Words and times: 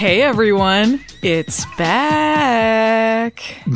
Hey 0.00 0.22
everyone, 0.22 1.04
it's 1.20 1.66
back. 1.76 3.62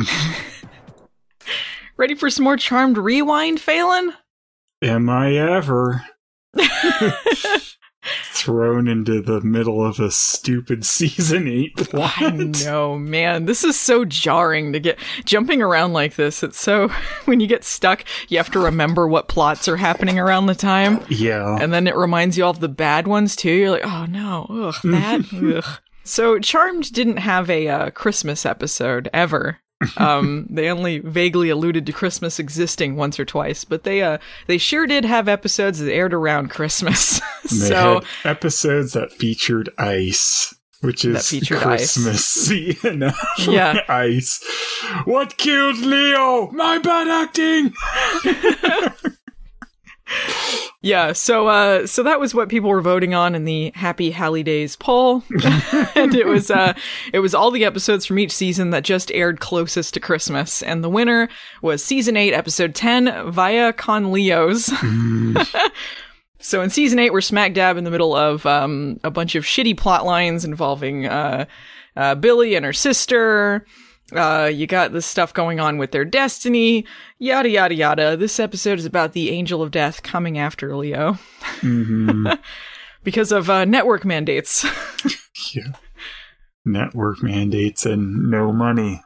Ready 1.97 2.15
for 2.15 2.31
some 2.31 2.45
more 2.45 2.57
Charmed 2.57 2.97
Rewind, 2.97 3.61
Phelan? 3.61 4.11
Am 4.81 5.07
I 5.07 5.35
ever 5.35 6.03
thrown 8.23 8.87
into 8.87 9.21
the 9.21 9.39
middle 9.41 9.85
of 9.85 9.99
a 9.99 10.09
stupid 10.09 10.83
season 10.83 11.47
eight 11.47 11.77
plot? 11.77 12.13
I 12.17 12.31
know, 12.31 12.97
man. 12.97 13.45
This 13.45 13.63
is 13.63 13.79
so 13.79 14.03
jarring 14.03 14.73
to 14.73 14.79
get 14.79 14.97
jumping 15.25 15.61
around 15.61 15.93
like 15.93 16.15
this. 16.15 16.41
It's 16.41 16.59
so 16.59 16.87
when 17.25 17.39
you 17.39 17.45
get 17.45 17.63
stuck, 17.63 18.03
you 18.29 18.37
have 18.37 18.49
to 18.49 18.59
remember 18.59 19.07
what 19.07 19.27
plots 19.27 19.67
are 19.67 19.77
happening 19.77 20.17
around 20.17 20.47
the 20.47 20.55
time. 20.55 21.05
Yeah. 21.07 21.55
And 21.61 21.71
then 21.71 21.85
it 21.85 21.95
reminds 21.95 22.35
you 22.35 22.45
all 22.45 22.49
of 22.49 22.61
the 22.61 22.67
bad 22.67 23.07
ones 23.07 23.35
too. 23.35 23.51
You're 23.51 23.69
like, 23.69 23.85
oh 23.85 24.07
no, 24.07 24.47
ugh, 24.49 24.75
that. 24.85 25.23
ugh. 25.31 25.81
So 26.05 26.39
Charmed 26.39 26.93
didn't 26.93 27.17
have 27.17 27.49
a 27.49 27.67
uh, 27.67 27.89
Christmas 27.89 28.45
episode 28.45 29.09
ever. 29.13 29.59
um, 29.97 30.47
they 30.49 30.69
only 30.69 30.99
vaguely 30.99 31.49
alluded 31.49 31.85
to 31.85 31.91
Christmas 31.91 32.39
existing 32.39 32.95
once 32.95 33.19
or 33.19 33.25
twice, 33.25 33.65
but 33.65 33.83
they 33.83 34.01
uh 34.01 34.19
they 34.47 34.57
sure 34.57 34.87
did 34.87 35.03
have 35.03 35.27
episodes 35.27 35.79
that 35.79 35.91
aired 35.91 36.13
around 36.13 36.49
Christmas. 36.49 37.19
So 37.45 38.01
episodes 38.23 38.93
that 38.93 39.11
featured 39.11 39.69
ice. 39.77 40.55
Which 40.81 41.05
is 41.05 41.13
That 41.15 41.23
featured 41.23 41.57
ice. 41.59 41.93
Christmas, 41.93 42.49
you 42.83 42.93
know? 42.95 43.11
Yeah. 43.47 43.81
ice. 43.87 44.43
What 45.05 45.37
killed 45.37 45.77
Leo? 45.77 46.49
My 46.51 46.79
bad 46.79 47.07
acting. 47.07 47.73
Yeah, 50.85 51.13
so 51.13 51.47
uh 51.47 51.87
so 51.87 52.03
that 52.03 52.19
was 52.19 52.35
what 52.35 52.47
people 52.47 52.69
were 52.69 52.79
voting 52.79 53.15
on 53.15 53.33
in 53.33 53.45
the 53.45 53.71
Happy 53.73 54.11
Halle 54.11 54.43
Days 54.43 54.75
poll. 54.75 55.23
and 55.95 56.13
it 56.13 56.27
was 56.27 56.51
uh 56.51 56.73
it 57.11 57.19
was 57.19 57.33
all 57.33 57.49
the 57.49 57.65
episodes 57.65 58.05
from 58.05 58.19
each 58.19 58.31
season 58.31 58.69
that 58.69 58.83
just 58.83 59.11
aired 59.11 59.39
closest 59.39 59.95
to 59.95 59.99
Christmas. 59.99 60.61
And 60.61 60.83
the 60.83 60.89
winner 60.89 61.27
was 61.63 61.83
season 61.83 62.15
8 62.15 62.33
episode 62.33 62.75
10 62.75 63.31
Vaya 63.31 63.73
Con 63.73 64.11
Leos. 64.11 64.65
so 66.39 66.61
in 66.61 66.69
season 66.69 66.99
8 66.99 67.11
we're 67.11 67.21
smack 67.21 67.55
dab 67.55 67.77
in 67.77 67.83
the 67.83 67.89
middle 67.89 68.15
of 68.15 68.45
um 68.45 68.99
a 69.03 69.09
bunch 69.09 69.33
of 69.33 69.43
shitty 69.43 69.75
plot 69.75 70.05
lines 70.05 70.45
involving 70.45 71.07
uh 71.07 71.45
uh 71.97 72.13
Billie 72.13 72.53
and 72.53 72.63
her 72.63 72.73
sister 72.73 73.65
uh, 74.13 74.49
you 74.53 74.67
got 74.67 74.91
this 74.93 75.05
stuff 75.05 75.33
going 75.33 75.59
on 75.59 75.77
with 75.77 75.91
their 75.91 76.05
destiny, 76.05 76.85
yada 77.17 77.49
yada 77.49 77.73
yada. 77.73 78.17
This 78.17 78.39
episode 78.39 78.77
is 78.79 78.85
about 78.85 79.13
the 79.13 79.29
angel 79.31 79.61
of 79.63 79.71
death 79.71 80.03
coming 80.03 80.37
after 80.37 80.75
Leo 80.75 81.13
hmm 81.61 82.27
because 83.03 83.31
of 83.31 83.49
uh, 83.49 83.65
network 83.65 84.05
mandates. 84.05 84.63
yeah. 85.55 85.73
Network 86.65 87.21
mandates 87.21 87.85
and 87.85 88.29
no 88.31 88.51
money. 88.51 89.01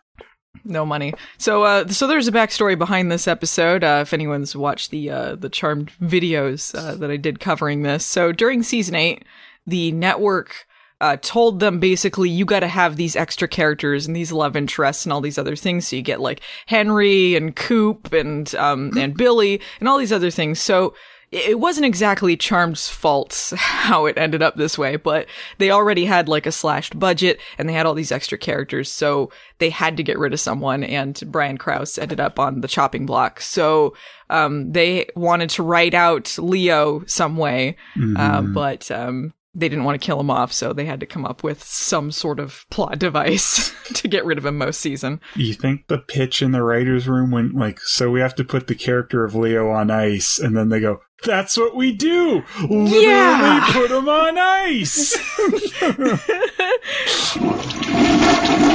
no 0.64 0.86
money. 0.86 1.14
So, 1.38 1.64
uh, 1.64 1.88
so 1.88 2.08
there's 2.08 2.28
a 2.28 2.32
backstory 2.32 2.78
behind 2.78 3.12
this 3.12 3.28
episode. 3.28 3.84
Uh, 3.84 4.00
if 4.02 4.14
anyone's 4.14 4.56
watched 4.56 4.92
the 4.92 5.10
uh, 5.10 5.36
the 5.36 5.50
Charmed 5.50 5.92
videos 6.02 6.74
uh, 6.78 6.96
that 6.96 7.12
I 7.12 7.18
did 7.18 7.40
covering 7.40 7.84
this, 7.84 8.06
so 8.06 8.32
during 8.32 8.64
season 8.64 8.96
eight, 8.96 9.24
the 9.66 9.92
network. 9.92 10.66
Uh, 11.02 11.16
told 11.22 11.62
them 11.62 11.80
basically 11.80 12.30
you 12.30 12.44
got 12.44 12.60
to 12.60 12.68
have 12.68 12.98
these 12.98 13.16
extra 13.16 13.48
characters 13.48 14.06
and 14.06 14.14
these 14.16 14.34
love 14.34 14.56
interests 14.58 15.06
and 15.06 15.14
all 15.14 15.22
these 15.22 15.38
other 15.38 15.56
things. 15.56 15.88
So 15.88 15.96
you 15.96 16.02
get 16.02 16.20
like 16.20 16.42
Henry 16.66 17.36
and 17.36 17.56
Coop 17.56 18.12
and 18.12 18.54
um 18.56 18.92
and 18.98 19.16
Billie 19.16 19.62
and 19.80 19.88
all 19.88 19.98
these 19.98 20.12
other 20.12 20.30
things. 20.30 20.60
So 20.60 20.94
it 21.32 21.60
wasn't 21.60 21.86
exactly 21.86 22.36
Charmed's 22.36 22.90
fault 22.90 23.54
how 23.58 24.08
it 24.08 24.18
ended 24.18 24.42
up 24.42 24.56
this 24.56 24.78
way, 24.78 24.96
but 24.98 25.28
they 25.60 25.70
already 25.72 26.04
had 26.06 26.28
like 26.28 26.46
a 26.48 26.52
slashed 26.52 26.98
budget 27.00 27.40
and 27.58 27.70
they 27.70 27.74
had 27.74 27.86
all 27.86 27.94
these 27.94 28.12
extra 28.12 28.38
characters, 28.38 28.92
so 28.92 29.32
they 29.60 29.70
had 29.70 29.96
to 29.98 30.04
get 30.04 30.18
rid 30.18 30.34
of 30.34 30.40
someone, 30.40 30.84
and 30.84 31.22
Brian 31.28 31.58
Krause 31.58 31.98
ended 32.00 32.20
up 32.20 32.40
on 32.40 32.62
the 32.62 32.68
chopping 32.68 33.06
block. 33.06 33.42
So 33.42 33.94
um, 34.32 34.72
they 34.72 35.06
wanted 35.16 35.52
to 35.52 35.64
write 35.64 35.94
out 35.94 36.36
Leo 36.40 37.04
some 37.06 37.38
way, 37.38 37.78
uh, 37.96 38.42
Mhm. 38.42 38.54
but 38.56 38.90
um, 38.92 39.34
they 39.60 39.70
didn't 39.70 39.84
want 39.84 40.00
to 40.02 40.06
kill 40.06 40.20
him 40.20 40.30
off, 40.32 40.52
so 40.54 40.74
they 40.74 40.86
had 40.86 41.00
to 41.02 41.06
come 41.06 41.26
up 41.26 41.44
with 41.44 41.64
some 41.64 42.12
sort 42.12 42.40
of 42.40 42.66
plot 42.70 42.98
device 43.00 43.74
to 43.94 44.08
get 44.08 44.26
rid 44.26 44.38
of 44.38 44.46
him 44.46 44.58
most 44.58 44.80
season. 44.82 45.20
You 45.36 45.54
think 45.54 45.88
the 45.88 45.98
pitch 46.00 46.42
in 46.42 46.52
the 46.52 46.64
writer's 46.64 47.08
room 47.08 47.32
went 47.32 47.56
like, 47.56 47.80
so 47.82 48.10
we 48.10 48.20
have 48.22 48.36
to 48.36 48.44
put 48.44 48.68
the 48.68 48.76
character 48.76 49.24
of 49.24 49.36
Leo 49.36 49.70
on 49.70 49.92
ice, 49.92 50.40
and 50.40 50.56
then 50.58 50.70
they 50.70 50.80
go, 50.80 51.02
that's 51.24 51.58
what 51.58 51.76
we 51.76 51.92
do! 51.92 52.44
Literally 52.62 53.02
Yeah. 53.06 53.70
put 53.74 53.92
him 53.92 54.08
on 54.08 54.38
ice! 54.38 55.18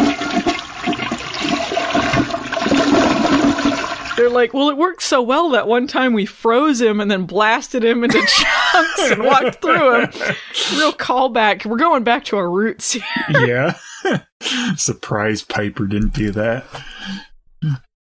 They're 4.16 4.30
like, 4.30 4.54
well, 4.54 4.68
it 4.70 4.76
worked 4.76 5.02
so 5.02 5.20
well 5.22 5.50
that 5.50 5.66
one 5.66 5.86
time 5.86 6.12
we 6.12 6.26
froze 6.26 6.80
him 6.80 7.00
and 7.00 7.10
then 7.10 7.24
blasted 7.26 7.82
him 7.84 8.04
into 8.04 8.18
chunks 8.26 9.10
and 9.10 9.24
walked 9.24 9.60
through 9.60 10.00
him. 10.02 10.10
Real 10.76 10.92
callback. 10.92 11.66
We're 11.66 11.76
going 11.78 12.04
back 12.04 12.24
to 12.26 12.36
our 12.36 12.50
roots 12.50 12.92
here. 12.92 13.02
yeah. 13.46 13.76
Surprise 14.76 15.42
Piper 15.42 15.86
didn't 15.86 16.12
do 16.14 16.30
that. 16.32 16.64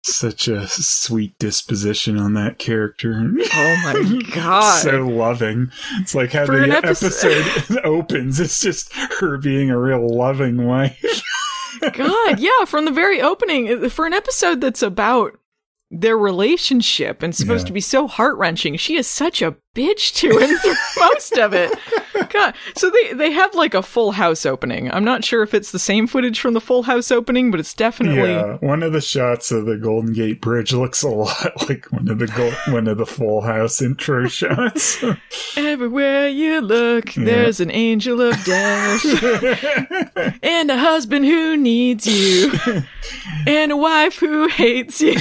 Such 0.06 0.50
a 0.50 0.68
sweet 0.68 1.38
disposition 1.40 2.18
on 2.18 2.34
that 2.34 2.60
character. 2.60 3.14
Oh 3.14 3.76
my 3.86 4.22
god. 4.36 4.82
so 4.82 5.08
loving. 5.08 5.72
It's 6.02 6.14
like 6.14 6.34
how 6.34 6.46
For 6.46 6.60
the 6.60 6.76
episode 6.76 7.80
opens. 7.86 8.42
It's 8.42 8.60
just 8.60 8.92
her 8.94 9.38
being 9.38 9.70
a 9.70 9.80
real 9.80 10.06
loving 10.14 10.66
wife. 10.68 11.02
god, 11.94 12.40
yeah, 12.42 12.66
from 12.66 12.84
the 12.84 12.92
very 12.92 13.22
opening, 13.22 13.90
for 13.90 14.06
an 14.06 14.12
episode 14.14 14.60
that's 14.60 14.82
about 14.82 15.40
their 15.94 16.18
relationship 16.18 17.22
and 17.24 17.36
supposed 17.36 17.64
Yeah. 17.66 17.68
to 17.68 17.74
be 17.74 17.82
so 17.82 18.08
heart 18.08 18.38
wrenching, 18.38 18.78
she 18.78 18.96
is 18.98 19.08
such 19.08 19.42
a 19.42 19.56
bitch 19.76 20.14
to 20.16 20.38
him 20.38 20.58
through 20.58 20.74
most 21.00 21.38
of 21.38 21.54
it. 21.54 21.72
God, 22.34 22.56
so 22.76 22.90
they 22.90 23.14
they 23.14 23.32
have 23.32 23.54
like 23.56 23.74
a 23.76 23.84
Full 23.84 24.12
House 24.14 24.46
opening. 24.46 24.92
I'm 24.92 25.04
not 25.06 25.24
sure 25.24 25.44
if 25.44 25.54
it's 25.54 25.72
the 25.72 25.80
same 25.80 26.08
footage 26.08 26.40
from 26.40 26.54
the 26.56 26.62
Full 26.62 26.84
House 26.84 27.12
opening, 27.12 27.52
but 27.52 27.60
it's 27.60 27.74
definitely 27.74 28.32
Yeah, 28.32 28.58
one 28.60 28.82
of 28.84 28.92
the 28.92 29.02
shots 29.02 29.52
of 29.52 29.66
the 29.66 29.78
Golden 29.78 30.14
Gate 30.14 30.42
Bridge 30.42 30.74
looks 30.74 31.04
a 31.04 31.10
lot 31.10 31.52
like 31.70 31.86
one 31.92 32.08
of 32.10 32.18
the 32.20 32.58
one 32.70 32.88
of 32.88 32.98
the 32.98 33.06
Full 33.06 33.42
House 33.42 33.82
intro 33.82 34.28
shots. 34.40 35.04
Everywhere 35.56 36.28
you 36.28 36.60
look, 36.62 37.16
Yeah. 37.16 37.24
there's 37.26 37.60
an 37.60 37.70
angel 37.72 38.20
of 38.22 38.44
death, 38.44 39.06
and 40.44 40.72
a 40.72 40.78
husband 40.78 41.26
who 41.26 41.56
needs 41.56 42.08
you, 42.08 42.52
and 43.46 43.72
a 43.72 43.78
wife 43.78 44.18
who 44.18 44.48
hates 44.48 45.02
you. 45.02 45.16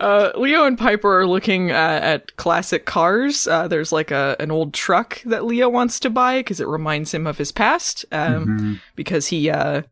Uh, 0.00 0.30
Leo 0.36 0.64
and 0.64 0.78
Piper 0.78 1.20
are 1.20 1.26
looking 1.26 1.70
uh, 1.70 1.74
at 2.02 2.36
classic 2.36 2.86
cars. 2.86 3.46
Uh, 3.48 3.66
there's 3.68 3.90
like 3.92 4.10
a 4.10 4.36
an 4.38 4.50
old 4.50 4.72
truck 4.74 5.20
that 5.24 5.44
Leo 5.44 5.68
wants 5.68 5.98
to 6.00 6.10
buy 6.10 6.38
because 6.40 6.60
it 6.60 6.68
reminds 6.68 7.12
him 7.12 7.26
of 7.26 7.38
his 7.38 7.52
past. 7.52 8.04
Um, 8.12 8.46
Mhm. 8.46 8.80
because 8.96 9.26
he, 9.28 9.50
uh, 9.50 9.82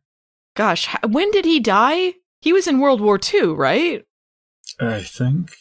gosh, 0.54 0.88
when 1.08 1.30
did 1.32 1.44
he 1.44 1.58
die? 1.60 2.14
He 2.40 2.52
was 2.52 2.66
in 2.68 2.78
World 2.80 3.00
War 3.00 3.18
II, 3.34 3.46
right? 3.54 4.04
I 4.80 5.02
think 5.02 5.52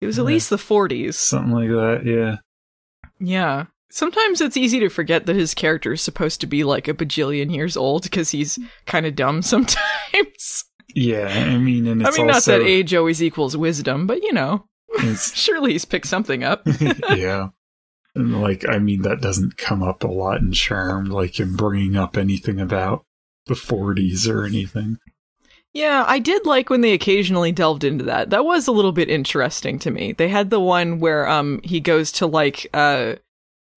It 0.00 0.06
was 0.06 0.18
at 0.18 0.24
least 0.24 0.50
the 0.50 0.56
40s. 0.56 1.14
something 1.16 1.52
like 1.52 1.68
that. 1.68 2.02
Yeah. 2.06 2.36
Yeah. 3.18 3.66
Sometimes 3.92 4.40
it's 4.40 4.56
easy 4.56 4.80
to 4.80 4.88
forget 4.88 5.26
that 5.26 5.36
his 5.36 5.52
character 5.52 5.92
is 5.92 6.00
supposed 6.00 6.40
to 6.40 6.46
be 6.46 6.64
like 6.64 6.88
a 6.88 6.94
bajillion 6.94 7.54
years 7.54 7.76
old 7.76 8.04
because 8.04 8.30
he's 8.30 8.58
kind 8.86 9.04
of 9.04 9.14
dumb 9.16 9.42
sometimes. 9.42 10.64
Yeah, 10.94 11.26
I 11.28 11.56
mean, 11.58 11.86
and 11.86 12.06
I 12.06 12.10
mean, 12.10 12.26
not 12.26 12.36
also 12.36 12.58
that 12.58 12.64
age 12.66 12.94
always 12.94 13.22
equals 13.22 13.56
wisdom, 13.56 14.06
but 14.06 14.22
you 14.22 14.32
know, 14.32 14.66
surely 15.16 15.72
he's 15.72 15.84
picked 15.84 16.06
something 16.06 16.42
up. 16.44 16.62
yeah. 17.10 17.48
And 18.14 18.42
like, 18.42 18.68
I 18.68 18.78
mean, 18.78 19.02
that 19.02 19.20
doesn't 19.20 19.56
come 19.56 19.82
up 19.82 20.02
a 20.02 20.08
lot 20.08 20.40
in 20.40 20.52
Charm, 20.52 21.06
like 21.06 21.38
him 21.38 21.54
bringing 21.56 21.96
up 21.96 22.16
anything 22.16 22.60
about 22.60 23.04
the 23.46 23.54
40s 23.54 24.28
or 24.28 24.44
anything. 24.44 24.98
Yeah, 25.72 26.04
I 26.08 26.18
did 26.18 26.44
like 26.46 26.68
when 26.70 26.80
they 26.80 26.92
occasionally 26.92 27.52
delved 27.52 27.84
into 27.84 28.04
that. 28.06 28.30
That 28.30 28.44
was 28.44 28.66
a 28.66 28.72
little 28.72 28.90
bit 28.90 29.08
interesting 29.08 29.78
to 29.80 29.90
me. 29.92 30.10
They 30.12 30.28
had 30.28 30.50
the 30.50 30.58
one 30.58 30.98
where 30.98 31.28
um 31.28 31.60
he 31.62 31.78
goes 31.78 32.10
to 32.12 32.26
like 32.26 32.66
uh 32.74 33.14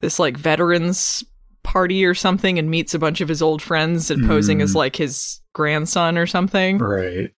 this 0.01 0.17
like 0.17 0.35
veterans 0.35 1.23
party 1.61 2.03
or 2.03 2.15
something 2.15 2.57
and 2.57 2.69
meets 2.71 2.95
a 2.95 2.99
bunch 2.99 3.21
of 3.21 3.29
his 3.29 3.43
old 3.43 3.61
friends 3.61 4.09
and 4.09 4.27
posing 4.27 4.61
as 4.61 4.71
Mm. 4.73 4.75
like 4.77 4.95
his 4.95 5.39
grandson 5.53 6.17
or 6.17 6.27
something. 6.27 6.77
Right. 6.77 7.31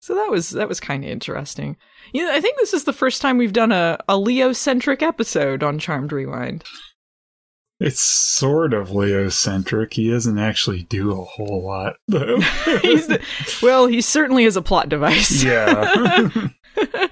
So 0.00 0.14
that 0.14 0.30
was 0.30 0.50
that 0.50 0.68
was 0.68 0.80
kind 0.80 1.04
of 1.04 1.10
interesting. 1.10 1.76
You 2.12 2.24
know, 2.24 2.32
I 2.32 2.40
think 2.40 2.58
this 2.58 2.74
is 2.74 2.84
the 2.84 2.92
first 2.92 3.22
time 3.22 3.38
we've 3.38 3.52
done 3.52 3.72
a 3.72 3.98
a 4.08 4.18
Leo 4.18 4.52
centric 4.52 5.02
episode 5.02 5.62
on 5.62 5.78
Charmed 5.78 6.12
Rewind. 6.12 6.64
It's 7.80 8.00
sort 8.02 8.72
of 8.72 8.92
Leo-centric. 8.92 9.94
He 9.94 10.08
doesn't 10.10 10.38
actually 10.38 10.84
do 10.84 11.10
a 11.10 11.24
whole 11.24 11.64
lot, 11.64 11.96
though. 12.06 12.40
He's 12.82 13.08
the, 13.08 13.20
well, 13.62 13.86
he 13.88 14.00
certainly 14.00 14.44
is 14.44 14.56
a 14.56 14.62
plot 14.62 14.88
device. 14.88 15.42
yeah. 15.42 16.28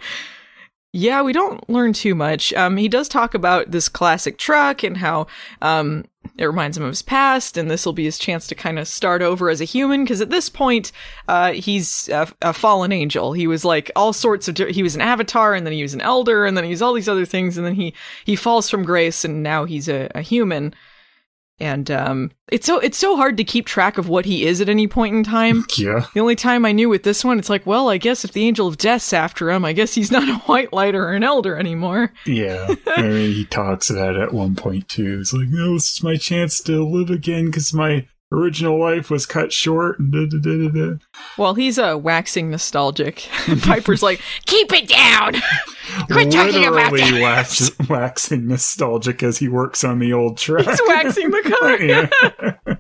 Yeah, 0.95 1.23
we 1.23 1.33
don't 1.33 1.69
learn 1.71 1.95
too 1.95 2.15
much. 2.15 2.53
Um, 2.53 2.77
he 2.77 2.87
does 2.87 3.09
talk 3.09 3.33
about 3.33 3.71
this 3.71 3.89
classic 3.89 4.37
truck 4.37 4.83
and 4.83 4.99
how 4.99 5.27
um, 5.63 6.05
it 6.37 6.45
reminds 6.45 6.77
him 6.77 6.83
of 6.83 6.91
his 6.91 7.01
past, 7.01 7.57
and 7.57 7.71
this 7.71 7.87
will 7.87 7.95
be 7.95 8.05
his 8.05 8.19
chance 8.19 8.47
to 8.49 8.55
kind 8.55 8.79
of 8.79 8.87
start 8.87 9.23
over 9.23 9.49
as 9.49 9.63
a 9.63 9.65
human. 9.65 10.05
Because 10.05 10.21
at 10.21 10.29
this 10.29 10.51
point, 10.51 10.93
uh, 11.29 11.53
he's 11.53 12.11
a, 12.11 12.29
a, 12.43 12.53
fallen 12.53 12.93
angel. 12.93 13.33
He 13.33 13.47
was 13.47 13.65
like 13.65 13.91
all 13.97 14.13
sorts 14.13 14.49
of. 14.49 14.59
He 14.59 14.83
was 14.83 14.95
an 14.95 15.01
avatar, 15.01 15.55
and 15.55 15.65
then 15.65 15.73
he 15.73 15.81
was 15.81 15.95
an 15.95 16.03
elder, 16.03 16.45
and 16.45 16.59
then 16.59 16.65
he 16.65 16.71
was 16.71 16.83
all 16.83 16.93
these 16.93 17.09
other 17.09 17.25
things, 17.25 17.57
and 17.57 17.67
then 17.67 17.75
he 17.75 17.95
he 18.27 18.37
falls 18.37 18.69
from 18.69 18.85
grace, 18.85 19.25
and 19.25 19.43
now 19.43 19.65
he's 19.65 19.89
a, 19.89 20.11
a 20.15 20.21
human 20.21 20.75
and 21.63 21.91
um, 21.93 22.33
it's 22.51 22.67
so 22.67 22.79
it's 22.81 22.99
so 22.99 23.17
hard 23.17 23.37
to 23.37 23.45
keep 23.45 23.67
track 23.67 23.97
of 23.97 24.09
what 24.09 24.25
he 24.25 24.45
is 24.45 24.61
at 24.61 24.69
any 24.69 24.87
point 24.87 25.15
in 25.15 25.25
time. 25.25 25.65
Yeah. 25.79 26.07
The 26.13 26.21
only 26.21 26.37
time 26.37 26.67
I 26.67 26.73
knew 26.73 26.89
with 26.89 27.03
this 27.03 27.25
one, 27.25 27.39
it's 27.39 27.49
like, 27.49 27.67
well, 27.67 27.89
I 27.89 27.97
guess 27.97 28.25
if 28.25 28.33
the 28.33 28.45
Angel 28.45 28.69
of 28.69 28.77
Death's 28.77 29.13
after 29.13 29.51
him, 29.51 29.65
I 29.65 29.73
guess 29.73 29.95
he's 29.95 30.13
not 30.13 30.29
a 30.29 30.35
White 30.47 30.73
Lighter 30.73 31.05
or 31.05 31.13
an 31.15 31.25
Elder 31.25 31.57
anymore. 31.57 32.13
Yeah, 32.27 32.75
I 32.89 33.03
mean, 33.03 33.33
he 33.33 33.45
talks 33.47 33.89
about 33.89 34.17
it 34.17 34.23
at 34.23 34.35
one 34.35 34.55
point 34.55 34.89
too. 34.89 35.19
It's 35.21 35.33
like, 35.33 35.49
no, 35.49 35.75
this 35.75 35.95
is 35.95 36.03
my 36.03 36.17
chance 36.17 36.61
to 36.63 36.85
live 36.85 37.11
again 37.11 37.47
because 37.47 37.73
my 37.73 38.07
original 38.33 38.81
life 38.81 39.11
was 39.11 39.27
cut 39.27 39.53
short. 39.53 39.99
Da, 40.11 40.27
da, 40.27 40.69
da, 40.69 40.97
well, 41.39 41.55
he's 41.55 41.79
uh, 41.79 41.97
waxing 42.01 42.51
nostalgic. 42.51 43.17
Piper's 43.63 44.03
like, 44.03 44.21
keep 44.47 44.73
it 44.73 44.89
down. 44.89 45.35
Quit 46.11 46.31
talking 46.31 46.65
about 46.65 46.93
that. 46.93 47.21
Wax, 47.21 47.71
waxing 47.89 48.47
nostalgic 48.47 49.23
as 49.23 49.39
he 49.39 49.49
works 49.49 49.85
on 49.85 49.99
the 49.99 50.13
old 50.13 50.39
truck. 50.39 50.67
He's 50.67 50.81
waxing 50.87 51.31
the 51.31 52.09
car. 52.69 52.79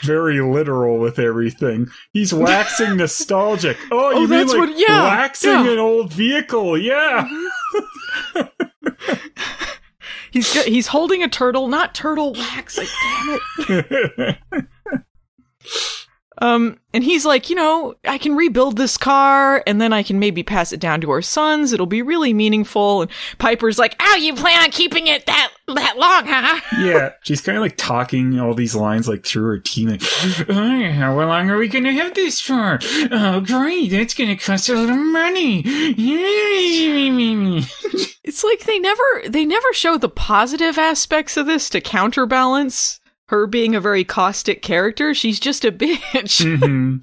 Very 0.02 0.40
literal 0.40 0.98
with 0.98 1.18
everything. 1.18 1.88
He's 2.12 2.34
waxing 2.34 2.96
nostalgic. 2.96 3.76
Oh, 3.90 4.10
you 4.10 4.24
oh, 4.24 4.26
mean 4.26 4.46
like 4.48 4.58
what, 4.58 4.78
yeah, 4.78 5.02
waxing 5.04 5.50
yeah. 5.50 5.72
an 5.72 5.78
old 5.78 6.12
vehicle? 6.12 6.76
Yeah. 6.78 7.26
Mm-hmm. 8.34 9.12
He's 10.30 10.64
he's 10.64 10.86
holding 10.86 11.22
a 11.22 11.28
turtle, 11.28 11.66
not 11.68 11.94
turtle 11.94 12.32
wax. 12.32 12.78
Like, 12.78 12.88
damn 13.66 14.36
it. 14.52 14.66
Um, 16.40 16.78
and 16.92 17.04
he's 17.04 17.24
like, 17.26 17.50
you 17.50 17.56
know, 17.56 17.94
I 18.04 18.18
can 18.18 18.34
rebuild 18.34 18.76
this 18.76 18.96
car 18.96 19.62
and 19.66 19.80
then 19.80 19.92
I 19.92 20.02
can 20.02 20.18
maybe 20.18 20.42
pass 20.42 20.72
it 20.72 20.80
down 20.80 21.00
to 21.02 21.10
our 21.10 21.22
sons. 21.22 21.72
It'll 21.72 21.86
be 21.86 22.02
really 22.02 22.32
meaningful. 22.32 23.02
And 23.02 23.10
Piper's 23.38 23.78
like, 23.78 23.94
oh, 24.00 24.16
you 24.16 24.34
plan 24.34 24.62
on 24.62 24.70
keeping 24.70 25.06
it 25.06 25.26
that, 25.26 25.52
that 25.68 25.98
long, 25.98 26.24
huh? 26.26 26.60
yeah. 26.80 27.10
She's 27.22 27.40
kind 27.42 27.58
of 27.58 27.62
like 27.62 27.76
talking 27.76 28.40
all 28.40 28.54
these 28.54 28.74
lines 28.74 29.06
like 29.06 29.24
through 29.24 29.44
her 29.44 29.58
teeth. 29.58 29.90
Like, 29.90 30.02
oh, 30.48 30.90
how 30.92 31.14
long 31.14 31.50
are 31.50 31.58
we 31.58 31.68
going 31.68 31.84
to 31.84 31.92
have 31.92 32.14
this 32.14 32.40
for? 32.40 32.78
Oh, 33.10 33.40
great. 33.40 33.90
That's 33.90 34.14
going 34.14 34.30
to 34.30 34.36
cost 34.36 34.68
a 34.68 34.74
lot 34.74 34.88
of 34.90 34.96
money. 34.96 35.62
it's 38.24 38.44
like 38.44 38.60
they 38.60 38.78
never, 38.78 39.22
they 39.28 39.44
never 39.44 39.72
show 39.72 39.98
the 39.98 40.08
positive 40.08 40.78
aspects 40.78 41.36
of 41.36 41.46
this 41.46 41.68
to 41.70 41.80
counterbalance 41.80 42.99
her 43.30 43.46
being 43.46 43.76
a 43.76 43.80
very 43.80 44.02
caustic 44.02 44.60
character. 44.60 45.14
She's 45.14 45.38
just 45.38 45.64
a 45.64 45.70
bitch. 45.72 46.44
Mm-hmm. 46.44 46.96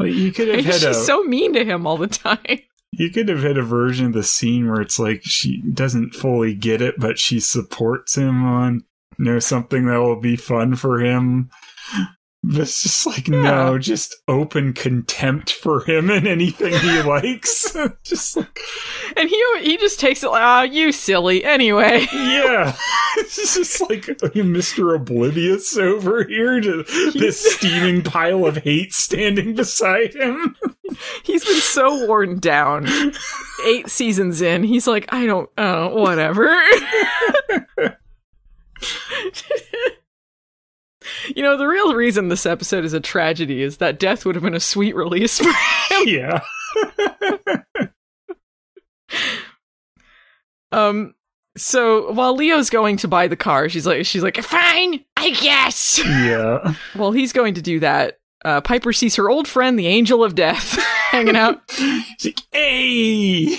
Like 0.00 0.12
you 0.12 0.32
could 0.32 0.48
have 0.48 0.64
had 0.64 0.74
she's 0.74 0.84
a, 0.84 0.94
so 0.94 1.22
mean 1.22 1.52
to 1.52 1.64
him 1.64 1.86
all 1.86 1.96
the 1.96 2.08
time. 2.08 2.60
You 2.92 3.10
could 3.10 3.28
have 3.28 3.42
had 3.42 3.56
a 3.56 3.62
version 3.62 4.06
of 4.06 4.12
the 4.14 4.24
scene 4.24 4.68
where 4.68 4.80
it's 4.80 4.98
like 4.98 5.20
she 5.22 5.62
doesn't 5.62 6.14
fully 6.14 6.54
get 6.54 6.82
it, 6.82 6.96
but 6.98 7.18
she 7.18 7.38
supports 7.38 8.16
him 8.16 8.44
on 8.44 8.82
you 9.18 9.24
know 9.26 9.38
something 9.38 9.86
that 9.86 9.98
will 9.98 10.20
be 10.20 10.36
fun 10.36 10.74
for 10.74 10.98
him. 10.98 11.50
It's 12.42 12.82
just 12.82 13.06
like 13.06 13.28
yeah. 13.28 13.42
no, 13.42 13.78
just 13.78 14.16
open 14.26 14.72
contempt 14.72 15.52
for 15.52 15.84
him 15.84 16.08
and 16.08 16.26
anything 16.26 16.72
he 16.72 17.02
likes. 17.08 17.76
just 18.02 18.36
like, 18.38 18.58
and 19.14 19.28
he 19.28 19.44
he 19.60 19.76
just 19.76 20.00
takes 20.00 20.22
it 20.22 20.30
like, 20.30 20.42
"Ah, 20.42 20.60
oh, 20.60 20.62
you 20.62 20.90
silly." 20.90 21.44
Anyway, 21.44 22.06
yeah, 22.12 22.74
it's 23.18 23.54
just 23.54 23.82
like 23.82 24.04
Mr. 24.06 24.94
Oblivious 24.96 25.76
over 25.76 26.24
here, 26.24 26.60
to 26.60 26.82
this 27.12 27.56
steaming 27.56 28.02
pile 28.02 28.46
of 28.46 28.56
hate 28.58 28.94
standing 28.94 29.54
beside 29.54 30.14
him. 30.14 30.56
He's 31.22 31.44
been 31.44 31.60
so 31.60 32.06
worn 32.06 32.38
down. 32.38 32.88
Eight 33.66 33.90
seasons 33.90 34.40
in, 34.40 34.64
he's 34.64 34.86
like, 34.86 35.12
"I 35.12 35.26
don't, 35.26 35.50
oh, 35.58 35.94
whatever." 36.00 36.58
You 41.36 41.42
know, 41.42 41.56
the 41.56 41.66
real 41.66 41.94
reason 41.94 42.28
this 42.28 42.46
episode 42.46 42.84
is 42.84 42.92
a 42.92 43.00
tragedy 43.00 43.62
is 43.62 43.76
that 43.78 43.98
death 43.98 44.24
would 44.24 44.34
have 44.34 44.44
been 44.44 44.54
a 44.54 44.60
sweet 44.60 44.94
release 44.94 45.38
for 45.38 45.44
him. 45.44 45.54
Yeah. 46.06 46.40
um 50.72 51.14
so 51.56 52.12
while 52.12 52.34
Leo's 52.36 52.70
going 52.70 52.96
to 52.98 53.08
buy 53.08 53.26
the 53.26 53.36
car, 53.36 53.68
she's 53.68 53.86
like 53.86 54.06
she's 54.06 54.22
like, 54.22 54.36
"Fine, 54.42 55.04
I 55.16 55.30
guess." 55.30 55.98
Yeah. 56.04 56.74
well, 56.94 57.12
he's 57.12 57.32
going 57.32 57.54
to 57.54 57.62
do 57.62 57.80
that. 57.80 58.18
Uh, 58.44 58.60
Piper 58.60 58.92
sees 58.92 59.16
her 59.16 59.28
old 59.28 59.46
friend, 59.46 59.78
the 59.78 59.88
Angel 59.88 60.24
of 60.24 60.34
Death, 60.34 60.78
hanging 61.10 61.36
out. 61.36 61.60
She's 61.70 62.26
like, 62.26 62.40
"Hey." 62.52 63.58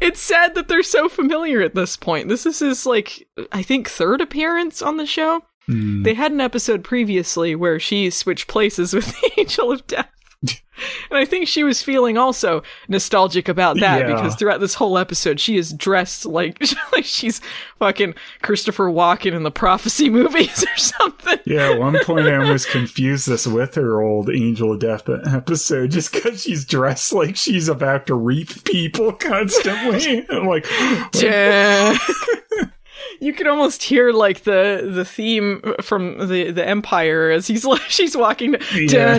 it's 0.00 0.20
sad 0.20 0.54
that 0.54 0.68
they're 0.68 0.82
so 0.82 1.08
familiar 1.08 1.60
at 1.60 1.74
this 1.74 1.96
point. 1.96 2.28
This 2.28 2.46
is 2.46 2.60
his 2.60 2.86
like 2.86 3.26
I 3.50 3.62
think 3.62 3.90
third 3.90 4.20
appearance 4.20 4.80
on 4.80 4.96
the 4.96 5.06
show. 5.06 5.42
Mm. 5.68 6.04
They 6.04 6.14
had 6.14 6.32
an 6.32 6.40
episode 6.40 6.84
previously 6.84 7.54
where 7.54 7.78
she 7.78 8.10
switched 8.10 8.48
places 8.48 8.94
with 8.94 9.06
the 9.20 9.40
Angel 9.40 9.72
of 9.72 9.86
Death. 9.86 10.08
and 10.42 11.18
I 11.18 11.24
think 11.24 11.46
she 11.46 11.62
was 11.62 11.82
feeling 11.82 12.18
also 12.18 12.64
nostalgic 12.88 13.48
about 13.48 13.78
that 13.78 14.00
yeah. 14.00 14.14
because 14.14 14.34
throughout 14.34 14.58
this 14.58 14.74
whole 14.74 14.98
episode, 14.98 15.38
she 15.38 15.56
is 15.56 15.72
dressed 15.72 16.26
like 16.26 16.60
like 16.92 17.04
she's 17.04 17.40
fucking 17.78 18.14
Christopher 18.42 18.90
Walken 18.90 19.34
in 19.34 19.44
the 19.44 19.52
prophecy 19.52 20.10
movies 20.10 20.64
or 20.64 20.76
something. 20.76 21.38
Yeah, 21.46 21.70
at 21.70 21.78
one 21.78 21.96
point 22.04 22.26
I 22.26 22.36
almost 22.36 22.70
confused 22.70 23.28
this 23.28 23.46
with 23.46 23.76
her 23.76 24.02
old 24.02 24.30
Angel 24.30 24.72
of 24.72 24.80
Death 24.80 25.08
episode 25.08 25.92
just 25.92 26.12
because 26.12 26.42
she's 26.42 26.64
dressed 26.64 27.12
like 27.12 27.36
she's 27.36 27.68
about 27.68 28.06
to 28.06 28.16
reap 28.16 28.64
people 28.64 29.12
constantly. 29.12 30.26
I'm 30.28 30.46
like, 30.48 30.66
like 31.14 32.72
you 33.20 33.32
can 33.32 33.46
almost 33.46 33.82
hear 33.82 34.12
like 34.12 34.42
the 34.42 34.90
the 34.92 35.04
theme 35.04 35.62
from 35.80 36.28
the 36.28 36.50
the 36.50 36.66
Empire 36.66 37.30
as 37.30 37.46
he's 37.46 37.64
like 37.64 37.80
she's 37.88 38.16
walking. 38.16 38.56
Yeah. 38.74 39.18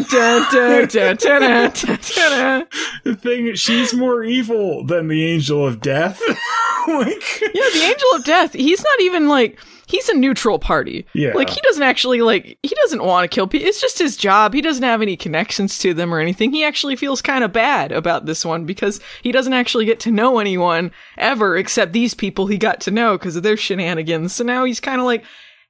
the 3.03 3.15
thing, 3.15 3.55
she's 3.55 3.93
more 3.93 4.23
evil 4.23 4.83
than 4.85 5.07
the 5.07 5.25
Angel 5.25 5.65
of 5.65 5.81
Death. 5.81 6.21
like, 6.87 7.41
yeah, 7.41 7.69
the 7.73 7.81
Angel 7.83 8.09
of 8.15 8.23
Death. 8.23 8.53
He's 8.53 8.83
not 8.83 9.01
even 9.01 9.27
like 9.27 9.59
he's 9.93 10.09
a 10.09 10.15
neutral 10.15 10.57
party. 10.57 11.05
Yeah. 11.13 11.33
Like 11.33 11.51
he 11.51 11.61
doesn't 11.61 11.83
actually 11.83 12.21
like 12.21 12.57
he 12.63 12.75
doesn't 12.81 13.03
want 13.03 13.29
to 13.29 13.33
kill 13.33 13.45
people. 13.47 13.67
It's 13.67 13.79
just 13.79 13.99
his 13.99 14.17
job. 14.17 14.51
He 14.53 14.61
doesn't 14.61 14.83
have 14.83 15.03
any 15.03 15.15
connections 15.15 15.77
to 15.79 15.93
them 15.93 16.11
or 16.11 16.19
anything. 16.19 16.51
He 16.51 16.63
actually 16.63 16.95
feels 16.95 17.21
kind 17.21 17.43
of 17.43 17.53
bad 17.53 17.91
about 17.91 18.25
this 18.25 18.43
one 18.43 18.65
because 18.65 18.99
he 19.21 19.31
doesn't 19.31 19.53
actually 19.53 19.85
get 19.85 19.99
to 20.01 20.11
know 20.11 20.39
anyone 20.39 20.91
ever 21.19 21.55
except 21.55 21.93
these 21.93 22.15
people 22.15 22.47
he 22.47 22.57
got 22.57 22.81
to 22.81 22.91
know 22.91 23.19
because 23.19 23.35
of 23.35 23.43
their 23.43 23.55
shenanigans. 23.55 24.33
So 24.33 24.43
now 24.43 24.63
he's 24.65 24.79
kind 24.79 24.99
of 24.99 25.05
like 25.05 25.23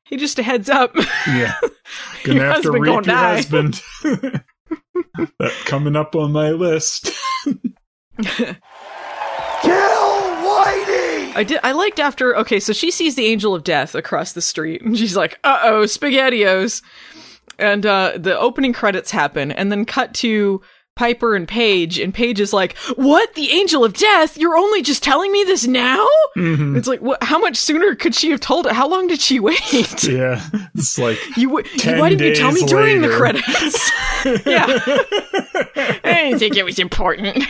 he 0.06 0.16
just 0.16 0.40
a 0.40 0.44
heads 0.44 0.70
up. 0.70 0.96
Yeah. 1.28 1.54
Gonna 2.24 2.46
have 2.46 2.62
to 2.62 2.72
reap 2.72 2.86
your 2.86 3.02
die. 3.02 3.36
husband. 3.36 3.82
that 5.40 5.52
coming 5.66 5.98
up 5.98 6.16
on 6.16 6.32
my 6.32 6.52
list. 6.52 7.12
I 11.36 11.44
did. 11.44 11.60
I 11.64 11.72
liked 11.72 12.00
after. 12.00 12.36
Okay, 12.38 12.60
so 12.60 12.74
she 12.74 12.92
sees 12.92 13.16
the 13.16 13.26
angel 13.26 13.56
of 13.56 13.64
death 13.64 13.96
across 13.96 14.34
the 14.34 14.42
street, 14.42 14.82
and 14.82 14.98
she's 15.00 15.16
like, 15.16 15.40
"Uh 15.44 15.60
oh, 15.64 15.84
spaghettios!" 15.84 16.82
And 17.60 17.86
uh, 17.86 18.14
the 18.18 18.38
opening 18.38 18.74
credits 18.74 19.12
happen, 19.12 19.52
and 19.52 19.72
then 19.72 19.86
cut 19.86 20.14
to 20.16 20.62
Piper 20.96 21.36
and 21.36 21.48
Paige, 21.48 22.00
and 22.00 22.14
Paige 22.14 22.40
is 22.40 22.54
like, 22.54 22.78
"What? 22.96 23.34
The 23.36 23.52
angel 23.52 23.84
of 23.84 23.94
death? 23.94 24.38
You're 24.38 24.58
only 24.58 24.82
just 24.82 25.02
telling 25.04 25.32
me 25.32 25.44
this 25.44 25.66
now?" 25.66 26.06
Mm-hmm. 26.38 26.76
It's 26.78 26.88
like, 26.88 27.02
what, 27.02 27.22
how 27.24 27.38
much 27.40 27.58
sooner 27.58 27.94
could 27.96 28.16
she 28.16 28.32
have 28.32 28.40
told 28.40 28.66
it? 28.66 28.74
How 28.74 28.88
long 28.88 29.08
did 29.08 29.20
she 29.22 29.40
wait? 29.40 29.60
Yeah, 30.04 30.44
it's 30.76 30.98
like 30.98 31.18
you. 31.38 31.50
why 31.50 31.62
didn't 32.10 32.22
you 32.22 32.36
tell 32.36 32.52
me 32.52 32.62
later. 32.62 32.76
during 32.76 33.02
the 33.02 33.10
credits? 33.10 33.92
yeah, 34.46 34.66
I 36.04 36.24
didn't 36.26 36.40
think 36.40 36.58
it 36.58 36.66
was 36.66 36.80
important. 36.80 37.44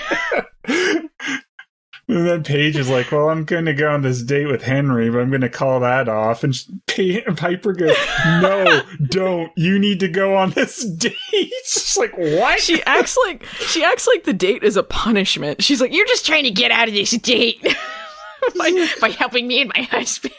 And 2.09 2.27
then 2.27 2.43
Paige 2.43 2.75
is 2.75 2.89
like, 2.89 3.11
"Well, 3.11 3.29
I'm 3.29 3.45
going 3.45 3.63
to 3.65 3.73
go 3.73 3.89
on 3.89 4.01
this 4.01 4.21
date 4.21 4.47
with 4.47 4.61
Henry, 4.61 5.09
but 5.09 5.19
I'm 5.19 5.29
going 5.29 5.41
to 5.41 5.49
call 5.49 5.79
that 5.79 6.09
off." 6.09 6.43
And 6.43 6.53
Piper 7.37 7.71
goes, 7.71 7.95
"No, 8.41 8.81
don't. 9.07 9.51
You 9.55 9.79
need 9.79 10.01
to 10.01 10.09
go 10.09 10.35
on 10.35 10.51
this 10.51 10.83
date." 10.83 11.15
She's 11.65 11.97
like, 11.97 12.17
"What?" 12.17 12.59
She 12.59 12.83
acts 12.83 13.17
like 13.25 13.45
she 13.45 13.85
acts 13.85 14.05
like 14.05 14.25
the 14.25 14.33
date 14.33 14.63
is 14.63 14.75
a 14.75 14.83
punishment. 14.83 15.63
She's 15.63 15.79
like, 15.79 15.93
"You're 15.93 16.07
just 16.07 16.25
trying 16.25 16.43
to 16.43 16.51
get 16.51 16.71
out 16.71 16.89
of 16.89 16.93
this 16.93 17.11
date 17.11 17.61
by 18.57 18.87
by 18.99 19.09
helping 19.09 19.47
me 19.47 19.61
and 19.61 19.71
my 19.73 19.83
husband." 19.83 20.33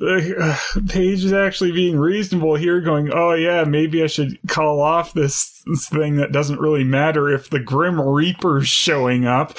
uh, 0.00 0.56
Paige 0.88 1.24
is 1.24 1.34
actually 1.34 1.72
being 1.72 1.98
reasonable 1.98 2.54
here, 2.56 2.80
going, 2.80 3.10
"Oh 3.12 3.34
yeah, 3.34 3.64
maybe 3.64 4.02
I 4.02 4.06
should 4.06 4.38
call 4.48 4.80
off 4.80 5.12
this, 5.12 5.62
this 5.66 5.86
thing 5.88 6.16
that 6.16 6.32
doesn't 6.32 6.60
really 6.60 6.84
matter 6.84 7.28
if 7.28 7.50
the 7.50 7.60
Grim 7.60 8.00
Reaper's 8.00 8.68
showing 8.68 9.26
up." 9.26 9.54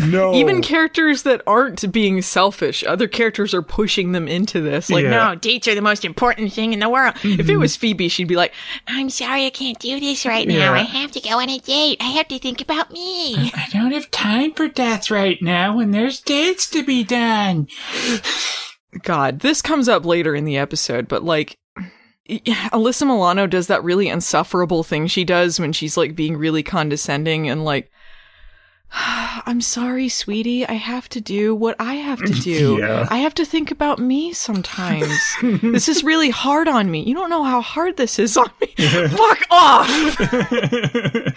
no, 0.06 0.34
Even 0.34 0.62
characters 0.62 1.22
that 1.22 1.42
aren't 1.46 1.90
being 1.92 2.22
selfish, 2.22 2.84
other 2.84 3.08
characters 3.08 3.54
are 3.54 3.62
pushing 3.62 4.12
them 4.12 4.28
into 4.28 4.60
this. 4.60 4.90
Like, 4.90 5.04
Yeah. 5.04 5.10
no, 5.10 5.34
dates 5.34 5.68
are 5.68 5.74
the 5.74 5.82
most 5.82 6.04
important 6.04 6.52
thing 6.52 6.72
in 6.72 6.80
the 6.80 6.88
world. 6.88 7.14
If 7.16 7.24
it 7.24 7.46
mm-hmm. 7.46 7.60
was 7.60 7.76
Phoebe, 7.76 8.08
she'd 8.08 8.28
be 8.28 8.36
like, 8.36 8.52
I'm 8.86 9.10
sorry 9.10 9.46
I 9.46 9.50
can't 9.50 9.78
do 9.78 10.00
this 10.00 10.24
right 10.26 10.46
now. 10.46 10.54
Yeah. 10.54 10.72
I 10.72 10.82
have 10.82 11.12
to 11.12 11.20
go 11.20 11.40
on 11.40 11.48
a 11.48 11.58
date. 11.58 11.98
I 12.00 12.10
have 12.10 12.28
to 12.28 12.38
think 12.38 12.60
about 12.60 12.90
me. 12.90 13.34
I 13.54 13.68
don't 13.72 13.92
have 13.92 14.10
time 14.10 14.52
for 14.52 14.68
death 14.68 15.10
right 15.10 15.40
now 15.40 15.76
when 15.76 15.90
there's 15.90 16.20
dates 16.20 16.68
to 16.70 16.82
be 16.82 17.04
done. 17.04 17.68
God, 19.02 19.40
this 19.40 19.62
comes 19.62 19.88
up 19.88 20.04
later 20.04 20.34
in 20.34 20.44
the 20.44 20.58
episode, 20.58 21.08
but 21.08 21.24
like, 21.24 21.58
Alyssa 22.28 23.06
Milano 23.06 23.46
does 23.46 23.66
that 23.66 23.82
really 23.82 24.08
insufferable 24.08 24.84
thing 24.84 25.06
she 25.06 25.24
does 25.24 25.58
when 25.58 25.72
she's 25.72 25.96
like 25.96 26.14
being 26.14 26.36
really 26.36 26.62
condescending 26.62 27.48
and 27.48 27.64
like, 27.64 27.90
I'm 29.46 29.60
sorry, 29.60 30.08
sweetie. 30.08 30.66
I 30.66 30.74
have 30.74 31.08
to 31.10 31.20
do 31.20 31.54
what 31.54 31.76
I 31.78 31.94
have 31.94 32.20
to 32.20 32.32
do. 32.32 32.78
Yeah. 32.82 33.06
I 33.10 33.18
have 33.18 33.34
to 33.34 33.44
think 33.44 33.70
about 33.70 33.98
me 33.98 34.32
sometimes. 34.32 35.18
this 35.62 35.88
is 35.88 36.02
really 36.04 36.30
hard 36.30 36.68
on 36.68 36.90
me. 36.90 37.02
You 37.02 37.14
don't 37.14 37.30
know 37.30 37.44
how 37.44 37.60
hard 37.60 37.96
this 37.96 38.18
is 38.18 38.36
on 38.36 38.50
me. 38.60 38.66
fuck 38.76 39.42
off! 39.50 39.88
I'm 40.20 41.32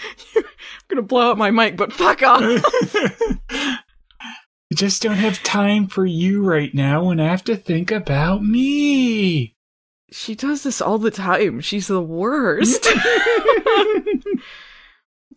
gonna 0.87 1.01
blow 1.01 1.31
up 1.31 1.37
my 1.37 1.51
mic, 1.51 1.77
but 1.77 1.93
fuck 1.93 2.23
off. 2.23 2.41
I 3.49 3.77
just 4.73 5.01
don't 5.01 5.17
have 5.17 5.43
time 5.43 5.87
for 5.87 6.05
you 6.05 6.43
right 6.43 6.73
now 6.73 7.03
when 7.05 7.19
I 7.19 7.29
have 7.29 7.43
to 7.45 7.55
think 7.55 7.91
about 7.91 8.43
me. 8.43 9.55
She 10.11 10.35
does 10.35 10.63
this 10.63 10.81
all 10.81 10.97
the 10.97 11.11
time. 11.11 11.59
She's 11.61 11.87
the 11.87 12.01
worst. 12.01 12.87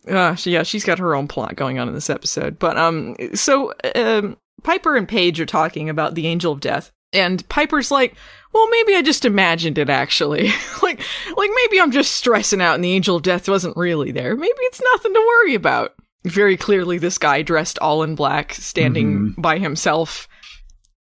Uh, 0.07 0.35
she, 0.35 0.51
yeah, 0.51 0.63
she's 0.63 0.83
got 0.85 0.99
her 0.99 1.15
own 1.15 1.27
plot 1.27 1.55
going 1.55 1.79
on 1.79 1.87
in 1.87 1.93
this 1.93 2.09
episode. 2.09 2.57
But 2.59 2.77
um, 2.77 3.15
so 3.33 3.73
um, 3.95 4.37
Piper 4.63 4.95
and 4.95 5.07
Paige 5.07 5.39
are 5.39 5.45
talking 5.45 5.89
about 5.89 6.15
the 6.15 6.27
Angel 6.27 6.51
of 6.53 6.59
Death, 6.61 6.91
and 7.13 7.47
Piper's 7.49 7.91
like, 7.91 8.15
"Well, 8.53 8.67
maybe 8.69 8.95
I 8.95 9.01
just 9.01 9.25
imagined 9.25 9.77
it. 9.77 9.89
Actually, 9.89 10.47
like, 10.81 10.99
like 11.35 11.49
maybe 11.55 11.81
I'm 11.81 11.91
just 11.91 12.11
stressing 12.15 12.61
out, 12.61 12.75
and 12.75 12.83
the 12.83 12.93
Angel 12.93 13.15
of 13.15 13.23
Death 13.23 13.49
wasn't 13.49 13.77
really 13.77 14.11
there. 14.11 14.35
Maybe 14.35 14.53
it's 14.59 14.81
nothing 14.93 15.13
to 15.13 15.19
worry 15.19 15.55
about." 15.55 15.93
Very 16.25 16.57
clearly, 16.57 16.97
this 16.97 17.17
guy 17.17 17.41
dressed 17.43 17.79
all 17.79 18.03
in 18.03 18.13
black, 18.15 18.53
standing 18.53 19.31
by 19.37 19.57
himself, 19.57 20.27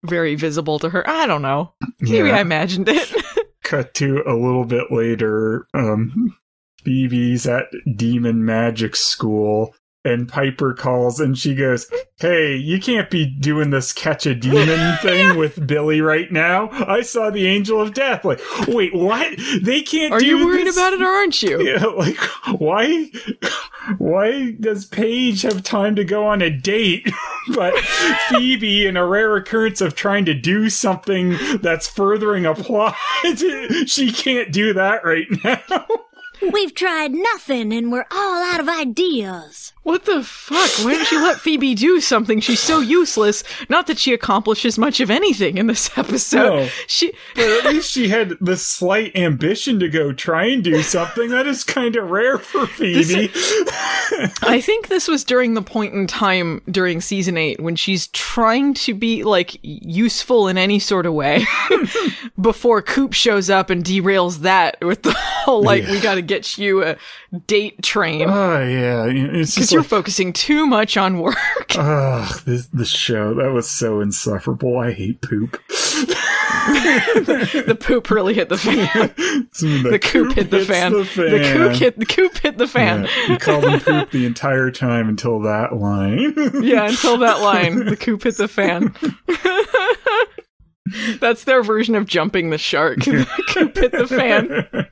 very 0.05 0.35
visible 0.35 0.79
to 0.81 0.91
her. 0.91 1.09
I 1.09 1.27
don't 1.27 1.41
know. 1.41 1.73
Maybe 2.01 2.29
Yeah. 2.29 2.37
I 2.37 2.41
imagined 2.41 2.87
it. 2.91 3.11
Cut 3.65 3.95
to 3.95 4.23
a 4.27 4.35
little 4.37 4.67
bit 4.67 4.93
later. 4.93 5.67
Um, 5.73 6.37
Phoebe's 6.87 7.49
at 7.49 7.67
demon 7.97 8.45
magic 8.45 8.95
school, 8.95 9.75
and 10.05 10.29
Piper 10.29 10.73
calls, 10.73 11.19
and 11.19 11.37
she 11.37 11.53
goes, 11.57 11.91
"Hey, 12.21 12.55
you 12.55 12.79
can't 12.81 13.11
be 13.11 13.27
doing 13.27 13.71
this 13.71 13.93
catch 13.93 14.25
a 14.25 14.37
demon 14.37 14.97
thing 15.03 15.37
with 15.37 15.67
Billie 15.67 16.01
right 16.01 16.31
now. 16.31 16.69
I 16.71 17.03
saw 17.03 17.31
the 17.31 17.49
angel 17.49 17.81
of 17.81 17.93
death. 17.93 18.25
Like, 18.25 18.41
wait, 18.69 18.95
what? 18.95 19.37
They 19.61 19.83
can't. 19.83 20.13
Are 20.13 20.23
you 20.23 20.47
worried 20.47 20.69
this? 20.69 20.77
about 20.77 20.93
it 20.93 21.03
or 21.03 21.07
aren't 21.09 21.43
you? 21.43 21.61
Yeah, 21.67 21.87
like 21.87 22.19
why 22.61 23.11
why 23.99 24.53
does 24.61 24.85
Paige 24.87 25.43
have 25.43 25.65
time 25.65 25.97
to 25.97 26.05
go 26.05 26.25
on 26.25 26.41
a 26.41 26.51
date 26.51 27.09
but 27.55 27.77
Phoebe 28.29 28.87
in 28.87 28.97
a 28.97 29.05
rare 29.05 29.35
occurrence 29.37 29.81
of 29.81 29.97
trying 29.97 30.25
to 30.27 30.35
do 30.35 30.71
something 30.71 31.37
that's 31.61 31.89
furthering 31.89 32.47
a 32.47 32.55
plot 32.55 32.95
she 33.87 34.13
can't 34.13 34.53
do 34.53 34.73
that 34.75 35.05
right 35.05 35.27
now. 35.43 35.87
We've 36.53 36.75
tried 36.75 37.13
nothing 37.13 37.73
and 37.73 37.91
we're 37.91 38.07
all 38.11 38.43
out 38.43 38.61
of 38.61 38.69
ideas. 38.69 39.73
What 39.83 40.05
the 40.05 40.25
fuck? 40.25 40.85
Why 40.85 40.95
don't 40.95 41.13
you 41.13 41.23
let 41.23 41.39
Phoebe 41.39 41.75
do 41.75 42.01
something? 42.01 42.41
She's 42.41 42.61
so 42.61 42.81
useless. 42.81 43.45
Not 43.69 43.87
that 43.87 43.99
she 43.99 44.13
accomplishes 44.13 44.79
much 44.79 45.01
of 45.01 45.11
anything 45.11 45.59
in 45.59 45.69
this 45.69 45.97
episode. 45.97 46.39
No. 46.39 46.69
She 46.89 47.13
But 47.35 47.45
at 47.45 47.65
least 47.67 47.93
she 47.93 48.09
had 48.17 48.33
the 48.41 48.57
slight 48.57 49.15
ambition 49.15 49.79
to 49.81 49.89
go 49.89 50.13
try 50.13 50.47
and 50.47 50.65
do 50.65 50.83
something 50.83 51.31
that 51.31 51.47
is 51.47 51.63
kind 51.63 51.95
of 51.95 52.11
rare 52.11 52.39
for 52.39 52.67
Phoebe. 52.67 53.31
I 54.43 54.61
think 54.61 54.89
this 54.89 55.09
was 55.09 55.25
during 55.25 55.55
the 55.55 55.63
point 55.63 55.95
in 55.95 56.07
time 56.07 56.63
during 56.71 57.01
season 57.01 57.37
8 57.37 57.61
when 57.61 57.77
she's 57.77 58.09
trying 58.09 58.75
to 58.75 58.95
be 58.95 59.25
like 59.25 59.57
useful 59.63 60.49
in 60.49 60.57
any 60.59 60.79
sort 60.79 61.07
of 61.07 61.15
way 61.15 61.45
before 62.41 62.83
Coop 62.83 63.13
shows 63.13 63.51
up 63.51 63.71
and 63.71 63.85
derails 63.85 64.39
that 64.39 64.77
with 64.81 65.03
the 65.03 65.13
whole 65.13 65.63
like 65.63 65.83
Yeah. 65.85 65.91
we 65.93 66.01
got 66.01 66.15
to 66.17 66.23
get 66.23 66.57
you 66.59 66.85
a 66.85 66.97
date 67.47 67.83
train 67.83 68.29
Oh 68.29 68.63
yeah, 68.67 69.07
because 69.07 69.71
you're 69.73 69.83
like, 69.83 69.89
focusing 69.91 70.33
too 70.33 70.67
much 70.67 70.97
on 70.97 71.19
work. 71.21 71.37
ugh, 71.77 72.41
this 72.45 72.67
the 72.69 72.85
show 72.85 73.35
that 73.35 73.53
was 73.53 73.69
so 73.69 74.01
insufferable. 74.01 74.79
I 74.79 74.93
hate 74.93 75.21
poop. 75.21 75.61
the 76.67 77.77
poop 77.79 78.11
really 78.11 78.35
hit 78.35 78.49
the 78.49 78.59
fan. 78.59 78.77
the, 79.17 79.89
The 79.91 79.99
coop 79.99 80.33
hit 80.35 80.51
the 80.51 80.65
fan. 80.65 80.93
The, 80.93 81.05
The 81.05 81.53
coop 81.53 81.73
hit 81.75 81.99
the 81.99 82.07
coop 82.07 82.39
hit 82.39 82.59
the 82.59 82.67
fan. 82.67 83.05
Yeah, 83.05 83.29
we 83.29 83.37
called 83.39 83.65
him 83.65 83.81
poop 83.81 84.11
the 84.11 84.27
entire 84.27 84.71
time 84.71 85.09
until 85.09 85.41
that 85.41 85.75
line. 85.75 86.35
Yeah, 86.67 86.89
until 86.89 87.19
that 87.19 87.41
line, 87.41 87.85
the 87.85 87.97
coop 87.97 88.23
hit 88.25 88.37
the 88.37 88.49
fan. 88.49 88.95
That's 91.21 91.45
their 91.45 91.63
version 91.63 91.95
of 91.95 92.07
jumping 92.07 92.51
the 92.51 92.59
shark. 92.59 92.99
the 93.01 93.27
coop 93.49 93.77
hit 93.77 93.93
the 93.93 94.07
fan. 94.07 94.87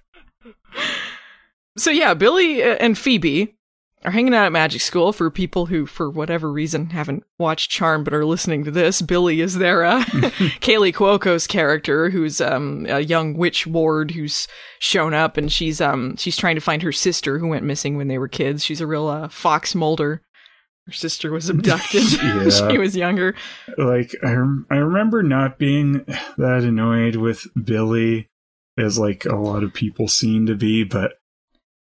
So 1.78 1.90
yeah, 1.90 2.14
Billie 2.14 2.62
uh, 2.62 2.76
and 2.80 2.96
Phoebe 2.96 3.56
are 4.04 4.10
hanging 4.10 4.34
out 4.34 4.46
at 4.46 4.52
Magic 4.52 4.80
School. 4.80 5.12
For 5.12 5.30
people 5.30 5.66
who, 5.66 5.86
for 5.86 6.10
whatever 6.10 6.52
reason, 6.52 6.90
haven't 6.90 7.24
watched 7.38 7.70
Charm 7.70 8.04
but 8.04 8.14
are 8.14 8.24
listening 8.24 8.64
to 8.64 8.70
this, 8.70 9.00
Billie 9.02 9.40
is 9.40 9.56
there 9.58 9.84
uh, 9.84 10.04
Kaley 10.60 10.92
Cuoco's 10.92 11.46
character, 11.46 12.10
who's 12.10 12.40
um, 12.40 12.86
a 12.88 13.00
young 13.00 13.36
witch 13.36 13.66
ward 13.66 14.10
who's 14.10 14.46
shown 14.78 15.14
up, 15.14 15.36
and 15.36 15.50
she's 15.50 15.80
um 15.80 16.16
she's 16.16 16.36
trying 16.36 16.54
to 16.54 16.60
find 16.60 16.82
her 16.82 16.92
sister 16.92 17.38
who 17.38 17.48
went 17.48 17.64
missing 17.64 17.96
when 17.96 18.08
they 18.08 18.18
were 18.18 18.28
kids. 18.28 18.64
She's 18.64 18.80
a 18.80 18.86
real 18.86 19.08
uh, 19.08 19.28
Fox 19.28 19.74
Mulder. 19.74 20.22
Her 20.86 20.92
sister 20.92 21.32
was 21.32 21.48
abducted 21.48 22.12
Yeah. 22.22 22.48
she 22.70 22.76
was 22.76 22.94
younger. 22.94 23.34
like 23.78 24.14
I, 24.22 24.32
rem- 24.32 24.66
I 24.70 24.76
remember 24.76 25.22
not 25.22 25.58
being 25.58 26.04
that 26.36 26.62
annoyed 26.62 27.16
with 27.16 27.46
Billie 27.64 28.28
as 28.76 28.98
like 28.98 29.24
a 29.24 29.36
lot 29.36 29.62
of 29.62 29.72
people 29.72 30.08
seem 30.08 30.44
to 30.46 30.54
be, 30.54 30.84
but 30.84 31.12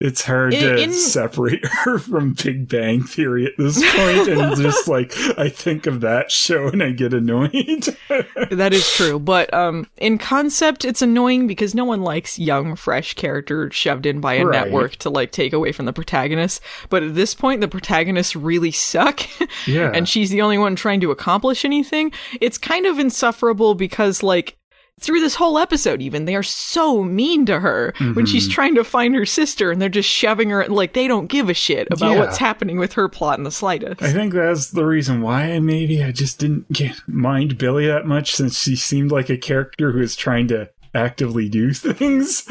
it's 0.01 0.23
hard 0.25 0.55
In- 0.55 0.61
to 0.61 0.77
in- 0.83 0.93
separate 0.93 1.65
her 1.85 1.99
from 1.99 2.35
Big 2.35 2.69
Bang 2.69 3.03
Theory 3.03 3.47
at 3.47 3.53
this 3.59 3.77
point, 3.79 4.29
and 4.29 4.57
just 4.61 4.87
like 4.89 5.13
I 5.37 5.49
think 5.49 5.87
of 5.87 6.01
that 6.03 6.31
show 6.31 6.69
and 6.69 6.83
I 6.83 6.91
get 6.93 7.13
annoyed. 7.15 7.97
That 8.51 8.73
is 8.73 8.89
true, 8.93 9.19
but 9.19 9.53
um, 9.53 9.87
in 9.99 10.17
concept, 10.19 10.85
it's 10.85 11.03
annoying 11.03 11.47
because 11.47 11.75
no 11.75 11.85
one 11.85 12.03
likes 12.03 12.39
young, 12.39 12.77
fresh 12.77 13.15
character 13.15 13.71
shoved 13.71 14.07
in 14.07 14.21
by 14.21 14.35
a 14.35 14.47
Right. 14.47 14.65
network 14.65 14.97
to 14.97 15.11
like 15.11 15.33
take 15.33 15.53
away 15.53 15.73
from 15.73 15.85
the 15.87 15.93
protagonist. 15.93 16.63
But 16.89 17.03
at 17.03 17.15
this 17.15 17.35
point, 17.35 17.61
the 17.61 17.69
protagonists 17.69 18.35
really 18.37 18.71
suck, 18.71 19.21
yeah, 19.67 19.91
and 19.95 20.09
she's 20.09 20.31
the 20.31 20.41
only 20.43 20.59
one 20.59 20.77
trying 20.77 21.01
to 21.01 21.11
accomplish 21.11 21.65
anything. 21.65 22.13
It's 22.41 22.59
kind 22.59 22.87
of 22.87 22.99
insufferable 22.99 23.75
because 23.75 24.23
like. 24.23 24.57
Through 25.01 25.21
this 25.21 25.35
whole 25.37 25.59
episode, 25.59 26.03
even 26.03 26.25
they 26.25 26.35
are 26.35 26.43
so 26.43 27.03
mean 27.03 27.47
to 27.47 27.61
her 27.61 27.93
when 28.15 28.27
she's 28.27 28.49
Mhm. 28.49 28.53
trying 28.53 28.75
to 28.75 28.85
find 28.85 29.15
her 29.15 29.25
sister, 29.27 29.71
and 29.71 29.81
they're 29.81 29.89
just 29.89 30.09
shoving 30.09 30.51
her 30.51 30.67
like 30.67 30.93
they 30.93 31.09
don't 31.09 31.27
give 31.29 31.49
a 31.49 31.55
shit 31.55 31.89
about 31.91 32.13
Yeah. 32.13 32.19
what's 32.21 32.39
happening 32.39 32.79
with 32.79 32.95
her 32.95 33.09
plot 33.09 33.39
in 33.39 33.45
the 33.45 33.51
slightest. 33.51 34.03
I 34.03 34.13
think 34.13 34.33
that's 34.35 34.71
the 34.71 34.85
reason 34.85 35.21
why 35.23 35.59
maybe 35.61 36.03
I 36.03 36.13
just 36.13 36.39
didn't 36.39 36.73
get, 36.73 36.97
mind 37.07 37.59
Billie 37.59 37.87
that 37.87 38.07
much 38.07 38.35
since 38.35 38.63
she 38.63 38.77
seemed 38.77 39.11
like 39.13 39.31
a 39.31 39.37
character 39.37 39.93
who 39.93 40.01
was 40.01 40.17
trying 40.17 40.49
to 40.49 40.69
actively 40.95 41.49
do 41.49 41.73
things. 41.75 42.45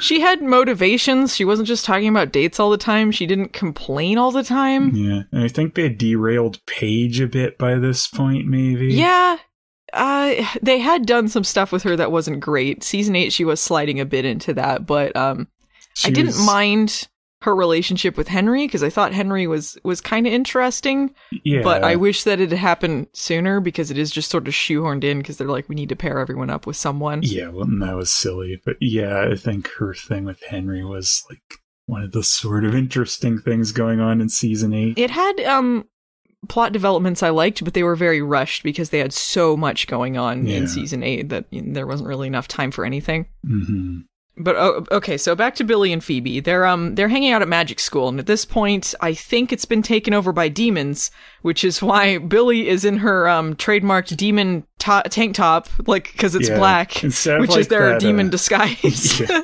She 0.00 0.20
had 0.20 0.42
motivations. 0.42 1.36
She 1.36 1.44
wasn't 1.44 1.68
just 1.68 1.84
talking 1.84 2.08
about 2.08 2.32
dates 2.32 2.58
all 2.58 2.70
the 2.70 2.76
time. 2.78 3.12
She 3.12 3.26
didn't 3.26 3.52
complain 3.52 4.16
all 4.18 4.30
the 4.32 4.42
time. 4.42 4.90
yeah, 4.96 5.22
and 5.30 5.44
I 5.44 5.48
think 5.48 5.74
they 5.74 5.90
derailed 5.90 6.64
Paige 6.66 7.20
a 7.20 7.26
bit 7.26 7.58
by 7.58 7.76
this 7.76 8.08
point, 8.08 8.46
maybe. 8.46 8.88
Yeah. 8.94 9.36
Uh, 9.92 10.34
they 10.62 10.78
had 10.78 11.06
done 11.06 11.28
some 11.28 11.44
stuff 11.44 11.70
with 11.70 11.82
her 11.82 11.96
that 11.96 12.12
wasn't 12.12 12.40
great. 12.40 12.82
Season 12.82 13.14
8, 13.14 13.32
she 13.32 13.44
was 13.44 13.60
sliding 13.60 14.00
a 14.00 14.04
bit 14.04 14.24
into 14.24 14.54
that, 14.54 14.86
but 14.86 15.14
um, 15.16 15.48
I 16.04 16.10
didn't 16.10 16.44
mind 16.44 17.08
her 17.44 17.54
relationship 17.54 18.16
with 18.16 18.26
Henry 18.26 18.66
because 18.66 18.82
I 18.82 18.88
thought 18.88 19.12
Henry 19.12 19.46
was 19.46 19.76
was 19.84 20.00
kind 20.00 20.26
of 20.26 20.32
interesting, 20.32 21.14
Yeah, 21.44 21.60
but 21.62 21.84
I 21.84 21.94
wish 21.94 22.24
that 22.24 22.40
it 22.40 22.50
had 22.50 22.58
happened 22.58 23.08
sooner 23.12 23.60
because 23.60 23.90
it 23.90 23.98
is 23.98 24.10
just 24.10 24.30
sort 24.30 24.48
of 24.48 24.54
shoehorned 24.54 25.04
in 25.04 25.18
because 25.18 25.36
they're 25.36 25.46
like 25.46 25.68
we 25.68 25.74
need 25.74 25.90
to 25.90 25.96
pair 25.96 26.18
everyone 26.18 26.48
up 26.48 26.66
with 26.66 26.76
someone. 26.76 27.20
Yeah, 27.22 27.48
well, 27.48 27.66
that 27.80 27.94
was 27.94 28.10
silly. 28.10 28.60
But 28.64 28.76
yeah, 28.80 29.28
I 29.30 29.36
think 29.36 29.68
her 29.78 29.94
thing 29.94 30.24
with 30.24 30.42
Henry 30.44 30.84
was 30.84 31.22
like 31.28 31.42
one 31.86 32.02
of 32.02 32.12
the 32.12 32.22
sort 32.22 32.64
of 32.64 32.74
interesting 32.74 33.38
things 33.38 33.72
going 33.72 34.00
on 34.00 34.22
in 34.22 34.30
season 34.30 34.72
eight. 34.72 34.98
It 34.98 35.10
had 35.10 35.38
um 35.40 35.86
plot 36.48 36.72
developments 36.72 37.22
I 37.22 37.30
liked, 37.30 37.64
but 37.64 37.74
they 37.74 37.82
were 37.82 37.96
very 37.96 38.20
rushed 38.22 38.62
because 38.62 38.90
they 38.90 38.98
had 38.98 39.12
so 39.12 39.56
much 39.56 39.86
going 39.86 40.16
on 40.16 40.46
Yeah. 40.46 40.56
in 40.58 40.68
season 40.68 41.02
eight 41.02 41.28
that 41.30 41.46
there 41.52 41.86
wasn't 41.86 42.08
really 42.08 42.26
enough 42.26 42.48
time 42.48 42.70
for 42.70 42.84
anything. 42.84 43.26
hmm 43.46 44.00
But 44.36 44.56
oh, 44.56 44.84
okay, 44.90 45.16
so 45.16 45.36
back 45.36 45.54
to 45.56 45.64
Billie 45.64 45.92
and 45.92 46.02
Phoebe. 46.02 46.40
They're 46.40 46.66
um 46.66 46.96
they're 46.96 47.08
hanging 47.08 47.30
out 47.30 47.40
at 47.42 47.46
magic 47.48 47.78
school, 47.78 48.08
and 48.08 48.18
at 48.18 48.26
this 48.26 48.44
point, 48.44 48.92
I 49.00 49.14
think 49.14 49.52
it's 49.52 49.64
been 49.64 49.82
taken 49.82 50.12
over 50.12 50.32
by 50.32 50.48
demons, 50.48 51.12
which 51.42 51.62
is 51.62 51.80
why 51.80 52.18
Billie 52.18 52.68
is 52.68 52.84
in 52.84 52.96
her 52.98 53.28
um 53.28 53.54
trademarked 53.54 54.16
demon 54.16 54.64
to- 54.80 55.04
tank 55.08 55.36
top, 55.36 55.68
like 55.86 56.10
because 56.12 56.34
it's 56.34 56.48
Yeah. 56.48 56.58
black, 56.58 56.94
which 56.94 57.56
is 57.56 57.68
their 57.68 57.90
that, 57.90 58.00
demon 58.00 58.26
uh, 58.26 58.30
disguise. 58.32 59.20
Yeah. 59.20 59.42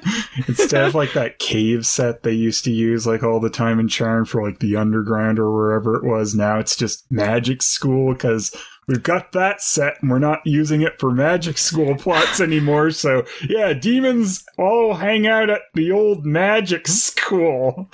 Instead 0.49 0.85
of 0.85 0.95
like 0.97 1.13
that 1.13 1.39
cave 1.39 1.87
set 1.87 2.25
they 2.25 2.33
used 2.33 2.65
to 2.65 2.73
use 2.73 3.07
like 3.07 3.23
all 3.23 3.39
the 3.39 3.49
time 3.51 3.79
in 3.79 3.87
Charm 3.87 4.25
for 4.25 4.43
like 4.43 4.59
the 4.59 4.75
underground 4.75 5.39
or 5.39 5.53
wherever 5.55 5.95
it 5.95 6.03
was, 6.05 6.35
now 6.35 6.59
it's 6.59 6.75
just 6.75 7.05
magic 7.13 7.63
school 7.63 8.13
because 8.13 8.53
we've 8.91 9.05
got 9.05 9.31
that 9.31 9.63
set 9.63 10.03
and 10.03 10.11
we're 10.11 10.19
not 10.19 10.41
using 10.45 10.83
it 10.83 10.99
for 10.99 11.13
magic 11.13 11.57
school 11.57 11.95
plots 11.95 12.41
anymore. 12.41 12.91
So 12.91 13.25
yeah, 13.49 13.73
demons 13.73 14.45
all 14.59 14.95
hang 14.95 15.29
out 15.29 15.49
at 15.49 15.63
the 15.75 15.93
old 15.93 16.27
magic 16.27 16.89
school. 16.89 17.89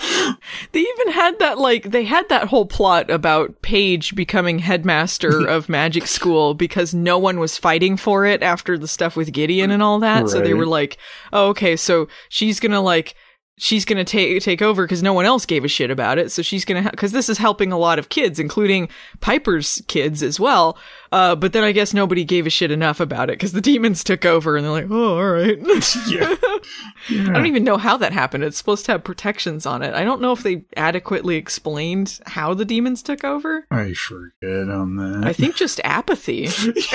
They 0.72 0.80
even 0.80 1.12
had 1.12 1.38
that 1.38 1.58
like 1.58 1.90
they 1.90 2.04
had 2.04 2.28
that 2.30 2.48
whole 2.48 2.64
plot 2.64 3.10
about 3.10 3.60
Paige 3.60 4.14
becoming 4.14 4.58
headmaster 4.58 5.46
of 5.48 5.68
magic 5.68 6.06
school 6.06 6.54
because 6.54 6.94
no 6.94 7.18
one 7.18 7.38
was 7.38 7.58
fighting 7.58 7.98
for 7.98 8.24
it 8.24 8.42
after 8.42 8.78
the 8.78 8.88
stuff 8.88 9.16
with 9.16 9.32
Gideon 9.32 9.70
and 9.70 9.82
all 9.82 9.98
that. 10.00 10.30
So 10.30 10.40
they 10.40 10.54
were 10.54 10.66
like, 10.66 10.96
"Oh, 11.32 11.48
okay, 11.48 11.76
so 11.76 12.08
she's 12.30 12.58
to 12.60 12.80
like 12.80 13.14
she's 13.58 13.84
going 13.84 13.96
to 13.96 14.04
take 14.04 14.42
take 14.42 14.62
over 14.62 14.84
because 14.84 15.02
no 15.02 15.12
one 15.12 15.24
else 15.24 15.46
gave 15.46 15.64
a 15.64 15.68
shit 15.68 15.90
about 15.90 16.18
it. 16.18 16.30
So 16.30 16.42
she's 16.42 16.64
going 16.64 16.82
to 16.82 16.90
because 16.90 17.12
this 17.12 17.28
is 17.28 17.38
helping 17.38 17.72
a 17.72 17.78
lot 17.78 17.98
of 17.98 18.08
kids, 18.08 18.38
including 18.38 18.88
Piper's 19.20 19.82
kids 19.88 20.22
as 20.22 20.38
well. 20.38 20.78
Uh, 21.12 21.34
but 21.34 21.52
then 21.52 21.64
I 21.64 21.72
guess 21.72 21.94
nobody 21.94 22.24
gave 22.24 22.46
a 22.46 22.50
shit 22.50 22.70
enough 22.70 23.00
about 23.00 23.30
it 23.30 23.34
because 23.34 23.52
the 23.52 23.60
demons 23.60 24.04
took 24.04 24.24
over 24.24 24.56
and 24.56 24.64
they're 24.64 24.72
like, 24.72 24.90
"Oh, 24.90 25.16
all 25.16 25.30
right." 25.30 25.58
Yeah. 26.08 26.34
I 27.10 27.32
don't 27.32 27.46
even 27.46 27.64
know 27.64 27.76
how 27.76 27.96
that 27.98 28.12
happened. 28.12 28.44
It's 28.44 28.56
supposed 28.56 28.84
to 28.86 28.92
have 28.92 29.04
protections 29.04 29.66
on 29.66 29.82
it. 29.82 29.94
I 29.94 30.04
don't 30.04 30.20
know 30.20 30.32
if 30.32 30.42
they 30.42 30.64
adequately 30.76 31.36
explained 31.36 32.20
how 32.26 32.54
the 32.54 32.64
demons 32.64 33.02
took 33.02 33.24
over. 33.24 33.66
I 33.70 33.92
forget 33.92 34.68
on 34.68 34.96
that. 34.96 35.22
I 35.24 35.32
think 35.32 35.56
just 35.56 35.80
apathy. 35.84 36.42
yeah. 36.42 36.48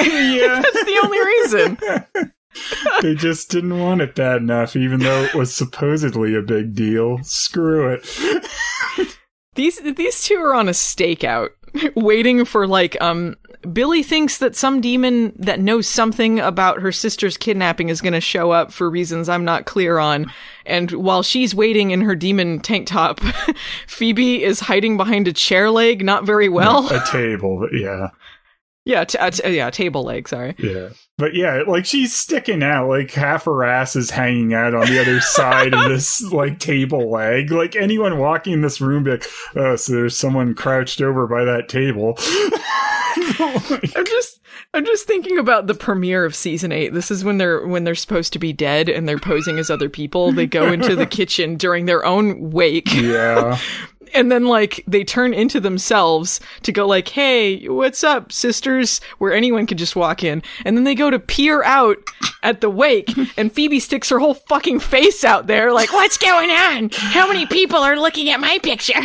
That's 0.62 0.86
the 0.86 1.02
only 1.04 1.26
reason. 1.26 2.32
they 3.02 3.16
just 3.16 3.50
didn't 3.50 3.80
want 3.80 4.02
it 4.02 4.16
bad 4.16 4.38
enough, 4.38 4.76
even 4.76 5.00
though 5.00 5.24
it 5.24 5.34
was 5.34 5.54
supposedly 5.54 6.36
a 6.36 6.42
big 6.42 6.74
deal. 6.74 7.20
Screw 7.24 7.94
it. 7.94 8.08
These 9.56 9.82
these 9.98 10.24
two 10.24 10.36
are 10.36 10.56
on 10.56 10.70
a 10.70 10.72
stakeout, 10.72 11.50
waiting 11.96 12.46
for 12.46 12.68
like 12.68 13.00
um. 13.02 13.36
Billie 13.74 14.02
thinks 14.02 14.40
that 14.40 14.56
some 14.56 14.82
demon 14.82 15.34
that 15.38 15.60
knows 15.60 15.88
something 15.88 16.40
about 16.40 16.82
her 16.82 16.92
sister's 16.92 17.38
kidnapping 17.38 17.90
is 17.90 18.02
going 18.02 18.14
to 18.14 18.22
show 18.22 18.50
up 18.50 18.72
for 18.74 18.90
reasons 18.90 19.30
I'm 19.30 19.46
not 19.46 19.68
clear 19.68 20.00
on. 20.00 20.32
And 20.66 20.90
while 20.90 21.22
she's 21.22 21.54
waiting 21.54 21.92
in 21.92 22.02
her 22.02 22.16
demon 22.16 22.60
tank 22.62 22.88
top, 22.88 23.20
Phoebe 23.86 24.44
is 24.44 24.62
hiding 24.62 24.98
behind 24.98 25.28
a 25.28 25.34
chair 25.34 25.70
leg, 25.70 26.04
not 26.04 26.26
very 26.26 26.50
well. 26.50 26.92
A 26.92 27.06
table, 27.06 27.68
yeah. 27.72 28.08
Yeah, 28.86 29.04
t- 29.04 29.18
uh, 29.18 29.30
t- 29.30 29.56
yeah, 29.56 29.70
table 29.70 30.04
leg. 30.04 30.28
Sorry. 30.28 30.56
Yeah. 30.58 30.90
But 31.18 31.36
yeah, 31.36 31.64
like 31.68 31.86
she's 31.86 32.18
sticking 32.18 32.64
out, 32.64 32.90
like 32.90 33.12
half 33.12 33.46
her 33.46 33.64
ass 33.64 33.96
is 33.96 34.10
hanging 34.10 34.54
out 34.54 34.74
on 34.74 34.88
the 34.88 35.00
other 35.00 35.22
side 35.22 35.74
of 35.74 35.88
this 35.88 36.22
like 36.32 36.60
table 36.60 37.12
leg. 37.12 37.52
Like 37.52 37.76
anyone 37.76 38.18
walking 38.18 38.54
in 38.54 38.62
this 38.62 38.82
room 38.82 39.04
be 39.04 39.12
like, 39.12 39.26
oh, 39.56 39.76
so 39.76 39.94
there's 39.94 40.18
someone 40.18 40.56
crouched 40.56 41.02
over 41.02 41.28
by 41.28 41.44
that 41.44 41.70
table. 41.70 42.16
I'm 43.96 44.06
just 44.06 44.40
I'm 44.74 44.86
just 44.86 45.06
thinking 45.06 45.38
about 45.38 45.68
the 45.68 45.74
premiere 45.74 46.24
of 46.26 46.34
season 46.34 46.72
8. 46.72 46.94
This 46.94 47.12
is 47.12 47.24
when 47.24 47.38
they're 47.38 47.68
when 47.68 47.84
they're 47.84 47.94
supposed 47.94 48.34
to 48.34 48.40
be 48.40 48.54
dead 48.54 48.88
and 48.90 49.08
they're 49.08 49.20
posing 49.20 49.60
as 49.60 49.70
other 49.70 49.90
people. 49.90 50.32
They 50.32 50.48
go 50.48 50.72
into 50.72 50.96
the 50.96 51.06
kitchen 51.08 51.56
during 51.56 51.86
their 51.86 52.06
own 52.06 52.52
wake 52.52 52.94
yeah. 52.94 53.60
And 54.14 54.32
then 54.32 54.46
like 54.46 54.84
they 54.88 55.04
turn 55.04 55.34
into 55.34 55.60
themselves 55.60 56.40
to 56.64 56.72
go 56.72 56.88
like, 56.88 57.08
"Hey, 57.08 57.68
what's 57.68 58.04
up, 58.04 58.32
sisters?" 58.32 59.02
where 59.18 59.34
anyone 59.34 59.66
could 59.68 59.78
just 59.78 59.96
walk 59.96 60.24
in. 60.24 60.42
And 60.66 60.76
then 60.76 60.84
they 60.84 60.96
go 60.96 61.10
to 61.10 61.20
peer 61.20 61.64
out 61.64 61.98
at 62.44 62.62
the 62.62 62.70
wake 62.70 63.10
and 63.38 63.52
Phoebe 63.52 63.80
sticks 63.80 64.10
her 64.10 64.20
whole 64.20 64.34
fucking 64.34 64.80
face 64.80 65.24
out 65.24 65.48
there 65.48 65.72
like, 65.72 65.92
What's 65.94 66.18
going 66.18 66.50
on? 66.50 66.90
How 66.94 67.28
many 67.28 67.46
people 67.46 67.78
are 67.78 67.98
looking 68.00 68.30
at 68.30 68.40
my 68.40 68.60
picture? 68.64 69.02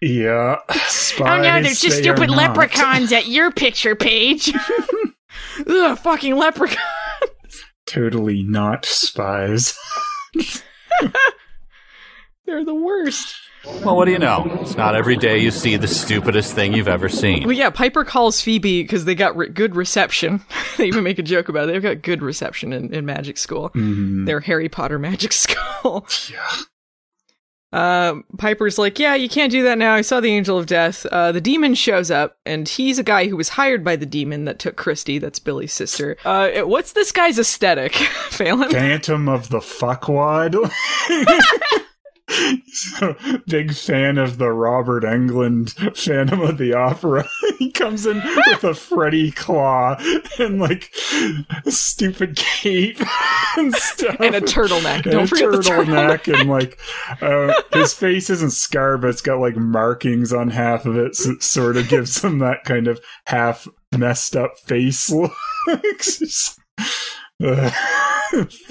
Yeah. 0.00 0.56
Spies, 0.86 1.20
Oh 1.30 1.42
no, 1.42 1.62
there's 1.62 1.80
just 1.80 1.98
stupid 1.98 2.30
leprechauns 2.30 3.12
at 3.12 3.28
your 3.28 3.50
picture 3.50 3.96
page. 3.96 4.52
Ugh, 5.66 5.98
fucking 5.98 6.36
leprechauns. 6.36 6.80
Totally 7.86 8.42
not 8.42 8.84
spies. 8.84 9.78
They're 12.46 12.64
the 12.64 12.74
worst. 12.74 13.34
Well, 13.84 13.96
what 13.96 14.04
do 14.04 14.10
you 14.12 14.18
know? 14.18 14.46
It's 14.60 14.76
not 14.76 14.94
every 14.94 15.16
day 15.16 15.38
you 15.38 15.50
see 15.50 15.76
the 15.76 15.88
stupidest 15.88 16.54
thing 16.54 16.74
you've 16.74 16.88
ever 16.88 17.08
seen. 17.08 17.44
Well, 17.44 17.52
yeah, 17.56 17.70
Piper 17.70 18.04
calls 18.04 18.40
Phoebe 18.40 18.82
because 18.82 19.04
they 19.06 19.14
got 19.14 19.36
re- 19.36 19.48
good 19.48 19.74
reception. 19.74 20.42
they 20.76 20.86
even 20.86 21.02
make 21.04 21.18
a 21.18 21.22
joke 21.22 21.48
about 21.48 21.68
it. 21.68 21.72
They've 21.72 21.82
got 21.82 22.02
good 22.02 22.22
reception 22.22 22.72
in, 22.72 22.92
in 22.94 23.06
magic 23.06 23.38
school. 23.38 23.70
Mhm. 23.70 24.26
Their 24.26 24.40
Harry 24.40 24.68
Potter 24.68 24.98
magic 25.00 25.32
school. 25.32 26.06
Yeah. 26.30 26.50
Uh, 27.72 28.20
Piper's 28.38 28.78
like, 28.78 29.00
yeah, 29.00 29.16
you 29.16 29.28
can't 29.28 29.50
do 29.50 29.64
that 29.64 29.78
now. 29.78 29.94
I 29.94 30.02
saw 30.02 30.20
the 30.20 30.30
Angel 30.30 30.56
of 30.56 30.66
Death. 30.66 31.04
Uh, 31.06 31.32
the 31.32 31.40
demon 31.40 31.74
shows 31.74 32.08
up, 32.08 32.36
and 32.46 32.68
he's 32.68 33.00
a 33.00 33.02
guy 33.02 33.26
who 33.26 33.36
was 33.36 33.48
hired 33.48 33.82
by 33.82 33.96
the 33.96 34.06
demon 34.06 34.44
that 34.44 34.60
took 34.60 34.76
Christy. 34.76 35.18
That's 35.18 35.40
Billie's 35.40 35.72
sister. 35.72 36.16
Uh, 36.24 36.50
what's 36.60 36.92
this 36.92 37.10
guy's 37.10 37.36
aesthetic, 37.36 37.94
Phelan? 38.30 38.70
Phantom 38.70 39.28
of 39.28 39.48
the 39.48 39.58
Fuckwad. 39.58 40.54
So, 42.72 43.14
big 43.46 43.74
fan 43.74 44.16
of 44.18 44.38
the 44.38 44.50
Robert 44.50 45.04
Englund 45.04 45.96
Phantom 45.96 46.40
of 46.40 46.58
the 46.58 46.72
Opera. 46.72 47.28
he 47.58 47.70
comes 47.70 48.06
in 48.06 48.22
with 48.46 48.64
a 48.64 48.74
Freddy 48.74 49.30
claw 49.30 49.96
and 50.38 50.58
like 50.58 50.92
a 51.66 51.70
stupid 51.70 52.36
cape 52.36 53.00
and 53.56 53.74
stuff. 53.74 54.16
And 54.20 54.34
a 54.34 54.40
turtleneck. 54.40 55.02
And 55.02 55.12
Don't 55.12 55.24
a 55.24 55.26
forget 55.26 55.50
the 55.52 55.58
turtleneck. 55.58 56.20
turtleneck 56.22 56.40
and 56.40 56.48
like 56.50 56.78
uh, 57.20 57.52
his 57.72 57.92
face 57.92 58.30
isn't 58.30 58.52
scarred, 58.52 59.02
but 59.02 59.10
it's 59.10 59.22
got 59.22 59.38
like 59.40 59.56
markings 59.56 60.32
on 60.32 60.50
half 60.50 60.86
of 60.86 60.96
it, 60.96 61.14
so 61.14 61.32
it 61.32 61.42
sort 61.42 61.76
of 61.76 61.88
gives 61.88 62.24
him 62.24 62.38
that 62.38 62.64
kind 62.64 62.88
of 62.88 63.00
half 63.26 63.68
messed 63.96 64.34
up 64.34 64.58
face 64.58 65.10
look. 65.10 65.32
Uh, 67.42 67.70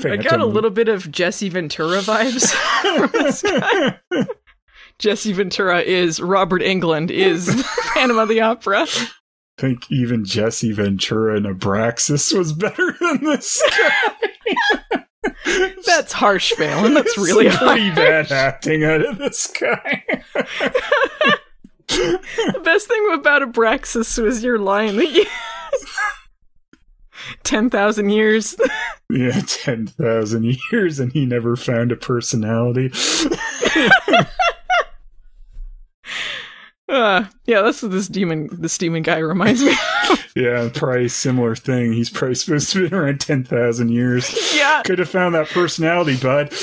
I 0.05 0.17
got 0.17 0.39
a 0.39 0.45
little 0.45 0.69
bit 0.69 0.89
of 0.89 1.11
Jesse 1.11 1.49
Ventura 1.49 1.99
vibes 1.99 2.51
from 2.81 3.09
this 3.11 3.41
guy. 3.41 3.99
Jesse 4.99 5.33
Ventura 5.33 5.81
is 5.81 6.19
Robert 6.19 6.61
Englund 6.61 7.09
is 7.11 7.49
Phantom 7.93 8.17
of 8.17 8.29
the 8.29 8.41
Opera. 8.41 8.81
I 8.83 9.07
think 9.61 9.91
even 9.91 10.25
Jesse 10.25 10.71
Ventura 10.71 11.37
in 11.37 11.43
Abraxas 11.43 12.35
was 12.37 12.53
better 12.53 12.95
than 12.99 13.23
this 13.23 13.61
guy. 13.77 15.05
That's 15.85 16.11
harsh, 16.13 16.51
Phelan. 16.53 16.93
That's 16.95 17.17
really 17.17 17.49
Some 17.49 17.67
pretty 17.67 17.87
harsh. 17.89 17.95
bad 17.97 18.31
acting 18.31 18.83
out 18.83 19.05
of 19.05 19.17
this 19.17 19.47
guy. 19.47 20.03
The 21.87 22.61
best 22.63 22.87
thing 22.87 23.07
about 23.13 23.41
Abraxas 23.43 24.17
was 24.21 24.43
your 24.43 24.57
line 24.57 24.95
that 24.95 25.11
you. 25.11 25.25
10,000 27.43 28.09
years. 28.09 28.55
yeah, 29.09 29.41
10,000 29.45 30.57
years 30.71 30.99
and 30.99 31.11
he 31.11 31.25
never 31.25 31.55
found 31.55 31.91
a 31.91 31.95
personality. 31.95 32.91
Uh, 36.89 37.25
yeah, 37.45 37.61
that's 37.61 37.81
what 37.81 37.91
this 37.91 38.07
demon, 38.07 38.49
this 38.51 38.77
demon 38.77 39.01
guy 39.01 39.17
reminds 39.17 39.63
me. 39.63 39.71
of. 39.71 40.27
yeah, 40.35 40.69
probably 40.71 41.07
similar 41.07 41.55
thing. 41.55 41.91
He's 41.93 42.09
probably 42.09 42.35
supposed 42.35 42.71
to 42.73 42.87
be 42.87 42.95
around 42.95 43.19
10,000 43.19 43.89
years. 43.89 44.53
yeah, 44.55 44.83
Could 44.83 44.99
have 44.99 45.09
found 45.09 45.33
that 45.33 45.47
personality, 45.47 46.17
bud. 46.17 46.53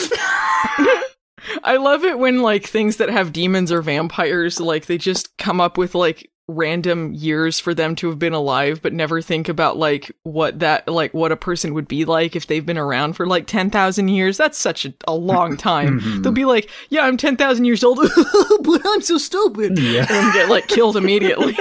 I 1.64 1.78
love 1.78 2.04
it 2.04 2.18
when 2.18 2.42
like 2.42 2.66
things 2.66 2.98
that 2.98 3.10
have 3.10 3.32
demons 3.32 3.72
or 3.72 3.82
vampires, 3.82 4.60
like 4.60 4.86
they 4.86 4.98
just 4.98 5.36
come 5.38 5.60
up 5.60 5.76
with 5.76 5.94
like 5.94 6.30
random 6.50 7.12
years 7.14 7.58
for 7.60 7.72
them 7.74 7.94
to 7.96 8.08
have 8.08 8.18
been 8.18 8.32
alive, 8.32 8.80
but 8.82 8.92
never 8.92 9.22
think 9.22 9.48
about 9.48 9.76
like 9.76 10.10
what 10.24 10.58
that 10.58 10.86
like 10.88 11.14
what 11.14 11.32
a 11.32 11.36
person 11.36 11.72
would 11.74 11.88
be 11.88 12.04
like 12.04 12.34
if 12.36 12.46
they've 12.46 12.66
been 12.66 12.78
around 12.78 13.14
for 13.14 13.26
like 13.26 13.46
ten 13.46 13.70
thousand 13.70 14.08
years. 14.08 14.36
That's 14.36 14.58
such 14.58 14.84
a, 14.84 14.92
a 15.06 15.14
long 15.14 15.56
time. 15.58 16.00
Mhm. 16.00 16.22
They'll 16.22 16.32
be 16.32 16.44
like, 16.44 16.68
"Yeah, 16.88 17.02
I'm 17.02 17.16
ten 17.16 17.36
thousand 17.36 17.64
years 17.64 17.82
old, 17.84 17.98
but 18.62 18.82
I'm 18.84 19.00
so 19.02 19.16
stupid," 19.18 19.78
Yeah. 19.78 20.06
and 20.10 20.32
get 20.32 20.48
like 20.48 20.68
killed 20.68 20.96
immediately. 20.98 21.52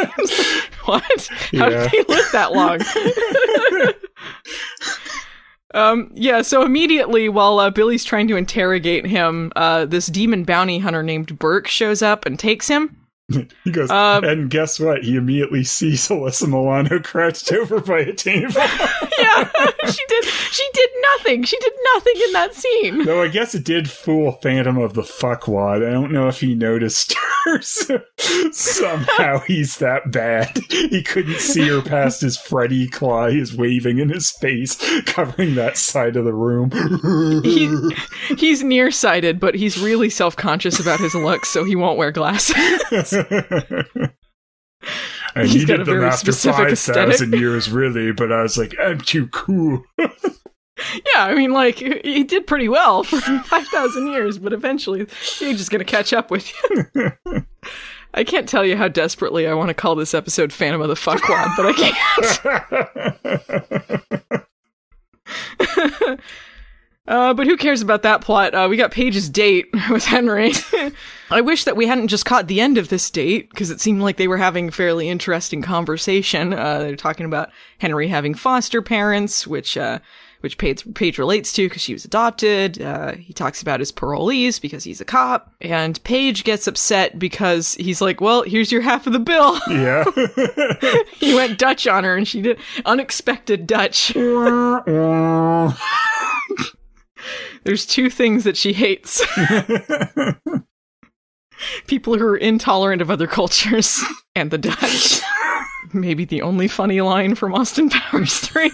what? 0.86 1.04
How 1.28 1.70
Yeah. 1.70 1.88
did 1.88 1.92
they 2.08 2.14
live 2.14 2.30
that 2.32 2.52
long? 2.54 2.80
Um, 5.76 6.10
yeah, 6.16 6.42
so 6.42 6.64
immediately 6.64 7.30
while 7.30 7.60
uh, 7.60 7.70
Billie's 7.70 8.04
trying 8.04 8.28
to 8.30 8.36
interrogate 8.38 9.06
him, 9.06 9.52
uh, 9.56 9.86
this 9.86 10.08
demon 10.08 10.44
bounty 10.44 10.80
hunter 10.80 11.04
named 11.04 11.38
Burke 11.38 11.68
shows 11.68 12.02
up 12.02 12.26
and 12.26 12.40
takes 12.40 12.68
him. 12.68 12.96
He 13.64 13.72
goes, 13.72 13.90
Um, 13.92 14.24
and 14.24 14.50
guess 14.50 14.80
what? 14.80 15.04
He 15.04 15.16
immediately 15.16 15.64
sees 15.64 16.08
Alyssa 16.08 16.48
Milano 16.48 17.00
crouched 17.04 17.52
over 17.52 17.80
by 17.80 18.00
a 18.00 18.14
table. 18.14 18.54
yeah, 19.20 19.50
she 19.90 20.02
did. 20.08 20.24
She 20.26 20.68
did 20.74 20.90
nothing. 21.02 21.44
She 21.44 21.58
did 21.60 21.74
nothing 21.94 22.14
in 22.28 22.34
that 22.34 22.54
scene. 22.56 23.06
Though 23.06 23.22
I 23.22 23.28
guess 23.28 23.54
it 23.54 23.64
did 23.64 23.90
fool 23.90 24.32
Phantom 24.42 24.78
of 24.78 24.94
the 24.94 25.02
fuckwad. 25.04 25.86
I 25.88 25.92
don't 25.92 26.12
know 26.12 26.28
if 26.28 26.40
he 26.40 26.56
noticed 26.56 27.14
her. 27.46 27.62
So 27.62 28.02
somehow 28.52 29.40
he's 29.40 29.78
that 29.78 30.12
bad. 30.12 30.58
He 30.70 31.02
couldn't 31.02 31.40
see 31.40 31.68
her 31.68 31.82
past 31.82 32.22
his 32.22 32.38
Freddy 32.38 32.88
claw 32.88 33.28
he 33.28 33.40
is 33.40 33.56
waving 33.56 34.00
in 34.00 34.10
his 34.10 34.30
face, 34.32 34.78
covering 35.06 35.56
that 35.56 35.78
side 35.78 36.16
of 36.16 36.26
the 36.26 36.34
room. 36.34 36.70
He, 37.44 37.70
he's 38.36 38.64
nearsighted, 38.64 39.40
but 39.40 39.56
he's 39.56 39.80
really 39.80 40.10
self 40.10 40.36
conscious 40.36 40.80
about 40.80 41.00
his 41.00 41.16
looks, 41.16 41.50
so 41.50 41.64
he 41.64 41.76
won't 41.76 41.98
wear 41.98 42.12
glasses. 42.12 43.16
I 45.36 45.44
He's 45.44 45.56
needed 45.68 45.86
them 45.86 46.04
after 46.04 46.32
specific 46.32 46.70
5,000 46.70 46.72
aesthetic. 46.74 47.30
years, 47.40 47.70
really, 47.70 48.12
but 48.12 48.32
I 48.32 48.42
was 48.42 48.58
like, 48.58 48.74
I'm 48.82 49.00
too 49.00 49.28
cool. 49.28 49.84
yeah, 49.98 50.08
I 51.26 51.36
mean, 51.36 51.52
like 51.52 51.76
he 51.78 52.24
did 52.24 52.48
pretty 52.48 52.70
well 52.70 53.04
for 53.10 53.20
five 53.20 53.68
thousand 53.68 54.08
years, 54.08 54.38
but 54.38 54.54
eventually 54.54 55.06
you're 55.40 55.54
just 55.54 55.72
gonna 55.72 55.84
catch 55.84 56.14
up 56.14 56.32
with 56.32 56.52
you. 56.70 57.12
I 58.14 58.24
can't 58.24 58.50
tell 58.50 58.66
you 58.66 58.76
how 58.76 58.88
desperately 58.88 59.46
I 59.48 59.54
want 59.54 59.68
to 59.70 59.74
call 59.76 59.96
this 59.96 60.14
episode 60.14 60.52
"Phantom 60.54 60.82
of 60.82 60.88
the 60.88 60.96
Fuckwad," 60.96 61.56
but 61.56 61.66
I 61.68 61.74
can't. 66.08 66.22
Uh, 67.10 67.34
but 67.34 67.48
who 67.48 67.58
cares 67.58 67.82
about 67.82 68.04
that 68.04 68.22
plot? 68.22 68.54
Uh, 68.54 68.68
we 68.70 68.78
got 68.78 68.92
Paige's 68.92 69.28
date 69.28 69.68
with 69.90 70.06
Henry. 70.06 70.54
I 71.32 71.42
wish 71.42 71.64
that 71.64 71.76
we 71.76 71.88
hadn't 71.88 72.08
just 72.08 72.26
caught 72.26 72.48
the 72.48 72.62
end 72.62 72.78
of 72.78 72.90
this 72.90 73.10
date 73.10 73.50
because 73.50 73.72
it 73.72 73.82
seemed 73.82 74.02
like 74.02 74.18
they 74.18 74.28
were 74.28 74.38
having 74.38 74.68
a 74.68 74.72
fairly 74.72 75.10
interesting 75.10 75.64
conversation. 75.64 76.54
Uh, 76.54 76.80
they're 76.80 76.96
talking 76.96 77.26
about 77.26 77.50
Henry 77.80 78.08
having 78.08 78.36
foster 78.36 78.84
parents, 78.84 79.48
which 79.48 79.76
uh, 79.76 79.98
which 80.42 80.58
Paige, 80.58 80.94
Paige 80.94 81.18
relates 81.18 81.52
to 81.54 81.68
because 81.68 81.82
she 81.82 81.94
was 81.94 82.06
adopted. 82.06 82.82
Uh, 82.82 83.14
he 83.14 83.34
talks 83.34 83.62
about 83.62 83.80
his 83.80 83.92
parolees 83.92 84.62
because 84.62 84.84
he's 84.84 85.02
a 85.02 85.06
cop, 85.06 85.54
and 85.62 86.02
Paige 86.04 86.44
gets 86.44 86.68
upset 86.68 87.18
because 87.18 87.74
he's 87.76 88.02
like, 88.02 88.22
"Well, 88.22 88.44
here's 88.44 88.72
your 88.72 88.82
half 88.82 89.08
of 89.08 89.14
the 89.14 89.20
bill." 89.20 89.60
yeah. 89.70 90.04
he 91.16 91.34
went 91.34 91.58
Dutch 91.58 91.88
on 91.88 92.04
her, 92.04 92.16
and 92.16 92.28
she 92.28 92.42
did 92.42 92.60
unexpected 92.86 93.66
Dutch. 93.66 94.16
There's 97.64 97.86
two 97.86 98.10
things 98.10 98.44
that 98.44 98.58
she 98.58 98.74
hates. 98.74 99.24
People 101.88 102.18
who 102.18 102.26
are 102.26 102.38
intolerant 102.38 103.02
of 103.02 103.12
other 103.12 103.28
cultures 103.28 104.02
and 104.36 104.50
the 104.50 104.58
Dutch. 104.58 105.22
Maybe 105.94 106.26
the 106.26 106.42
only 106.42 106.68
funny 106.68 107.02
line 107.02 107.36
from 107.36 107.54
Austin 107.54 107.90
Powers 107.90 108.40
3. 108.40 108.72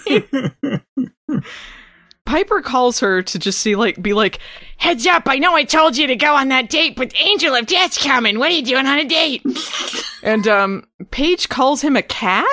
Piper 2.25 2.61
calls 2.61 2.99
her 2.99 3.21
to 3.21 3.39
just 3.39 3.59
see 3.59 3.75
like 3.75 4.01
be 4.01 4.13
like, 4.13 4.39
Heads 4.77 5.05
up, 5.07 5.23
I 5.27 5.37
know 5.37 5.53
I 5.55 5.63
told 5.63 5.95
you 5.95 6.07
to 6.07 6.15
go 6.15 6.33
on 6.33 6.49
that 6.49 6.69
date, 6.69 6.95
but 6.95 7.13
Angel 7.19 7.53
of 7.55 7.67
Death's 7.67 8.03
coming. 8.03 8.39
What 8.39 8.51
are 8.51 8.55
you 8.55 8.65
doing 8.65 8.85
on 8.85 8.99
a 8.99 9.05
date? 9.05 9.43
and 10.23 10.47
um 10.47 10.87
Paige 11.11 11.49
calls 11.49 11.81
him 11.81 11.95
a 11.95 12.01
cad 12.01 12.45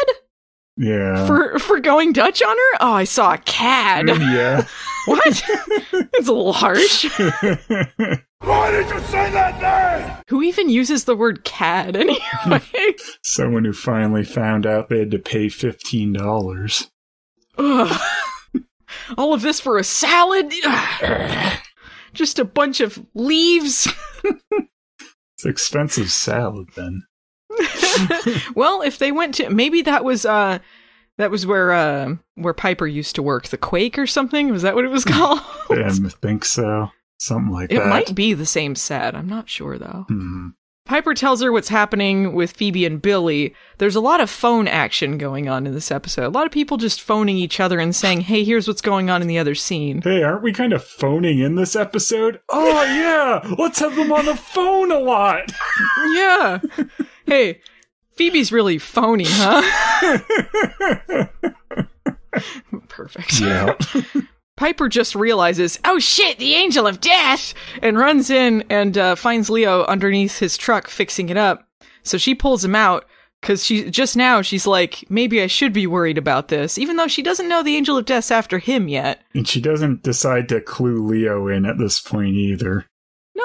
yeah. 0.77 1.27
for 1.27 1.59
for 1.59 1.81
going 1.81 2.13
Dutch 2.13 2.43
on 2.43 2.57
her. 2.57 2.77
Oh, 2.81 2.93
I 2.93 3.05
saw 3.05 3.35
a 3.35 3.39
cad. 3.39 4.09
yeah. 4.09 4.67
what? 5.07 5.27
it's 5.93 6.29
a 6.29 6.33
little 6.33 6.53
harsh. 6.53 7.05
Why 8.41 8.71
did 8.71 8.89
you 8.89 9.01
say 9.01 9.31
that 9.31 9.61
name? 9.61 10.17
Who 10.29 10.43
even 10.43 10.69
uses 10.69 11.05
the 11.05 11.17
word 11.17 11.45
cad 11.45 11.97
anyway? 11.97 12.61
Someone 13.23 13.65
who 13.65 13.73
finally 13.73 14.25
found 14.25 14.67
out 14.67 14.89
they 14.89 14.99
had 14.99 15.11
to 15.13 15.19
pay 15.19 15.47
$15. 15.47 16.89
Ugh. 17.59 18.01
All 19.17 19.33
of 19.35 19.43
this 19.43 19.61
for 19.61 19.79
a 19.79 19.85
salad? 19.85 20.53
Ugh. 20.65 21.59
Just 22.13 22.39
a 22.39 22.45
bunch 22.45 22.81
of 22.81 23.05
leaves. 23.15 23.89
It's 24.25 25.47
expensive 25.47 26.11
salad 26.11 26.69
then. 26.77 27.03
well, 28.55 28.83
if 28.83 28.99
they 28.99 29.13
went 29.13 29.35
to 29.35 29.51
maybe 29.51 29.83
that 29.83 30.05
was 30.05 30.25
uh 30.25 30.59
that 31.19 31.31
was 31.31 31.47
where 31.47 31.73
uh 31.73 32.15
where 32.35 32.55
Piper 32.55 32.87
used 32.87 33.15
to 33.17 33.23
work, 33.23 33.49
the 33.49 33.59
Quake 33.59 33.99
or 33.99 34.07
something. 34.07 34.51
Was 34.51 34.63
that 34.63 34.75
what 34.75 34.85
it 34.85 34.89
was 34.91 35.05
called? 35.07 35.41
I 35.71 35.91
think 36.21 36.45
so. 36.45 36.89
Something 37.19 37.53
like 37.53 37.71
it 37.73 37.77
that. 37.77 37.87
It 37.87 37.89
might 37.91 38.15
be 38.15 38.35
the 38.35 38.47
same 38.47 38.75
set. 38.75 39.15
I'm 39.15 39.29
not 39.29 39.49
sure 39.49 39.79
though. 39.79 40.07
Hmm. 40.09 40.49
Piper 40.85 41.15
tells 41.15 41.41
her 41.41 41.53
what's 41.53 41.69
happening 41.69 42.35
with 42.35 42.55
Phoebe 42.57 42.85
and 42.85 43.01
Billy. 43.01 43.55
There's 43.79 43.95
a 43.95 44.01
lot 44.01 44.21
of 44.21 44.29
phone 44.29 44.67
action 44.67 45.17
going 45.17 45.49
on 45.49 45.65
in 45.65 45.75
this 45.75 45.93
episode. 45.93 46.27
A 46.27 46.29
lot 46.31 46.45
of 46.45 46.51
people 46.51 46.77
just 46.77 47.01
phoning 47.01 47.37
each 47.37 47.61
other 47.61 47.79
and 47.79 47.95
saying, 47.95 48.23
"Hey, 48.23 48.43
here's 48.43 48.67
what's 48.67 48.81
going 48.83 49.09
on 49.09 49.23
in 49.23 49.29
the 49.29 49.39
other 49.39 49.55
scene." 49.55 50.03
Hey, 50.03 50.25
aren't 50.25 50.43
we 50.43 50.53
kind 50.53 50.73
of 50.73 50.83
phoning 50.83 51.39
in 51.39 51.55
this 51.55 51.77
episode? 51.77 52.41
Oh, 52.49 52.83
yeah. 52.83 53.55
Let's 53.59 53.79
have 53.79 53.95
them 53.95 54.11
on 54.13 54.27
the 54.27 54.35
phone 54.35 54.91
a 54.91 54.99
lot. 54.99 55.53
yeah. 56.15 56.59
Hey, 57.27 57.61
Phoebe's 58.23 58.53
really 58.53 58.79
phony, 58.79 59.25
huh? 59.27 59.63
Perfect. 62.89 63.41
Yeah. 63.41 63.75
Piper 64.57 64.89
just 64.89 65.17
realizes, 65.17 65.81
oh 65.85 65.99
shit, 65.99 66.39
the 66.39 66.55
angel 66.55 66.87
of 66.87 67.01
death, 67.01 67.53
and 67.83 67.99
runs 67.99 68.31
in 68.31 68.63
and 68.71 68.97
uh, 68.97 69.17
finds 69.17 69.51
Leo 69.51 69.85
underneath 69.87 70.39
his 70.39 70.57
truck 70.57 70.87
fixing 70.87 71.31
it 71.31 71.37
up. 71.37 71.67
So 72.05 72.17
she 72.17 72.37
pulls 72.37 72.65
him 72.65 72.77
out 72.77 73.07
because 73.41 73.65
she 73.65 73.91
just 73.91 74.17
now 74.17 74.41
she's 74.41 74.69
like, 74.69 75.05
maybe 75.11 75.43
I 75.43 75.49
should 75.49 75.73
be 75.73 75.89
worried 75.89 76.17
about 76.17 76.47
this, 76.47 76.79
even 76.79 76.95
though 76.95 77.09
she 77.09 77.23
doesn't 77.23 77.49
know 77.49 77.65
the 77.65 77.77
angel 77.77 77.97
of 77.97 78.05
death's 78.05 78.31
after 78.31 78.61
him 78.61 78.87
yet. 78.87 79.21
and 79.35 79.49
she 79.49 79.61
doesn't 79.61 80.05
decide 80.05 80.49
to 80.51 80.61
clue 80.61 81.05
Leo 81.05 81.49
in 81.49 81.67
at 81.67 81.79
this 81.79 81.99
point 81.99 82.37
either. 82.37 82.87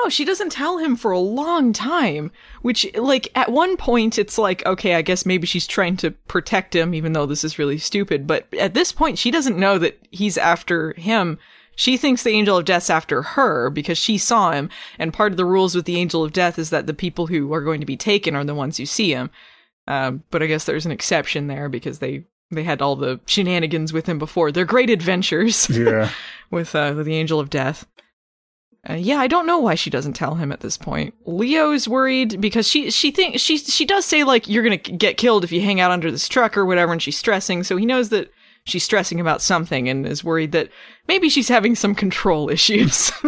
No, 0.03 0.09
she 0.09 0.25
doesn't 0.25 0.51
tell 0.51 0.77
him 0.77 0.95
for 0.95 1.11
a 1.11 1.19
long 1.19 1.73
time. 1.73 2.31
Which, 2.61 2.85
like, 2.95 3.29
at 3.35 3.51
one 3.51 3.77
point, 3.77 4.17
it's 4.17 4.37
like, 4.37 4.65
okay, 4.65 4.95
I 4.95 5.01
guess 5.01 5.25
maybe 5.25 5.47
she's 5.47 5.67
trying 5.67 5.97
to 5.97 6.11
protect 6.11 6.75
him, 6.75 6.93
even 6.93 7.13
though 7.13 7.25
this 7.25 7.43
is 7.43 7.59
really 7.59 7.77
stupid. 7.77 8.27
But 8.27 8.47
at 8.53 8.73
this 8.73 8.91
point, 8.91 9.17
she 9.17 9.31
doesn't 9.31 9.57
know 9.57 9.77
that 9.77 9.97
he's 10.11 10.37
after 10.37 10.93
him. 10.93 11.39
She 11.75 11.95
thinks 11.95 12.23
the 12.23 12.31
Angel 12.31 12.57
of 12.57 12.65
Death's 12.65 12.89
after 12.89 13.21
her 13.21 13.69
because 13.69 13.97
she 13.97 14.17
saw 14.17 14.51
him. 14.51 14.69
And 14.97 15.13
part 15.13 15.31
of 15.31 15.37
the 15.37 15.45
rules 15.45 15.75
with 15.75 15.85
the 15.85 15.97
Angel 15.97 16.23
of 16.23 16.33
Death 16.33 16.57
is 16.57 16.71
that 16.71 16.87
the 16.87 16.93
people 16.93 17.27
who 17.27 17.53
are 17.53 17.61
going 17.61 17.79
to 17.79 17.85
be 17.85 17.97
taken 17.97 18.35
are 18.35 18.43
the 18.43 18.55
ones 18.55 18.77
who 18.77 18.85
see 18.85 19.11
him. 19.11 19.29
Um, 19.87 20.23
but 20.31 20.41
I 20.43 20.47
guess 20.47 20.65
there's 20.65 20.85
an 20.85 20.91
exception 20.91 21.47
there 21.47 21.69
because 21.69 21.99
they 21.99 22.25
they 22.49 22.63
had 22.63 22.81
all 22.81 22.95
the 22.95 23.19
shenanigans 23.25 23.93
with 23.93 24.05
him 24.05 24.19
before. 24.19 24.51
They're 24.51 24.65
great 24.65 24.89
adventures 24.89 25.69
Yeah. 25.69 26.09
with 26.51 26.73
uh, 26.75 26.93
the 26.93 27.15
Angel 27.15 27.39
of 27.39 27.49
Death. 27.49 27.85
Uh, 28.89 28.93
yeah, 28.93 29.17
I 29.17 29.27
don't 29.27 29.45
know 29.45 29.57
why 29.59 29.75
she 29.75 29.89
doesn't 29.89 30.13
tell 30.13 30.35
him 30.35 30.51
at 30.51 30.61
this 30.61 30.77
point. 30.77 31.13
Leo's 31.25 31.87
worried 31.87 32.39
because 32.39 32.67
she 32.67 32.89
she 32.89 33.11
thinks 33.11 33.41
she 33.41 33.57
she 33.57 33.85
does 33.85 34.05
say 34.05 34.23
like 34.23 34.47
you're 34.47 34.63
gonna 34.63 34.77
get 34.77 35.17
killed 35.17 35.43
if 35.43 35.51
you 35.51 35.59
hang 35.61 35.81
out 35.81 35.91
under 35.91 36.09
this 36.09 36.27
truck 36.27 36.57
or 36.57 36.65
whatever, 36.65 36.93
and 36.93 37.01
she's 37.01 37.17
stressing. 37.17 37.63
So 37.63 37.75
he 37.75 37.85
knows 37.85 38.09
that 38.09 38.31
she's 38.63 38.83
stressing 38.83 39.19
about 39.19 39.41
something 39.41 39.89
and 39.89 40.05
is 40.07 40.23
worried 40.23 40.53
that 40.53 40.69
maybe 41.07 41.27
she's 41.27 41.49
having 41.49 41.75
some 41.75 41.95
control 41.95 42.49
issues. 42.57 43.11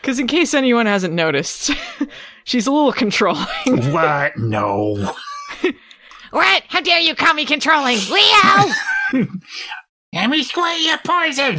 Because 0.00 0.18
in 0.18 0.26
case 0.26 0.52
anyone 0.52 0.84
hasn't 0.84 1.14
noticed, 1.14 1.70
she's 2.44 2.66
a 2.66 2.70
little 2.70 2.92
controlling. 2.92 3.90
what? 3.90 4.36
No. 4.36 5.14
What? 6.30 6.62
How 6.68 6.82
dare 6.82 7.00
you 7.00 7.14
call 7.14 7.32
me 7.32 7.46
controlling? 7.46 7.96
Leo! 8.10 9.28
Let 10.12 10.28
me 10.28 10.42
squirt 10.42 10.78
your 10.80 10.98
poison. 11.06 11.56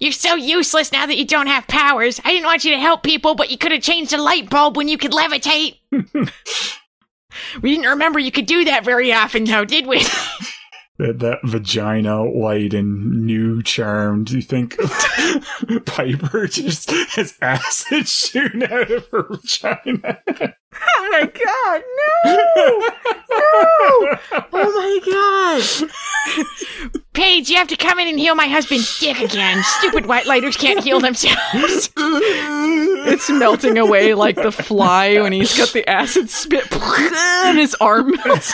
You're 0.00 0.12
so 0.12 0.34
useless 0.34 0.92
now 0.92 1.04
that 1.04 1.18
you 1.18 1.26
don't 1.26 1.46
have 1.46 1.66
powers. 1.68 2.20
I 2.24 2.32
didn't 2.32 2.46
want 2.46 2.64
you 2.64 2.72
to 2.72 2.80
help 2.80 3.02
people, 3.02 3.34
but 3.34 3.50
you 3.50 3.58
could 3.58 3.70
have 3.70 3.82
changed 3.82 4.14
a 4.14 4.20
light 4.20 4.48
bulb 4.48 4.76
when 4.76 4.88
you 4.88 4.96
could 4.96 5.12
levitate. 5.12 5.76
we 5.92 7.70
didn't 7.70 7.90
remember 7.90 8.18
you 8.18 8.32
could 8.32 8.46
do 8.46 8.64
that 8.64 8.82
very 8.82 9.12
often, 9.12 9.44
though, 9.44 9.66
did 9.66 9.86
we? 9.86 10.02
That, 11.00 11.18
that 11.20 11.38
vagina 11.44 12.22
light 12.24 12.74
and 12.74 13.24
new 13.24 13.62
charm. 13.62 14.24
Do 14.24 14.36
you 14.36 14.42
think 14.42 14.76
Piper 15.86 16.46
just 16.46 16.90
has 16.90 17.38
acid 17.40 18.06
shooting 18.08 18.64
out 18.64 18.90
of 18.90 19.06
her 19.08 19.26
vagina? 19.30 20.20
oh 20.28 21.08
my 21.10 21.24
god, 21.24 21.82
no! 21.96 22.90
No! 23.30 24.18
Oh 24.52 24.70
my 24.76 25.00
god! 25.10 27.00
Paige, 27.14 27.48
you 27.48 27.56
have 27.56 27.68
to 27.68 27.76
come 27.76 27.98
in 27.98 28.06
and 28.06 28.18
heal 28.18 28.34
my 28.34 28.46
husband's 28.46 28.98
dick 29.00 29.20
again. 29.20 29.62
Stupid 29.78 30.04
white 30.04 30.26
lighters 30.26 30.58
can't 30.58 30.84
heal 30.84 31.00
themselves. 31.00 31.90
It's 31.96 33.30
melting 33.30 33.78
away 33.78 34.12
like 34.12 34.36
the 34.36 34.52
fly 34.52 35.18
when 35.20 35.32
he's 35.32 35.56
got 35.56 35.72
the 35.72 35.88
acid 35.88 36.28
spit 36.28 36.70
and 36.72 37.58
his 37.58 37.74
arm 37.80 38.12
melts. 38.24 38.52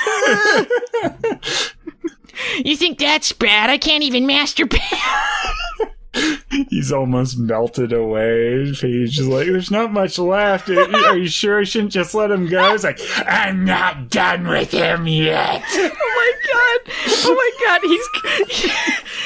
You 2.64 2.77
think 2.77 2.99
that's 2.99 3.33
bad? 3.33 3.70
I 3.70 3.79
can't 3.79 4.03
even 4.03 4.27
masturbate. 4.27 4.81
He's 6.70 6.92
almost 6.92 7.38
melted 7.38 7.92
away. 7.92 8.72
Paige 8.72 9.18
is 9.18 9.29
like, 9.29 9.46
"There's 9.46 9.70
not 9.70 9.92
much 9.92 10.18
left. 10.18 10.70
Are 10.70 11.16
you 11.16 11.29
sure 11.29 11.61
I 11.61 11.64
shouldn't 11.64 11.92
just 11.92 12.14
let 12.14 12.31
him 12.31 12.46
go?" 12.46 12.72
It's 12.72 12.85
like, 12.85 13.01
"I'm 13.27 13.64
not 13.64 14.09
done 14.09 14.49
with 14.49 14.70
him 14.70 15.07
yet." 15.07 15.62
Oh 15.75 15.90
my 15.90 16.33
god! 16.53 16.94
Oh 17.25 17.35
my 17.35 17.51
god! 17.66 17.81
He's 17.83 18.09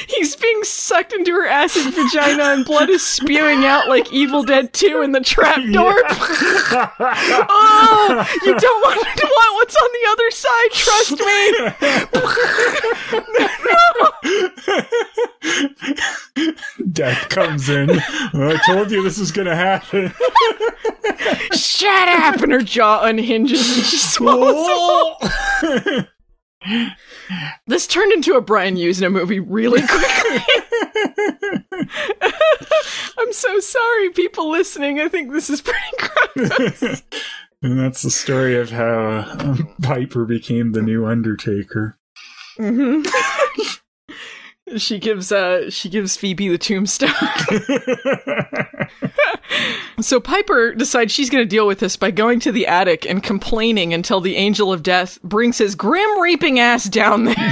he's 0.07 0.35
being 0.35 0.63
sucked 0.63 1.13
into 1.13 1.31
her 1.33 1.47
acid 1.47 1.93
vagina, 1.93 2.43
and 2.43 2.65
blood 2.65 2.89
is 2.89 3.05
spewing 3.05 3.65
out 3.65 3.87
like 3.87 4.11
Evil 4.11 4.43
Dead 4.43 4.73
Two 4.73 5.01
in 5.01 5.11
the 5.11 5.21
trapdoor. 5.21 5.93
oh, 7.49 8.27
you 8.43 8.57
don't 8.57 8.81
want 8.81 9.17
to 9.17 9.25
want 9.25 9.55
what's 9.55 9.75
on 9.75 9.89
the 9.93 10.09
other 10.11 10.31
side. 10.31 10.71
Trust 10.71 11.19
me. 11.19 11.51
Death 16.91 17.29
comes 17.29 17.69
in. 17.69 17.89
Oh, 18.33 18.49
I 18.49 18.57
told 18.65 18.91
you 18.91 19.03
this 19.03 19.19
was 19.19 19.31
gonna 19.31 19.55
happen. 19.55 20.13
Shut 21.53 22.09
up! 22.09 22.41
And 22.41 22.51
her 22.51 22.61
jaw 22.61 23.03
unhinges 23.03 23.77
and 23.77 23.85
she 23.85 23.97
swallows. 24.11 25.17
This 27.67 27.87
turned 27.87 28.11
into 28.13 28.35
a 28.35 28.41
Brian 28.41 28.75
Yuzna 28.75 29.11
movie 29.11 29.39
really 29.39 29.81
quickly. 29.87 30.43
I'm 33.17 33.33
so 33.33 33.59
sorry, 33.59 34.09
people 34.11 34.49
listening. 34.51 34.99
I 34.99 35.07
think 35.07 35.31
this 35.31 35.49
is 35.49 35.61
pretty 35.61 35.79
gross. 35.97 37.01
and 37.61 37.79
that's 37.79 38.01
the 38.01 38.11
story 38.11 38.57
of 38.59 38.69
how 38.69 39.25
uh, 39.27 39.55
Piper 39.81 40.25
became 40.25 40.71
the 40.73 40.81
new 40.81 41.05
Undertaker. 41.05 41.97
hmm 42.57 43.01
she 44.77 44.99
gives 44.99 45.31
uh 45.31 45.69
she 45.69 45.89
gives 45.89 46.15
Phoebe 46.15 46.49
the 46.49 46.57
tombstone. 46.57 47.11
so 50.01 50.19
Piper 50.19 50.73
decides 50.73 51.11
she's 51.11 51.29
going 51.29 51.43
to 51.43 51.49
deal 51.49 51.67
with 51.67 51.79
this 51.79 51.95
by 51.95 52.11
going 52.11 52.39
to 52.41 52.51
the 52.51 52.67
attic 52.67 53.05
and 53.05 53.23
complaining 53.23 53.93
until 53.93 54.21
the 54.21 54.35
angel 54.35 54.71
of 54.71 54.83
death 54.83 55.21
brings 55.23 55.57
his 55.57 55.75
grim 55.75 56.19
reaping 56.19 56.59
ass 56.59 56.85
down 56.85 57.25
there. 57.25 57.35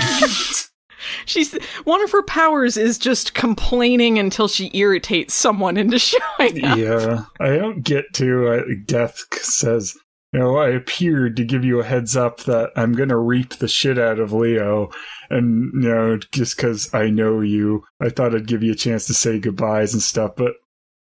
She's 1.26 1.54
one 1.86 2.04
of 2.04 2.12
her 2.12 2.24
powers 2.24 2.78
is 2.78 2.98
just 2.98 3.34
complaining 3.34 4.20
until 4.20 4.48
she 4.48 4.70
irritates 4.74 5.34
someone 5.34 5.78
into 5.78 5.98
showing 6.00 6.64
up. 6.64 6.78
yeah, 6.78 7.24
I 7.40 7.56
don't 7.56 7.84
get 7.84 8.06
to. 8.16 8.48
Uh, 8.48 8.62
Death 8.86 9.24
says, 9.32 9.96
"You 10.34 10.40
know, 10.40 10.58
I 10.58 10.70
appeared 10.70 11.38
to 11.38 11.46
give 11.46 11.64
you 11.64 11.80
a 11.80 11.86
heads 11.86 12.18
up 12.18 12.42
that 12.42 12.72
I'm 12.76 12.94
going 12.94 13.10
to 13.10 13.18
reap 13.18 13.56
the 13.56 13.68
shit 13.68 13.98
out 13.98 14.20
of 14.20 14.34
Leo, 14.34 14.90
and 15.30 15.72
you 15.74 15.90
know, 15.90 16.18
just 16.32 16.58
because 16.58 16.94
I 16.94 17.10
know 17.10 17.42
you, 17.42 17.84
I 18.02 18.10
thought 18.10 18.34
I'd 18.34 18.48
give 18.48 18.64
you 18.64 18.72
a 18.72 18.76
chance 18.76 19.06
to 19.08 19.14
say 19.14 19.40
goodbyes 19.40 19.94
and 19.94 20.02
stuff. 20.02 20.36
But 20.36 20.54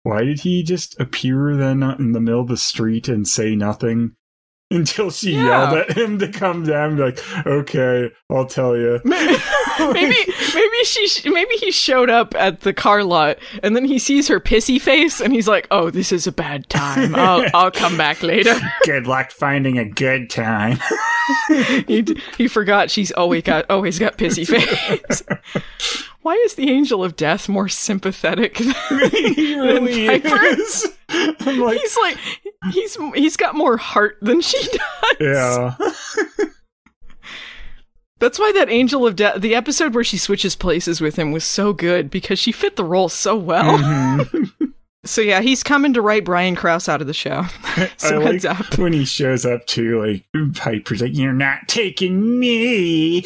why 0.03 0.25
did 0.25 0.41
he 0.41 0.63
just 0.63 0.99
appear 1.01 1.57
then 1.57 1.83
in 1.83 2.13
the 2.13 2.21
middle 2.21 2.41
of 2.41 2.49
the 2.49 2.57
street 2.57 3.09
and 3.09 3.27
say 3.27 3.55
nothing?" 3.55 4.16
Until 4.69 5.13
she 5.13 5.33
Yeah. 5.35 5.45
yelled 5.71 5.79
at 5.79 5.97
him 5.97 6.19
to 6.19 6.27
come 6.29 6.65
down, 6.65 6.89
and 6.89 6.97
be 6.97 7.03
like, 7.05 7.47
"Okay, 7.47 8.11
I'll 8.29 8.47
tell 8.47 8.77
you." 8.77 9.01
maybe 9.05 10.17
maybe 10.55 10.85
she 10.85 11.31
maybe 11.31 11.55
he 11.57 11.71
showed 11.71 12.11
up 12.11 12.35
at 12.35 12.63
the 12.63 12.73
car 12.73 13.05
lot 13.05 13.39
and 13.63 13.77
then 13.77 13.85
he 13.85 13.99
sees 14.01 14.27
her 14.27 14.41
pissy 14.41 14.81
face 14.81 15.21
and 15.21 15.33
he's 15.33 15.47
like, 15.47 15.69
"Oh, 15.71 15.91
this 15.91 16.11
is 16.11 16.27
a 16.27 16.33
bad 16.33 16.69
time. 16.69 17.15
I'll 17.15 17.47
I'll 17.55 17.71
come 17.71 17.97
back 17.97 18.25
later." 18.25 18.55
Good 18.85 19.07
luck 19.07 19.31
finding 19.31 19.79
a 19.79 19.85
good 19.89 20.31
time. 20.31 20.81
he 21.87 22.03
d- 22.03 22.21
he 22.37 22.49
forgot 22.49 22.91
she's 22.91 23.13
always 23.13 23.45
got 23.45 23.71
always 23.71 24.01
got 24.01 24.19
pissy 24.19 24.45
face. 24.47 25.23
Why 26.27 26.35
is 26.45 26.57
the 26.57 26.71
angel 26.73 27.05
of 27.05 27.15
death 27.15 27.49
more 27.49 27.69
sympathetic 27.69 28.57
than, 28.91 29.11
he 29.11 29.55
than 29.55 29.87
Piper? 30.23 30.45
is. 30.45 30.93
I'm 31.09 31.61
like, 31.61 31.79
He's 31.79 31.97
like 31.99 32.19
he's 32.73 32.97
he's 33.15 33.37
got 33.37 33.55
more 33.55 33.77
heart 33.77 34.19
than 34.21 34.41
she 34.41 34.59
does. 34.67 35.17
yeah. 35.21 35.77
That's 38.19 38.41
why 38.41 38.51
that 38.57 38.69
angel 38.69 39.07
of 39.07 39.15
death, 39.15 39.41
the 39.41 39.55
episode 39.55 39.95
where 39.95 40.03
she 40.03 40.17
switches 40.19 40.57
places 40.57 41.01
with 41.01 41.15
him, 41.15 41.31
was 41.31 41.45
so 41.45 41.73
good 41.73 42.11
because 42.11 42.41
she 42.41 42.51
fit 42.51 42.75
the 42.75 42.83
role 42.83 43.09
so 43.09 43.37
well. 43.37 43.79
Mhm. 43.79 44.51
So 45.05 45.21
yeah, 45.21 45.43
he's 45.43 45.63
coming 45.63 45.93
to 45.95 46.03
write 46.03 46.25
Brian 46.25 46.57
Krause 46.57 46.89
out 46.89 47.01
of 47.01 47.07
the 47.07 47.15
show. 47.15 47.45
so 47.99 48.21
I 48.21 48.25
heads 48.25 48.45
like 48.45 48.59
up. 48.73 48.79
when 48.79 48.93
he 48.93 49.05
shows 49.05 49.47
up 49.47 49.65
to 49.69 50.05
Like 50.05 50.25
Piper's 50.55 51.03
like, 51.03 51.15
"You're 51.17 51.33
not 51.33 51.69
taking 51.69 52.41
me." 52.41 53.25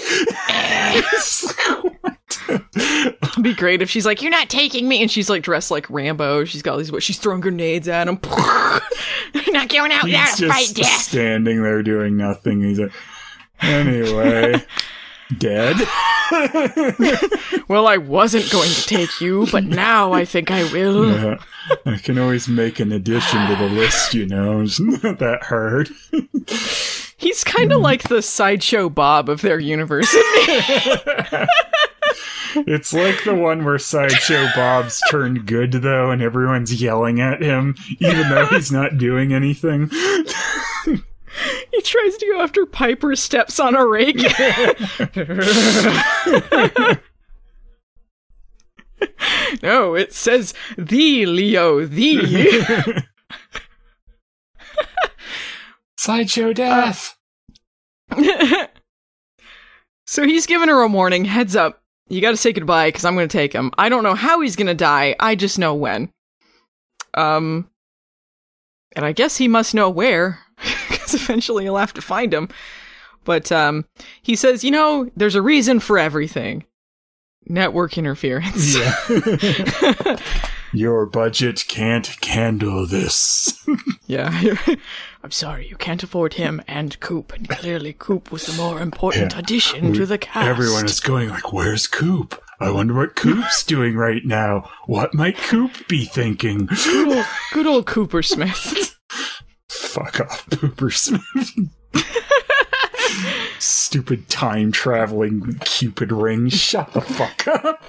It's 2.31 2.49
like, 2.49 2.62
what? 2.75 3.16
It'd 3.31 3.43
be 3.43 3.55
great 3.55 3.83
if 3.83 3.90
she's 3.90 4.07
like, 4.07 4.23
"You're 4.23 4.31
not 4.31 4.49
taking 4.49 4.88
me," 4.88 5.03
and 5.03 5.11
she's 5.11 5.29
like 5.31 5.43
dressed 5.43 5.71
like 5.71 5.88
Rambo. 5.90 6.45
She's 6.45 6.62
got 6.62 6.73
all 6.73 6.79
these. 6.79 6.93
She's 7.03 7.19
throwing 7.19 7.40
grenades 7.40 7.88
at 7.88 8.09
him. 8.09 8.19
You're 9.35 9.53
not 9.53 9.69
going 9.69 9.93
out 9.93 10.05
there 10.07 10.21
He's 10.27 10.37
to 10.37 10.49
fight 10.49 10.66
just 10.66 10.77
death. 10.77 11.01
standing 11.03 11.62
there 11.62 11.83
doing 11.83 12.16
nothing. 12.16 12.62
He's 12.62 12.79
like, 12.79 12.93
anyway, 13.61 14.62
dead. 15.38 15.77
well, 17.69 17.87
I 17.87 17.97
wasn't 17.99 18.51
going 18.51 18.71
to 18.71 18.83
take 18.87 19.21
you, 19.21 19.47
but 19.51 19.64
now 19.64 20.12
I 20.12 20.25
think 20.25 20.51
I 20.51 20.64
will. 20.73 21.11
Yeah. 21.11 21.37
I 21.87 21.97
can 21.99 22.19
always 22.19 22.49
make 22.49 22.81
an 22.81 22.93
addition 22.93 23.47
to 23.49 23.57
the 23.57 23.69
list, 23.69 24.14
you 24.14 24.27
know. 24.27 24.61
It's 24.61 24.81
not 25.03 25.19
that 25.19 25.43
hard. 25.45 25.90
He's 27.16 27.45
kind 27.45 27.73
of 27.73 27.81
like 27.81 28.05
the 28.05 28.23
sideshow 28.23 28.88
Bob 28.88 29.29
of 29.29 29.43
their 29.43 29.59
university. 29.59 30.19
It's 32.55 32.93
like 32.93 33.25
the 33.25 33.35
one 33.35 33.65
where 33.65 33.79
Sideshow 33.79 34.49
Bob's 34.55 35.03
turned 35.11 35.47
good, 35.47 35.73
though, 35.73 36.11
and 36.11 36.23
everyone's 36.23 36.81
yelling 36.81 37.21
at 37.21 37.43
him, 37.43 37.75
even 37.99 38.29
though 38.29 38.47
he's 38.47 38.73
not 38.73 38.99
doing 38.99 39.33
anything. 39.33 39.89
he 39.89 41.83
tries 41.83 42.17
to 42.17 42.27
go 42.33 42.43
after 42.43 42.67
Piper, 42.67 43.17
steps 43.17 43.61
on 43.61 43.77
a 43.77 43.87
rake. 43.87 44.17
no, 49.63 49.95
it 49.95 50.13
says 50.13 50.55
the 50.77 51.27
Leo, 51.27 51.85
the. 51.85 53.05
Sideshow 55.97 56.53
Death! 56.53 57.17
so 60.07 60.25
he's 60.25 60.47
giving 60.47 60.69
her 60.69 60.81
a 60.81 60.89
warning. 60.89 61.27
Heads 61.27 61.55
up. 61.55 61.83
You 62.11 62.20
gotta 62.20 62.37
say 62.37 62.53
goodbye 62.53 62.88
because 62.88 63.05
I'm 63.05 63.14
gonna 63.14 63.29
take 63.29 63.53
him. 63.53 63.70
I 63.79 63.88
don't 63.88 64.03
know 64.03 64.14
how 64.14 64.40
he's 64.40 64.57
gonna 64.57 64.75
die. 64.75 65.14
I 65.18 65.35
just 65.37 65.59
know 65.59 65.75
when. 65.75 66.12
Um. 67.14 67.70
And 68.96 69.05
I 69.07 69.12
guess 69.12 69.37
he 69.37 69.46
must 69.46 69.73
know 69.75 69.88
where 69.88 70.40
because 70.88 71.14
eventually 71.14 71.64
he'll 71.64 71.77
have 71.77 71.94
to 71.94 72.03
find 72.03 72.35
him. 72.35 72.49
But, 73.25 73.53
um, 73.53 73.85
he 74.23 74.35
says, 74.35 74.64
you 74.64 74.70
know, 74.73 75.09
there's 75.14 75.37
a 75.37 75.42
reason 75.42 75.79
for 75.79 75.99
everything. 75.99 76.64
Network 77.46 77.96
interference. 77.96 78.77
Yeah. 78.77 80.16
Your 80.72 81.04
budget 81.06 81.64
can't 81.68 82.06
handle 82.24 82.87
this. 82.87 83.59
Yeah. 84.06 84.56
I'm 85.22 85.30
sorry, 85.30 85.68
you 85.68 85.76
can't 85.76 86.02
afford 86.02 86.35
him 86.35 86.61
and 86.66 86.98
Coop, 86.98 87.33
and 87.33 87.48
clearly 87.48 87.92
Coop 87.96 88.33
was 88.33 88.44
the 88.46 88.61
more 88.61 88.80
important 88.80 89.33
Yeah. 89.35 89.38
addition 89.38 89.92
to 89.92 90.04
the 90.04 90.18
cast. 90.18 90.48
Everyone 90.48 90.85
is 90.87 90.98
going 90.98 91.28
like, 91.28 91.52
"Where's 91.52 91.87
Coop? 91.87 92.42
I 92.59 92.72
wonder 92.72 92.94
what 92.94 93.14
Coop's 93.14 93.62
doing 93.66 93.94
right 93.96 94.24
now. 94.24 94.68
What 94.87 95.14
might 95.14 95.37
Coop 95.37 95.87
be 95.87 96.06
thinking?" 96.06 96.66
good 96.66 97.09
old, 97.16 97.26
good 97.52 97.66
old 97.68 97.87
Cooper 97.87 98.20
Smith. 98.20 98.98
Fuck 99.68 100.18
off, 100.18 100.44
Pooper 100.50 100.92
Smith. 100.92 101.70
Stupid 103.61 104.28
time 104.28 104.72
traveling 104.72 105.56
Cupid 105.61 106.11
ring. 106.11 106.48
Shut 106.48 106.92
the 106.94 107.00
fuck 107.00 107.46
up. 107.46 107.80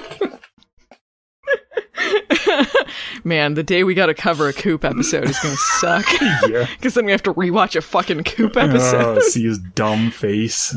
Man, 3.24 3.54
the 3.54 3.64
day 3.64 3.84
we 3.84 3.94
gotta 3.94 4.14
cover 4.14 4.48
a 4.48 4.54
Coop 4.54 4.84
episode 4.84 5.26
is 5.26 5.40
gonna 5.40 5.56
suck. 5.56 6.06
Yeah. 6.48 6.68
Because 6.78 6.96
then 6.96 7.06
we 7.06 7.12
have 7.12 7.24
to 7.24 7.34
rewatch 7.34 7.76
a 7.76 7.82
fucking 7.82 8.24
Coop 8.24 8.58
oh, 8.58 8.62
episode. 8.62 9.18
Oh, 9.18 9.22
see 9.22 9.44
his 9.44 9.60
dumb 9.76 10.12
face. 10.12 10.76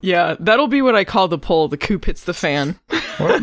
Yeah, 0.00 0.36
that'll 0.38 0.68
be 0.68 0.82
what 0.82 0.94
I 0.94 1.04
call 1.04 1.28
the 1.28 1.38
poll. 1.38 1.68
The 1.68 1.76
Coop 1.76 2.04
hits 2.04 2.24
the 2.24 2.34
fan. 2.34 2.78
What, 3.18 3.42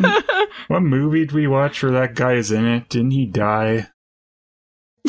what 0.67 0.81
movie 0.81 1.21
did 1.21 1.31
we 1.31 1.47
watch 1.47 1.81
where 1.81 1.91
that 1.93 2.15
guy 2.15 2.33
is 2.33 2.51
in 2.51 2.65
it? 2.65 2.89
Didn't 2.89 3.11
he 3.11 3.25
die? 3.25 3.87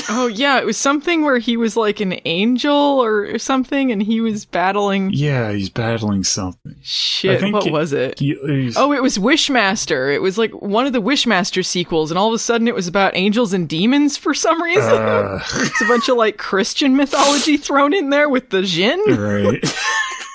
Oh 0.09 0.29
yeah, 0.29 0.59
it 0.59 0.65
was 0.67 0.77
something 0.77 1.25
where 1.25 1.39
he 1.39 1.57
was 1.57 1.77
like 1.77 2.01
an 2.01 2.21
angel 2.25 2.73
or 2.75 3.39
something, 3.39 3.91
and 3.91 4.03
he 4.03 4.21
was 4.21 4.45
battling 4.45 5.11
Yeah, 5.13 5.51
he's 5.53 5.69
battling 5.69 6.23
something. 6.25 6.73
I 6.77 6.81
shit. 6.83 7.41
think 7.41 7.55
What 7.55 7.67
it- 7.67 7.73
was 7.73 7.93
it? 7.93 8.19
He, 8.19 8.37
Oh, 8.77 8.93
it 8.93 9.03
was 9.03 9.19
Wishmaster. 9.19 10.15
It 10.15 10.23
was 10.23 10.39
like 10.39 10.53
one 10.53 10.87
of 10.87 10.93
the 10.93 11.03
Wishmaster 11.03 11.65
sequels, 11.65 12.11
and 12.11 12.19
all 12.19 12.29
of 12.29 12.35
a 12.35 12.39
sudden 12.39 12.69
it 12.69 12.75
was 12.75 12.87
about 12.89 13.17
angels 13.17 13.53
and 13.53 13.69
demons 13.69 14.17
for 14.17 14.33
some 14.33 14.63
reason. 14.63 14.83
uh, 14.93 15.41
it's 15.55 15.81
a 15.83 15.87
bunch 15.87 16.09
of 16.09 16.17
like 16.17 16.39
Christian 16.39 16.97
mythology 16.97 17.57
thrown 17.57 17.93
in 17.93 18.11
there 18.11 18.29
with 18.29 18.51
the 18.51 18.63
Jinn. 18.63 19.01
right. 19.09 19.61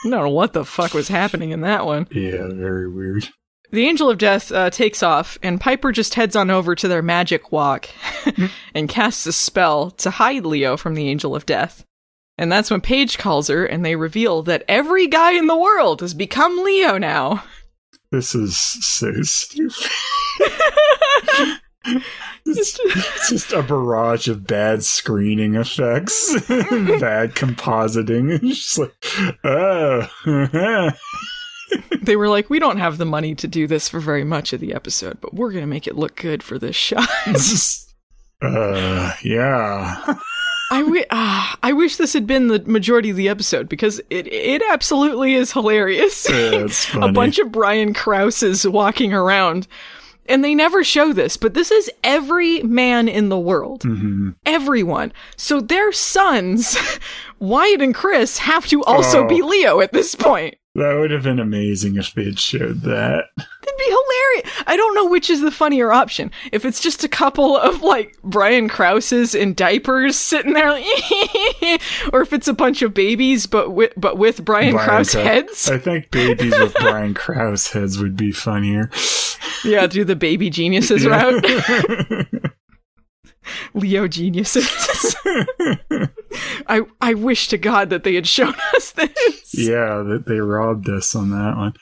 I 0.05 0.09
don't 0.09 0.11
know 0.11 0.29
what 0.29 0.53
the 0.53 0.63
fuck 0.65 0.93
was 0.93 1.07
happening 1.07 1.49
in 1.51 1.61
that 1.61 1.85
one. 1.85 2.07
Yeah, 2.11 2.47
very 2.51 2.87
weird. 2.91 3.27
The 3.71 3.85
Angel 3.87 4.09
of 4.09 4.17
Death 4.17 4.51
uh, 4.51 4.69
takes 4.69 5.03
off, 5.03 5.37
and 5.43 5.59
Piper 5.59 5.91
just 5.91 6.15
heads 6.15 6.35
on 6.35 6.49
over 6.49 6.75
to 6.75 6.87
their 6.87 7.01
magic 7.01 7.51
walk 7.51 7.89
and 8.75 8.89
casts 8.89 9.25
a 9.25 9.33
spell 9.33 9.91
to 9.91 10.09
hide 10.09 10.45
Leo 10.45 10.77
from 10.77 10.95
the 10.95 11.09
Angel 11.09 11.35
of 11.35 11.45
Death. 11.45 11.85
And 12.37 12.51
that's 12.51 12.69
when 12.69 12.81
Paige 12.81 13.17
calls 13.17 13.47
her, 13.47 13.65
and 13.65 13.85
they 13.85 13.95
reveal 13.95 14.41
that 14.43 14.63
every 14.67 15.07
guy 15.07 15.33
in 15.33 15.47
the 15.47 15.57
world 15.57 16.01
has 16.01 16.13
become 16.13 16.63
Leo 16.63 16.97
now. 16.97 17.43
This 18.11 18.35
is 18.35 18.57
so 18.57 19.11
stupid. 19.23 19.73
it's, 22.45 22.79
it's 22.83 23.29
just 23.29 23.53
a 23.53 23.63
barrage 23.63 24.27
of 24.27 24.45
bad 24.45 24.83
screening 24.83 25.55
effects, 25.55 26.33
bad 26.47 27.35
compositing. 27.35 28.31
It's 28.43 28.57
just 28.57 28.77
like, 28.79 28.93
oh, 29.43 30.07
They 32.01 32.15
were 32.15 32.29
like, 32.29 32.49
"We 32.51 32.59
don't 32.59 32.77
have 32.77 32.99
the 32.99 33.05
money 33.05 33.33
to 33.35 33.47
do 33.47 33.65
this 33.65 33.89
for 33.89 33.99
very 33.99 34.23
much 34.23 34.53
of 34.53 34.59
the 34.59 34.73
episode, 34.73 35.19
but 35.21 35.33
we're 35.33 35.51
gonna 35.51 35.65
make 35.65 35.87
it 35.87 35.95
look 35.95 36.15
good 36.15 36.43
for 36.43 36.59
this 36.59 36.75
shot." 36.75 37.09
uh, 38.41 39.13
yeah. 39.23 40.03
I 40.71 40.81
wi- 40.81 41.05
ah, 41.11 41.57
I 41.63 41.73
wish 41.73 41.97
this 41.97 42.13
had 42.13 42.25
been 42.25 42.47
the 42.47 42.59
majority 42.59 43.09
of 43.09 43.17
the 43.17 43.29
episode 43.29 43.69
because 43.69 43.99
it 44.09 44.27
it 44.31 44.61
absolutely 44.69 45.33
is 45.33 45.51
hilarious. 45.51 46.27
Yeah, 46.29 46.67
a 47.01 47.11
bunch 47.11 47.39
of 47.39 47.51
Brian 47.51 47.93
Krauses 47.93 48.67
walking 48.67 49.13
around. 49.13 49.67
And 50.27 50.43
they 50.43 50.55
never 50.55 50.83
show 50.83 51.13
this, 51.13 51.37
but 51.37 51.53
this 51.53 51.69
is 51.71 51.89
every 52.03 52.63
man 52.63 53.07
in 53.07 53.29
the 53.29 53.37
world. 53.37 53.81
Mhm. 53.83 54.35
Everyone. 54.45 55.13
So 55.37 55.61
their 55.61 55.91
sons, 55.91 56.77
Wyatt 57.39 57.81
and 57.81 57.93
Chris, 57.93 58.39
have 58.39 58.65
to 58.67 58.83
also 58.85 59.23
Oh. 59.25 59.27
be 59.27 59.41
Leo 59.41 59.81
at 59.81 59.93
this 59.93 60.15
point. 60.15 60.55
That 60.73 60.97
would 60.99 61.11
have 61.11 61.23
been 61.23 61.39
amazing 61.39 61.95
if 61.95 62.13
they'd 62.13 62.39
showed 62.39 62.81
that. 62.81 63.25
That'd 63.65 63.77
be 63.79 63.85
hilarious. 63.85 64.63
I 64.67 64.77
don't 64.77 64.93
know 64.95 65.07
which 65.09 65.29
is 65.29 65.41
the 65.41 65.51
funnier 65.51 65.91
option. 65.91 66.31
If 66.51 66.65
it's 66.65 66.79
just 66.81 67.03
a 67.03 67.07
couple 67.07 67.57
of 67.57 67.81
like 67.81 68.15
Brian 68.23 68.69
Krauses 68.69 69.33
in 69.33 69.53
diapers 69.53 70.15
sitting 70.17 70.53
there, 70.53 70.69
like, 70.71 70.85
or 72.13 72.21
if 72.21 72.31
it's 72.33 72.47
a 72.47 72.53
bunch 72.53 72.81
of 72.81 72.93
babies 72.93 73.45
but 73.47 73.71
with 73.71 73.93
but 73.97 74.17
with 74.17 74.45
Brian, 74.45 74.73
Brian 74.73 74.87
Krause 74.87 75.13
heads. 75.13 75.69
I 75.69 75.77
think 75.77 76.11
babies 76.11 76.57
with 76.57 76.73
Brian 76.79 77.13
Krause 77.13 77.69
heads 77.71 77.97
would 77.99 78.15
be 78.15 78.31
funnier. 78.31 78.89
yeah, 79.63 79.87
do 79.87 80.03
the 80.03 80.15
baby 80.15 80.49
geniuses 80.49 81.05
route. 81.05 81.45
Leo 83.73 84.07
geniuses. 84.07 85.15
I 86.67 86.81
I 87.01 87.13
wish 87.13 87.47
to 87.49 87.57
God 87.57 87.89
that 87.89 88.03
they 88.03 88.15
had 88.15 88.27
shown 88.27 88.55
us 88.75 88.91
this. 88.91 89.53
yeah, 89.53 90.03
that 90.03 90.25
they 90.27 90.39
robbed 90.39 90.89
us 90.89 91.15
on 91.15 91.29
that 91.31 91.55
one. 91.55 91.73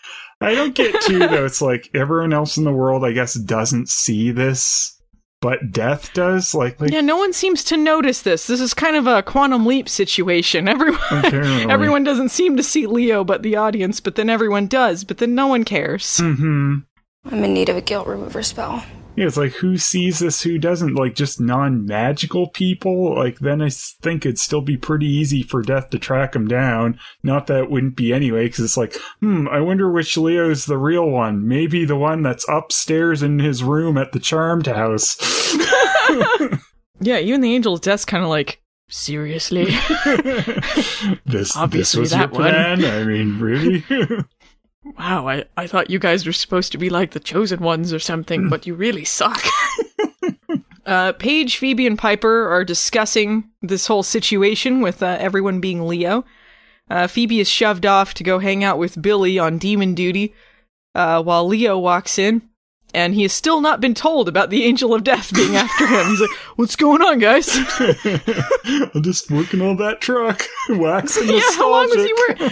I 0.44 0.56
don't 0.56 0.76
get 0.76 1.02
too 1.02 1.20
though. 1.20 1.46
It's 1.46 1.62
like 1.62 1.90
everyone 1.94 2.34
else 2.34 2.58
in 2.58 2.64
the 2.64 2.72
world, 2.72 3.04
I 3.04 3.12
guess, 3.12 3.34
doesn't 3.34 3.90
see 3.90 4.32
this, 4.32 5.00
but 5.42 5.72
Death 5.72 6.14
does. 6.14 6.54
Like, 6.54 6.80
like 6.80 6.92
Yeah, 6.92 7.02
no 7.02 7.18
one 7.18 7.34
seems 7.34 7.64
to 7.66 7.78
notice 7.78 8.22
this. 8.22 8.48
This 8.48 8.62
is 8.62 8.74
kind 8.74 8.96
of 8.96 9.08
a 9.08 9.24
quantum 9.24 9.66
leap 9.66 9.88
situation. 9.90 10.68
Everyone 10.70 11.00
Apparently. 11.12 11.72
everyone 11.72 12.04
doesn't 12.04 12.30
seem 12.30 12.58
to 12.58 12.64
see 12.64 12.86
Leo 12.88 13.24
but 13.24 13.44
the 13.44 13.56
audience, 13.56 14.00
but 14.00 14.16
then 14.16 14.30
everyone 14.30 14.68
does, 14.68 15.04
but 15.04 15.18
then 15.18 15.36
no 15.36 15.48
one 15.48 15.64
cares. 15.64 16.18
hmm 16.20 16.78
I'm 17.26 17.44
in 17.44 17.54
need 17.54 17.70
of 17.70 17.78
a 17.78 17.82
guilt 17.82 18.06
remover 18.08 18.44
spell. 18.44 18.84
Yeah, 19.16 19.28
it's 19.28 19.38
like 19.38 19.52
who 19.54 19.78
sees 19.78 20.20
this, 20.20 20.42
who 20.42 20.58
doesn't? 20.58 20.96
Like 20.96 21.14
just 21.14 21.40
non-magical 21.40 22.50
people. 22.50 23.16
Like 23.16 23.40
then 23.40 23.62
I 23.62 23.70
think 23.70 24.26
it'd 24.26 24.40
still 24.40 24.62
be 24.62 24.76
pretty 24.76 25.06
easy 25.06 25.44
for 25.44 25.62
Death 25.62 25.92
to 25.92 26.00
track 26.00 26.36
him 26.36 26.48
down. 26.48 27.00
Not 27.22 27.46
that 27.48 27.64
it 27.64 27.70
wouldn't 27.70 27.96
be 27.96 28.12
anyway, 28.12 28.46
because 28.46 28.66
it's 28.66 28.78
like, 28.78 28.96
hmm, 29.20 29.48
I 29.50 29.60
wonder 29.60 29.92
which 29.92 30.18
Leo's 30.18 30.66
the 30.66 30.78
real 30.80 31.08
one. 31.10 31.48
Maybe 31.48 31.86
the 31.86 31.96
one 31.96 32.24
that's 32.24 32.48
upstairs 32.50 33.22
in 33.22 33.38
his 33.40 33.64
room 33.64 33.98
at 33.98 34.14
the 34.14 34.20
Charmed 34.20 34.68
House. 34.68 35.18
Yeah, 37.00 37.18
even 37.20 37.42
the 37.42 37.54
Angel 37.54 37.74
of 37.74 37.82
Death's 37.82 38.06
kind 38.06 38.24
of 38.24 38.30
like, 38.30 38.62
seriously? 38.88 39.66
this, 41.26 41.58
Obviously 41.58 41.72
this 41.74 41.96
was 41.96 42.12
that 42.12 42.32
your 42.32 42.42
one. 42.42 42.52
plan. 42.52 42.86
I 42.86 43.04
mean, 43.04 43.40
really? 43.40 43.84
wow, 44.98 45.28
I, 45.28 45.46
I 45.58 45.68
thought 45.68 45.90
you 45.90 46.00
guys 46.00 46.26
were 46.26 46.34
supposed 46.34 46.72
to 46.72 46.78
be 46.78 46.90
like 46.90 47.12
the 47.12 47.20
chosen 47.20 47.60
ones 47.60 47.94
or 47.94 48.00
something, 48.00 48.50
but 48.50 48.68
you 48.68 48.74
really 48.74 49.06
suck. 49.06 49.44
uh, 50.86 51.14
Paige, 51.14 51.58
Phoebe, 51.58 51.88
and 51.88 51.98
Piper 51.98 52.48
are 52.50 52.64
discussing 52.64 53.50
this 53.62 53.88
whole 53.88 54.04
situation 54.04 54.82
with 54.82 55.02
uh, 55.02 55.18
everyone 55.20 55.60
being 55.60 55.88
Leo. 55.88 56.26
Uh, 56.90 57.08
Phoebe 57.08 57.40
is 57.40 57.50
shoved 57.50 57.86
off 57.86 58.14
to 58.16 58.24
go 58.24 58.40
hang 58.40 58.64
out 58.64 58.78
with 58.78 59.02
Billie 59.02 59.40
on 59.40 59.58
demon 59.58 59.96
duty, 59.96 60.34
uh, 60.96 61.24
while 61.24 61.48
Leo 61.48 61.78
walks 61.78 62.20
in, 62.20 62.42
and 62.94 63.14
he 63.16 63.24
has 63.24 63.34
still 63.34 63.60
not 63.62 63.82
been 63.82 63.94
told 63.94 64.28
about 64.28 64.50
the 64.50 64.64
Angel 64.66 64.94
of 64.94 65.04
Death 65.04 65.34
being 65.34 65.56
after 65.56 65.86
him. 65.88 66.06
He's 66.08 66.22
like, 66.22 66.30
"What's 66.56 66.76
going 66.76 67.02
on, 67.02 67.20
guys?" 67.20 67.50
I'm 68.96 69.02
just 69.04 69.30
working 69.32 69.62
on 69.62 69.78
that 69.78 69.98
truck, 70.02 70.44
waxing 70.70 71.30
yeah, 71.30 71.42
how 71.56 71.72
long 71.72 71.90
has 71.94 72.06
he 72.06 72.14
wor- 72.14 72.50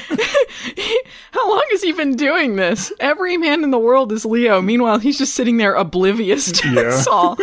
How 1.31 1.49
long 1.49 1.63
has 1.71 1.81
he 1.81 1.91
been 1.93 2.15
doing 2.15 2.55
this? 2.55 2.91
Every 2.99 3.37
man 3.37 3.63
in 3.63 3.71
the 3.71 3.79
world 3.79 4.11
is 4.11 4.25
Leo. 4.25 4.61
Meanwhile, 4.61 4.99
he's 4.99 5.17
just 5.17 5.33
sitting 5.33 5.57
there 5.57 5.75
oblivious 5.75 6.51
to 6.51 6.69
Yeah. 6.69 7.03
all. 7.09 7.37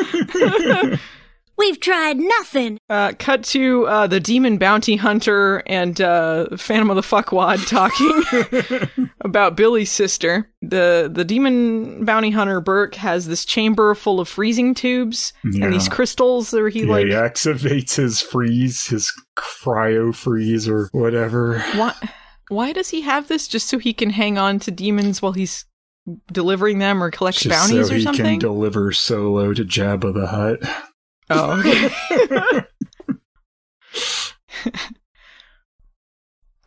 We've 1.58 1.80
tried 1.80 2.18
nothing. 2.18 2.78
Uh, 2.88 3.12
cut 3.18 3.42
to 3.44 3.86
uh, 3.88 4.06
the 4.06 4.20
demon 4.20 4.58
bounty 4.58 4.94
hunter 4.94 5.62
and 5.66 6.00
uh, 6.00 6.56
Phantom 6.56 6.88
of 6.90 6.96
the 6.96 7.02
Fuckwad 7.02 7.66
talking 7.66 9.08
about 9.22 9.56
Billie's 9.56 9.90
sister. 9.90 10.48
The 10.62 11.10
the 11.12 11.24
demon 11.24 12.04
bounty 12.04 12.30
hunter 12.30 12.60
Burke 12.60 12.94
has 12.94 13.26
this 13.26 13.44
chamber 13.44 13.94
full 13.96 14.20
of 14.20 14.28
freezing 14.28 14.72
tubes 14.72 15.32
Yeah. 15.44 15.64
and 15.64 15.74
these 15.74 15.88
crystals 15.88 16.52
that 16.52 16.70
he 16.72 16.84
Yeah, 16.84 16.90
like. 16.92 17.06
he 17.06 17.12
activates 17.12 17.96
his 17.96 18.20
freeze, 18.20 18.86
his 18.86 19.12
cryo 19.36 20.14
freeze, 20.14 20.68
or 20.68 20.88
whatever. 20.92 21.58
Why, 21.74 21.92
why 22.48 22.72
does 22.72 22.88
he 22.88 23.00
have 23.02 23.26
this? 23.28 23.48
Just 23.48 23.66
so 23.68 23.78
he 23.78 23.92
can 23.92 24.10
hang 24.10 24.38
on 24.38 24.60
to 24.60 24.70
demons 24.70 25.20
while 25.20 25.32
he's 25.32 25.64
delivering 26.32 26.78
them 26.78 27.02
or 27.02 27.10
collect 27.10 27.38
Just 27.38 27.48
bounties 27.50 27.88
so 27.88 27.94
or 27.94 27.98
he 27.98 28.04
can 28.16 28.38
deliver 28.38 28.92
solo 28.92 29.52
to 29.52 29.64
Jabba 29.64 30.14
the 30.14 30.26
Hutt. 30.28 30.60
Oh, 31.30 31.60
okay. 31.60 32.64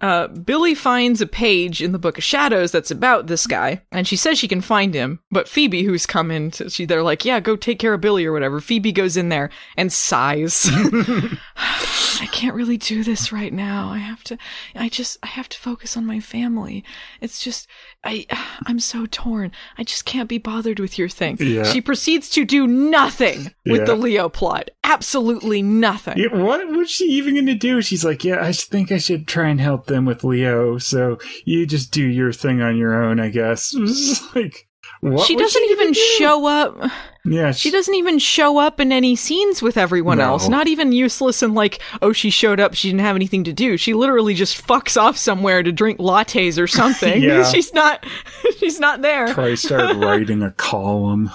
Uh, 0.02 0.28
Billie 0.30 0.74
finds 0.74 1.22
a 1.22 1.28
page 1.28 1.82
in 1.82 1.92
the 1.92 2.00
Book 2.00 2.18
of 2.18 2.24
Shadows 2.24 2.72
that's 2.72 2.90
about 2.90 3.28
this 3.28 3.46
guy, 3.46 3.84
and 3.92 4.08
she 4.08 4.16
says 4.16 4.40
she 4.40 4.48
can 4.48 4.62
find 4.62 4.96
him. 4.96 5.20
But 5.30 5.48
Phoebe, 5.48 5.84
who's 5.84 6.08
come 6.08 6.32
in, 6.32 6.50
to, 6.52 6.72
she 6.72 6.86
they're 6.86 7.04
like, 7.04 7.24
"Yeah, 7.24 7.40
go 7.40 7.56
take 7.56 7.78
care 7.78 7.94
of 7.94 8.02
Billie 8.02 8.26
or 8.26 8.34
whatever." 8.34 8.60
Phoebe 8.60 8.92
goes 8.92 9.16
in 9.16 9.30
there 9.30 9.52
and 9.78 9.94
sighs. 9.94 10.70
I 12.22 12.28
can't 12.32 12.56
really 12.56 12.78
do 12.78 13.04
this 13.04 13.32
right 13.32 13.54
now. 13.54 13.90
I 13.90 13.98
have 13.98 14.24
to. 14.26 14.38
I 14.76 14.90
just. 14.90 15.18
I 15.24 15.28
have 15.28 15.50
to 15.50 15.58
focus 15.60 15.96
on 15.98 16.06
my 16.06 16.20
family. 16.20 16.84
It's 17.20 17.40
just. 17.44 17.68
I. 18.04 18.26
I'm 18.66 18.80
so 18.80 19.06
torn. 19.06 19.52
I 19.78 19.84
just 19.84 20.06
can't 20.06 20.30
be 20.30 20.38
bothered 20.38 20.80
with 20.80 20.98
your 20.98 21.10
thing. 21.10 21.38
Yeah. 21.40 21.64
She 21.64 21.82
proceeds 21.82 22.30
to 22.32 22.46
do 22.46 22.68
nothing 22.68 23.52
with 23.66 23.82
Yeah. 23.82 23.86
the 23.86 23.96
Leo 23.96 24.30
plot. 24.30 24.70
Absolutely 24.84 25.62
nothing. 25.62 26.18
Yeah, 26.18 26.36
what 26.36 26.68
was 26.68 26.90
she 26.92 27.06
even 27.06 27.36
going 27.36 27.46
to 27.46 27.56
do? 27.56 27.82
She's 27.82 28.04
like, 28.04 28.24
yeah, 28.26 28.44
I 28.44 28.52
think 28.52 28.92
I 28.92 28.98
should 28.98 29.26
try 29.28 29.48
and 29.48 29.62
help 29.62 29.86
them 29.86 30.06
with 30.06 30.24
Leo. 30.24 30.78
So 30.80 31.18
you 31.46 31.66
just 31.66 31.92
do 31.92 32.06
your 32.06 32.34
thing 32.34 32.62
on 32.62 32.76
your 32.78 33.02
own, 33.02 33.20
I 33.20 33.30
guess. 33.30 33.74
It 33.76 33.80
was 33.82 34.36
like, 34.36 34.68
what 35.02 35.26
she 35.28 35.36
doesn't 35.36 35.62
gonna 35.62 35.72
even 35.82 35.92
do? 35.94 36.00
show 36.18 36.46
up. 36.48 36.92
Yeah, 37.24 37.52
She 37.52 37.70
doesn't 37.70 37.94
even 37.94 38.18
show 38.18 38.58
up 38.58 38.80
in 38.80 38.92
any 38.92 39.16
scenes 39.16 39.62
with 39.62 39.78
everyone 39.78 40.18
No. 40.18 40.24
else. 40.26 40.48
Not 40.48 40.68
even 40.68 40.92
useless 40.92 41.44
and 41.44 41.54
like, 41.54 41.80
oh, 42.02 42.14
she 42.14 42.32
showed 42.32 42.60
up. 42.60 42.74
She 42.74 42.88
didn't 42.90 43.02
have 43.02 43.16
anything 43.16 43.44
to 43.44 43.54
do. 43.54 43.78
She 43.78 43.94
literally 43.94 44.34
just 44.34 44.66
fucks 44.66 45.00
off 45.00 45.18
somewhere 45.18 45.62
to 45.62 45.72
drink 45.72 46.00
lattes 46.00 46.58
or 46.58 46.66
something. 46.80 47.22
Yeah. 47.22 47.44
she's 47.52 47.74
not. 47.76 48.04
She's 48.58 48.80
not 48.80 49.02
there. 49.04 49.32
Probably 49.34 49.56
start 49.56 49.96
writing 49.98 50.42
a 50.42 50.52
column. 50.52 51.30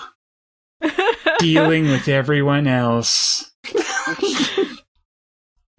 Dealing 1.39 1.85
with 1.89 2.09
everyone 2.09 2.67
else. 2.67 3.51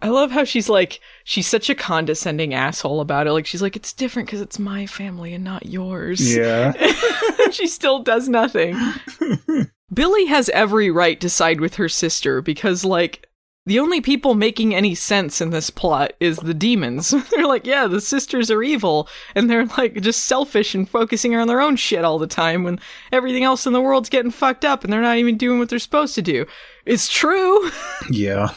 I 0.00 0.08
love 0.10 0.30
how 0.30 0.44
she's 0.44 0.68
like, 0.68 1.00
she's 1.28 1.46
such 1.46 1.68
a 1.68 1.74
condescending 1.74 2.54
asshole 2.54 3.02
about 3.02 3.26
it. 3.26 3.32
Like, 3.32 3.44
she's 3.44 3.60
like, 3.60 3.76
it's 3.76 3.92
different 3.92 4.28
because 4.28 4.40
it's 4.40 4.58
my 4.58 4.86
family 4.86 5.34
and 5.34 5.44
not 5.44 5.66
yours. 5.66 6.34
Yeah. 6.34 6.72
she 7.50 7.66
still 7.66 8.02
does 8.02 8.30
nothing. 8.30 8.74
Billie 9.92 10.24
has 10.24 10.48
every 10.48 10.90
right 10.90 11.20
to 11.20 11.28
side 11.28 11.60
with 11.60 11.74
her 11.74 11.88
sister 11.88 12.40
because, 12.40 12.82
like, 12.82 13.26
the 13.66 13.78
only 13.78 14.00
people 14.00 14.34
making 14.34 14.74
any 14.74 14.94
sense 14.94 15.42
in 15.42 15.50
this 15.50 15.68
plot 15.68 16.14
is 16.18 16.38
the 16.38 16.54
demons. 16.54 17.10
they're 17.30 17.46
like, 17.46 17.66
yeah, 17.66 17.86
the 17.86 18.00
sisters 18.00 18.50
are 18.50 18.62
evil, 18.62 19.06
and 19.34 19.50
they're 19.50 19.66
like 19.66 20.00
just 20.00 20.24
selfish 20.24 20.74
and 20.74 20.88
focusing 20.88 21.36
on 21.36 21.46
their 21.46 21.60
own 21.60 21.76
shit 21.76 22.06
all 22.06 22.18
the 22.18 22.26
time 22.26 22.64
when 22.64 22.80
everything 23.12 23.44
else 23.44 23.66
in 23.66 23.74
the 23.74 23.82
world's 23.82 24.08
getting 24.08 24.30
fucked 24.30 24.64
up 24.64 24.82
and 24.82 24.90
they're 24.90 25.02
not 25.02 25.18
even 25.18 25.36
doing 25.36 25.58
what 25.58 25.68
they're 25.68 25.78
supposed 25.78 26.14
to 26.14 26.22
do. 26.22 26.46
It's 26.86 27.10
true. 27.10 27.70
Yeah. 28.10 28.54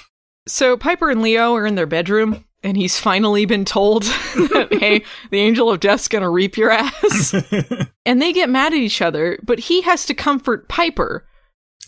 So 0.48 0.78
Piper 0.78 1.10
and 1.10 1.22
Leo 1.22 1.54
are 1.56 1.68
in 1.68 1.76
their 1.76 1.86
bedroom, 1.86 2.46
and 2.64 2.78
he's 2.78 3.00
finally 3.00 3.46
been 3.46 3.66
told 3.66 4.04
that, 4.36 4.68
hey, 4.80 5.04
the 5.32 5.40
angel 5.40 5.70
of 5.70 5.80
death's 5.80 6.08
gonna 6.08 6.30
reap 6.30 6.58
your 6.58 6.72
ass. 6.72 7.34
and 8.06 8.22
they 8.22 8.34
get 8.34 8.50
mad 8.50 8.74
at 8.74 8.80
each 8.80 9.02
other, 9.02 9.40
but 9.44 9.60
he 9.60 9.82
has 9.82 10.06
to 10.06 10.14
comfort 10.14 10.68
Piper 10.70 11.26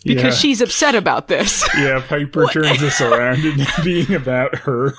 because 0.04 0.34
Yeah. 0.34 0.38
she's 0.40 0.60
upset 0.60 0.94
about 0.94 1.28
this. 1.28 1.66
Yeah, 1.78 2.02
Piper 2.06 2.46
turns 2.48 2.80
this 2.80 3.00
around 3.00 3.44
into 3.44 3.66
being 3.82 4.14
about 4.14 4.54
her. 4.58 4.94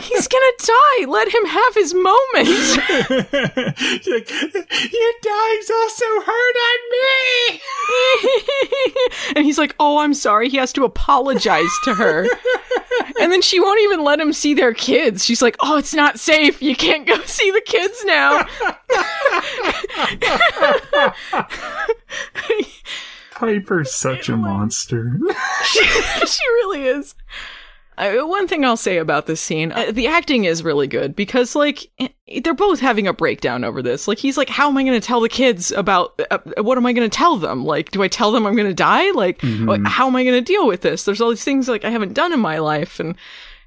He's 0.00 0.28
gonna 0.28 0.52
die. 0.58 1.04
Let 1.06 1.28
him 1.32 1.44
have 1.46 1.74
his 1.74 1.94
moment. 1.94 2.46
She's 3.78 4.08
like, 4.08 4.30
Your 4.30 5.12
dying's 5.22 5.70
also 5.70 6.04
hard 6.24 6.56
on 6.68 6.78
me. 6.92 7.60
and 9.36 9.44
he's 9.44 9.58
like, 9.58 9.74
"Oh, 9.80 9.98
I'm 9.98 10.14
sorry." 10.14 10.48
He 10.48 10.56
has 10.56 10.72
to 10.74 10.84
apologize 10.84 11.70
to 11.84 11.94
her. 11.94 12.26
And 13.20 13.32
then 13.32 13.42
she 13.42 13.60
won't 13.60 13.80
even 13.82 14.04
let 14.04 14.20
him 14.20 14.32
see 14.32 14.54
their 14.54 14.74
kids. 14.74 15.24
She's 15.24 15.42
like, 15.42 15.56
"Oh, 15.60 15.78
it's 15.78 15.94
not 15.94 16.18
safe. 16.18 16.60
You 16.62 16.76
can't 16.76 17.06
go 17.06 17.20
see 17.24 17.50
the 17.50 17.62
kids 17.62 18.04
now." 18.04 18.46
Piper's 23.34 23.94
such 23.94 24.28
a 24.28 24.36
monster. 24.36 25.18
she, 25.64 25.84
she 26.26 26.44
really 26.48 26.82
is. 26.82 27.14
Uh, 27.98 28.26
one 28.26 28.46
thing 28.46 28.64
I'll 28.64 28.76
say 28.76 28.98
about 28.98 29.26
this 29.26 29.40
scene, 29.40 29.72
uh, 29.72 29.90
the 29.92 30.06
acting 30.06 30.44
is 30.44 30.62
really 30.62 30.86
good 30.86 31.16
because, 31.16 31.56
like, 31.56 31.90
they're 32.42 32.54
both 32.54 32.78
having 32.80 33.06
a 33.08 33.12
breakdown 33.12 33.64
over 33.64 33.82
this. 33.82 34.06
Like, 34.06 34.18
he's 34.18 34.36
like, 34.36 34.48
"How 34.48 34.68
am 34.68 34.76
I 34.78 34.84
going 34.84 35.00
to 35.00 35.06
tell 35.06 35.20
the 35.20 35.28
kids 35.28 35.72
about? 35.72 36.20
Uh, 36.30 36.38
what 36.62 36.78
am 36.78 36.86
I 36.86 36.92
going 36.92 37.10
to 37.10 37.14
tell 37.16 37.36
them? 37.36 37.64
Like, 37.64 37.90
do 37.90 38.02
I 38.02 38.08
tell 38.08 38.30
them 38.30 38.46
I'm 38.46 38.54
going 38.54 38.68
to 38.68 38.74
die? 38.74 39.10
Like, 39.10 39.38
Mhm. 39.40 39.84
wh- 39.84 39.88
how 39.90 40.06
am 40.06 40.14
I 40.16 40.22
going 40.24 40.36
to 40.36 40.40
deal 40.52 40.66
with 40.66 40.80
this? 40.82 41.04
There's 41.04 41.20
all 41.20 41.30
these 41.30 41.42
things 41.44 41.68
like 41.68 41.84
I 41.84 41.90
haven't 41.90 42.12
done 42.14 42.32
in 42.32 42.40
my 42.40 42.58
life, 42.58 43.00
and 43.00 43.16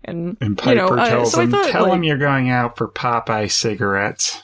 and, 0.04 0.38
And 0.42 0.58
Piper 0.58 0.70
you 0.72 0.76
know, 0.78 0.88
uh, 0.98 1.10
tells 1.10 1.32
so 1.34 1.42
him, 1.42 1.52
thought, 1.52 1.70
"Tell 1.70 1.84
like- 1.84 1.94
him 1.94 2.04
you're 2.04 2.18
going 2.18 2.50
out 2.50 2.78
for 2.78 2.88
Popeye 2.88 3.52
cigarettes 3.52 4.42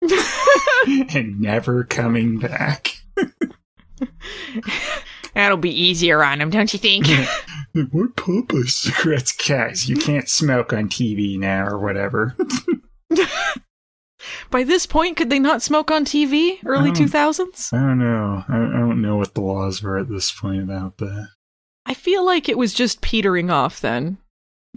and 1.14 1.38
never 1.40 1.84
coming 1.84 2.38
back." 2.38 2.96
That'll 5.34 5.56
be 5.56 5.70
easier 5.70 6.22
on 6.22 6.40
him, 6.40 6.50
don't 6.50 6.72
you 6.72 6.78
think? 6.78 7.06
What 7.90 8.16
Popeye 8.16 8.68
cigarettes, 8.68 9.32
guys? 9.32 9.88
You 9.88 9.96
can't 9.96 10.28
smoke 10.28 10.74
on 10.74 10.90
TV 10.90 11.38
now, 11.38 11.64
or 11.66 11.78
whatever. 11.78 12.36
By 14.50 14.62
this 14.62 14.84
point, 14.84 15.16
could 15.16 15.30
they 15.30 15.38
not 15.38 15.62
smoke 15.62 15.90
on 15.90 16.04
TV? 16.04 16.58
Early 16.66 16.92
two 16.92 17.08
thousands? 17.08 17.70
I 17.72 17.78
don't 17.78 17.98
know. 17.98 18.44
I, 18.46 18.56
I 18.56 18.78
don't 18.78 19.00
know 19.00 19.16
what 19.16 19.32
the 19.34 19.40
laws 19.40 19.82
were 19.82 19.96
at 19.98 20.10
this 20.10 20.30
point 20.30 20.62
about 20.62 20.98
that. 20.98 21.28
I 21.86 21.94
feel 21.94 22.26
like 22.26 22.50
it 22.50 22.58
was 22.58 22.74
just 22.74 23.00
petering 23.00 23.48
off 23.50 23.80
then. 23.80 24.18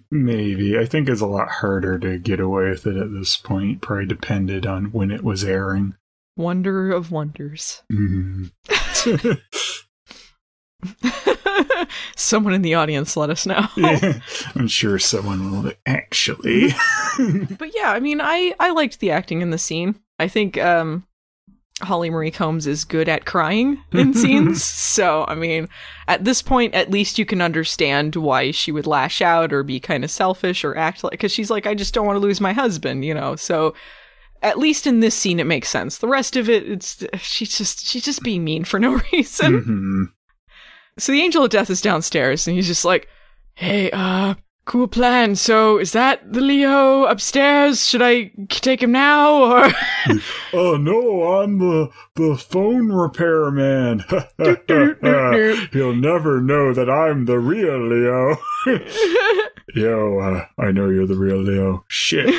Maybe. 0.09 0.77
I 0.79 0.85
think 0.85 1.09
it's 1.09 1.19
a 1.21 1.27
lot 1.27 1.49
harder 1.49 1.99
to 1.99 2.17
get 2.17 2.39
away 2.39 2.69
with 2.69 2.87
it 2.87 2.95
at 2.95 3.11
this 3.11 3.35
point. 3.35 3.81
Probably 3.81 4.05
depended 4.05 4.65
on 4.65 4.85
when 4.85 5.11
it 5.11 5.23
was 5.23 5.43
airing. 5.43 5.95
Wonder 6.37 6.91
of 6.91 7.11
wonders. 7.11 7.83
Mhm. 7.91 8.51
Someone 12.15 12.53
in 12.53 12.61
the 12.61 12.75
audience 12.75 13.15
let 13.17 13.29
us 13.29 13.45
know. 13.45 13.65
Yeah, 13.77 14.19
I'm 14.55 14.67
sure 14.67 14.97
someone 14.99 15.51
will 15.51 15.71
actually. 15.85 16.69
But 17.57 17.71
yeah, 17.75 17.91
I 17.91 17.99
mean, 17.99 18.19
I 18.21 18.53
I 18.59 18.71
liked 18.71 18.99
the 18.99 19.11
acting 19.11 19.41
in 19.41 19.51
the 19.51 19.57
scene. 19.57 19.95
I 20.19 20.27
think 20.27 20.57
um 20.57 21.05
Holly 21.81 22.09
Marie 22.09 22.31
Combs 22.31 22.67
is 22.67 22.85
good 22.85 23.09
at 23.09 23.25
crying 23.25 23.77
in 23.91 24.13
scenes. 24.13 24.63
So, 24.63 25.25
I 25.27 25.35
mean, 25.35 25.67
at 26.07 26.23
this 26.23 26.41
point 26.41 26.73
at 26.73 26.89
least 26.91 27.19
you 27.19 27.25
can 27.25 27.41
understand 27.41 28.15
why 28.15 28.51
she 28.51 28.71
would 28.71 28.87
lash 28.87 29.21
out 29.21 29.51
or 29.51 29.61
be 29.63 29.79
kind 29.79 30.03
of 30.05 30.11
selfish 30.11 30.63
or 30.63 30.75
act 30.77 31.03
like 31.03 31.19
cuz 31.19 31.31
she's 31.31 31.49
like 31.51 31.67
I 31.67 31.75
just 31.75 31.93
don't 31.93 32.05
want 32.05 32.15
to 32.17 32.21
lose 32.21 32.39
my 32.41 32.53
husband, 32.53 33.03
you 33.05 33.13
know. 33.13 33.35
So, 33.35 33.73
at 34.41 34.57
least 34.59 34.87
in 34.87 34.99
this 35.01 35.15
scene 35.15 35.39
it 35.39 35.45
makes 35.47 35.69
sense. 35.69 35.97
The 35.97 36.07
rest 36.07 36.35
of 36.37 36.49
it 36.49 36.69
it's 36.69 37.03
she's 37.19 37.57
just 37.57 37.85
she's 37.87 38.03
just 38.05 38.23
being 38.23 38.43
mean 38.43 38.63
for 38.63 38.79
no 38.79 39.01
reason. 39.11 39.61
Mhm. 39.61 40.11
So 40.97 41.11
the 41.11 41.21
angel 41.21 41.43
of 41.43 41.49
death 41.49 41.69
is 41.69 41.81
downstairs 41.81 42.47
and 42.47 42.55
he's 42.55 42.67
just 42.67 42.85
like, 42.85 43.07
"Hey, 43.55 43.91
uh, 43.91 44.35
cool 44.65 44.87
plan. 44.87 45.35
So 45.35 45.77
is 45.77 45.91
that 45.93 46.31
the 46.31 46.41
Leo 46.41 47.03
upstairs? 47.05 47.87
Should 47.87 48.01
I 48.01 48.31
take 48.49 48.81
him 48.81 48.91
now 48.91 49.43
or 49.43 49.71
Oh 50.53 50.77
no, 50.77 51.41
I'm 51.41 51.59
the 51.59 51.89
the 52.15 52.37
phone 52.37 52.91
repairman. 52.91 54.03
He'll 55.71 55.95
never 55.95 56.41
know 56.41 56.73
that 56.73 56.89
I'm 56.89 57.25
the 57.25 57.39
real 57.39 57.87
Leo. 57.87 58.37
Yo, 59.75 60.19
uh, 60.19 60.45
I 60.57 60.71
know 60.71 60.89
you're 60.89 61.07
the 61.07 61.15
real 61.15 61.41
Leo. 61.41 61.85
Shit. 61.87 62.29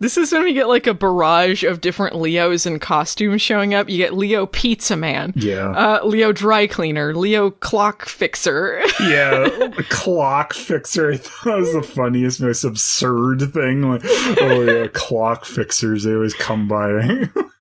This 0.00 0.16
is 0.18 0.32
when 0.32 0.42
we 0.42 0.52
get 0.52 0.68
like 0.68 0.88
a 0.88 0.94
barrage 0.94 1.62
of 1.62 1.80
different 1.80 2.16
Leos 2.16 2.66
in 2.66 2.80
costumes 2.80 3.40
showing 3.40 3.74
up. 3.74 3.88
You 3.88 3.96
get 3.96 4.14
Leo 4.14 4.46
Pizza 4.46 4.96
Man, 4.96 5.32
yeah. 5.36 5.70
uh, 5.70 6.04
Leo 6.04 6.32
Dry 6.32 6.66
Cleaner, 6.66 7.14
Leo 7.14 7.50
Clock 7.50 8.06
Fixer. 8.06 8.82
Yeah, 9.04 9.70
clock 9.90 10.54
fixer. 10.54 11.10
I 11.12 11.16
thought 11.18 11.44
that 11.44 11.58
was 11.58 11.72
the 11.74 11.82
funniest, 11.82 12.40
most 12.40 12.64
absurd 12.64 13.52
thing. 13.52 13.82
Like, 13.82 14.02
oh 14.40 14.62
yeah, 14.62 14.86
clock 14.88 15.44
fixers. 15.44 16.04
They 16.04 16.14
always 16.14 16.32
come 16.34 16.66
by. 16.68 17.28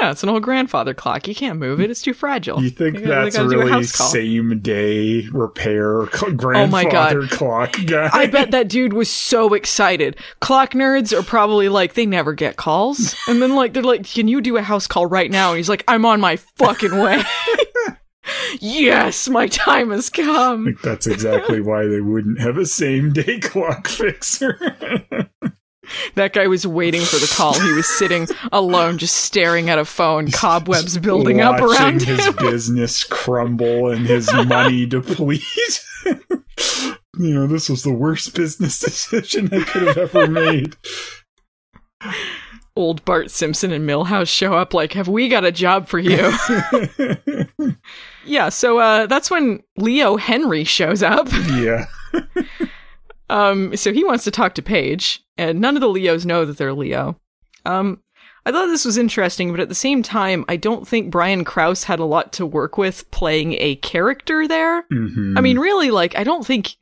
yeah, 0.00 0.10
it's 0.10 0.22
an 0.22 0.28
old 0.28 0.42
grandfather 0.42 0.94
clock. 0.94 1.28
You 1.28 1.34
can't 1.34 1.58
move 1.58 1.80
it. 1.80 1.90
It's 1.90 2.02
too 2.02 2.14
fragile. 2.14 2.62
You 2.62 2.70
think 2.70 2.94
gotta- 2.96 3.06
they 3.06 3.14
that's 3.14 3.36
gotta 3.36 3.48
do 3.48 3.60
a 3.60 3.64
really. 3.64 3.78
Oh 3.78 3.82
same 3.82 4.58
day 4.60 5.28
repair 5.32 6.06
cl- 6.12 6.32
oh 6.56 6.66
my 6.66 6.84
God. 6.84 7.12
grandfather 7.12 7.26
clock 7.28 7.76
guy? 7.86 8.08
I 8.12 8.26
bet 8.26 8.50
that 8.52 8.68
dude 8.68 8.92
was 8.92 9.10
so 9.10 9.54
excited. 9.54 10.16
Clock 10.40 10.72
nerds 10.72 11.12
are 11.18 11.22
probably 11.22 11.68
like, 11.68 11.94
they 11.94 12.06
never 12.06 12.32
get 12.32 12.56
calls. 12.56 13.14
And 13.28 13.40
then 13.42 13.54
like 13.54 13.72
they're 13.74 13.82
like, 13.82 14.04
Can 14.04 14.28
you 14.28 14.40
do 14.40 14.56
a 14.56 14.62
house 14.62 14.86
call 14.86 15.06
right 15.06 15.30
now? 15.30 15.50
And 15.50 15.56
he's 15.58 15.68
like, 15.68 15.84
I'm 15.88 16.04
on 16.06 16.20
my 16.20 16.36
fucking 16.36 16.96
way. 16.98 17.22
yes, 18.60 19.28
my 19.28 19.46
time 19.48 19.90
has 19.90 20.10
I 20.14 20.22
come. 20.22 20.64
think 20.66 20.82
that's 20.82 21.06
exactly 21.06 21.60
why 21.60 21.86
they 21.86 22.00
wouldn't 22.00 22.40
have 22.40 22.56
a 22.58 22.66
same 22.66 23.12
day 23.12 23.38
clock 23.40 23.88
fixer. 23.88 24.58
That 26.14 26.32
guy 26.32 26.46
was 26.46 26.66
waiting 26.66 27.00
for 27.02 27.16
the 27.16 27.32
call. 27.36 27.58
He 27.58 27.72
was 27.72 27.86
sitting 27.86 28.26
alone, 28.52 28.98
just 28.98 29.16
staring 29.16 29.70
at 29.70 29.78
a 29.78 29.84
phone, 29.84 30.30
cobwebs 30.30 30.98
building 30.98 31.40
up 31.40 31.60
around 31.60 32.02
his 32.02 32.26
him. 32.26 32.36
business 32.36 33.04
crumble 33.04 33.90
and 33.90 34.06
his 34.06 34.32
money 34.46 34.86
deplete. 34.86 35.42
you 36.06 36.94
know, 37.34 37.46
this 37.46 37.68
was 37.68 37.82
the 37.82 37.92
worst 37.92 38.34
business 38.34 38.78
decision 38.78 39.48
I 39.52 39.64
could 39.64 39.82
have 39.88 39.98
ever 39.98 40.26
made. 40.26 40.76
Old 42.76 43.04
Bart 43.04 43.30
Simpson 43.30 43.72
and 43.72 43.86
Milhouse 43.88 44.28
show 44.28 44.54
up 44.54 44.72
like, 44.72 44.92
Have 44.94 45.08
we 45.08 45.28
got 45.28 45.44
a 45.44 45.52
job 45.52 45.86
for 45.88 45.98
you? 45.98 46.32
yeah, 48.24 48.48
so 48.48 48.78
uh, 48.78 49.06
that's 49.06 49.30
when 49.30 49.62
Leo 49.76 50.16
Henry 50.16 50.64
shows 50.64 51.02
up. 51.02 51.28
yeah. 51.52 51.86
Um, 53.30 53.76
so 53.76 53.92
he 53.92 54.04
wants 54.04 54.24
to 54.24 54.30
talk 54.30 54.54
to 54.56 54.62
Paige, 54.62 55.22
and 55.38 55.60
none 55.60 55.76
of 55.76 55.80
the 55.80 55.88
Leos 55.88 56.24
know 56.24 56.44
that 56.44 56.58
they're 56.58 56.72
Leo. 56.74 57.16
Um, 57.64 58.00
I 58.46 58.52
thought 58.52 58.66
this 58.66 58.84
was 58.84 58.96
interesting, 58.98 59.50
but 59.50 59.60
at 59.60 59.68
the 59.68 59.74
same 59.74 60.02
time, 60.02 60.44
I 60.48 60.56
don't 60.56 60.88
think 60.88 61.10
Brian 61.10 61.44
Krause 61.44 61.84
had 61.84 62.00
a 62.00 62.04
lot 62.04 62.32
to 62.34 62.46
work 62.46 62.76
with 62.78 63.10
playing 63.10 63.54
a 63.58 63.76
character 63.76 64.48
there. 64.48 64.82
Mhm. 64.90 65.38
I 65.38 65.40
mean, 65.42 65.58
really, 65.58 65.90
like, 65.90 66.16
I 66.16 66.24
don't 66.24 66.46
think 66.46 66.76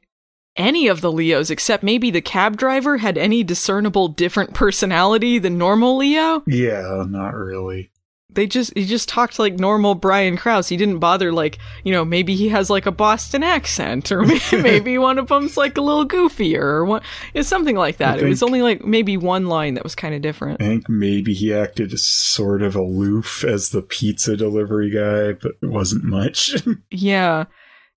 any 0.57 0.88
of 0.88 1.01
the 1.01 1.12
Leos, 1.12 1.51
except 1.51 1.82
maybe 1.82 2.11
the 2.11 2.20
cab 2.20 2.57
driver, 2.57 2.96
had 2.96 3.18
any 3.18 3.42
discernible 3.44 4.09
different 4.09 4.55
personality 4.55 5.38
than 5.38 5.59
normal 5.59 5.96
Leo. 5.96 6.42
yeah, 6.46 7.05
not 7.09 7.34
really. 7.34 7.90
They 8.39 8.47
just, 8.47 8.72
he 8.78 8.86
just 8.86 9.09
talked 9.09 9.41
like 9.41 9.59
normal 9.59 9.97
Brian 9.97 10.36
Krause. 10.36 10.68
He 10.68 10.76
didn't 10.76 11.01
bother, 11.01 11.32
like, 11.32 11.59
you 11.82 11.93
know, 11.93 12.05
maybe 12.05 12.36
he 12.36 12.49
has 12.51 12.70
like 12.70 12.86
a 12.86 12.93
Boston 12.93 13.43
accent, 13.43 14.12
or 14.12 14.22
maybe, 14.53 14.97
one 14.97 15.18
of 15.18 15.26
them's 15.26 15.57
like 15.57 15.76
a 15.76 15.80
little 15.80 16.07
goofier, 16.07 16.62
or 16.62 16.84
what, 16.84 17.03
something 17.43 17.74
like 17.74 17.97
that. 17.97 18.20
I 18.20 18.22
It 18.22 18.28
was 18.28 18.45
only 18.45 18.62
like 18.62 18.84
maybe 18.84 19.16
one 19.16 19.49
line 19.49 19.74
that 19.74 19.82
was 19.82 19.97
kind 19.97 20.14
of 20.14 20.22
different. 20.22 20.62
I 20.62 20.66
think 20.66 20.89
maybe 20.89 21.34
he 21.34 21.53
acted 21.53 21.93
as 21.93 22.07
sort 22.07 22.62
of 22.62 22.76
aloof 22.76 23.43
as 23.43 23.70
the 23.70 23.82
pizza 23.82 24.36
delivery 24.36 24.91
guy, 24.91 25.32
but 25.32 25.57
it 25.61 25.66
wasn't 25.66 26.05
much. 26.05 26.55
Yeah. 26.93 27.47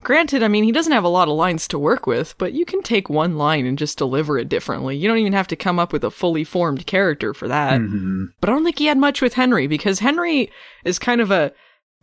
Granted, 0.04 0.42
I 0.42 0.48
mean, 0.48 0.64
he 0.64 0.72
doesn't 0.72 0.92
have 0.92 1.04
a 1.04 1.10
lot 1.10 1.28
of 1.28 1.36
lines 1.36 1.68
to 1.68 1.78
work 1.80 2.08
with, 2.08 2.36
but 2.40 2.54
you 2.54 2.66
can 2.66 2.82
take 2.82 3.10
one 3.10 3.38
line 3.38 3.66
and 3.68 3.78
just 3.78 3.98
deliver 4.00 4.38
it 4.40 4.50
differently. 4.50 4.98
You 4.98 5.08
don't 5.08 5.20
even 5.20 5.34
have 5.34 5.48
to 5.50 5.56
come 5.56 5.78
up 5.78 5.94
with 5.94 6.04
a 6.04 6.10
fully 6.10 6.44
formed 6.44 6.88
character 6.88 7.34
for 7.36 7.48
that. 7.48 7.80
Mhm. 7.80 8.30
But 8.40 8.50
I 8.50 8.54
don't 8.54 8.64
think 8.64 8.80
he 8.80 8.88
had 8.88 8.98
much 8.98 9.22
with 9.22 9.36
Henry 9.36 9.68
because 9.68 10.00
Henry 10.00 10.50
is 10.84 10.98
kind 10.98 11.22
of 11.22 11.30
a 11.30 11.52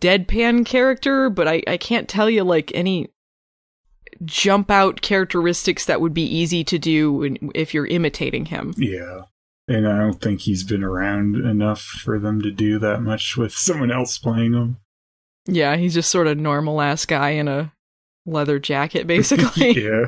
deadpan 0.00 0.64
character, 0.64 1.28
but 1.28 1.48
I, 1.48 1.62
I 1.66 1.76
can't 1.76 2.08
tell 2.08 2.30
you 2.30 2.44
like 2.44 2.70
any 2.72 3.08
jump 4.24 4.70
out 4.70 5.00
characteristics 5.00 5.84
that 5.86 6.00
would 6.00 6.14
be 6.14 6.22
easy 6.22 6.62
to 6.64 6.78
do 6.78 7.36
if 7.54 7.74
you're 7.74 7.86
imitating 7.86 8.46
him. 8.46 8.74
Yeah. 8.76 9.22
And 9.66 9.86
I 9.86 9.98
don't 9.98 10.20
think 10.20 10.40
he's 10.40 10.64
been 10.64 10.82
around 10.82 11.36
enough 11.36 11.82
for 11.82 12.18
them 12.18 12.40
to 12.42 12.50
do 12.50 12.78
that 12.78 13.02
much 13.02 13.36
with 13.36 13.52
someone 13.52 13.90
else 13.90 14.18
playing 14.18 14.54
him. 14.54 14.78
Yeah, 15.46 15.76
he's 15.76 15.94
just 15.94 16.10
sort 16.10 16.26
of 16.26 16.38
normal 16.38 16.80
ass 16.80 17.04
guy 17.04 17.30
in 17.30 17.48
a 17.48 17.72
leather 18.30 18.58
jacket, 18.58 19.06
basically. 19.08 19.84
yeah. 19.84 20.06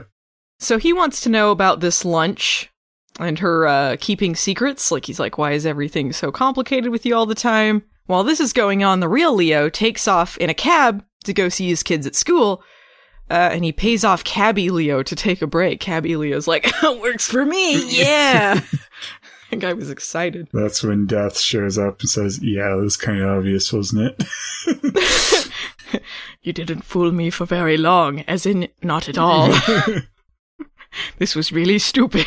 So 0.59 0.79
he 0.79 0.93
wants 0.93 1.21
to 1.23 1.29
know 1.31 1.51
about 1.51 1.81
this 1.81 2.05
lunch 2.05 2.71
and 3.19 3.39
her 3.39 3.67
uh, 3.67 3.97
keeping 4.01 4.35
secrets. 4.35 4.91
Like 4.91 5.07
he's 5.07 5.21
like, 5.21 5.39
why 5.39 5.53
is 5.53 5.67
everything 5.67 6.13
so 6.13 6.31
complicated 6.31 6.91
with 6.91 7.07
you 7.07 7.15
all 7.17 7.27
the 7.27 7.35
time? 7.35 7.83
While 8.07 8.25
this 8.25 8.41
is 8.41 8.53
going 8.53 8.83
on, 8.83 9.01
the 9.01 9.09
real 9.09 9.35
Leo 9.35 9.69
takes 9.69 10.09
off 10.09 10.37
in 10.39 10.51
a 10.51 10.55
cab 10.55 11.05
to 11.25 11.33
go 11.33 11.49
see 11.49 11.69
his 11.69 11.83
kids 11.83 12.07
at 12.07 12.15
school. 12.15 12.63
Uh, 13.31 13.51
and 13.53 13.65
he 13.65 13.71
pays 13.71 14.03
off 14.05 14.25
Cabby 14.25 14.71
Leo 14.71 15.05
to 15.05 15.15
take 15.15 15.41
a 15.41 15.47
break. 15.47 15.79
Cabby 15.79 16.17
Leo's 16.17 16.49
like, 16.49 16.69
works 16.83 17.29
for 17.31 17.47
me, 17.47 17.81
yeah. 17.97 18.61
the 19.51 19.57
guy 19.57 19.73
was 19.73 19.89
excited. 19.89 20.49
That's 20.53 20.83
when 20.83 21.07
Death 21.07 21.39
shows 21.39 21.79
up 21.79 22.01
and 22.01 22.09
says, 22.09 22.41
Yeah, 22.43 22.73
it 22.77 22.81
was 22.81 22.97
kind 22.97 23.21
of 23.21 23.29
obvious, 23.29 23.73
wasn't 23.73 24.13
it? 24.19 25.50
You 26.43 26.53
didn't 26.53 26.83
fool 26.85 27.13
me 27.13 27.31
for 27.31 27.45
very 27.47 27.77
long, 27.77 28.21
as 28.21 28.47
in, 28.47 28.69
not 28.83 29.09
at 29.09 29.19
all. 29.19 29.49
this 31.19 31.35
was 31.35 31.53
really 31.53 31.79
stupid. 31.79 32.27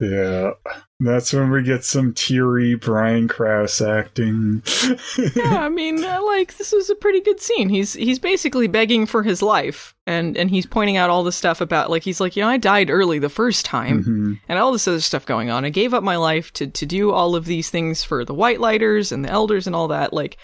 yeah. 0.00 0.52
That's 1.00 1.32
when 1.32 1.50
we 1.50 1.62
get 1.62 1.84
some 1.84 2.14
teary 2.14 2.76
Brian 2.76 3.26
Krause 3.28 3.80
acting. 3.82 4.62
yeah, 5.34 5.58
I 5.64 5.68
mean, 5.68 6.02
uh, 6.02 6.20
like 6.24 6.56
this 6.56 6.72
was 6.72 6.88
a 6.88 6.94
pretty 6.94 7.20
good 7.20 7.40
scene. 7.40 7.68
He's 7.68 7.92
he's 7.94 8.18
basically 8.20 8.68
begging 8.68 9.04
for 9.04 9.22
his 9.22 9.42
life, 9.42 9.94
and 10.06 10.36
and 10.36 10.48
he's 10.48 10.64
pointing 10.66 10.96
out 10.96 11.10
all 11.10 11.24
the 11.24 11.32
stuff 11.32 11.60
about 11.60 11.90
like 11.90 12.04
he's 12.04 12.20
like, 12.20 12.36
you 12.36 12.42
know, 12.42 12.48
I 12.48 12.56
died 12.58 12.90
early 12.90 13.18
the 13.18 13.28
first 13.28 13.66
time, 13.66 14.04
Mhm. 14.04 14.40
and 14.48 14.58
all 14.58 14.72
this 14.72 14.86
other 14.88 15.00
stuff 15.00 15.26
going 15.26 15.50
on. 15.50 15.64
I 15.64 15.70
gave 15.70 15.92
up 15.92 16.04
my 16.04 16.16
life 16.16 16.52
to 16.54 16.68
to 16.68 16.86
do 16.86 17.10
all 17.10 17.34
of 17.34 17.44
these 17.44 17.68
things 17.68 18.04
for 18.04 18.24
the 18.24 18.34
White 18.34 18.60
Lighters 18.60 19.10
and 19.12 19.24
the 19.24 19.30
Elders 19.30 19.66
and 19.66 19.74
all 19.76 19.88
that. 19.88 20.12
Like, 20.14 20.38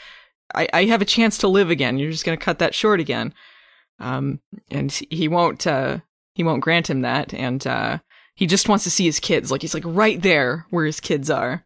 I 0.55 0.69
I 0.73 0.85
have 0.87 1.03
a 1.03 1.07
chance 1.07 1.39
to 1.39 1.49
live 1.49 1.71
again. 1.71 1.99
You're 1.99 2.11
just 2.13 2.25
gonna 2.25 2.37
cut 2.37 2.59
that 2.61 2.75
short 2.75 3.01
again. 3.01 3.35
Um, 3.99 4.41
and 4.71 4.91
he 5.11 5.29
won't 5.29 5.67
uh 5.67 5.99
he 6.35 6.43
won't 6.43 6.63
grant 6.63 6.89
him 6.89 7.01
that, 7.03 7.35
and 7.35 7.67
uh 7.67 7.99
he 8.35 8.47
just 8.47 8.69
wants 8.69 8.85
to 8.85 8.91
see 8.91 9.05
his 9.05 9.21
kids. 9.21 9.51
Like 9.51 9.63
he's 9.63 9.75
like 9.75 9.83
right 9.87 10.21
there 10.23 10.67
where 10.71 10.87
his 10.87 11.01
kids 11.01 11.29
are. 11.31 11.65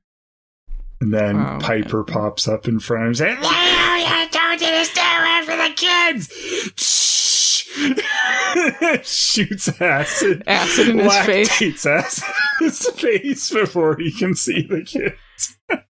And 1.00 1.12
then 1.12 1.36
Oh, 1.38 1.58
Piper 1.60 2.02
pops 2.04 2.48
up 2.48 2.66
in 2.66 2.80
front 2.80 3.02
of 3.02 3.08
him 3.08 3.14
saying, 3.14 3.36
I 3.42 4.28
told 4.30 4.60
you 4.60 4.68
to 4.68 4.84
stay 4.84 5.16
away 5.18 5.42
from 5.44 5.58
the 5.58 5.74
kids. 5.76 6.28
Shoots 9.04 9.80
acid. 9.80 10.42
Acid 10.46 10.88
in 10.88 10.98
his 10.98 11.16
face. 11.18 11.86
Acid 11.86 12.24
in 12.60 12.66
his 12.66 12.86
face 12.90 13.50
before 13.50 13.96
he 13.96 14.12
can 14.12 14.34
see 14.34 14.62
the 14.62 14.82
kid. 14.82 15.14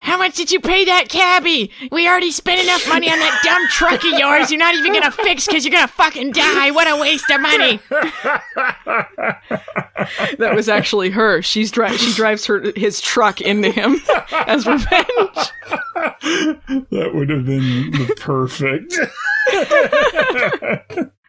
How 0.01 0.16
much 0.18 0.34
did 0.34 0.51
you 0.51 0.61
pay 0.61 0.86
that 0.86 1.09
cabbie? 1.09 1.70
We 1.93 2.09
already 2.09 2.32
spent 2.32 2.61
enough 2.61 2.88
money 2.88 3.09
on 3.11 3.18
that 3.18 3.41
dumb 3.45 3.66
truck 3.68 4.05
of 4.05 4.18
yours. 4.18 4.51
You're 4.51 4.59
not 4.59 4.74
even 4.74 4.93
gonna 4.93 5.11
fix 5.12 5.47
because 5.47 5.64
you're 5.64 5.72
gonna 5.72 5.86
fucking 5.86 6.32
die. 6.32 6.70
What 6.72 6.88
a 6.88 6.97
waste 7.01 7.30
of 7.30 7.41
money. 7.41 7.78
That 10.38 10.53
was 10.55 10.68
actually 10.68 11.11
her. 11.11 11.43
She's 11.43 11.70
dri- 11.70 11.97
she 11.97 12.12
drives 12.14 12.47
her 12.47 12.72
his 12.74 13.01
truck 13.01 13.41
into 13.41 13.70
him 13.70 13.97
as 14.47 14.66
revenge. 14.66 15.07
That 16.91 17.11
would 17.14 17.30
have 17.30 17.47
been 17.47 17.91
the 17.93 18.14
perfect. 18.18 18.99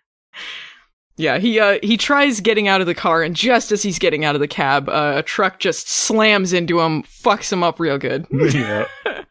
Yeah, 1.21 1.37
he 1.37 1.59
uh 1.59 1.77
he 1.83 1.97
tries 1.97 2.39
getting 2.39 2.67
out 2.67 2.81
of 2.81 2.87
the 2.87 2.95
car, 2.95 3.21
and 3.21 3.35
just 3.35 3.71
as 3.71 3.83
he's 3.83 3.99
getting 3.99 4.25
out 4.25 4.35
of 4.35 4.41
the 4.41 4.47
cab, 4.47 4.89
uh, 4.89 5.13
a 5.17 5.23
truck 5.23 5.59
just 5.59 5.87
slams 5.87 6.51
into 6.51 6.81
him, 6.81 7.03
fucks 7.03 7.51
him 7.51 7.63
up 7.63 7.79
real 7.79 7.97
good. 7.97 8.25
yeah. 8.53 8.87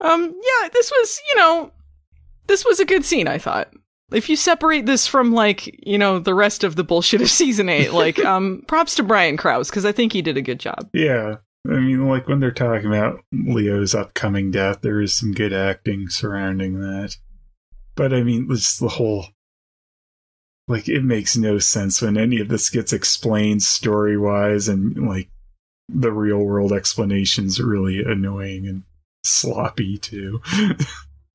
Um, 0.00 0.20
yeah, 0.22 0.68
this 0.70 0.90
was 0.90 1.20
you 1.28 1.36
know, 1.36 1.72
this 2.46 2.62
was 2.62 2.78
a 2.78 2.84
good 2.84 3.04
scene. 3.04 3.26
I 3.26 3.38
thought. 3.38 3.72
If 4.12 4.28
you 4.28 4.36
separate 4.36 4.84
this 4.84 5.06
from 5.06 5.32
like 5.32 5.66
you 5.86 5.96
know 5.96 6.18
the 6.18 6.34
rest 6.34 6.62
of 6.62 6.76
the 6.76 6.84
bullshit 6.84 7.22
of 7.22 7.30
season 7.30 7.70
eight, 7.70 7.92
like 7.92 8.18
um, 8.24 8.62
props 8.68 8.94
to 8.96 9.02
Brian 9.02 9.38
Krause 9.38 9.70
because 9.70 9.86
I 9.86 9.92
think 9.92 10.12
he 10.12 10.20
did 10.20 10.36
a 10.36 10.42
good 10.42 10.60
job. 10.60 10.90
Yeah. 10.92 11.36
I 11.66 11.78
mean, 11.78 12.06
like 12.06 12.28
when 12.28 12.40
they're 12.40 12.52
talking 12.52 12.86
about 12.86 13.20
Leo's 13.32 13.94
upcoming 13.94 14.50
death, 14.50 14.82
there 14.82 15.00
is 15.00 15.14
some 15.14 15.32
good 15.32 15.54
acting 15.54 16.10
surrounding 16.10 16.80
that. 16.80 17.16
But 17.94 18.12
I 18.12 18.22
mean, 18.22 18.46
just 18.50 18.80
the 18.80 18.88
whole. 18.88 19.26
Like, 20.66 20.88
it 20.88 21.04
makes 21.04 21.36
no 21.36 21.58
sense 21.58 22.00
when 22.00 22.16
any 22.16 22.40
of 22.40 22.48
this 22.48 22.70
gets 22.70 22.92
explained 22.92 23.62
story 23.62 24.16
wise, 24.16 24.68
and 24.68 25.06
like 25.06 25.28
the 25.88 26.12
real 26.12 26.38
world 26.38 26.72
explanation's 26.72 27.60
really 27.60 28.02
annoying 28.02 28.66
and 28.66 28.82
sloppy 29.22 29.98
too. 29.98 30.40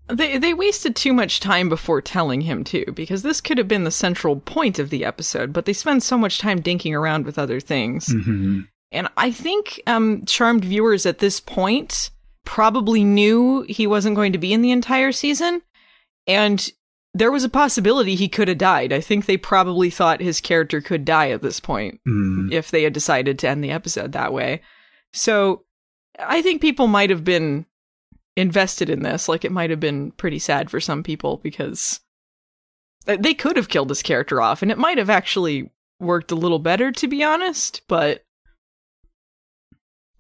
They 0.10 0.40
they 0.40 0.54
wasted 0.54 0.96
too 0.96 1.14
much 1.14 1.40
time 1.40 1.70
before 1.70 2.02
telling 2.02 2.42
him 2.42 2.64
too, 2.64 2.86
because 2.96 3.22
this 3.22 3.42
could 3.42 3.58
have 3.60 3.68
been 3.68 3.84
the 3.84 3.92
central 3.92 4.38
point 4.38 4.80
of 4.80 4.90
the 4.90 5.06
episode, 5.06 5.54
but 5.54 5.66
they 5.66 5.74
spend 5.74 6.02
so 6.02 6.18
much 6.18 6.40
time 6.40 6.62
dinking 6.62 6.94
around 6.94 7.26
with 7.26 7.38
other 7.38 7.60
things. 7.60 8.12
hmm 8.12 8.62
And 8.92 9.08
I 9.18 9.30
think 9.32 9.80
um, 9.86 10.26
charmed 10.26 10.66
viewers 10.66 11.06
at 11.06 11.20
this 11.20 11.40
point 11.40 12.10
probably 12.44 13.04
knew 13.04 13.62
he 13.70 13.86
wasn't 13.86 14.16
going 14.16 14.32
to 14.32 14.40
be 14.40 14.52
in 14.52 14.64
the 14.64 14.72
entire 14.72 15.12
season, 15.12 15.62
and 16.26 16.72
there 17.20 17.32
was 17.32 17.44
a 17.44 17.50
possibility 17.50 18.16
he 18.16 18.30
could 18.30 18.48
have 18.48 18.58
died. 18.58 18.94
I 18.94 19.02
think 19.02 19.26
they 19.26 19.38
probably 19.38 19.90
thought 19.90 20.22
his 20.22 20.42
character 20.42 20.82
could 20.82 21.06
die 21.06 21.30
at 21.30 21.42
this 21.42 21.60
point 21.60 22.00
mm 22.08 22.40
if 22.52 22.72
they 22.72 22.82
had 22.82 22.94
decided 22.94 23.38
to 23.38 23.48
end 23.48 23.64
the 23.64 23.72
episode 23.72 24.14
that 24.14 24.34
way. 24.34 24.62
So 25.14 25.66
I 26.18 26.42
think 26.42 26.62
people 26.62 26.88
might 26.88 27.12
have 27.12 27.24
been 27.24 27.66
invested 28.36 28.90
in 28.90 29.04
this. 29.04 29.30
Like 29.30 29.46
it 29.46 29.52
might 29.52 29.70
have 29.70 29.80
been 29.80 30.12
pretty 30.12 30.40
sad 30.40 30.72
for 30.72 30.80
some 30.80 31.04
people 31.04 31.38
because 31.38 32.00
they 33.06 33.34
could 33.34 33.58
have 33.58 33.70
killed 33.70 33.90
this 33.90 34.02
character 34.02 34.42
off 34.42 34.62
and 34.62 34.72
it 34.72 34.78
might 34.78 34.98
have 34.98 35.10
actually 35.10 35.72
worked 36.00 36.32
a 36.32 36.36
little 36.36 36.60
better, 36.60 36.92
to 36.94 37.08
be 37.08 37.24
honest, 37.24 37.82
but 37.88 38.24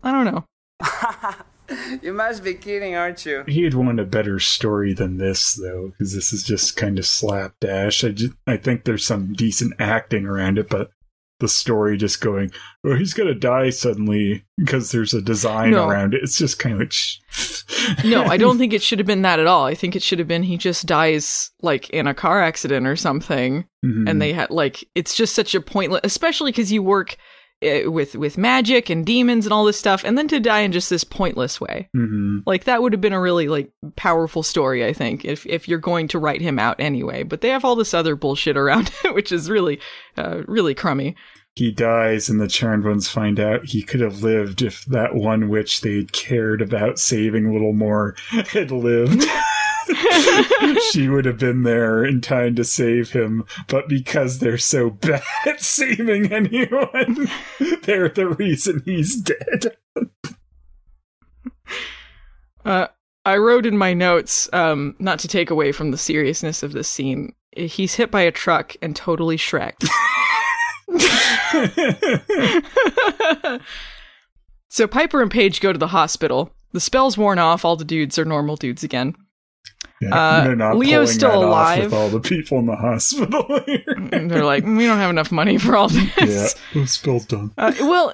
I 0.03 0.11
don't 0.11 0.25
know. 0.25 0.45
you 2.01 2.13
must 2.13 2.43
be 2.43 2.53
kidding, 2.53 2.95
aren't 2.95 3.25
you? 3.25 3.43
He'd 3.47 3.73
wanted 3.73 3.99
a 4.03 4.05
better 4.09 4.39
story 4.39 4.93
than 4.93 5.17
this, 5.17 5.53
though, 5.55 5.89
because 5.89 6.13
this 6.13 6.33
is 6.33 6.43
just 6.43 6.75
kind 6.77 6.97
of 6.99 7.05
slapdash. 7.05 8.03
I 8.03 8.09
just, 8.09 8.33
I 8.47 8.57
think 8.57 8.83
there's 8.83 9.05
some 9.05 9.33
decent 9.33 9.73
acting 9.79 10.25
around 10.25 10.57
it, 10.57 10.69
but 10.69 10.91
the 11.39 11.47
story 11.47 11.95
just 11.95 12.19
going, 12.19 12.51
"Oh, 12.85 12.95
he's 12.97 13.13
gonna 13.13 13.33
die 13.33 13.69
suddenly" 13.69 14.43
because 14.57 14.91
there's 14.91 15.13
a 15.13 15.21
design 15.21 15.71
No. 15.71 15.87
around 15.87 16.13
it. 16.13 16.21
It's 16.21 16.37
just 16.37 16.59
kind 16.59 16.73
of 16.73 16.79
like, 16.81 16.91
shh. 16.91 17.17
No, 18.03 18.25
I 18.25 18.35
don't 18.35 18.57
think 18.59 18.73
it 18.73 18.81
should 18.83 18.99
have 18.99 19.05
been 19.07 19.21
that 19.21 19.39
at 19.39 19.47
all. 19.47 19.63
I 19.65 19.73
think 19.73 19.95
it 19.95 20.03
should 20.03 20.19
have 20.19 20.27
been 20.27 20.43
he 20.43 20.57
just 20.57 20.85
dies 20.85 21.51
like 21.61 21.89
in 21.91 22.07
a 22.07 22.13
car 22.13 22.41
accident 22.41 22.85
or 22.87 22.97
something. 22.97 23.65
Mhm. 23.85 24.09
and 24.09 24.21
they 24.21 24.33
had 24.33 24.49
like 24.51 24.83
it's 24.95 25.15
just 25.15 25.33
such 25.33 25.55
a 25.55 25.61
pointless 25.61 26.01
especially 26.03 26.51
because 26.51 26.69
you 26.69 26.83
work 26.83 27.15
with 27.61 28.15
with 28.15 28.37
magic 28.37 28.89
and 28.89 29.05
demons 29.05 29.45
and 29.45 29.51
all 29.53 29.65
this 29.65 29.77
stuff 29.77 30.03
and 30.05 30.17
then 30.17 30.27
to 30.29 30.39
die 30.39 30.59
in 30.61 30.71
just 30.71 30.89
this 30.89 31.03
pointless 31.03 31.59
way 31.59 31.89
Mhm. 31.95 32.41
like 32.45 32.63
that 32.63 32.81
would 32.81 32.93
have 32.93 33.01
been 33.01 33.11
a 33.13 33.19
really 33.19 33.47
like 33.49 33.69
powerful 33.97 34.43
story 34.43 34.85
i 34.85 34.93
think 34.93 35.25
if 35.25 35.45
if 35.45 35.67
you're 35.67 35.77
going 35.79 36.07
to 36.07 36.19
write 36.19 36.41
him 36.41 36.57
out 36.57 36.79
anyway 36.79 37.23
but 37.23 37.41
they 37.41 37.49
have 37.49 37.65
all 37.65 37.75
this 37.75 37.93
other 37.93 38.15
bullshit 38.15 38.55
around 38.55 38.89
it 39.03 39.13
which 39.13 39.31
is 39.33 39.49
really 39.49 39.79
uh 40.17 40.41
really 40.47 40.73
crummy 40.73 41.15
he 41.55 41.71
dies, 41.71 42.29
and 42.29 42.39
the 42.39 42.47
charmed 42.47 42.85
ones 42.85 43.09
find 43.09 43.37
out 43.37 43.65
he 43.65 43.81
could 43.81 43.99
have 43.99 44.23
lived 44.23 44.61
if 44.61 44.85
that 44.85 45.13
one 45.15 45.49
witch 45.49 45.81
they 45.81 46.05
cared 46.05 46.61
about 46.61 46.99
saving 46.99 47.47
a 47.47 47.51
little 47.51 47.73
more 47.73 48.15
had 48.29 48.71
lived. 48.71 49.25
she 50.91 51.09
would 51.09 51.25
have 51.25 51.37
been 51.37 51.63
there 51.63 52.03
in 52.03 52.21
time 52.21 52.55
to 52.55 52.63
save 52.63 53.11
him, 53.11 53.43
but 53.67 53.89
because 53.89 54.39
they're 54.39 54.57
so 54.57 54.89
bad 54.89 55.21
at 55.45 55.61
saving 55.61 56.31
anyone, 56.31 57.29
they're 57.83 58.09
the 58.09 58.29
reason 58.37 58.81
he's 58.85 59.21
dead. 59.21 59.75
uh 62.65 62.87
i 63.25 63.37
wrote 63.37 63.65
in 63.65 63.77
my 63.77 63.93
notes 63.93 64.49
um 64.53 64.95
not 64.99 65.19
to 65.19 65.27
take 65.27 65.49
away 65.49 65.71
from 65.71 65.91
the 65.91 65.97
seriousness 65.97 66.63
of 66.63 66.73
this 66.73 66.87
scene 66.87 67.33
he's 67.55 67.95
hit 67.95 68.11
by 68.11 68.21
a 68.21 68.31
truck 68.31 68.75
and 68.81 68.95
totally 68.95 69.37
shreked 69.37 69.85
so 74.69 74.87
Piper 74.87 75.21
and 75.21 75.31
Paige 75.31 75.61
go 75.61 75.71
to 75.71 75.79
the 75.79 75.87
hospital. 75.87 76.51
The 76.71 76.79
spell's 76.79 77.17
worn 77.17 77.39
off. 77.39 77.65
All 77.65 77.75
the 77.75 77.85
dudes 77.85 78.17
are 78.17 78.25
normal 78.25 78.55
dudes 78.55 78.83
again. 78.83 79.15
Yeah, 80.01 80.15
Uh, 80.15 80.43
they're 80.45 80.55
not 80.55 80.77
Leo's 80.77 81.13
still 81.13 81.43
alive. 81.43 81.83
with 81.85 81.93
all 81.93 82.09
the 82.09 82.19
people 82.21 82.57
in 82.59 82.65
the 82.67 82.75
hospital. 82.75 83.45
They're 84.11 84.45
like, 84.45 84.63
we 84.65 84.85
don't 84.85 84.97
have 84.97 85.09
enough 85.09 85.31
money 85.31 85.57
for 85.57 85.75
all 85.75 85.89
this. 85.89 86.09
yeah, 86.17 86.81
the 86.81 86.87
spell's 86.87 87.25
done. 87.25 87.51
Uh, 87.57 87.73
well, 87.81 88.13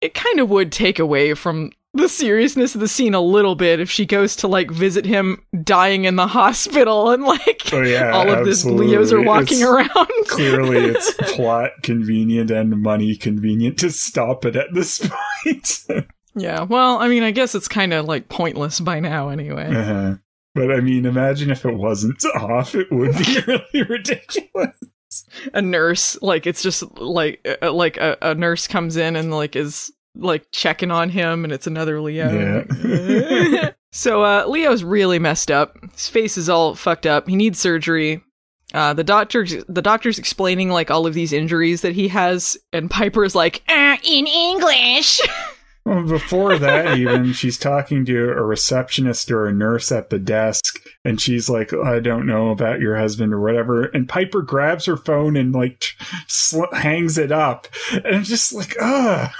it 0.00 0.14
kind 0.14 0.38
of 0.38 0.50
would 0.50 0.70
take 0.70 0.98
away 1.00 1.34
from 1.34 1.72
the 1.94 2.08
seriousness 2.08 2.74
of 2.74 2.80
the 2.80 2.88
scene 2.88 3.14
a 3.14 3.20
little 3.20 3.54
bit 3.54 3.78
if 3.80 3.88
she 3.90 4.04
goes 4.04 4.34
to 4.36 4.48
like 4.48 4.68
visit 4.70 5.04
him 5.04 5.40
dying 5.62 6.04
in 6.06 6.16
the 6.16 6.26
hospital 6.26 7.10
and 7.10 7.22
like 7.24 7.62
Oh 7.72 7.82
yeah, 7.82 8.10
all 8.14 8.28
of 8.28 8.44
this 8.44 8.58
absolutely. 8.64 8.88
Leos 8.88 9.12
are 9.12 9.22
walking 9.22 9.58
It's- 9.60 9.62
around. 9.70 10.08
Clearly, 10.26 10.78
it's 10.78 11.12
plot 11.34 11.70
convenient 11.82 12.50
and 12.50 12.82
money 12.82 13.16
convenient 13.16 13.78
to 13.78 13.90
stop 13.90 14.44
it 14.44 14.56
at 14.56 14.74
this 14.74 15.08
point. 15.08 15.84
yeah, 16.34 16.62
well, 16.62 16.98
I 16.98 17.06
mean, 17.08 17.22
I 17.22 17.30
guess 17.30 17.54
it's 17.54 17.68
kind 17.68 17.92
of 17.92 18.06
like 18.06 18.28
pointless 18.28 18.80
by 18.80 18.98
now 19.00 19.28
anyway. 19.28 19.68
uh-huh. 19.74 20.14
But 20.54 20.70
I 20.72 20.80
mean, 20.80 21.04
imagine 21.06 21.50
if 21.50 21.64
it 21.64 21.74
wasn't 21.76 22.24
off, 22.36 22.74
it 22.74 22.90
would 22.92 23.16
be 23.18 23.38
really 23.46 23.82
ridiculous. 23.88 24.74
a 25.52 25.62
nurse 25.62 26.20
like 26.22 26.44
it's 26.46 26.62
just 26.62 26.82
like 26.98 27.46
uh, 27.62 27.72
like 27.72 27.96
a, 27.98 28.16
a 28.22 28.34
nurse 28.34 28.66
comes 28.66 28.96
in 28.96 29.14
and 29.16 29.30
like 29.32 29.54
is 29.56 29.92
like 30.16 30.44
checking 30.52 30.90
on 30.90 31.08
him 31.08 31.44
and 31.44 31.52
it's 31.52 31.66
another 31.68 32.00
leo 32.00 32.64
Yeah. 32.82 33.70
so 33.92 34.22
uh 34.24 34.44
leo's 34.48 34.82
really 34.82 35.20
messed 35.20 35.50
up 35.52 35.76
his 35.92 36.08
face 36.08 36.36
is 36.36 36.48
all 36.48 36.74
fucked 36.74 37.06
up 37.06 37.28
he 37.28 37.36
needs 37.36 37.60
surgery 37.60 38.22
uh 38.74 38.92
the 38.92 39.04
doctor 39.04 39.44
the 39.68 39.82
doctor's 39.82 40.18
explaining 40.18 40.70
like 40.70 40.90
all 40.90 41.06
of 41.06 41.14
these 41.14 41.32
injuries 41.32 41.82
that 41.82 41.94
he 41.94 42.08
has 42.08 42.56
and 42.72 42.90
piper's 42.90 43.34
like 43.36 43.62
Uh, 43.68 43.96
in 44.04 44.26
English. 44.26 45.20
Well, 45.84 46.02
before 46.04 46.56
that, 46.58 46.96
even 46.98 47.34
she's 47.34 47.58
talking 47.58 48.06
to 48.06 48.30
a 48.30 48.42
receptionist 48.42 49.30
or 49.30 49.46
a 49.46 49.52
nurse 49.52 49.92
at 49.92 50.08
the 50.08 50.18
desk, 50.18 50.80
and 51.04 51.20
she's 51.20 51.50
like, 51.50 51.74
"I 51.74 52.00
don't 52.00 52.26
know 52.26 52.48
about 52.50 52.80
your 52.80 52.96
husband 52.96 53.34
or 53.34 53.40
whatever." 53.40 53.84
And 53.84 54.08
Piper 54.08 54.40
grabs 54.40 54.86
her 54.86 54.96
phone 54.96 55.36
and 55.36 55.54
like 55.54 55.84
sl- 56.26 56.72
hangs 56.72 57.18
it 57.18 57.30
up, 57.30 57.66
and 57.92 58.16
I'm 58.16 58.24
just 58.24 58.54
like, 58.54 58.74
"Ugh." 58.80 59.30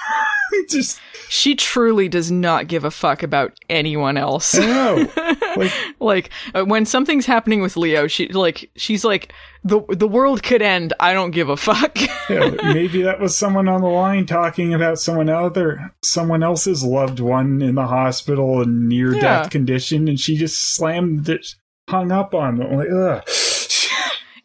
just 0.68 1.00
she 1.28 1.54
truly 1.54 2.08
does 2.08 2.30
not 2.30 2.66
give 2.68 2.84
a 2.84 2.90
fuck 2.90 3.22
about 3.22 3.52
anyone 3.68 4.16
else 4.16 4.54
know. 4.54 5.06
Like, 5.56 5.72
like 6.00 6.30
uh, 6.54 6.64
when 6.64 6.84
something's 6.84 7.26
happening 7.26 7.62
with 7.62 7.76
Leo, 7.76 8.08
she 8.08 8.26
like 8.28 8.68
she's 8.76 9.04
like 9.04 9.32
the 9.62 9.80
the 9.88 10.08
world 10.08 10.42
could 10.42 10.62
end. 10.62 10.92
I 10.98 11.12
don't 11.14 11.30
give 11.30 11.48
a 11.48 11.56
fuck. 11.56 11.96
yeah, 12.28 12.50
maybe 12.64 13.02
that 13.02 13.20
was 13.20 13.38
someone 13.38 13.68
on 13.68 13.80
the 13.80 13.86
line 13.86 14.26
talking 14.26 14.74
about 14.74 14.98
someone 14.98 15.28
other, 15.28 15.94
someone 16.02 16.42
else's 16.42 16.82
loved 16.82 17.20
one 17.20 17.62
in 17.62 17.76
the 17.76 17.86
hospital 17.86 18.62
in 18.62 18.88
near 18.88 19.14
Yeah. 19.14 19.20
death 19.20 19.50
condition, 19.50 20.08
and 20.08 20.18
she 20.18 20.36
just 20.36 20.74
slammed 20.74 21.28
it, 21.28 21.46
hung 21.88 22.10
up 22.10 22.34
on 22.34 22.56
them. 22.56 22.72
Like, 22.72 22.88
ugh. 22.90 23.22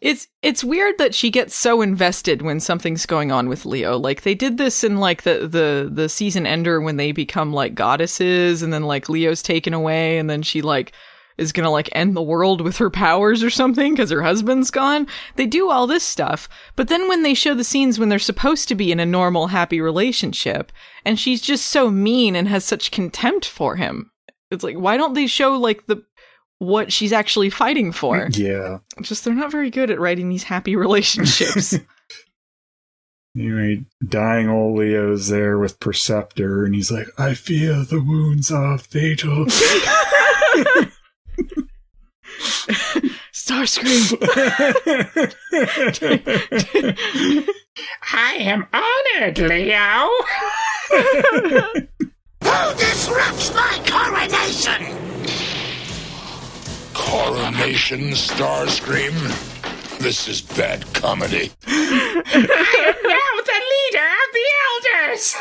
It's 0.02 0.28
it's 0.42 0.64
weird 0.64 0.98
that 0.98 1.14
she 1.14 1.30
gets 1.30 1.54
so 1.54 1.82
invested 1.82 2.42
when 2.42 2.60
something's 2.60 3.06
going 3.06 3.32
on 3.32 3.50
with 3.50 3.66
Leo. 3.66 3.98
Like 3.98 4.22
they 4.22 4.36
did 4.36 4.58
this 4.58 4.84
in 4.84 4.98
like 4.98 5.24
the 5.24 5.48
the 5.48 5.90
the 5.92 6.08
season 6.08 6.46
ender 6.46 6.80
when 6.80 6.96
they 6.98 7.12
become 7.12 7.52
like 7.52 7.76
goddesses, 7.76 8.64
and 8.64 8.72
then 8.72 8.84
like 8.84 9.10
Leo's 9.10 9.42
taken 9.42 9.74
away, 9.74 10.18
and 10.18 10.30
then 10.30 10.42
she 10.42 10.62
like 10.62 10.94
is 11.38 11.52
gonna 11.52 11.72
like 11.72 11.90
end 11.94 12.16
the 12.16 12.22
world 12.22 12.62
with 12.62 12.78
her 12.78 12.90
powers 12.90 13.44
or 13.44 13.50
something 13.50 13.94
because 13.94 14.10
her 14.10 14.22
husband's 14.22 14.72
gone. 14.72 15.06
They 15.36 15.46
do 15.46 15.70
all 15.70 15.86
this 15.86 16.04
stuff, 16.04 16.48
but 16.78 16.88
then 16.88 17.10
when 17.10 17.24
they 17.24 17.34
show 17.34 17.54
the 17.54 17.64
scenes 17.66 18.00
when 18.00 18.08
they're 18.08 18.20
supposed 18.20 18.70
to 18.70 18.76
be 18.76 18.92
in 18.94 19.00
a 19.02 19.06
normal, 19.06 19.48
happy 19.48 19.82
relationship, 19.82 20.72
and 21.04 21.20
she's 21.20 21.42
just 21.42 21.68
so 21.68 21.92
mean 21.92 22.38
and 22.38 22.48
has 22.48 22.64
such 22.64 22.92
contempt 22.92 23.46
for 23.46 23.76
him, 23.76 24.12
it's 24.50 24.64
like 24.64 24.78
why 24.78 24.96
don't 24.96 25.14
they 25.14 25.28
show 25.28 25.58
like 25.58 25.88
the 25.88 26.02
what 26.60 26.92
she's 26.94 27.12
actually 27.14 27.50
fighting 27.50 27.92
for? 27.92 28.30
yeah. 28.34 28.78
just 29.02 29.26
they're 29.26 29.34
not 29.34 29.52
very 29.52 29.72
good 29.72 29.90
at 29.90 30.00
writing 30.00 30.30
these 30.30 30.44
happy 30.44 30.76
relationships. 30.86 31.74
Anyway, 33.36 33.86
dying 34.08 34.50
old 34.50 34.78
Leo's 34.78 35.30
there 35.30 35.58
with 35.58 35.80
Perceptor, 35.80 36.64
and 36.66 36.76
he's 36.76 36.92
like, 36.92 37.08
I 37.18 37.34
feel 37.34 37.84
the 37.86 38.02
wounds 38.02 38.52
are 38.52 38.78
fatal. 38.78 39.46
Starscream. 43.32 44.18
I 48.14 48.34
am 48.40 48.68
honored, 48.74 49.38
Leo. 49.40 50.10
Who 52.44 52.74
disrupts 52.78 53.54
my 53.54 53.80
coronation? 53.88 54.84
Coronation 57.00 58.12
Starscream? 58.12 59.16
This 60.00 60.28
is 60.28 60.42
bad 60.42 60.86
comedy. 60.94 61.50
i 61.66 62.26
now 63.04 63.42
the 63.46 63.62
leader 63.72 64.10
of 64.20 64.30
the 64.36 64.48
elders. 64.68 65.36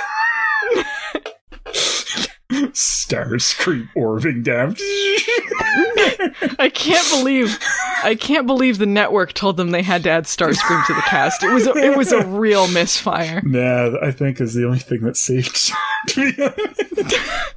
Starscream 2.72 3.88
orbing 3.94 4.42
down. 4.42 4.76
I 6.59 6.70
can't 6.72 7.06
believe 7.11 7.59
I 8.02 8.14
can't 8.14 8.46
believe 8.46 8.78
the 8.78 8.86
network 8.86 9.32
told 9.32 9.56
them 9.56 9.70
they 9.70 9.82
had 9.82 10.04
to 10.04 10.11
add 10.11 10.24
Starscream 10.24 10.86
to 10.86 10.94
the 10.94 11.02
cast. 11.02 11.42
It 11.42 11.52
was 11.52 11.66
a, 11.66 11.74
it 11.76 11.96
was 11.96 12.12
a 12.12 12.24
real 12.24 12.68
misfire. 12.68 13.42
nah, 13.44 13.98
I 14.00 14.12
think 14.12 14.40
is 14.40 14.54
the 14.54 14.64
only 14.64 14.78
thing 14.78 15.00
that 15.02 15.16
saved. 15.16 15.72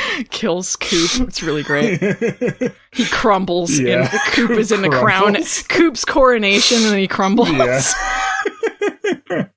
to 0.00 0.08
be 0.08 0.14
honest. 0.16 0.30
Kills 0.30 0.76
Coop. 0.76 1.28
It's 1.28 1.42
really 1.42 1.62
great. 1.62 2.00
He 2.92 3.04
crumbles. 3.04 3.78
Yeah. 3.78 4.12
In, 4.12 4.18
Coop 4.32 4.50
is 4.50 4.72
in 4.72 4.82
the 4.82 4.88
crown. 4.88 5.36
Coop's 5.68 6.04
coronation, 6.04 6.78
and 6.78 6.86
then 6.86 6.98
he 6.98 7.06
crumbles. 7.06 7.48
yeah. 7.48 7.80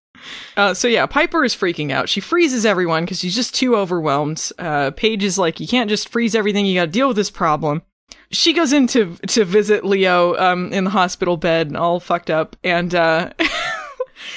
Uh, 0.56 0.74
so 0.74 0.88
yeah, 0.88 1.06
Piper 1.08 1.44
is 1.44 1.56
freaking 1.56 1.92
out. 1.92 2.08
She 2.08 2.20
freezes 2.22 2.66
everyone 2.66 3.04
because 3.04 3.20
she's 3.20 3.36
just 3.36 3.56
too 3.56 3.76
overwhelmed. 3.76 4.52
Uh, 4.60 4.92
Paige 4.92 5.24
is 5.24 5.40
like, 5.40 5.60
"You 5.60 5.68
can't 5.68 5.90
just 5.90 6.10
freeze 6.10 6.36
everything. 6.36 6.66
You 6.66 6.76
got 6.76 6.86
to 6.86 6.92
deal 6.92 7.08
with 7.08 7.18
this 7.18 7.32
problem." 7.32 7.82
She 8.30 8.54
goes 8.54 8.72
in 8.72 8.88
to 8.88 9.16
to 9.28 9.46
visit 9.46 9.84
Leo 9.84 10.36
um, 10.38 10.72
in 10.72 10.84
the 10.84 10.90
hospital 10.92 11.38
bed, 11.38 11.76
all 11.76 12.00
fucked 12.00 12.30
up. 12.30 12.56
And 12.64 12.94
uh, 12.94 13.32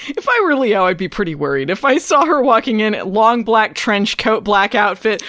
if 0.09 0.29
I 0.29 0.41
were 0.45 0.55
Leo, 0.57 0.85
I'd 0.85 0.97
be 0.97 1.09
pretty 1.09 1.35
worried. 1.35 1.71
If 1.71 1.85
I 1.85 1.99
saw 1.99 2.25
her 2.25 2.43
walking 2.43 2.81
in, 2.81 2.95
long 3.13 3.45
black 3.45 3.75
trench 3.75 4.17
coat, 4.17 4.45
black 4.45 4.75
outfit. 4.75 5.23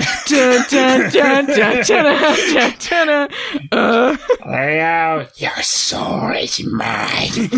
Leo, 4.46 5.28
your 5.36 5.62
soul 5.62 6.32
is 6.32 6.64
mine. 6.64 7.50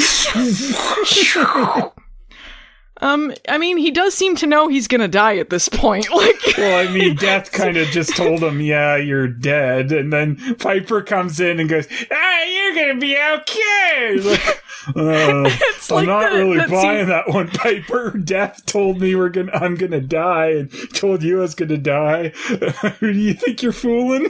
um, 3.01 3.33
I 3.47 3.57
mean, 3.57 3.77
he 3.77 3.91
does 3.91 4.13
seem 4.13 4.35
to 4.37 4.47
know 4.47 4.67
he's 4.67 4.87
gonna 4.87 5.07
die 5.07 5.37
at 5.37 5.49
this 5.49 5.69
point. 5.69 6.07
Like, 6.19 6.35
Well, 6.57 6.87
I 6.87 6.91
mean, 6.91 7.15
Death 7.15 7.51
kind 7.51 7.77
of 7.77 7.87
just 7.89 8.15
told 8.15 8.43
him, 8.43 8.59
"Yeah, 8.61 8.97
you're 8.97 9.27
dead," 9.27 9.91
and 9.91 10.11
then 10.11 10.55
Piper 10.55 11.01
comes 11.01 11.39
in 11.39 11.59
and 11.59 11.69
goes, 11.69 11.87
"Ah, 12.11 12.43
you're 12.43 12.75
gonna 12.75 12.99
be 12.99 13.17
okay." 13.17 14.19
Like, 14.89 14.95
uh, 14.95 15.43
It's 15.45 15.91
I'm 15.91 15.95
like 15.97 16.07
not 16.07 16.21
that- 16.21 16.33
really 16.37 16.57
that 16.57 16.69
buying 16.69 16.99
scene- 17.01 17.09
that 17.09 17.27
one. 17.29 17.47
Piper, 17.49 18.11
Death 18.11 18.65
told 18.65 18.99
me 19.01 19.13
we're 19.13 19.29
gonna, 19.29 19.51
I'm 19.53 19.75
gonna 19.75 19.99
die, 20.01 20.51
and 20.51 20.71
told 20.93 21.21
you 21.21 21.39
I 21.39 21.41
was 21.41 21.53
gonna 21.55 21.77
die. 21.77 22.29
Who 22.99 23.13
do 23.13 23.19
you 23.19 23.33
think 23.33 23.61
you're 23.61 23.71
fooling? 23.73 24.27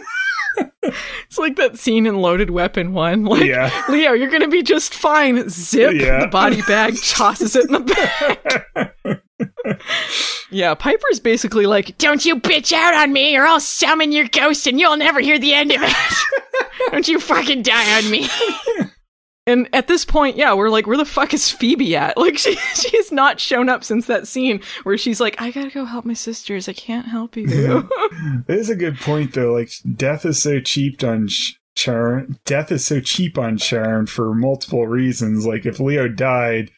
It's 0.81 1.37
like 1.37 1.57
that 1.57 1.77
scene 1.77 2.07
in 2.07 2.15
Loaded 2.15 2.49
Weapon 2.49 2.93
1. 2.93 3.25
Like, 3.25 3.43
Yeah. 3.43 3.69
Leo, 3.89 4.13
you're 4.13 4.29
gonna 4.31 4.47
be 4.47 4.63
just 4.63 4.93
fine. 4.95 5.47
Zip 5.49 5.93
Yeah. 5.93 6.21
the 6.21 6.27
body 6.27 6.61
bag, 6.63 6.95
tosses 7.03 7.55
it 7.55 7.65
in 7.65 7.73
the 7.73 7.79
back. 7.81 9.21
yeah, 10.51 10.73
Piper's 10.73 11.19
basically 11.19 11.65
like, 11.65 11.97
Don't 11.97 12.25
you 12.25 12.37
bitch 12.37 12.71
out 12.73 12.93
on 12.95 13.13
me 13.13 13.35
or 13.37 13.45
I'll 13.45 13.59
summon 13.59 14.11
your 14.11 14.27
ghost 14.27 14.65
and 14.67 14.79
you'll 14.79 14.97
never 14.97 15.19
hear 15.19 15.37
the 15.37 15.53
end 15.53 15.71
of 15.71 15.81
it. 15.83 15.95
Don't 16.91 17.07
you 17.07 17.19
fucking 17.19 17.61
die 17.61 17.97
on 17.97 18.09
me. 18.09 18.27
and 19.49 19.67
at 19.73 19.87
this 19.87 20.05
point, 20.05 20.37
yeah, 20.37 20.53
we're 20.53 20.69
like, 20.69 20.85
where 20.87 20.97
the 20.97 21.05
fuck 21.05 21.33
is 21.33 21.49
Phoebe 21.49 21.95
at? 21.95 22.15
Like, 22.29 22.37
she 22.37 22.55
she 22.75 22.95
has 22.97 23.11
not 23.11 23.39
shown 23.39 23.69
up 23.69 23.83
since 23.83 24.05
that 24.07 24.27
scene 24.27 24.61
where 24.83 24.97
she's 24.97 25.19
like, 25.19 25.41
I 25.41 25.51
gotta 25.51 25.71
go 25.71 25.85
help 25.85 26.05
my 26.05 26.13
sisters. 26.13 26.69
I 26.69 26.73
can't 26.73 27.07
help 27.07 27.35
you. 27.35 27.47
That 28.47 28.57
is 28.57 28.69
a 28.69 28.75
good 28.75 28.99
point, 28.99 29.33
though. 29.33 29.53
Like, 29.53 29.71
Death 29.95 30.25
is 30.25 30.41
so 30.41 30.59
cheap 30.59 31.03
on 31.03 31.27
sh- 31.27 31.53
Charm. 31.75 32.37
Death 32.45 32.71
is 32.71 32.85
so 32.85 32.99
cheap 32.99 33.37
on 33.37 33.57
Charm 33.57 34.05
for 34.05 34.35
multiple 34.35 34.85
reasons. 34.87 35.45
Like, 35.45 35.65
if 35.65 35.79
Leo 35.79 36.07
died, 36.07 36.71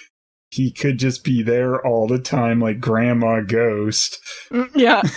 he 0.51 0.72
could 0.72 0.99
just 0.99 1.24
be 1.24 1.41
there 1.41 1.86
all 1.86 2.07
the 2.07 2.19
time, 2.19 2.59
like 2.59 2.80
Grandma 2.80 3.41
Ghost. 3.41 4.19
Mm, 4.51 4.69
yeah. 4.76 5.01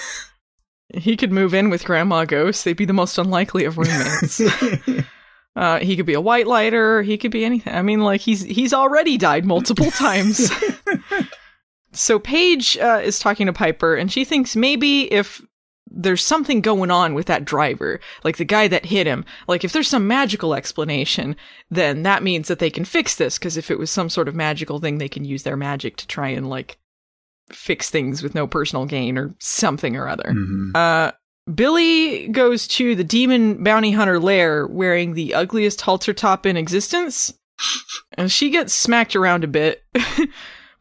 He 0.96 1.16
could 1.16 1.32
move 1.32 1.54
in 1.54 1.70
with 1.70 1.84
Grandma 1.84 2.24
Ghost. 2.24 2.64
They'd 2.64 2.76
be 2.76 2.84
the 2.84 2.92
most 2.92 3.18
unlikely 3.18 3.64
of 3.64 3.78
roommates. 3.78 4.40
Uh, 5.56 5.78
he 5.78 5.96
could 5.96 6.06
be 6.06 6.14
a 6.14 6.20
white 6.20 6.46
lighter. 6.46 7.02
He 7.02 7.16
could 7.16 7.30
be 7.30 7.44
anything. 7.44 7.72
I 7.74 7.82
mean, 7.82 8.00
like 8.00 8.20
he's 8.20 8.42
he's 8.42 8.72
already 8.74 9.16
died 9.16 9.44
multiple 9.44 9.90
times. 9.92 10.50
so 11.92 12.18
Paige 12.18 12.76
uh, 12.78 13.00
is 13.04 13.18
talking 13.18 13.46
to 13.46 13.52
Piper, 13.52 13.94
and 13.94 14.10
she 14.10 14.24
thinks 14.24 14.56
maybe 14.56 15.12
if 15.12 15.40
there's 15.96 16.22
something 16.24 16.60
going 16.60 16.90
on 16.90 17.14
with 17.14 17.26
that 17.26 17.44
driver, 17.44 18.00
like 18.24 18.36
the 18.36 18.44
guy 18.44 18.66
that 18.66 18.84
hit 18.84 19.06
him, 19.06 19.24
like 19.46 19.62
if 19.62 19.72
there's 19.72 19.86
some 19.86 20.08
magical 20.08 20.54
explanation, 20.54 21.36
then 21.70 22.02
that 22.02 22.22
means 22.24 22.48
that 22.48 22.58
they 22.58 22.70
can 22.70 22.84
fix 22.84 23.14
this. 23.14 23.38
Because 23.38 23.56
if 23.56 23.70
it 23.70 23.78
was 23.78 23.90
some 23.92 24.08
sort 24.08 24.26
of 24.26 24.34
magical 24.34 24.80
thing, 24.80 24.98
they 24.98 25.08
can 25.08 25.24
use 25.24 25.44
their 25.44 25.56
magic 25.56 25.96
to 25.98 26.06
try 26.08 26.28
and 26.30 26.50
like 26.50 26.78
fix 27.52 27.90
things 27.90 28.24
with 28.24 28.34
no 28.34 28.46
personal 28.48 28.86
gain 28.86 29.16
or 29.16 29.34
something 29.38 29.94
or 29.94 30.08
other. 30.08 30.32
Mhm. 30.34 30.74
Uh, 30.74 31.12
Billie 31.52 32.28
goes 32.28 32.66
to 32.68 32.94
the 32.94 33.04
demon 33.04 33.62
bounty 33.62 33.90
hunter 33.90 34.18
lair 34.18 34.66
wearing 34.66 35.14
the 35.14 35.34
ugliest 35.34 35.80
halter 35.80 36.14
top 36.14 36.46
in 36.46 36.56
existence. 36.56 37.34
And 38.16 38.30
she 38.32 38.50
gets 38.50 38.72
smacked 38.72 39.14
around 39.14 39.44
a 39.44 39.48
bit. 39.48 39.84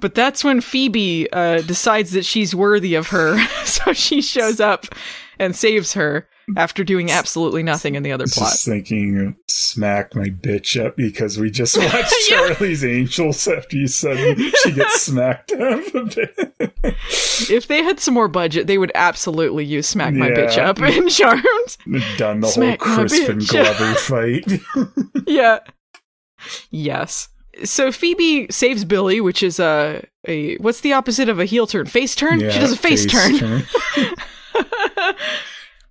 But 0.03 0.15
that's 0.15 0.43
when 0.43 0.59
Phoebe 0.59 1.31
uh, 1.31 1.61
decides 1.61 2.11
that 2.11 2.25
she's 2.25 2.53
worthy 2.53 2.93
of 2.95 3.07
her, 3.07 3.39
so 3.63 3.93
she 3.93 4.21
shows 4.21 4.59
up 4.59 4.85
and 5.39 5.55
saves 5.55 5.93
her 5.93 6.27
after 6.57 6.83
doing 6.83 7.09
absolutely 7.11 7.63
nothing 7.63 7.95
in 7.95 8.03
the 8.03 8.11
other 8.11 8.25
plot. 8.27 8.51
Just 8.51 8.65
thinking, 8.65 9.35
smack 9.47 10.15
my 10.15 10.27
bitch 10.27 10.83
up 10.83 10.95
because 10.97 11.39
we 11.39 11.49
just 11.49 11.77
watched 11.93 12.13
Charlie's 12.27 12.83
Angels 12.83 13.47
after 13.47 13.77
you 13.77 13.87
said 13.87 14.37
she 14.63 14.71
gets 14.71 15.01
smacked 15.03 15.51
up 15.53 15.93
a 15.95 16.03
bit. 16.05 16.73
If 17.49 17.67
they 17.67 17.83
had 17.83 17.99
some 17.99 18.13
more 18.13 18.27
budget, 18.27 18.67
they 18.67 18.77
would 18.77 18.91
absolutely 18.95 19.65
use 19.65 19.87
"Smack 19.87 20.13
My 20.13 20.29
Bitch 20.29 20.57
Up" 20.57 20.79
in 20.81 21.09
Charmed. 21.09 21.43
Done 22.17 22.41
the 22.41 22.47
Smack 22.47 22.81
whole 22.81 22.95
Crispin. 22.95 23.39
Glover 23.39 23.93
fight. 23.95 24.51
yeah. 25.27 25.59
Yes. 26.71 27.29
So 27.63 27.91
Phoebe 27.91 28.47
saves 28.49 28.83
Billie, 28.83 29.21
which 29.21 29.43
is 29.43 29.59
a 29.59 30.03
a 30.27 30.55
what's 30.57 30.81
the 30.81 30.93
opposite 30.93 31.29
of 31.29 31.39
a 31.39 31.45
heel 31.45 31.67
turn? 31.67 31.85
Face 31.85 32.15
turn. 32.15 32.39
she 32.39 32.59
does 32.59 32.71
a 32.71 32.77
face, 32.77 33.05
turn. 33.05 33.63
It's 33.95 34.12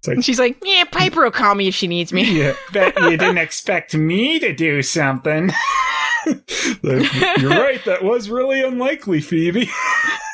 like, 0.06 0.16
And 0.16 0.24
she's 0.24 0.38
like, 0.38 0.56
Yeah, 0.64 0.84
Piper 0.84 1.22
will 1.22 1.30
call 1.30 1.54
me 1.54 1.68
if 1.68 1.74
she 1.74 1.86
needs 1.86 2.12
me. 2.12 2.24
yeah, 2.38 2.54
Bet 2.72 2.98
you 3.00 3.10
didn't 3.16 3.38
expect 3.38 3.94
me 3.94 4.38
to 4.40 4.52
do 4.54 4.82
something. 4.82 5.48
like, 6.82 7.12
you're 7.40 7.50
right. 7.50 7.80
That 7.84 8.00
was 8.02 8.30
really 8.30 8.62
unlikely, 8.62 9.20
Phoebe. 9.20 9.68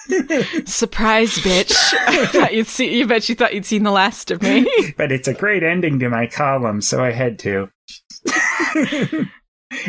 "Surprise, 0.64 1.34
bitch! 1.38 1.94
I 2.06 2.26
thought 2.26 2.54
you'd 2.54 2.66
see. 2.66 2.98
You 2.98 3.06
bet 3.06 3.28
you 3.28 3.34
thought 3.34 3.54
you'd 3.54 3.66
seen 3.66 3.82
the 3.82 3.90
last 3.90 4.30
of 4.30 4.40
me." 4.42 4.66
But 4.96 5.12
it's 5.12 5.28
a 5.28 5.34
great 5.34 5.62
ending 5.62 5.98
to 5.98 6.08
my 6.08 6.26
column, 6.26 6.80
so 6.80 7.02
I 7.04 7.10
had 7.12 7.38
to. 7.40 7.68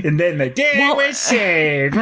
and 0.03 0.19
then 0.19 0.38
the 0.39 0.49
day 0.49 0.73
Well, 0.77 0.97
was 0.97 1.17
saved. 1.17 1.95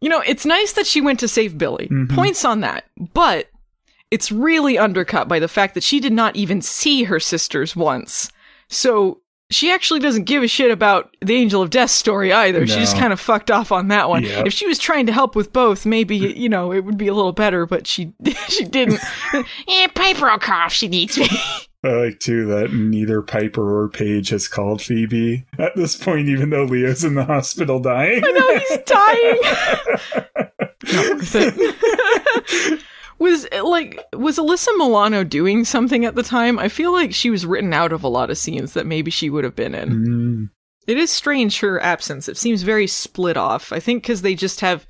You 0.00 0.10
know, 0.10 0.20
it's 0.20 0.44
nice 0.44 0.72
that 0.74 0.86
she 0.86 1.00
went 1.00 1.20
to 1.20 1.28
save 1.28 1.56
Billie. 1.56 1.88
Mm-hmm. 1.88 2.14
Points 2.14 2.44
on 2.44 2.60
that. 2.60 2.84
But 3.14 3.48
it's 4.10 4.30
really 4.30 4.78
undercut 4.78 5.28
by 5.28 5.38
the 5.38 5.48
fact 5.48 5.74
that 5.74 5.82
she 5.82 6.00
did 6.00 6.12
not 6.12 6.36
even 6.36 6.62
see 6.62 7.04
her 7.04 7.18
sisters 7.20 7.74
once. 7.74 8.30
So 8.68 9.20
she 9.50 9.70
actually 9.70 10.00
doesn't 10.00 10.24
give 10.24 10.42
a 10.42 10.48
shit 10.48 10.70
about 10.70 11.14
the 11.20 11.34
Angel 11.34 11.62
of 11.62 11.70
Death 11.70 11.90
story 11.90 12.32
either. 12.32 12.66
She 12.66 12.76
just 12.76 12.96
kind 12.96 13.12
of 13.12 13.20
fucked 13.20 13.50
off 13.50 13.72
on 13.72 13.88
that 13.88 14.08
one. 14.08 14.24
Yep. 14.24 14.46
If 14.46 14.52
she 14.52 14.66
was 14.66 14.78
trying 14.78 15.06
to 15.06 15.12
help 15.12 15.36
with 15.36 15.52
both, 15.52 15.84
maybe, 15.84 16.16
you 16.16 16.48
know, 16.48 16.72
it 16.72 16.80
would 16.84 16.96
be 16.96 17.08
a 17.08 17.14
little 17.14 17.32
better, 17.32 17.66
but 17.66 17.86
she 17.86 18.12
she 18.48 18.64
didn't. 18.64 19.00
Yeah, 19.66 19.88
Piper 19.88 20.30
will 20.30 20.38
call 20.38 20.66
if 20.66 20.72
she 20.72 20.88
needs 20.88 21.18
me. 21.18 21.28
I 21.84 21.88
like 21.88 22.20
too 22.20 22.46
that 22.46 22.72
neither 22.72 23.20
Piper 23.20 23.82
or 23.82 23.88
Paige 23.90 24.30
has 24.30 24.48
called 24.48 24.80
Phoebe 24.80 25.44
at 25.58 25.76
this 25.76 25.96
point, 25.96 26.28
even 26.28 26.48
though 26.50 26.64
Leo's 26.64 27.04
in 27.04 27.14
the 27.14 27.24
hospital 27.24 27.78
dying. 27.78 28.22
I 28.24 28.30
know 28.32 28.58
he's 28.58 28.78
dying. 32.70 32.80
Not 33.18 33.30
worth 33.30 33.46
it. 33.52 33.62
was 33.62 33.70
like 33.70 33.98
was 34.14 34.38
Alyssa 34.38 34.68
Milano 34.76 35.24
doing 35.24 35.64
something 35.64 36.04
at 36.04 36.14
the 36.14 36.22
time? 36.22 36.58
I 36.58 36.68
feel 36.68 36.92
like 36.92 37.14
she 37.14 37.30
was 37.30 37.46
written 37.46 37.72
out 37.72 37.92
of 37.92 38.04
a 38.04 38.08
lot 38.08 38.30
of 38.30 38.38
scenes 38.38 38.74
that 38.74 38.86
maybe 38.86 39.10
she 39.10 39.30
would 39.30 39.44
have 39.44 39.56
been 39.56 39.74
in. 39.74 39.88
Mm, 39.90 40.50
It 40.86 40.98
is 40.98 41.10
strange 41.10 41.60
her 41.60 41.82
absence. 41.82 42.28
It 42.28 42.36
seems 42.36 42.62
very 42.62 42.86
split 42.86 43.36
off. 43.36 43.72
I 43.72 43.80
think 43.80 44.02
because 44.02 44.22
they 44.22 44.34
just 44.34 44.60
have 44.60 44.86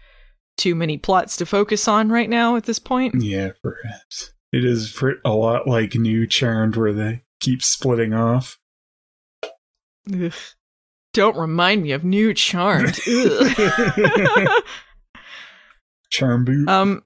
too 0.57 0.75
many 0.75 0.99
plots 0.99 1.37
to 1.39 1.47
focus 1.47 1.89
on 1.89 2.11
right 2.11 2.29
now 2.31 2.57
at 2.57 2.65
this 2.65 2.79
point. 2.79 3.15
yeah, 3.23 3.51
perhaps. 3.63 4.33
It 4.53 4.65
is 4.65 4.89
for 4.91 5.15
a 5.25 5.33
lot 5.33 5.67
like 5.67 5.95
New 5.97 6.27
Charmed 6.29 6.77
where 6.77 6.93
they 6.93 7.23
keep 7.41 7.61
splitting 7.63 8.13
off. 8.15 8.59
Ugh. 10.13 10.33
Don't 11.13 11.37
remind 11.37 11.83
me 11.83 11.91
of 11.93 12.05
New 12.05 12.35
Charmed. 12.35 12.99
Charm 16.11 16.45
boot. 16.45 16.69
Um, 16.69 17.03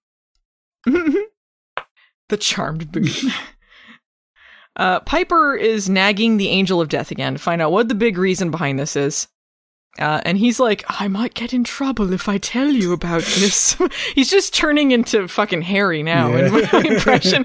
the 2.29 2.37
charmed 2.39 2.91
boot. 2.93 3.17
Uh, 4.77 5.01
Piper 5.01 5.55
is 5.57 5.89
nagging 5.89 6.37
the 6.37 6.49
Angel 6.49 6.81
of 6.81 6.89
Death 6.89 7.11
again 7.11 7.33
to 7.35 7.39
find 7.39 7.61
out 7.61 7.73
what 7.73 7.89
the 7.89 7.95
big 7.95 8.17
reason 8.19 8.51
behind 8.51 8.79
this 8.79 8.95
is. 8.97 9.27
Uh, 9.99 10.21
and 10.25 10.39
he's 10.39 10.61
like, 10.61 10.85
I 11.01 11.09
might 11.09 11.35
get 11.35 11.53
in 11.53 11.65
trouble 11.65 12.13
if 12.13 12.29
I 12.29 12.39
tell 12.39 12.69
you 12.69 12.93
about 12.93 13.23
this. 13.23 13.77
he's 14.15 14.31
just 14.31 14.55
turning 14.55 14.93
into 14.93 15.27
fucking 15.27 15.63
Harry 15.63 16.05
now, 16.05 16.33
in 16.37 16.53
my 16.53 16.61
Yeah. 16.73 16.93
impression. 16.93 17.45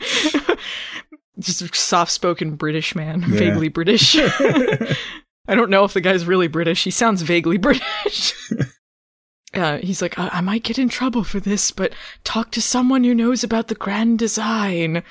just 1.40 1.64
a 1.64 1.70
soft 1.74 2.12
spoken 2.12 2.56
British 2.56 2.94
man, 2.94 3.22
Yeah. 3.22 3.40
vaguely 3.40 3.70
British. 3.70 4.16
I 4.16 5.56
don't 5.56 5.72
know 5.72 5.84
if 5.86 5.94
the 5.94 6.02
guy's 6.02 6.26
really 6.28 6.48
British. 6.48 6.84
He 6.84 6.92
sounds 6.92 7.24
vaguely 7.24 7.58
British. 7.58 8.34
Uh, 9.54 9.78
he's 9.78 10.02
like, 10.02 10.18
I-, 10.18 10.30
I 10.30 10.42
might 10.42 10.64
get 10.64 10.80
in 10.80 10.90
trouble 10.90 11.24
for 11.24 11.40
this, 11.40 11.72
but 11.72 11.94
talk 12.24 12.52
to 12.52 12.62
someone 12.62 13.04
who 13.04 13.14
knows 13.14 13.44
about 13.44 13.68
the 13.68 13.76
grand 13.76 14.20
design. 14.20 15.04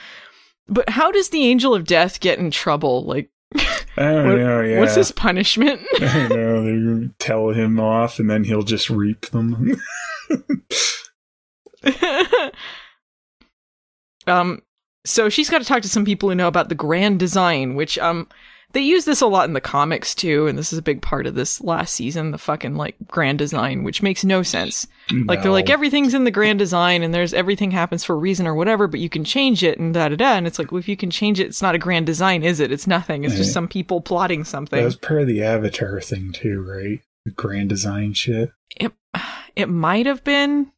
But 0.69 0.89
how 0.91 1.11
does 1.11 1.29
the 1.31 1.45
Angel 1.45 1.75
of 1.75 1.85
Death 1.85 2.21
get 2.21 2.39
in 2.39 2.51
trouble? 2.51 3.05
Like, 3.05 3.31
I 3.97 4.03
don't 4.03 4.27
what- 4.29 4.39
know, 4.39 4.61
yeah. 4.63 4.81
what's 4.81 4.95
his 4.95 5.13
punishment? 5.13 5.81
I 6.01 6.29
don't 6.29 6.29
know. 6.31 6.63
They're 6.65 6.75
gonna 6.95 7.11
tell 7.19 7.51
him 7.51 7.79
off 7.79 8.19
and 8.19 8.31
then 8.31 8.45
he'll 8.45 8.63
just 8.63 8.89
reap 8.91 9.27
them. 9.27 9.77
um, 14.27 14.63
so 15.05 15.29
she's 15.29 15.51
got 15.51 15.59
to 15.59 15.65
talk 15.65 15.83
to 15.83 15.89
some 15.89 16.05
people 16.05 16.29
who 16.29 16.35
know 16.35 16.49
about 16.49 16.69
the 16.69 16.75
grand 16.75 17.19
design, 17.19 17.75
which 17.75 17.99
um, 17.99 18.29
they 18.73 18.81
use 18.81 19.05
this 19.05 19.21
a 19.21 19.27
lot 19.27 19.49
in 19.49 19.53
the 19.53 19.61
comics 19.61 20.15
too, 20.15 20.47
and 20.47 20.59
this 20.59 20.73
is 20.73 20.79
a 20.79 20.83
big 20.83 21.03
part 21.03 21.27
of 21.27 21.35
this 21.35 21.61
last 21.61 21.95
season. 21.95 22.31
The 22.31 22.39
fucking 22.39 22.75
like 22.75 22.97
grand 23.09 23.39
design, 23.39 23.85
which 23.85 24.03
makes 24.03 24.25
no 24.25 24.43
sense. 24.43 24.87
Like 25.27 25.43
they're 25.43 25.53
like 25.53 25.71
everything's 25.71 26.15
in 26.15 26.25
the 26.25 26.31
grand 26.31 26.59
design, 26.59 27.03
and 27.03 27.13
there's 27.13 27.35
everything 27.35 27.71
happens 27.71 28.05
for 28.05 28.15
a 28.15 28.19
reason 28.19 28.47
or 28.47 28.55
whatever, 28.55 28.87
but 28.87 29.01
you 29.01 29.09
can 29.09 29.25
change 29.25 29.63
it 29.63 29.79
and 29.79 29.93
da 29.95 30.09
da 30.09 30.17
da. 30.17 30.33
And 30.35 30.47
it's 30.47 30.59
like, 30.59 30.73
well, 30.73 30.79
if 30.79 30.89
you 30.89 30.97
can 30.97 31.11
change 31.11 31.39
it, 31.41 31.47
it's 31.47 31.63
not 31.63 31.75
a 31.75 31.79
grand 31.79 32.07
design, 32.07 32.43
is 32.43 32.61
it? 32.61 32.73
It's 32.73 32.87
nothing. 32.87 33.25
It's 33.25 33.37
just 33.37 33.53
some 33.53 33.69
people 33.69 34.01
plotting 34.01 34.45
something. 34.45 34.79
That 34.79 34.85
was 34.85 34.97
part 34.97 35.23
of 35.23 35.27
the 35.27 35.43
Avatar 35.43 36.01
thing 36.01 36.33
too, 36.33 36.63
right? 36.63 37.01
The 37.25 37.33
grand 37.33 37.69
design 37.69 38.15
shit. 38.15 38.51
It 38.77 38.93
it 39.55 39.69
might 39.69 40.07
have 40.07 40.25
been. 40.25 40.73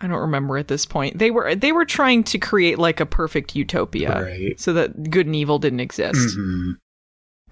I 0.00 0.06
don't 0.06 0.20
remember 0.20 0.56
at 0.56 0.68
this 0.68 0.86
point. 0.86 1.18
They 1.18 1.30
were 1.30 1.54
they 1.54 1.72
were 1.72 1.84
trying 1.84 2.24
to 2.24 2.38
create 2.38 2.78
like 2.78 3.00
a 3.00 3.06
perfect 3.06 3.54
utopia, 3.54 4.22
Right. 4.22 4.58
so 4.58 4.72
that 4.72 5.10
good 5.10 5.26
and 5.26 5.36
evil 5.36 5.58
didn't 5.58 5.80
exist. 5.80 6.36
Mhm. 6.38 6.76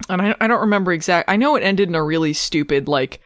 And 0.08 0.22
I 0.22 0.34
I 0.40 0.46
don't 0.46 0.60
remember 0.60 0.92
exact. 0.92 1.28
I 1.28 1.36
know 1.36 1.56
it 1.56 1.62
ended 1.62 1.88
in 1.88 1.94
a 1.94 2.02
really 2.04 2.32
stupid 2.32 2.88
like 2.88 3.20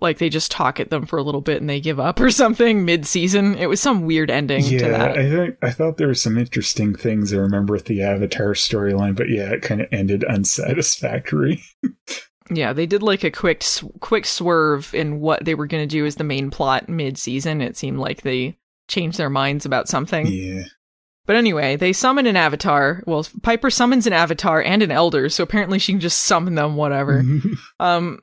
like 0.00 0.18
they 0.18 0.28
just 0.28 0.52
talk 0.52 0.78
at 0.78 0.90
them 0.90 1.06
for 1.06 1.18
a 1.18 1.24
little 1.24 1.40
bit 1.40 1.60
and 1.60 1.68
they 1.68 1.80
give 1.80 1.98
up 1.98 2.20
or 2.20 2.30
something 2.32 2.84
mid 2.84 3.04
season. 3.06 3.56
It 3.56 3.66
was 3.66 3.80
some 3.80 4.02
weird 4.06 4.30
ending 4.30 4.62
to 4.64 4.74
Yeah, 4.76 4.88
that. 4.90 5.18
I 5.18 5.28
think 5.30 5.56
I 5.62 5.70
thought 5.70 5.96
there 5.96 6.06
were 6.06 6.14
some 6.14 6.38
interesting 6.38 6.94
things 6.94 7.32
I 7.32 7.36
remember 7.38 7.72
with 7.72 7.86
the 7.86 8.02
Avatar 8.02 8.52
storyline, 8.54 9.16
but 9.16 9.28
yeah, 9.28 9.50
it 9.52 9.62
kind 9.62 9.80
of 9.80 9.88
ended 9.92 10.24
unsatisfactory. 10.24 11.62
Yeah, 12.50 12.72
they 12.72 12.86
did 12.86 13.02
like 13.02 13.24
a 13.24 13.30
quick 13.30 13.64
quick 14.00 14.24
swerve 14.24 14.94
in 14.94 15.20
what 15.20 15.44
they 15.44 15.54
were 15.54 15.66
going 15.66 15.82
to 15.82 15.86
do 15.86 16.06
as 16.06 16.16
the 16.16 16.24
main 16.24 16.50
plot 16.50 16.88
mid 16.88 17.18
season. 17.18 17.60
It 17.60 17.76
seemed 17.76 17.98
like 17.98 18.22
they 18.22 18.56
changed 18.88 19.18
their 19.18 19.30
minds 19.30 19.66
about 19.66 19.88
something. 19.88 20.26
Yeah, 20.26 20.64
But 21.26 21.36
anyway, 21.36 21.76
they 21.76 21.92
summon 21.92 22.26
an 22.26 22.36
avatar. 22.36 23.02
Well, 23.06 23.26
Piper 23.42 23.70
summons 23.70 24.06
an 24.06 24.12
avatar 24.12 24.62
and 24.62 24.82
an 24.82 24.90
elder, 24.90 25.28
so 25.28 25.42
apparently 25.44 25.78
she 25.78 25.92
can 25.92 26.00
just 26.00 26.22
summon 26.22 26.54
them 26.54 26.76
whatever. 26.76 27.24
um 27.80 28.20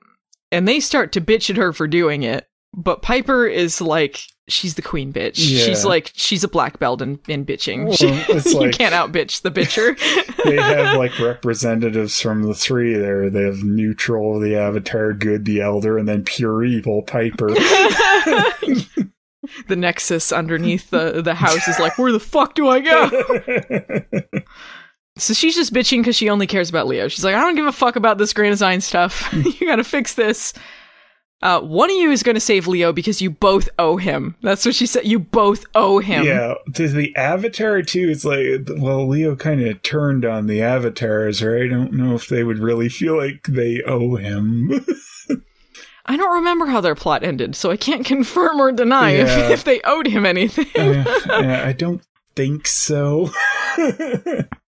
and 0.51 0.67
they 0.67 0.79
start 0.79 1.11
to 1.13 1.21
bitch 1.21 1.49
at 1.49 1.57
her 1.57 1.73
for 1.73 1.87
doing 1.87 2.23
it. 2.23 2.47
But 2.73 3.01
Piper 3.01 3.45
is 3.45 3.81
like 3.81 4.21
she's 4.47 4.75
the 4.75 4.81
queen 4.81 5.11
bitch. 5.11 5.35
Yeah. 5.37 5.65
She's 5.65 5.83
like 5.85 6.11
she's 6.15 6.43
a 6.43 6.47
black 6.47 6.77
belt 6.79 7.01
in, 7.01 7.19
in 7.27 7.45
bitching. 7.45 7.85
Well, 7.85 7.95
She- 7.95 8.07
it's 8.33 8.45
you 8.53 8.59
like- 8.61 8.73
can't 8.77 8.93
out 8.93 9.11
bitch 9.11 9.41
the 9.41 9.51
bitcher. 9.51 9.97
they 10.45 10.55
have 10.57 10.97
like 10.97 11.17
representatives 11.19 12.19
from 12.21 12.43
the 12.43 12.53
three 12.53 12.93
there. 12.95 13.29
They 13.29 13.43
have 13.43 13.63
neutral, 13.63 14.39
the 14.39 14.55
Avatar, 14.55 15.13
good, 15.13 15.45
the 15.45 15.61
Elder, 15.61 15.97
and 15.97 16.07
then 16.07 16.23
pure 16.23 16.63
evil, 16.63 17.01
Piper. 17.03 17.47
the 19.67 19.75
nexus 19.75 20.31
underneath 20.31 20.89
the 20.89 21.21
the 21.21 21.33
house 21.35 21.67
is 21.67 21.79
like, 21.79 21.97
where 21.97 22.11
the 22.11 22.19
fuck 22.19 22.55
do 22.55 22.67
I 22.67 22.79
go? 22.81 23.09
So 25.17 25.33
she's 25.33 25.55
just 25.55 25.73
bitching 25.73 25.99
because 25.99 26.17
she 26.17 26.29
only 26.29 26.45
cares 26.45 26.69
about 26.69 26.87
Leo. 26.87 27.07
She's 27.07 27.23
like, 27.23 27.35
I 27.35 27.39
don't 27.41 27.55
give 27.55 27.65
a 27.65 27.71
fuck 27.71 27.95
about 27.95 28.17
this 28.17 28.33
grand 28.33 28.51
design 28.51 28.81
stuff. 28.81 29.29
you 29.33 29.65
gotta 29.65 29.83
fix 29.85 30.15
this. 30.15 30.53
Uh, 31.45 31.61
one 31.61 31.91
of 31.91 31.95
you 31.95 32.09
is 32.11 32.23
gonna 32.23 32.39
save 32.39 32.65
Leo 32.67 32.91
because 32.91 33.21
you 33.21 33.29
both 33.29 33.69
owe 33.77 33.97
him. 33.97 34.35
That's 34.41 34.65
what 34.65 34.73
she 34.73 34.87
said. 34.87 35.05
You 35.05 35.19
both 35.19 35.63
owe 35.75 35.99
him. 35.99 36.25
Yeah, 36.25 36.55
to 36.73 36.87
the 36.87 37.15
Avatar 37.15 37.83
too. 37.83 38.09
It's 38.09 38.25
like, 38.25 38.67
well, 38.81 39.07
Leo 39.07 39.35
kind 39.35 39.61
of 39.61 39.81
turned 39.83 40.25
on 40.25 40.47
the 40.47 40.63
Avatars, 40.63 41.43
or 41.43 41.55
I 41.57 41.67
don't 41.67 41.93
know 41.93 42.15
if 42.15 42.27
they 42.29 42.43
would 42.43 42.57
really 42.57 42.89
feel 42.89 43.15
like 43.15 43.43
they 43.47 43.81
owe 43.85 44.15
him. 44.15 44.71
I 46.07 46.17
don't 46.17 46.33
remember 46.35 46.65
how 46.67 46.81
their 46.81 46.95
plot 46.95 47.23
ended, 47.23 47.55
so 47.55 47.69
I 47.71 47.77
can't 47.77 48.05
confirm 48.13 48.59
or 48.59 48.71
deny 48.71 49.15
Yeah. 49.17 49.37
if, 49.45 49.51
if 49.51 49.63
they 49.65 49.81
owed 49.83 50.07
him 50.07 50.25
anything. 50.25 50.65
Uh, 50.75 51.61
I 51.65 51.73
don't 51.73 52.01
think 52.35 52.65
so. 52.67 53.29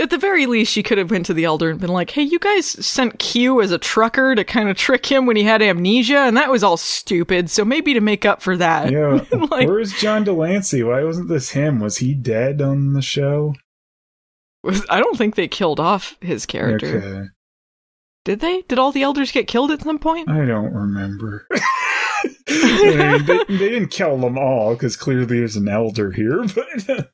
At 0.00 0.10
the 0.10 0.18
very 0.18 0.46
least, 0.46 0.72
she 0.72 0.82
could 0.82 0.98
have 0.98 1.10
went 1.10 1.26
to 1.26 1.34
the 1.34 1.44
elder 1.44 1.70
and 1.70 1.80
been 1.80 1.90
like, 1.90 2.10
"Hey, 2.10 2.22
you 2.22 2.38
guys 2.38 2.66
sent 2.66 3.18
Q 3.18 3.60
as 3.62 3.70
a 3.70 3.78
trucker 3.78 4.34
to 4.34 4.44
kind 4.44 4.68
of 4.68 4.76
trick 4.76 5.06
him 5.06 5.26
when 5.26 5.36
he 5.36 5.42
had 5.44 5.62
amnesia, 5.62 6.18
and 6.18 6.36
that 6.36 6.50
was 6.50 6.62
all 6.62 6.76
stupid. 6.76 7.48
So 7.50 7.64
maybe 7.64 7.94
to 7.94 8.00
make 8.00 8.24
up 8.26 8.42
for 8.42 8.56
that, 8.56 8.90
Yeah. 8.90 9.24
like, 9.50 9.68
Where's 9.68 9.92
John 9.94 10.24
de 10.24 10.32
Lancie? 10.32 10.82
Why 10.82 11.02
wasn't 11.04 11.28
this 11.28 11.50
him? 11.50 11.80
Was 11.80 11.98
he 11.98 12.14
dead 12.14 12.60
on 12.60 12.92
the 12.92 13.02
show? 13.02 13.54
I 14.90 15.00
don't 15.00 15.16
think 15.16 15.34
they 15.34 15.48
killed 15.48 15.80
off 15.80 16.16
his 16.20 16.44
character. 16.46 16.98
Okay. 16.98 17.28
Did 18.24 18.40
they? 18.40 18.62
Did 18.62 18.78
all 18.78 18.90
the 18.92 19.02
elders 19.02 19.30
get 19.30 19.46
killed 19.46 19.70
at 19.70 19.82
some 19.82 19.98
point? 20.00 20.28
I 20.28 20.44
don't 20.44 20.74
remember. 20.74 21.46
I 22.48 23.18
mean, 23.18 23.26
they, 23.26 23.38
they 23.56 23.68
didn't 23.70 23.90
kill 23.90 24.18
them 24.18 24.36
all 24.36 24.74
because 24.74 24.96
clearly 24.96 25.38
there's 25.38 25.56
an 25.56 25.68
elder 25.68 26.10
here, 26.10 26.44
but 26.54 27.10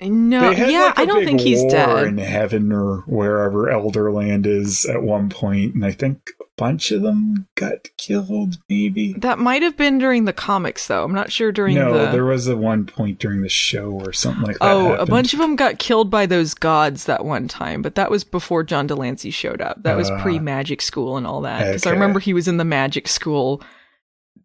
No, 0.00 0.50
yeah, 0.50 0.84
like 0.86 0.98
I 1.00 1.04
don't 1.06 1.24
think 1.24 1.40
he's 1.40 1.64
dead. 1.64 2.06
in 2.06 2.18
heaven 2.18 2.70
or 2.72 2.98
wherever 3.06 3.64
Elderland 3.66 4.46
is 4.46 4.84
at 4.86 5.02
one 5.02 5.28
point, 5.28 5.74
and 5.74 5.84
I 5.84 5.90
think 5.90 6.30
a 6.40 6.44
bunch 6.56 6.92
of 6.92 7.02
them 7.02 7.48
got 7.56 7.88
killed. 7.96 8.58
Maybe 8.68 9.14
That 9.14 9.40
might 9.40 9.62
have 9.62 9.76
been 9.76 9.98
during 9.98 10.24
the 10.24 10.32
comics, 10.32 10.86
though. 10.86 11.02
I'm 11.02 11.14
not 11.14 11.32
sure 11.32 11.50
during 11.50 11.74
no, 11.74 11.92
the. 11.98 12.12
there 12.12 12.24
was 12.24 12.46
a 12.46 12.56
one 12.56 12.86
point 12.86 13.18
during 13.18 13.42
the 13.42 13.48
show 13.48 13.90
or 13.90 14.12
something 14.12 14.44
like 14.44 14.58
that. 14.60 14.70
Oh, 14.70 14.94
a 14.94 15.04
bunch 15.06 15.32
of 15.32 15.40
them 15.40 15.56
got 15.56 15.80
killed 15.80 16.10
by 16.10 16.26
those 16.26 16.54
gods 16.54 17.06
that 17.06 17.24
one 17.24 17.48
time, 17.48 17.82
but 17.82 17.96
that 17.96 18.08
was 18.10 18.22
before 18.22 18.62
John 18.62 18.86
de 18.86 18.94
Lancie 18.94 19.30
showed 19.32 19.60
up. 19.60 19.82
That 19.82 19.96
was 19.96 20.10
Ah. 20.10 20.22
pre 20.22 20.38
magic 20.38 20.80
school 20.80 21.16
and 21.16 21.26
all 21.26 21.40
that. 21.40 21.66
Because 21.66 21.86
I 21.86 21.90
remember 21.90 22.20
he 22.20 22.34
was 22.34 22.46
in 22.46 22.56
the 22.58 22.64
magic 22.64 23.08
school 23.08 23.62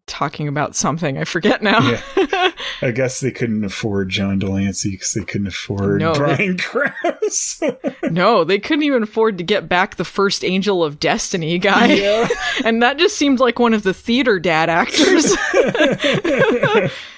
talking 0.06 0.48
about 0.48 0.76
something. 0.76 1.16
I 1.18 1.24
forget 1.24 1.62
now. 1.62 1.80
Yeah. 2.16 2.50
I 2.82 2.90
guess 2.90 3.20
they 3.20 3.30
couldn't 3.30 3.64
afford 3.64 4.10
John 4.10 4.38
de 4.38 4.46
Lancie 4.50 4.90
because 4.90 5.12
they 5.14 5.24
couldn't 5.24 5.46
afford 5.46 6.00
No, 6.00 6.12
they- 6.12 6.18
Brian 6.18 6.58
Krause. 7.02 7.62
no, 8.10 8.44
they 8.44 8.58
couldn't 8.58 8.82
even 8.84 9.02
afford 9.02 9.38
to 9.38 9.44
get 9.44 9.68
back 9.68 9.96
the 9.96 10.04
first 10.04 10.44
Angel 10.44 10.84
of 10.84 11.00
Destiny 11.00 11.58
guy. 11.58 11.86
Yeah. 11.94 12.28
and 12.64 12.82
that 12.82 12.98
just 12.98 13.16
seemed 13.16 13.40
like 13.40 13.58
one 13.58 13.72
of 13.74 13.82
the 13.82 13.94
theater 13.94 14.38
dad 14.38 14.68
actors. 14.68 15.32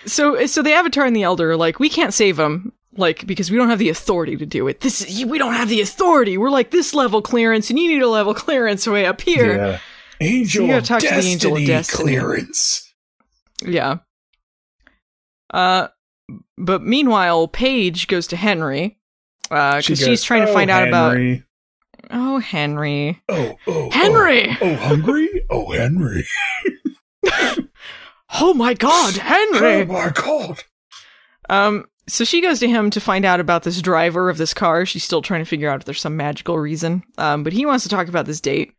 so, 0.06 0.46
so 0.46 0.62
the 0.62 0.72
Avatar 0.72 1.04
and 1.04 1.14
the 1.16 1.22
Elder 1.22 1.50
are 1.52 1.56
like, 1.56 1.78
we 1.78 1.88
can't 1.88 2.14
save 2.14 2.38
him. 2.38 2.72
Like, 2.98 3.26
because 3.26 3.50
we 3.50 3.58
don't 3.58 3.68
have 3.68 3.78
the 3.78 3.90
authority 3.90 4.36
to 4.38 4.46
do 4.46 4.68
it. 4.68 4.80
This 4.80 5.02
is, 5.02 5.24
we 5.26 5.36
don't 5.36 5.52
have 5.52 5.68
the 5.68 5.82
authority. 5.82 6.38
We're 6.38 6.48
like 6.48 6.70
this 6.70 6.94
level 6.94 7.20
clearance, 7.20 7.68
and 7.68 7.78
you 7.78 7.88
need 7.90 8.00
a 8.00 8.08
level 8.08 8.32
clearance 8.32 8.86
way 8.86 9.04
up 9.04 9.20
here. 9.20 9.56
yeah. 9.56 9.78
Angel 10.20 10.62
you 10.66 10.68
gotta 10.68 10.78
of 10.78 10.84
talk 10.84 11.00
to 11.00 11.06
the 11.06 11.10
Destiny 11.14 11.32
Angel 11.32 11.56
of 11.56 11.66
Destiny. 11.66 12.02
clearance. 12.04 12.94
Yeah. 13.64 13.96
Uh, 15.52 15.88
but 16.58 16.82
meanwhile, 16.82 17.48
Paige 17.48 18.08
goes 18.08 18.26
to 18.28 18.36
Henry, 18.36 18.98
uh, 19.50 19.80
She 19.80 19.92
because 19.92 20.04
she's 20.04 20.22
trying 20.22 20.42
to 20.44 20.50
"Oh, 20.50 20.54
find 20.54 20.70
out 20.70 20.86
about. 20.88 21.16
Oh, 22.10 22.38
Henry. 22.38 23.20
Oh, 23.28 23.56
oh, 23.66 23.90
Henry! 23.90 24.48
Oh, 24.50 24.56
oh, 24.62 24.74
hungry? 24.76 25.28
Oh, 25.50 25.70
Henry. 25.72 26.24
Oh 28.40 28.52
my 28.54 28.74
God, 28.74 29.14
Henry. 29.16 29.82
Oh 29.82 29.86
my 29.86 30.10
god. 30.10 30.62
Um, 31.48 31.84
so 32.08 32.24
she 32.24 32.42
goes 32.42 32.58
to 32.58 32.68
him 32.68 32.90
to 32.90 33.00
find 33.00 33.24
out 33.24 33.38
about 33.40 33.62
this 33.62 33.80
driver 33.80 34.28
of 34.28 34.36
this 34.36 34.52
car. 34.52 34.84
She's 34.84 35.04
still 35.04 35.22
trying 35.22 35.40
to 35.42 35.48
figure 35.48 35.70
out 35.70 35.80
if 35.80 35.84
there's 35.84 36.00
some 36.00 36.16
magical 36.16 36.58
reason. 36.58 37.04
Um, 37.18 37.44
but 37.44 37.52
he 37.52 37.64
wants 37.64 37.84
to 37.84 37.88
talk 37.90 38.08
about 38.08 38.26
this 38.26 38.40
date. 38.40 38.72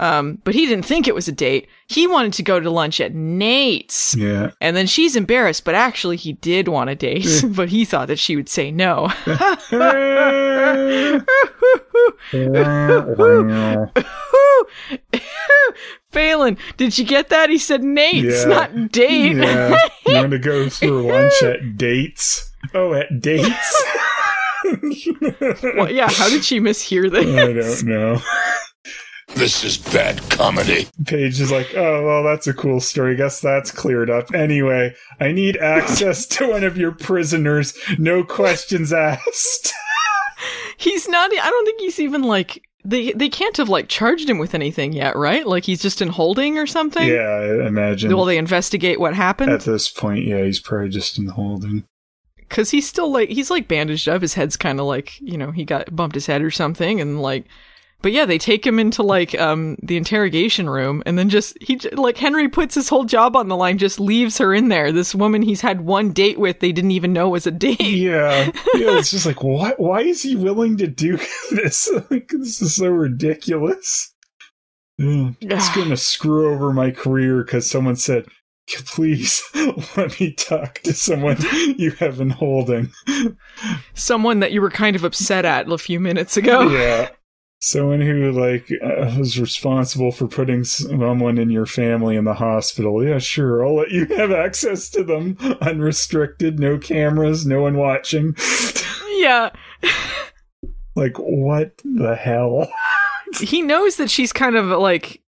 Um, 0.00 0.38
but 0.44 0.54
he 0.54 0.66
didn't 0.66 0.84
think 0.84 1.06
it 1.06 1.14
was 1.14 1.28
a 1.28 1.32
date. 1.32 1.68
He 1.86 2.06
wanted 2.08 2.32
to 2.34 2.42
go 2.42 2.58
to 2.58 2.68
lunch 2.68 3.00
at 3.00 3.14
Nate's. 3.14 4.14
Yeah. 4.16 4.50
And 4.60 4.76
then 4.76 4.86
she's 4.88 5.14
embarrassed, 5.14 5.64
but 5.64 5.74
actually 5.76 6.16
he 6.16 6.32
did 6.32 6.66
want 6.68 6.90
a 6.90 6.94
date, 6.96 7.44
but 7.48 7.68
he 7.68 7.84
thought 7.84 8.08
that 8.08 8.18
she 8.18 8.34
would 8.36 8.48
say 8.48 8.72
no. 8.72 9.08
Phelan, 16.10 16.58
did 16.76 16.96
you 16.98 17.04
get 17.04 17.28
that? 17.30 17.50
He 17.50 17.58
said 17.58 17.82
Nate's, 17.82 18.42
Yeah. 18.42 18.48
not 18.48 18.92
date. 18.92 19.36
yeah. 19.36 19.76
You 20.06 20.14
want 20.16 20.30
to 20.32 20.38
go 20.38 20.68
for 20.70 20.86
lunch 20.86 21.42
at 21.42 21.76
dates? 21.78 22.52
Oh, 22.74 22.92
at 22.92 23.20
dates? 23.20 23.84
well, 25.76 25.90
yeah, 25.90 26.08
how 26.10 26.28
did 26.28 26.44
she 26.44 26.60
mishear 26.60 27.10
that? 27.10 27.22
I 27.26 27.52
don't 27.52 27.84
know. 27.84 28.20
This 29.28 29.64
is 29.64 29.78
bad 29.78 30.20
comedy. 30.30 30.86
Paige 31.06 31.40
is 31.40 31.50
like, 31.50 31.74
oh, 31.74 32.04
well, 32.04 32.22
that's 32.22 32.46
a 32.46 32.54
cool 32.54 32.80
story. 32.80 33.16
Guess 33.16 33.40
that's 33.40 33.70
cleared 33.70 34.10
up. 34.10 34.32
Anyway, 34.34 34.94
I 35.18 35.32
need 35.32 35.56
access 35.56 36.26
to 36.26 36.48
one 36.50 36.62
of 36.62 36.76
your 36.76 36.92
prisoners. 36.92 37.76
No 37.98 38.22
questions 38.22 38.92
asked. 38.92 39.72
He's 40.76 41.08
not. 41.08 41.30
I 41.32 41.50
don't 41.50 41.64
think 41.64 41.80
he's 41.80 42.00
even 42.00 42.22
like 42.22 42.62
they. 42.84 43.12
They 43.12 43.28
can't 43.30 43.56
have 43.56 43.68
like 43.68 43.88
charged 43.88 44.28
him 44.28 44.38
with 44.38 44.54
anything 44.54 44.92
yet, 44.92 45.16
right? 45.16 45.46
Like 45.46 45.64
he's 45.64 45.80
just 45.80 46.02
in 46.02 46.08
holding 46.08 46.58
or 46.58 46.66
something. 46.66 47.08
yeah, 47.08 47.22
I 47.22 47.66
imagine. 47.66 48.14
Will 48.14 48.24
they 48.26 48.36
investigate 48.36 49.00
what 49.00 49.14
happened? 49.14 49.52
At 49.52 49.60
this 49.62 49.88
point, 49.88 50.26
yeah, 50.26 50.42
he's 50.42 50.60
probably 50.60 50.90
just 50.90 51.16
in 51.16 51.28
holding. 51.28 51.84
Because 52.36 52.70
he's 52.70 52.86
still 52.86 53.10
like 53.10 53.30
he's 53.30 53.50
like 53.50 53.68
bandaged 53.68 54.08
up. 54.08 54.20
His 54.20 54.34
head's 54.34 54.56
kind 54.56 54.80
of 54.80 54.86
like 54.86 55.18
you 55.20 55.38
know 55.38 55.50
he 55.52 55.64
got 55.64 55.94
bumped 55.94 56.14
his 56.14 56.26
head 56.26 56.42
or 56.42 56.50
something, 56.50 57.00
and 57.00 57.22
like. 57.22 57.46
But 58.04 58.12
yeah, 58.12 58.26
they 58.26 58.36
take 58.36 58.66
him 58.66 58.78
into 58.78 59.02
like 59.02 59.34
um 59.40 59.78
the 59.82 59.96
interrogation 59.96 60.68
room, 60.68 61.02
and 61.06 61.18
then 61.18 61.30
just 61.30 61.56
he 61.62 61.78
like 61.94 62.18
Henry 62.18 62.50
puts 62.50 62.74
his 62.74 62.90
whole 62.90 63.04
job 63.04 63.34
on 63.34 63.48
the 63.48 63.56
line, 63.56 63.78
just 63.78 63.98
leaves 63.98 64.36
her 64.36 64.52
in 64.52 64.68
there. 64.68 64.92
This 64.92 65.14
woman 65.14 65.40
he's 65.40 65.62
had 65.62 65.80
one 65.80 66.12
date 66.12 66.38
with, 66.38 66.60
they 66.60 66.70
didn't 66.70 66.90
even 66.90 67.14
know 67.14 67.30
was 67.30 67.46
a 67.46 67.50
date. 67.50 67.80
Yeah, 67.80 68.50
yeah. 68.74 68.98
It's 68.98 69.10
just 69.10 69.24
like, 69.24 69.42
what? 69.42 69.80
Why 69.80 70.02
is 70.02 70.22
he 70.22 70.36
willing 70.36 70.76
to 70.76 70.86
do 70.86 71.16
this? 71.50 71.90
Like, 72.10 72.28
this 72.28 72.60
is 72.60 72.76
so 72.76 72.90
ridiculous. 72.90 74.12
Yeah, 74.98 75.30
it's 75.40 75.74
gonna 75.74 75.96
screw 75.96 76.52
over 76.52 76.74
my 76.74 76.90
career 76.90 77.42
because 77.42 77.70
someone 77.70 77.96
said, 77.96 78.26
"Please 78.68 79.42
let 79.96 80.20
me 80.20 80.34
talk 80.34 80.80
to 80.80 80.92
someone 80.92 81.38
you 81.78 81.92
have 81.92 82.18
been 82.18 82.28
holding." 82.28 82.92
Someone 83.94 84.40
that 84.40 84.52
you 84.52 84.60
were 84.60 84.68
kind 84.68 84.94
of 84.94 85.04
upset 85.04 85.46
at 85.46 85.72
a 85.72 85.78
few 85.78 85.98
minutes 85.98 86.36
ago. 86.36 86.68
Yeah, 86.68 87.08
someone 87.64 88.00
who 88.02 88.30
like 88.30 88.70
uh, 88.82 89.16
was 89.18 89.40
responsible 89.40 90.12
for 90.12 90.28
putting 90.28 90.64
someone 90.64 91.38
in 91.38 91.50
your 91.50 91.64
family 91.64 92.14
in 92.14 92.24
the 92.24 92.34
hospital. 92.34 93.02
Yeah, 93.02 93.18
sure, 93.18 93.64
I'll 93.64 93.76
let 93.76 93.90
you 93.90 94.04
have 94.16 94.32
access 94.32 94.90
to 94.90 95.02
them, 95.02 95.36
unrestricted, 95.62 96.60
no 96.60 96.78
cameras, 96.78 97.46
no 97.46 97.62
one 97.62 97.76
watching. 97.76 98.36
yeah. 99.12 99.50
Like, 100.94 101.16
what 101.16 101.80
the 101.84 102.14
hell? 102.14 102.70
he 103.40 103.62
knows 103.62 103.96
that 103.96 104.10
she's 104.10 104.32
kind 104.32 104.56
of 104.56 104.66
like 104.66 105.22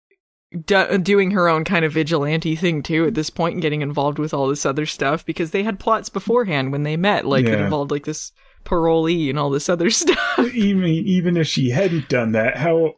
do- 0.66 0.98
doing 0.98 1.32
her 1.32 1.48
own 1.48 1.64
kind 1.64 1.86
of 1.86 1.94
vigilante 1.94 2.56
thing 2.56 2.82
too 2.82 3.06
at 3.06 3.14
this 3.14 3.30
point 3.30 3.54
and 3.54 3.62
getting 3.62 3.82
involved 3.82 4.20
with 4.20 4.34
all 4.34 4.48
this 4.48 4.66
other 4.66 4.86
stuff 4.86 5.26
because 5.26 5.52
they 5.52 5.64
had 5.64 5.80
plots 5.80 6.10
beforehand 6.10 6.72
when 6.72 6.84
they 6.84 6.98
met 6.98 7.26
like 7.26 7.46
it 7.46 7.60
involved 7.60 7.92
like 7.92 8.06
this 8.06 8.32
parolee 8.66 9.30
and 9.30 9.38
all 9.40 9.50
this 9.50 9.70
other 9.70 9.90
stuff 9.90 10.18
even 10.54 10.86
even 10.86 11.38
if 11.38 11.48
she 11.48 11.70
hadn't 11.70 12.08
done 12.10 12.32
that, 12.34 12.58
how 12.58 12.96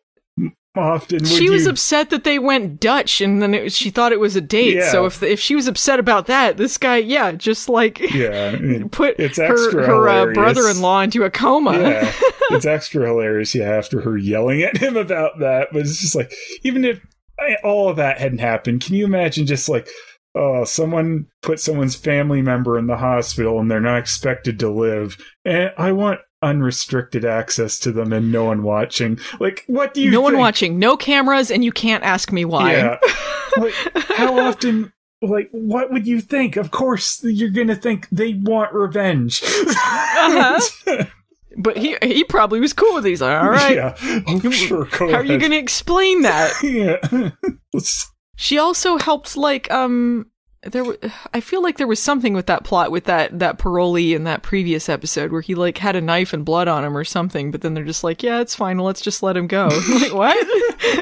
often 0.78 1.20
would 1.20 1.28
she 1.28 1.46
you? 1.46 1.52
was 1.54 1.66
upset 1.66 2.10
that 2.10 2.26
they 2.26 2.38
went 2.38 2.82
dutch 2.82 3.22
and 3.22 3.42
then 3.42 3.54
it 3.54 3.72
she 3.72 3.90
thought 3.90 4.12
it 4.12 4.20
was 4.20 4.36
a 4.36 4.42
date 4.42 4.76
Yeah. 4.76 4.92
so 4.92 5.06
if 5.06 5.24
if 5.24 5.40
she 5.40 5.56
was 5.56 5.68
upset 5.68 6.00
about 6.00 6.28
that 6.28 6.58
this 6.58 6.78
guy 6.78 6.98
yeah 6.98 7.32
just 7.32 7.70
like 7.70 7.98
yeah, 8.14 8.52
I 8.54 8.60
mean, 8.60 8.90
put 8.90 9.18
it's 9.18 9.38
her, 9.38 9.72
her 9.86 10.10
uh, 10.10 10.34
brother-in-law 10.34 11.02
into 11.02 11.24
a 11.24 11.30
coma 11.30 11.80
yeah, 11.80 12.12
it's 12.52 12.66
extra 12.66 13.08
hilarious. 13.08 13.56
Yeah, 13.56 13.70
after 13.70 14.02
her 14.02 14.18
yelling 14.18 14.64
at 14.64 14.76
him 14.78 14.98
about 14.98 15.40
that, 15.40 15.70
but 15.72 15.82
it's 15.84 16.02
just 16.02 16.14
like 16.16 16.34
even 16.64 16.84
if 16.84 17.00
I, 17.40 17.56
all 17.64 17.88
of 17.90 17.96
that 17.96 18.20
hadn't 18.20 18.40
happened, 18.40 18.82
can 18.82 18.96
you 18.96 19.06
imagine 19.06 19.46
just 19.46 19.68
like. 19.70 19.88
Oh, 20.36 20.66
someone 20.66 21.28
put 21.42 21.60
someone's 21.62 21.96
family 21.96 22.42
member 22.42 22.78
in 22.78 22.88
the 22.88 22.98
hospital 22.98 23.60
and 23.60 23.72
they're 23.72 23.80
not 23.80 24.00
expected 24.00 24.60
to 24.60 24.70
live. 24.70 25.18
And 25.46 25.72
I 25.78 25.94
want 25.94 26.20
unrestricted 26.42 27.24
access 27.24 27.80
to 27.80 27.92
them 27.92 28.12
and 28.14 28.32
no 28.32 28.44
one 28.46 28.62
watching. 28.62 29.18
Like, 29.40 29.64
what 29.68 29.94
do 29.94 30.02
you 30.02 30.12
no 30.12 30.22
one 30.22 30.38
watching 30.38 30.78
no 30.78 30.98
cameras 30.98 31.50
and 31.52 31.64
you 31.64 31.72
can't 31.72 32.04
ask 32.04 32.32
me 32.32 32.44
why 32.46 32.74
Yeah. 32.74 32.98
like, 33.58 33.74
how 34.10 34.38
often, 34.40 34.92
like, 35.22 35.50
what 35.52 35.92
would 35.92 36.06
you 36.06 36.20
think? 36.20 36.58
Of 36.58 36.70
course, 36.72 37.24
you're 37.24 37.50
going 37.50 37.70
to 37.70 37.76
think 37.76 38.08
they 38.12 38.34
want 38.34 38.74
revenge. 38.74 39.42
Uh-huh. 39.44 41.06
But 41.58 41.78
he 41.78 41.96
he 42.04 42.26
probably 42.26 42.60
was 42.60 42.74
cool 42.74 42.96
with 42.96 43.06
it. 43.06 43.10
He's 43.12 43.22
like, 43.22 43.42
all 43.42 43.50
right. 43.50 43.76
Yeah. 43.78 43.96
Oh, 44.28 44.52
sure. 44.52 44.84
How 44.92 45.06
are 45.06 45.24
you 45.24 45.38
going 45.38 45.52
to 45.52 45.58
explain 45.58 46.24
that? 46.24 46.52
Yeah. 46.64 47.30
Let's- 47.74 48.12
She 48.36 48.58
also 48.58 48.98
helped, 48.98 49.38
like, 49.38 49.72
um, 49.72 50.28
there. 50.64 50.84
wa- 50.84 50.96
I 51.34 51.40
feel 51.42 51.62
like 51.64 51.78
there 51.78 51.88
was 51.88 52.02
something 52.02 52.34
with 52.34 52.48
that 52.48 52.64
plot 52.64 52.92
with 52.92 53.06
that 53.06 53.38
that 53.40 53.58
parolee 53.60 54.16
in 54.16 54.24
that 54.26 54.42
previous 54.44 54.90
episode 54.90 55.32
where 55.32 55.42
he 55.42 55.56
like 55.56 55.78
had 55.78 55.96
a 55.96 56.02
knife 56.02 56.34
and 56.34 56.44
blood 56.44 56.68
on 56.68 56.84
him 56.84 56.98
or 56.98 57.04
something. 57.04 57.52
But 57.52 57.62
then 57.62 57.74
they're 57.74 57.84
just 57.86 58.04
like, 58.04 58.24
yeah, 58.24 58.42
it's 58.42 58.56
fine. 58.56 58.78
Let's 58.80 59.02
just 59.02 59.22
let 59.24 59.38
him 59.38 59.48
go. 59.48 59.70
Like 59.90 60.14
what? 60.14 60.48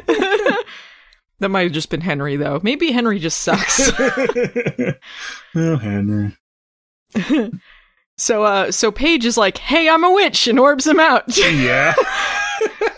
that 1.39 1.49
might 1.49 1.63
have 1.63 1.71
just 1.71 1.89
been 1.89 2.01
Henry 2.01 2.36
though. 2.36 2.59
Maybe 2.61 2.91
Henry 2.91 3.19
just 3.19 3.39
sucks. 3.41 3.91
oh, 5.55 5.75
Henry. 5.77 6.38
So, 8.17 8.43
uh, 8.43 8.71
so 8.71 8.91
Paige 8.91 9.25
is 9.25 9.38
like, 9.38 9.57
"Hey, 9.57 9.89
I'm 9.89 10.03
a 10.03 10.11
witch," 10.13 10.47
and 10.47 10.59
orbs 10.59 10.86
him 10.86 10.99
out. 10.99 11.36
Yeah. 11.36 11.93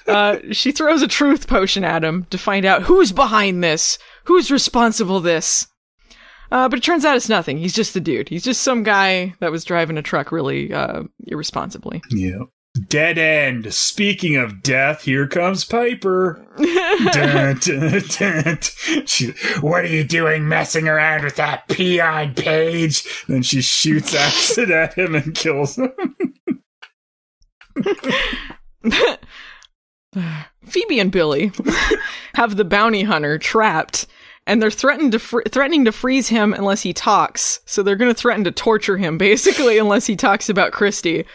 Uh, 0.07 0.37
she 0.51 0.71
throws 0.71 1.01
a 1.01 1.07
truth 1.07 1.47
potion 1.47 1.83
at 1.83 2.03
him 2.03 2.25
to 2.29 2.37
find 2.37 2.65
out 2.65 2.83
who's 2.83 3.11
behind 3.11 3.63
this, 3.63 3.97
who's 4.25 4.51
responsible 4.51 5.19
this. 5.19 5.67
Uh, 6.51 6.69
but 6.69 6.79
it 6.79 6.83
turns 6.83 7.05
out 7.05 7.15
it's 7.15 7.29
nothing. 7.29 7.57
He's 7.57 7.73
just 7.73 7.95
a 7.95 7.99
dude. 7.99 8.29
He's 8.29 8.43
just 8.43 8.61
some 8.61 8.83
guy 8.83 9.33
that 9.39 9.51
was 9.51 9.65
driving 9.65 9.97
a 9.97 10.01
truck 10.01 10.31
really 10.31 10.71
uh, 10.71 11.03
irresponsibly. 11.27 12.01
Yeah. 12.11 12.43
Dead 12.89 13.17
end. 13.17 13.73
Speaking 13.73 14.35
of 14.35 14.61
death, 14.61 15.03
here 15.03 15.27
comes 15.27 15.63
Piper. 15.63 16.45
dun, 17.11 17.57
dun, 17.59 18.01
dun. 18.09 18.59
She, 19.05 19.33
what 19.61 19.85
are 19.85 19.87
you 19.87 20.03
doing 20.03 20.47
messing 20.47 20.87
around 20.87 21.23
with 21.23 21.37
that 21.37 21.67
peon 21.69 22.33
page? 22.35 23.25
Then 23.27 23.43
she 23.43 23.61
shoots 23.61 24.13
acid 24.15 24.71
at 24.71 24.93
him 24.93 25.15
and 25.15 25.33
kills 25.33 25.77
him. 25.77 25.93
Phoebe 30.65 30.99
and 30.99 31.11
Billie 31.11 31.51
have 32.35 32.55
the 32.55 32.65
bounty 32.65 33.03
hunter 33.03 33.37
trapped, 33.37 34.07
and 34.47 34.61
they're 34.61 34.71
threatened 34.71 35.11
to 35.13 35.19
fr- 35.19 35.41
threatening 35.49 35.85
to 35.85 35.91
freeze 35.91 36.27
him 36.27 36.53
unless 36.53 36.81
he 36.81 36.93
talks. 36.93 37.59
So 37.65 37.83
they're 37.83 37.95
going 37.95 38.13
to 38.13 38.19
threaten 38.19 38.43
to 38.45 38.51
torture 38.51 38.97
him 38.97 39.17
basically 39.19 39.77
unless 39.77 40.05
he 40.05 40.15
talks 40.15 40.49
about 40.49 40.71
Christy. 40.71 41.25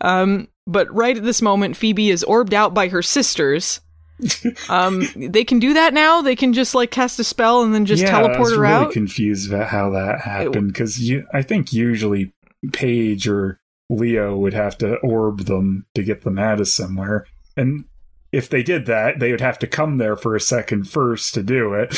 Um, 0.00 0.48
but 0.66 0.92
right 0.92 1.16
at 1.16 1.22
this 1.22 1.42
moment, 1.42 1.76
Phoebe 1.76 2.10
is 2.10 2.24
orbed 2.24 2.54
out 2.54 2.74
by 2.74 2.88
her 2.88 3.02
sisters. 3.02 3.80
um, 4.68 5.06
they 5.14 5.44
can 5.44 5.58
do 5.58 5.74
that 5.74 5.92
now. 5.92 6.22
They 6.22 6.36
can 6.36 6.52
just 6.52 6.74
like 6.74 6.90
cast 6.90 7.18
a 7.18 7.24
spell 7.24 7.62
and 7.62 7.74
then 7.74 7.84
just 7.84 8.02
yeah, 8.02 8.10
teleport 8.10 8.36
I 8.36 8.40
was 8.40 8.52
her 8.52 8.60
really 8.60 8.72
out. 8.72 8.92
confused 8.92 9.52
about 9.52 9.68
how 9.68 9.90
that 9.90 10.20
happened 10.20 10.68
because 10.68 11.00
I 11.34 11.42
think 11.42 11.72
usually 11.72 12.32
Paige 12.72 13.28
or 13.28 13.60
Leo 13.90 14.36
would 14.36 14.54
have 14.54 14.78
to 14.78 14.96
orb 14.96 15.40
them 15.40 15.86
to 15.94 16.02
get 16.02 16.22
them 16.22 16.38
out 16.38 16.60
of 16.60 16.68
somewhere, 16.68 17.26
and 17.56 17.84
if 18.32 18.48
they 18.48 18.62
did 18.62 18.86
that, 18.86 19.18
they 19.18 19.30
would 19.30 19.40
have 19.40 19.58
to 19.60 19.66
come 19.66 19.98
there 19.98 20.16
for 20.16 20.34
a 20.34 20.40
second 20.40 20.88
first 20.88 21.34
to 21.34 21.42
do 21.42 21.74
it. 21.74 21.94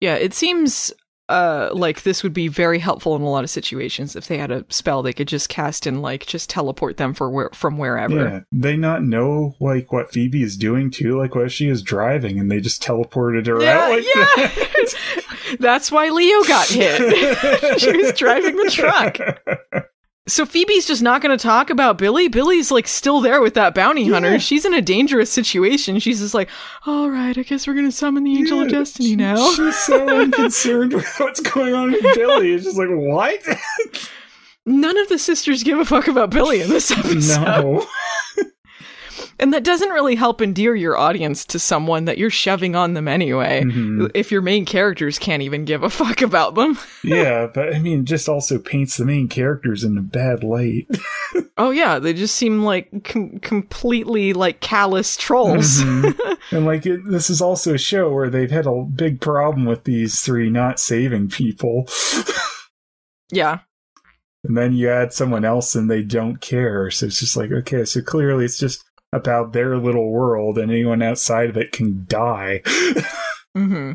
yeah, 0.00 0.14
it 0.14 0.34
seems 0.34 0.92
uh, 1.30 1.70
like 1.72 2.02
this 2.02 2.24
would 2.24 2.32
be 2.32 2.48
very 2.48 2.80
helpful 2.80 3.14
in 3.14 3.22
a 3.22 3.28
lot 3.30 3.44
of 3.44 3.50
situations. 3.50 4.16
If 4.16 4.26
they 4.26 4.36
had 4.36 4.50
a 4.50 4.64
spell, 4.68 5.00
they 5.02 5.12
could 5.12 5.28
just 5.28 5.48
cast 5.48 5.86
and 5.86 6.02
like 6.02 6.26
just 6.26 6.50
teleport 6.50 6.96
them 6.96 7.14
for 7.14 7.30
where 7.30 7.50
from 7.54 7.78
wherever. 7.78 8.16
Yeah, 8.16 8.40
they 8.50 8.76
not 8.76 9.04
know 9.04 9.54
like 9.60 9.92
what 9.92 10.12
Phoebe 10.12 10.42
is 10.42 10.56
doing 10.56 10.90
too, 10.90 11.16
like 11.16 11.36
what 11.36 11.52
she 11.52 11.68
is 11.68 11.82
driving, 11.82 12.40
and 12.40 12.50
they 12.50 12.60
just 12.60 12.82
teleported 12.82 13.46
her 13.46 13.62
Yeah, 13.62 13.78
out 13.78 13.90
like 13.90 14.04
yeah. 14.04 14.24
that. 14.24 14.94
That's 15.60 15.92
why 15.92 16.08
Leo 16.08 16.42
got 16.44 16.66
hit. 16.68 17.78
she 17.80 17.96
was 17.96 18.12
driving 18.12 18.56
the 18.56 18.70
truck. 18.70 19.84
So 20.30 20.46
Phoebe's 20.46 20.86
just 20.86 21.02
not 21.02 21.20
going 21.22 21.36
to 21.36 21.42
talk 21.42 21.70
about 21.70 21.98
Billy. 21.98 22.28
Billy's 22.28 22.70
like 22.70 22.86
still 22.86 23.20
there 23.20 23.40
with 23.40 23.54
that 23.54 23.74
bounty 23.74 24.06
hunter. 24.08 24.32
Yeah. 24.32 24.38
She's 24.38 24.64
in 24.64 24.72
a 24.74 24.80
dangerous 24.80 25.30
situation. 25.30 25.98
She's 25.98 26.20
just 26.20 26.34
like, 26.34 26.48
all 26.86 27.10
right, 27.10 27.36
I 27.36 27.42
guess 27.42 27.66
we're 27.66 27.74
going 27.74 27.86
to 27.86 27.92
summon 27.92 28.22
the 28.24 28.36
Angel 28.38 28.60
of 28.60 28.70
Yeah, 28.70 28.78
Destiny 28.78 29.16
now. 29.16 29.50
She's 29.52 29.76
so 29.76 30.08
unconcerned 30.20 30.92
with 30.92 31.12
what's 31.18 31.40
going 31.40 31.74
on 31.74 31.92
with 31.92 32.02
Billy. 32.14 32.52
It's 32.52 32.64
just 32.64 32.78
like 32.78 32.88
what? 32.90 33.40
None 34.66 34.96
of 34.98 35.08
the 35.08 35.18
sisters 35.18 35.62
give 35.64 35.78
a 35.78 35.84
fuck 35.84 36.06
about 36.06 36.30
Billy 36.30 36.60
in 36.60 36.68
this 36.68 36.90
episode. 36.96 37.42
no. 37.42 37.86
And 39.40 39.52
that 39.54 39.64
doesn't 39.64 39.88
really 39.88 40.14
help 40.14 40.40
endear 40.42 40.74
your 40.76 40.96
audience 40.98 41.44
to 41.46 41.58
someone 41.58 42.04
that 42.04 42.18
you're 42.18 42.30
shoving 42.30 42.76
on 42.76 42.92
them 42.94 43.08
anyway. 43.08 43.62
Mhm. 43.64 44.10
If 44.14 44.30
your 44.30 44.42
main 44.42 44.66
characters 44.66 45.18
can't 45.18 45.42
even 45.42 45.64
give 45.64 45.82
a 45.82 45.90
fuck 45.90 46.20
about 46.22 46.54
them. 46.54 46.78
Yeah, 47.02 47.48
but 47.52 47.74
I 47.74 47.78
mean, 47.78 48.04
just 48.04 48.28
also 48.28 48.58
paints 48.58 48.98
the 48.98 49.06
main 49.06 49.26
characters 49.28 49.82
in 49.82 49.96
a 49.98 50.02
bad 50.02 50.44
light. 50.44 50.86
Oh 51.56 51.70
yeah, 51.70 51.98
they 51.98 52.12
just 52.14 52.34
seem 52.36 52.64
like 52.64 53.04
com- 53.04 53.38
completely 53.40 54.32
like 54.32 54.60
callous 54.60 55.16
trolls. 55.16 55.82
Mhm. 55.82 56.38
and 56.52 56.64
like, 56.66 56.86
it, 56.86 57.00
this 57.08 57.28
is 57.30 57.40
also 57.42 57.74
a 57.74 57.78
show 57.78 58.10
where 58.10 58.30
they've 58.30 58.50
had 58.50 58.66
a 58.66 58.82
big 58.82 59.20
problem 59.20 59.64
with 59.66 59.84
these 59.84 60.20
three 60.22 60.48
not 60.50 60.80
saving 60.80 61.28
people. 61.28 61.86
yeah. 63.30 63.60
and 64.44 64.56
then 64.56 64.72
you 64.72 64.88
add 64.88 65.12
someone 65.12 65.44
else 65.44 65.74
and 65.74 65.90
they 65.90 66.02
don't 66.02 66.40
care. 66.40 66.90
So 66.90 67.06
it's 67.06 67.20
just 67.20 67.36
like, 67.36 67.52
okay, 67.52 67.84
so 67.84 68.00
clearly 68.00 68.44
it's 68.46 68.58
just 68.58 68.82
about 69.12 69.52
their 69.52 69.76
little 69.76 70.10
world 70.10 70.58
and 70.58 70.70
anyone 70.70 71.02
outside 71.02 71.50
of 71.50 71.56
it 71.56 71.72
can 71.72 72.04
die. 72.08 72.62
hmm 73.54 73.92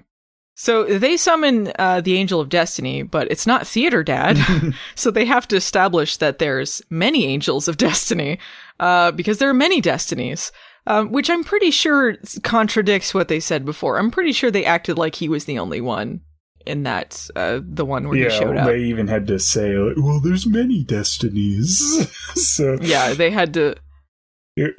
So 0.56 0.84
they 0.84 1.18
summon 1.18 1.72
uh, 1.80 2.02
the 2.02 2.16
Angel 2.16 2.40
of 2.40 2.50
Destiny, 2.50 3.04
but 3.04 3.30
it's 3.32 3.48
not 3.48 3.68
Theater 3.68 4.04
Dad. 4.04 4.38
so 4.96 5.12
they 5.12 5.26
have 5.26 5.48
to 5.50 5.56
establish 5.56 6.18
that 6.18 6.40
there's 6.40 6.82
many 6.90 7.26
Angels 7.26 7.68
of 7.68 7.78
Destiny, 7.78 8.40
uh, 8.80 9.12
because 9.12 9.38
there 9.38 9.50
are 9.50 9.54
many 9.54 9.82
destinies. 9.82 10.52
Um, 10.88 11.12
which 11.12 11.32
I'm 11.32 11.44
pretty 11.44 11.72
sure 11.72 12.16
contradicts 12.44 13.12
what 13.12 13.28
they 13.28 13.40
said 13.40 13.66
before. 13.66 13.98
I'm 13.98 14.12
pretty 14.12 14.32
sure 14.32 14.52
they 14.52 14.66
acted 14.66 15.00
like 15.00 15.16
he 15.16 15.28
was 15.28 15.46
the 15.46 15.58
only 15.58 15.82
one 15.82 16.22
in 16.64 16.84
that, 16.84 17.28
uh, 17.36 17.60
the 17.64 17.86
one 17.86 18.08
where 18.08 18.18
yeah, 18.18 18.30
he 18.30 18.38
showed 18.38 18.56
up. 18.56 18.68
they 18.68 18.82
even 18.82 19.08
had 19.08 19.26
to 19.28 19.40
say, 19.40 19.76
like, 19.76 19.96
well, 19.98 20.20
there's 20.20 20.46
many 20.46 20.84
destinies. 20.84 22.08
so 22.36 22.78
yeah, 22.82 23.16
they 23.16 23.32
had 23.32 23.56
to 23.56 23.76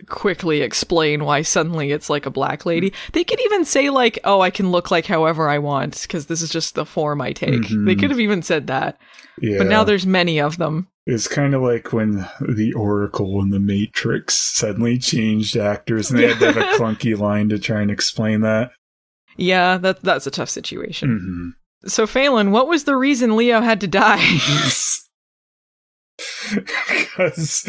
quickly 0.09 0.63
explain 0.63 1.25
why 1.25 1.43
suddenly 1.43 1.93
it's 1.93 2.09
like 2.11 2.27
a 2.27 2.31
black 2.31 2.65
lady. 2.67 2.93
They 3.13 3.25
could 3.25 3.41
even 3.41 3.65
say 3.65 3.91
like, 3.91 4.19
"Oh, 4.25 4.41
I 4.41 4.51
can 4.51 4.71
look 4.71 4.91
like 4.91 5.07
however 5.07 5.49
I 5.49 5.59
want 5.59 6.03
because 6.03 6.27
this 6.27 6.43
is 6.43 6.51
just 6.51 6.75
the 6.75 6.87
form 6.87 7.21
I 7.21 7.33
take." 7.33 7.63
Mhm. 7.63 7.87
They 7.87 7.95
could 7.95 8.11
have 8.11 8.21
even 8.21 8.43
said 8.43 8.67
that. 8.69 8.99
yeah. 9.41 9.59
But 9.59 9.67
now 9.67 9.85
there's 9.85 10.07
many 10.07 10.41
of 10.41 10.57
them. 10.59 10.89
It's 11.07 11.29
kind 11.29 11.55
of 11.55 11.63
like 11.63 11.93
when 11.93 12.27
the 12.41 12.73
Oracle 12.75 13.41
and 13.41 13.53
the 13.53 13.61
Matrix 13.61 14.35
suddenly 14.35 14.99
changed 14.99 15.57
actors 15.57 16.11
and 16.11 16.19
they 16.19 16.29
had 16.29 16.39
to 16.41 16.53
have 16.53 16.57
a 16.57 16.77
clunky 16.79 17.17
line 17.17 17.49
to 17.51 17.59
try 17.59 17.81
and 17.81 17.91
explain 17.91 18.41
that. 18.41 18.73
Yeah, 19.37 19.77
that 19.79 20.03
that's 20.03 20.27
a 20.27 20.31
tough 20.31 20.49
situation. 20.49 21.55
hmm 21.85 21.89
So 21.89 22.07
Phelan, 22.07 22.51
what 22.51 22.67
was 22.67 22.85
the 22.85 22.97
reason 22.97 23.37
Leo 23.37 23.61
had 23.61 23.81
to 23.83 23.87
die? 23.87 24.17
because 26.89 27.63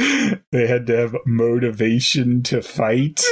they 0.51 0.67
had 0.67 0.87
to 0.87 0.97
have 0.97 1.15
motivation 1.25 2.43
to 2.43 2.61
fight. 2.61 3.23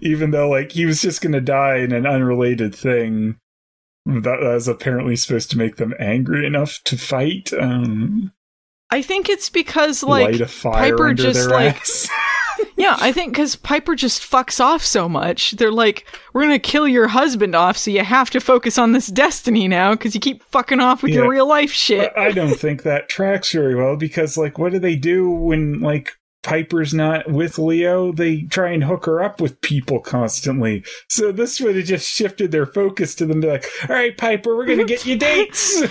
Even 0.00 0.30
though, 0.30 0.48
like, 0.48 0.72
he 0.72 0.86
was 0.86 1.00
just 1.00 1.22
going 1.22 1.32
to 1.32 1.40
die 1.40 1.76
in 1.76 1.92
an 1.92 2.06
unrelated 2.06 2.74
thing 2.74 3.38
that 4.06 4.40
was 4.40 4.68
apparently 4.68 5.16
supposed 5.16 5.50
to 5.50 5.58
make 5.58 5.76
them 5.76 5.94
angry 5.98 6.46
enough 6.46 6.78
to 6.84 6.96
fight. 6.96 7.52
Um, 7.58 8.32
I 8.90 9.02
think 9.02 9.28
it's 9.28 9.50
because 9.50 10.02
like 10.02 10.32
light 10.32 10.40
a 10.40 10.46
fire 10.46 10.96
Piper 10.96 11.14
just 11.14 11.50
like. 11.50 11.82
yeah, 12.76 12.96
I 13.00 13.12
think 13.12 13.32
because 13.32 13.56
Piper 13.56 13.94
just 13.94 14.22
fucks 14.22 14.60
off 14.60 14.82
so 14.84 15.08
much. 15.08 15.52
They're 15.52 15.72
like, 15.72 16.06
we're 16.32 16.42
gonna 16.42 16.58
kill 16.58 16.86
your 16.88 17.08
husband 17.08 17.54
off, 17.54 17.76
so 17.76 17.90
you 17.90 18.04
have 18.04 18.30
to 18.30 18.40
focus 18.40 18.78
on 18.78 18.92
this 18.92 19.06
destiny 19.08 19.68
now 19.68 19.92
because 19.92 20.14
you 20.14 20.20
keep 20.20 20.42
fucking 20.44 20.80
off 20.80 21.02
with 21.02 21.12
Yeah. 21.12 21.18
your 21.22 21.30
real 21.30 21.46
life 21.48 21.70
shit. 21.72 22.12
I 22.16 22.32
don't 22.32 22.54
think 22.58 22.82
that 22.82 23.08
tracks 23.08 23.52
very 23.52 23.74
well 23.74 23.96
because, 23.96 24.36
like, 24.36 24.58
what 24.58 24.72
do 24.72 24.78
they 24.78 24.96
do 24.96 25.30
when, 25.30 25.80
like, 25.80 26.12
Piper's 26.48 26.94
not 26.94 27.30
with 27.30 27.58
Leo? 27.58 28.12
They 28.12 28.42
try 28.42 28.70
and 28.70 28.82
hook 28.84 29.04
her 29.06 29.22
up 29.22 29.40
with 29.40 29.60
people 29.60 30.00
constantly. 30.00 30.82
So 31.08 31.30
this 31.30 31.60
would 31.60 31.76
have 31.76 31.84
just 31.84 32.08
shifted 32.08 32.50
their 32.52 32.64
focus 32.66 33.14
to 33.16 33.26
them. 33.26 33.40
Be 33.42 33.48
like, 33.48 33.66
all 33.88 33.94
right, 33.94 34.16
Piper, 34.16 34.56
we're 34.56 34.64
gonna 34.66 34.84
get 34.84 35.04
you 35.04 35.16
dates. 35.18 35.82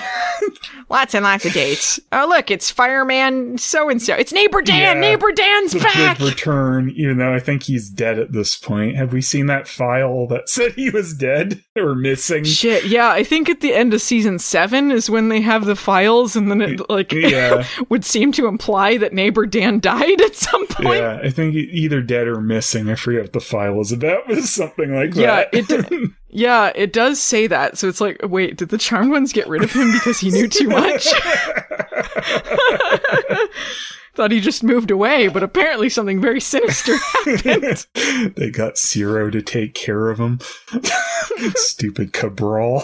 Lots 0.90 1.14
and 1.16 1.24
lots 1.24 1.46
of 1.46 1.54
dates. 1.54 2.00
Oh, 2.12 2.26
look, 2.28 2.50
it's 2.50 2.72
fireman 2.72 3.58
so 3.58 3.90
and 3.90 4.02
so. 4.02 4.16
It's 4.16 4.34
neighbor 4.34 4.62
Dan. 4.62 4.80
Yeah. 4.82 4.94
Neighbor 5.00 5.32
Dan's 5.32 5.76
back. 5.76 6.20
return, 6.20 6.90
even 6.96 7.18
though 7.18 7.34
I 7.34 7.40
think 7.40 7.64
he's 7.64 7.90
dead 7.90 8.18
at 8.20 8.32
this 8.32 8.56
point. 8.58 8.96
Have 8.96 9.14
we 9.14 9.22
seen 9.22 9.46
that 9.48 9.68
file 9.68 10.28
that 10.28 10.50
said 10.50 10.74
he 10.74 10.90
was 10.90 11.14
dead 11.14 11.64
or 11.76 11.94
missing? 11.96 12.44
Shit, 12.44 12.86
yeah, 12.86 13.10
I 13.10 13.24
think 13.24 13.50
at 13.50 13.62
the 13.62 13.74
end 13.74 13.94
of 13.94 14.02
season 14.02 14.40
seven 14.40 14.92
is 14.92 15.10
when 15.10 15.30
they 15.30 15.42
have 15.42 15.66
the 15.66 15.76
files, 15.76 16.36
and 16.36 16.50
then 16.50 16.62
it 16.62 16.90
like 16.90 17.12
Yeah. 17.12 17.66
would 17.90 18.04
seem 18.06 18.32
to 18.34 18.48
imply 18.48 18.98
that 18.98 19.14
neighbor 19.14 19.46
Dan 19.46 19.80
died 19.80 20.20
at 20.22 20.36
some 20.52 20.68
point. 20.68 21.00
Yeah, 21.00 21.20
I 21.24 21.30
think 21.30 21.56
either 21.56 22.02
dead 22.02 22.28
or 22.28 22.42
missing. 22.42 22.90
I 22.90 22.96
forget 22.96 23.22
what 23.24 23.34
the 23.34 23.40
file 23.40 23.74
was 23.76 23.92
about. 23.92 24.30
It 24.30 24.36
was 24.36 24.50
something 24.54 24.94
like 24.94 25.16
Yeah, 25.16 25.46
that. 25.46 25.54
it 25.54 25.68
d- 25.90 26.08
yeah, 26.30 26.72
it 26.76 26.94
does 26.94 27.22
say 27.22 27.48
that. 27.48 27.78
So 27.78 27.88
it's 27.88 28.02
like, 28.02 28.20
wait, 28.24 28.58
did 28.58 28.70
the 28.70 28.78
Charmed 28.78 29.12
Ones 29.12 29.34
get 29.34 29.48
rid 29.48 29.64
of 29.64 29.72
him 29.72 29.92
because 29.94 30.20
he 30.20 30.30
knew 30.32 30.48
too 30.48 30.68
much? 30.70 31.08
Thought 34.16 34.32
he 34.32 34.40
just 34.40 34.64
moved 34.64 34.90
away, 34.90 35.28
but 35.28 35.44
apparently 35.44 35.90
something 35.90 36.20
very 36.20 36.42
sinister 36.42 36.96
happened. 37.26 37.86
they 38.36 38.50
got 38.50 38.76
Zero 38.78 39.30
to 39.30 39.44
take 39.44 39.76
care 39.76 40.10
of 40.10 40.20
him. 40.20 40.40
Stupid 41.56 42.14
Cabral. 42.14 42.82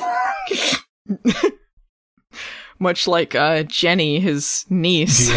Much 2.83 3.07
like 3.07 3.33
uh, 3.33 3.63
Jenny, 3.63 4.19
his 4.19 4.65
niece, 4.69 5.31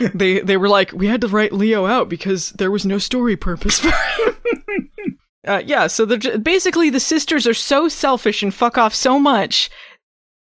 they 0.14 0.40
they 0.40 0.56
were 0.56 0.68
like, 0.68 0.92
we 0.92 1.08
had 1.08 1.22
to 1.22 1.28
write 1.28 1.52
Leo 1.52 1.86
out 1.86 2.08
because 2.08 2.50
there 2.52 2.70
was 2.70 2.86
no 2.86 2.98
story 2.98 3.36
purpose 3.36 3.80
for 3.80 3.90
him. 3.90 4.36
Uh, 5.48 5.62
yeah, 5.64 5.86
so 5.86 6.04
they're 6.04 6.38
basically 6.38 6.90
the 6.90 7.00
sisters 7.00 7.46
are 7.46 7.54
so 7.54 7.88
selfish 7.88 8.42
and 8.42 8.52
fuck 8.52 8.76
off 8.76 8.94
so 8.94 9.18
much 9.18 9.70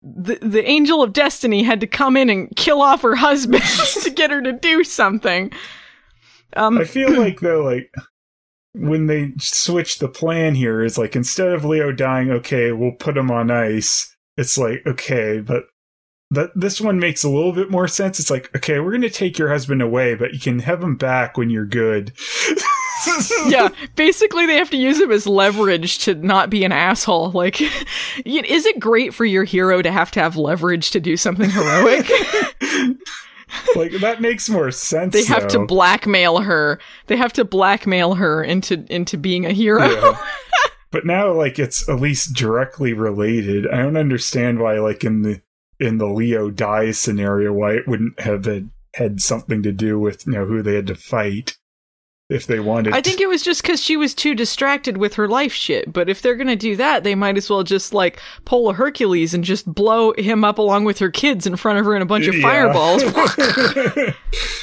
the 0.02 0.38
the 0.42 0.68
angel 0.68 1.04
of 1.04 1.14
destiny 1.14 1.64
had 1.64 1.82
to 1.82 1.88
come 1.88 2.16
in 2.16 2.30
and 2.30 2.56
kill 2.56 2.82
off 2.82 3.02
her 3.02 3.16
husband 3.16 3.64
to 4.04 4.10
get 4.10 4.32
her 4.32 4.42
to 4.42 4.54
do 4.54 4.84
something. 4.84 5.52
Um, 6.56 6.78
I 6.78 6.86
feel 6.86 7.12
like 7.20 7.42
though, 7.42 7.64
like 7.64 7.94
when 8.74 9.08
they 9.08 9.34
switch 9.40 10.00
the 10.00 10.08
plan 10.08 10.56
here, 10.56 10.84
is 10.84 10.98
like 10.98 11.16
instead 11.16 11.50
of 11.50 11.66
Leo 11.66 11.92
dying, 11.92 12.32
okay, 12.32 12.72
we'll 12.72 12.94
put 12.94 13.18
him 13.18 13.30
on 13.32 13.52
ice. 13.52 14.16
It's 14.38 14.58
like 14.58 14.84
okay, 14.86 15.42
but 15.42 15.64
that 16.32 16.52
this 16.56 16.80
one 16.80 17.00
makes 17.00 17.24
a 17.24 17.30
little 17.30 17.54
bit 17.54 17.72
more 17.72 17.88
sense. 17.88 18.20
It's 18.20 18.30
like 18.30 18.56
okay, 18.56 18.80
we're 18.80 18.92
gonna 18.92 19.10
take 19.10 19.38
your 19.38 19.50
husband 19.50 19.82
away, 19.82 20.16
but 20.16 20.34
you 20.34 20.40
can 20.40 20.60
have 20.60 20.84
him 20.84 20.96
back 20.96 21.38
when 21.38 21.50
you're 21.50 21.66
good. 21.66 22.14
yeah, 23.48 23.70
basically 23.96 24.46
they 24.46 24.58
have 24.58 24.70
to 24.70 24.78
use 24.78 25.00
him 25.00 25.12
as 25.12 25.26
leverage 25.26 26.00
to 26.00 26.16
not 26.16 26.50
be 26.50 26.64
an 26.64 26.72
asshole. 26.72 27.32
Like, 27.32 27.62
is 28.26 28.66
it 28.66 28.80
great 28.80 29.14
for 29.14 29.26
your 29.26 29.44
hero 29.44 29.82
to 29.82 29.92
have 29.92 30.12
to 30.12 30.20
have 30.20 30.38
leverage 30.38 30.92
to 30.92 31.00
do 31.00 31.18
something 31.18 31.50
heroic? 31.50 32.10
like 33.76 33.92
that 33.94 34.18
makes 34.22 34.50
more 34.50 34.72
sense. 34.72 35.14
they 35.14 35.26
have 35.26 35.44
though. 35.44 35.62
to 35.62 35.66
blackmail 35.66 36.40
her. 36.40 36.80
They 37.08 37.18
have 37.18 37.34
to 37.34 37.46
blackmail 37.46 38.16
her 38.16 38.44
into 38.44 38.86
into 38.94 39.18
being 39.18 39.46
a 39.46 39.52
hero. 39.52 39.90
Yeah. 39.90 40.26
but 40.92 41.06
now 41.06 41.32
like 41.32 41.58
it's 41.58 41.88
at 41.90 42.00
least 42.00 42.36
directly 42.36 42.94
related. 42.94 43.68
I 43.68 43.78
don't 43.78 43.98
understand 43.98 44.60
why 44.60 44.80
like 44.80 45.04
in 45.04 45.24
the 45.24 45.42
in 45.80 45.98
the 45.98 46.08
Leo 46.08 46.50
die 46.50 46.92
scenario 46.92 47.54
why 47.54 47.74
it 47.74 47.88
wouldn't 47.88 48.20
have 48.20 48.46
had, 48.46 48.70
had 48.96 49.22
something 49.22 49.64
to 49.64 49.72
do 49.72 50.00
with 50.00 50.26
you 50.26 50.34
know 50.34 50.46
who 50.46 50.62
they 50.62 50.76
had 50.76 50.88
to 50.88 50.96
fight 50.96 51.58
if 52.30 52.46
they 52.46 52.60
wanted. 52.60 52.94
I 52.94 53.02
think 53.02 53.20
it 53.22 53.28
was 53.28 53.42
just 53.42 53.64
because 53.64 53.82
she 53.82 53.98
was 53.98 54.14
too 54.14 54.36
distracted 54.36 54.98
with 54.98 55.16
her 55.16 55.28
life 55.28 55.54
shit. 55.54 55.92
But 55.92 56.10
if 56.10 56.22
they're 56.22 56.36
gonna 56.36 56.56
do 56.56 56.76
that, 56.76 57.04
they 57.04 57.16
might 57.16 57.38
as 57.38 57.50
well 57.50 57.64
just 57.64 57.94
like 57.94 58.20
pull 58.46 58.70
a 58.70 58.74
Hercules 58.74 59.34
and 59.34 59.44
just 59.44 59.72
blow 59.72 60.14
him 60.18 60.44
up 60.44 60.58
along 60.60 60.84
with 60.84 61.00
her 61.00 61.10
kids 61.10 61.48
in 61.48 61.56
front 61.56 61.80
of 61.80 61.86
her 61.86 61.96
in 61.96 62.02
a 62.02 62.06
bunch 62.06 62.28
of 62.28 62.36
Yeah. 62.36 62.42
fireballs. 62.42 63.04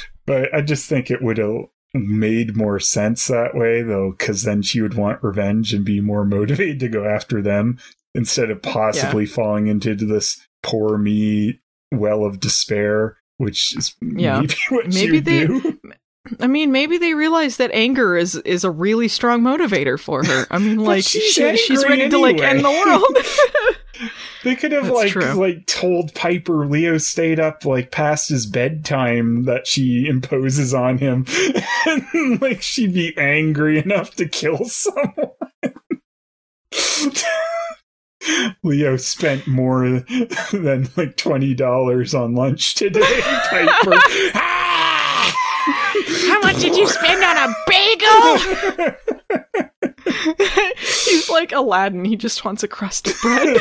but 0.25 0.53
I 0.53 0.61
just 0.61 0.87
think 0.87 1.11
it 1.11 1.21
would 1.21 1.37
have 1.39 1.65
made 1.93 2.55
more 2.55 2.79
sense 2.79 3.27
that 3.27 3.55
way 3.55 3.81
though 3.81 4.11
because 4.17 4.43
then 4.43 4.61
she 4.61 4.81
would 4.81 4.93
want 4.93 5.23
revenge 5.23 5.73
and 5.73 5.83
be 5.83 5.99
more 5.99 6.25
motivated 6.25 6.79
to 6.81 6.89
go 6.89 7.05
after 7.05 7.41
them 7.41 7.79
instead 8.13 8.49
of 8.49 8.61
possibly 8.61 9.25
falling 9.25 9.67
into 9.67 9.95
this 9.95 10.39
poor 10.67 10.97
me 10.97 11.59
well 11.91 12.25
of 12.25 12.39
despair 12.39 13.17
which 13.37 13.75
is 13.77 13.95
Yeah. 14.01 14.39
maybe 14.41 14.55
what 14.69 14.93
Maybe 14.93 15.19
they- 15.19 15.47
do. 15.47 15.79
I 16.41 16.47
mean, 16.47 16.73
maybe 16.73 16.97
they 16.97 17.13
realize 17.13 17.55
that 17.55 17.71
anger 17.71 18.17
is 18.17 18.35
is 18.35 18.65
a 18.65 18.69
really 18.71 19.07
strong 19.07 19.41
motivator 19.41 19.97
for 19.97 20.25
her. 20.25 20.45
I 20.51 20.57
mean, 20.57 20.77
like 20.83 21.05
she's 21.05 21.23
she, 21.31 21.55
she's 21.55 21.85
ready 21.85 22.09
to 22.09 22.17
like 22.17 22.41
end 22.41 22.65
the 22.65 22.69
world. 22.69 23.25
They 24.43 24.55
could 24.55 24.71
have 24.73 24.83
That's 24.83 24.95
like 24.95 25.11
true. 25.11 25.33
like 25.33 25.65
told 25.65 26.13
Piper 26.13 26.67
Leo 26.67 26.97
stayed 26.99 27.39
up 27.39 27.65
like 27.65 27.91
past 27.91 28.29
his 28.29 28.45
bedtime 28.45 29.45
that 29.45 29.65
she 29.65 30.05
imposes 30.07 30.73
on 30.73 30.97
him, 30.99 31.25
and 31.85 32.39
like 32.41 32.61
she'd 32.61 32.93
be 32.93 33.17
angry 33.17 33.79
enough 33.79 34.15
to 34.17 34.27
kill 34.27 34.65
someone. 34.65 35.31
Leo 38.63 38.97
spent 38.97 39.47
more 39.47 40.03
than 40.51 40.89
like 40.95 41.17
twenty 41.17 41.53
dollars 41.53 42.13
on 42.13 42.35
lunch 42.35 42.75
today. 42.75 43.01
Piper, 43.49 43.93
ah! 44.35 45.33
How 46.27 46.39
much 46.41 46.59
did 46.59 46.75
you 46.75 46.87
spend 46.87 47.23
on 47.23 47.37
a 47.37 47.53
bagel? 47.67 48.37
He's 50.77 51.29
like 51.29 51.51
Aladdin. 51.51 52.05
He 52.05 52.15
just 52.15 52.45
wants 52.45 52.63
a 52.63 52.67
crust 52.67 53.07
of 53.07 53.19
bread. 53.21 53.57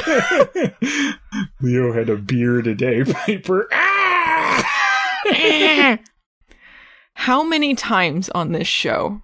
Leo 1.60 1.92
had 1.92 2.08
a 2.08 2.16
beer 2.16 2.62
today. 2.62 3.04
Piper, 3.04 3.68
ah! 3.72 4.72
How 7.14 7.42
many 7.42 7.74
times 7.74 8.28
on 8.30 8.52
this 8.52 8.68
show 8.68 9.22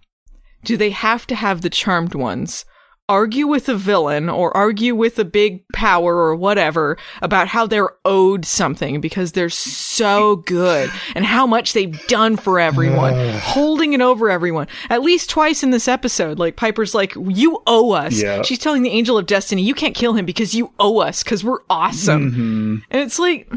do 0.64 0.76
they 0.76 0.90
have 0.90 1.26
to 1.28 1.34
have 1.34 1.62
the 1.62 1.70
charmed 1.70 2.14
ones 2.14 2.64
argue 3.12 3.46
with 3.46 3.68
a 3.68 3.74
villain 3.74 4.30
or 4.30 4.56
argue 4.56 4.94
with 4.94 5.18
a 5.18 5.24
big 5.24 5.62
power 5.74 6.16
or 6.16 6.34
whatever 6.34 6.96
about 7.20 7.46
how 7.46 7.66
they're 7.66 7.90
owed 8.06 8.46
something 8.46 9.02
because 9.02 9.32
they're 9.32 9.50
so 9.50 10.36
good 10.36 10.90
and 11.14 11.26
how 11.26 11.46
much 11.46 11.74
they've 11.74 12.06
done 12.06 12.36
for 12.36 12.58
everyone, 12.58 13.12
holding 13.42 13.92
it 13.92 14.00
over 14.00 14.30
everyone. 14.30 14.66
At 14.88 15.02
least 15.02 15.28
twice 15.28 15.62
in 15.62 15.70
this 15.70 15.88
episode, 15.88 16.38
like 16.38 16.56
Piper's 16.56 16.94
like, 16.94 17.14
"You 17.14 17.62
owe 17.66 17.92
us." 17.92 18.20
Yeah. 18.20 18.40
She's 18.40 18.58
telling 18.58 18.82
the 18.82 18.90
Angel 18.90 19.18
of 19.18 19.26
Destiny, 19.26 19.62
"You 19.62 19.74
can't 19.74 19.94
kill 19.94 20.14
him 20.14 20.24
because 20.24 20.54
you 20.54 20.72
owe 20.78 21.00
us 21.00 21.22
because 21.22 21.44
we're 21.44 21.60
awesome." 21.68 22.32
Mhm. 22.32 22.82
And 22.90 23.02
it's 23.02 23.18
like, 23.18 23.52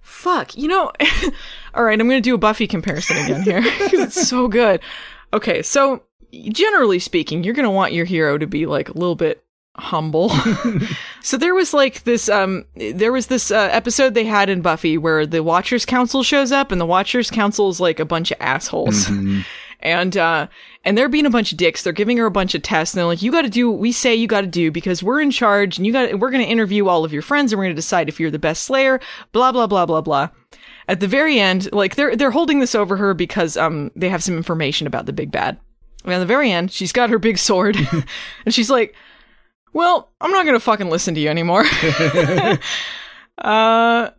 fuck, 0.00 0.56
you 0.56 0.68
know. 0.68 0.92
all 1.74 1.82
right, 1.82 2.00
I'm 2.00 2.08
going 2.08 2.22
to 2.22 2.28
do 2.28 2.34
a 2.34 2.38
Buffy 2.38 2.66
comparison 2.68 3.16
again 3.16 3.42
here 3.42 3.62
because 3.78 4.00
it's 4.00 4.28
so 4.28 4.46
good. 4.46 4.80
Okay, 5.32 5.62
so 5.62 6.04
generally 6.48 6.98
speaking, 6.98 7.44
you're 7.44 7.54
going 7.54 7.64
to 7.64 7.70
want 7.70 7.92
your 7.92 8.04
hero 8.04 8.38
to 8.38 8.46
be 8.46 8.66
like 8.66 8.88
a 8.88 8.94
little 8.94 9.16
bit 9.16 9.44
humble. 9.76 10.30
so 11.22 11.36
there 11.36 11.54
was 11.54 11.74
like 11.74 12.04
this 12.04 12.28
um 12.28 12.64
there 12.76 13.12
was 13.12 13.26
this 13.26 13.50
uh, 13.50 13.68
episode 13.72 14.14
they 14.14 14.24
had 14.24 14.48
in 14.48 14.62
Buffy 14.62 14.96
where 14.96 15.26
the 15.26 15.42
Watchers 15.42 15.84
Council 15.84 16.22
shows 16.22 16.52
up 16.52 16.70
and 16.70 16.80
the 16.80 16.86
Watchers 16.86 17.30
Council 17.30 17.68
is 17.68 17.80
like 17.80 17.98
a 17.98 18.04
bunch 18.04 18.30
of 18.30 18.36
assholes. 18.40 19.08
And 19.80 20.16
uh 20.16 20.46
and 20.84 20.96
they're 20.96 21.08
being 21.08 21.26
a 21.26 21.30
bunch 21.30 21.52
of 21.52 21.58
dicks. 21.58 21.82
They're 21.82 21.92
giving 21.92 22.16
her 22.18 22.26
a 22.26 22.30
bunch 22.30 22.54
of 22.54 22.62
tests 22.62 22.94
and 22.94 23.00
they're 23.00 23.06
like, 23.06 23.20
You 23.22 23.32
gotta 23.32 23.50
do 23.50 23.70
what 23.70 23.80
we 23.80 23.92
say 23.92 24.14
you 24.14 24.26
gotta 24.28 24.46
do 24.46 24.70
because 24.70 25.02
we're 25.02 25.20
in 25.20 25.30
charge 25.30 25.76
and 25.76 25.86
you 25.86 25.92
got 25.92 26.18
we're 26.20 26.30
gonna 26.30 26.44
interview 26.44 26.86
all 26.86 27.04
of 27.04 27.12
your 27.12 27.22
friends 27.22 27.52
and 27.52 27.58
we're 27.58 27.66
gonna 27.66 27.74
decide 27.74 28.08
if 28.08 28.20
you're 28.20 28.30
the 28.30 28.38
best 28.38 28.62
slayer, 28.62 29.00
blah 29.32 29.50
blah 29.52 29.66
blah 29.66 29.86
blah 29.86 30.00
blah. 30.00 30.28
At 30.86 31.00
the 31.00 31.08
very 31.08 31.40
end, 31.40 31.72
like 31.72 31.96
they're 31.96 32.14
they're 32.14 32.30
holding 32.30 32.60
this 32.60 32.74
over 32.74 32.96
her 32.96 33.12
because 33.12 33.56
um 33.56 33.90
they 33.96 34.08
have 34.08 34.22
some 34.22 34.36
information 34.36 34.86
about 34.86 35.06
the 35.06 35.12
big 35.12 35.32
bad. 35.32 35.58
And 36.04 36.12
at 36.12 36.18
the 36.18 36.26
very 36.26 36.50
end, 36.50 36.70
she's 36.70 36.92
got 36.92 37.10
her 37.10 37.18
big 37.18 37.38
sword 37.38 37.76
and 38.44 38.54
she's 38.54 38.70
like, 38.70 38.94
Well, 39.72 40.10
I'm 40.20 40.30
not 40.30 40.46
gonna 40.46 40.60
fucking 40.60 40.90
listen 40.90 41.14
to 41.14 41.20
you 41.20 41.28
anymore. 41.28 41.64
uh 43.38 44.10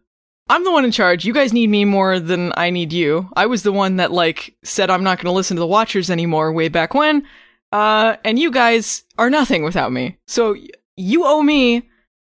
I'm 0.48 0.64
the 0.64 0.72
one 0.72 0.86
in 0.86 0.92
charge. 0.92 1.26
You 1.26 1.34
guys 1.34 1.54
need 1.54 1.70
me 1.72 1.86
more 1.86 2.20
than 2.20 2.54
I 2.56 2.70
need 2.70 2.94
you. 2.94 3.30
I 3.36 3.48
was 3.48 3.64
the 3.64 3.72
one 3.72 3.96
that 3.96 4.12
like 4.12 4.56
said 4.64 4.92
I'm 4.92 5.04
not 5.04 5.18
going 5.18 5.26
to 5.26 5.36
listen 5.36 5.58
to 5.58 5.60
the 5.62 5.66
Watchers 5.68 6.12
anymore 6.12 6.52
way 6.52 6.68
back 6.68 6.94
when. 6.94 7.26
Uh, 7.72 8.18
and 8.24 8.38
you 8.38 8.52
guys 8.52 9.04
are 9.18 9.30
nothing 9.30 9.64
without 9.64 9.92
me. 9.92 10.18
So 10.28 10.54
y- 10.54 10.68
you 10.98 11.26
owe 11.26 11.42
me. 11.42 11.90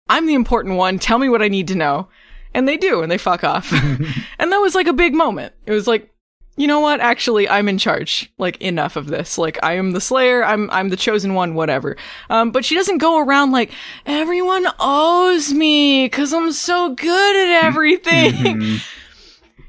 I'm 0.07 0.25
the 0.25 0.35
important 0.35 0.77
one. 0.77 0.99
Tell 0.99 1.19
me 1.19 1.27
what 1.27 1.41
I 1.41 1.49
need 1.49 1.67
to 1.67 1.75
know. 1.75 2.07
And 2.53 2.65
they 2.65 2.77
do, 2.77 3.01
and 3.01 3.11
they 3.11 3.17
fuck 3.17 3.43
off. 3.43 3.71
and 4.39 4.51
that 4.51 4.57
was 4.57 4.73
like 4.73 4.87
a 4.87 4.93
big 4.93 5.13
moment. 5.13 5.53
It 5.65 5.73
was 5.73 5.85
like, 5.85 6.09
you 6.57 6.67
know 6.67 6.79
what? 6.79 6.99
Actually, 6.99 7.47
I'm 7.47 7.69
in 7.69 7.77
charge. 7.77 8.29
Like 8.37 8.59
enough 8.61 8.95
of 8.95 9.07
this. 9.07 9.37
Like 9.37 9.57
I 9.63 9.73
am 9.73 9.91
the 9.91 10.01
Slayer. 10.01 10.43
I'm 10.43 10.69
I'm 10.71 10.89
the 10.89 10.97
chosen 10.97 11.35
one. 11.35 11.53
Whatever. 11.53 11.95
Um, 12.29 12.51
but 12.51 12.65
she 12.65 12.75
doesn't 12.75 12.97
go 12.97 13.19
around 13.19 13.51
like 13.51 13.71
everyone 14.05 14.67
owes 14.79 15.53
me 15.53 16.05
because 16.05 16.33
I'm 16.33 16.51
so 16.51 16.95
good 16.95 17.35
at 17.35 17.63
everything. 17.63 18.79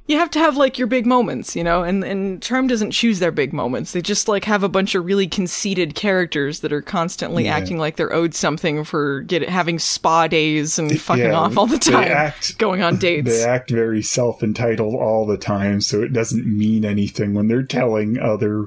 You 0.08 0.16
have 0.18 0.30
to 0.32 0.38
have 0.40 0.56
like 0.56 0.78
your 0.78 0.88
big 0.88 1.06
moments, 1.06 1.54
you 1.54 1.62
know. 1.62 1.84
And 1.84 2.02
and 2.02 2.42
Charm 2.42 2.66
doesn't 2.66 2.90
choose 2.90 3.20
their 3.20 3.30
big 3.30 3.52
moments. 3.52 3.92
They 3.92 4.02
just 4.02 4.26
like 4.26 4.44
have 4.44 4.62
a 4.64 4.68
bunch 4.68 4.94
of 4.96 5.04
really 5.04 5.28
conceited 5.28 5.94
characters 5.94 6.60
that 6.60 6.72
are 6.72 6.82
constantly 6.82 7.44
Yeah. 7.44 7.56
acting 7.56 7.78
like 7.78 7.94
they're 7.96 8.12
owed 8.12 8.34
something 8.34 8.82
for 8.84 9.20
get 9.20 9.48
having 9.48 9.78
spa 9.78 10.26
days 10.26 10.78
and 10.78 11.00
fucking 11.00 11.24
Yeah, 11.26 11.34
off 11.38 11.56
all 11.56 11.66
the 11.66 11.78
time, 11.78 12.08
act- 12.10 12.58
going 12.58 12.82
on 12.82 12.96
dates. 12.96 13.28
They 13.30 13.44
act 13.44 13.70
very 13.70 14.02
self 14.02 14.42
entitled 14.42 14.94
all 14.94 15.26
the 15.26 15.38
time, 15.38 15.80
so 15.80 16.02
it 16.02 16.12
doesn't 16.12 16.46
mean 16.46 16.84
anything 16.84 17.34
when 17.34 17.46
they're 17.48 17.62
telling 17.62 18.18
other 18.18 18.66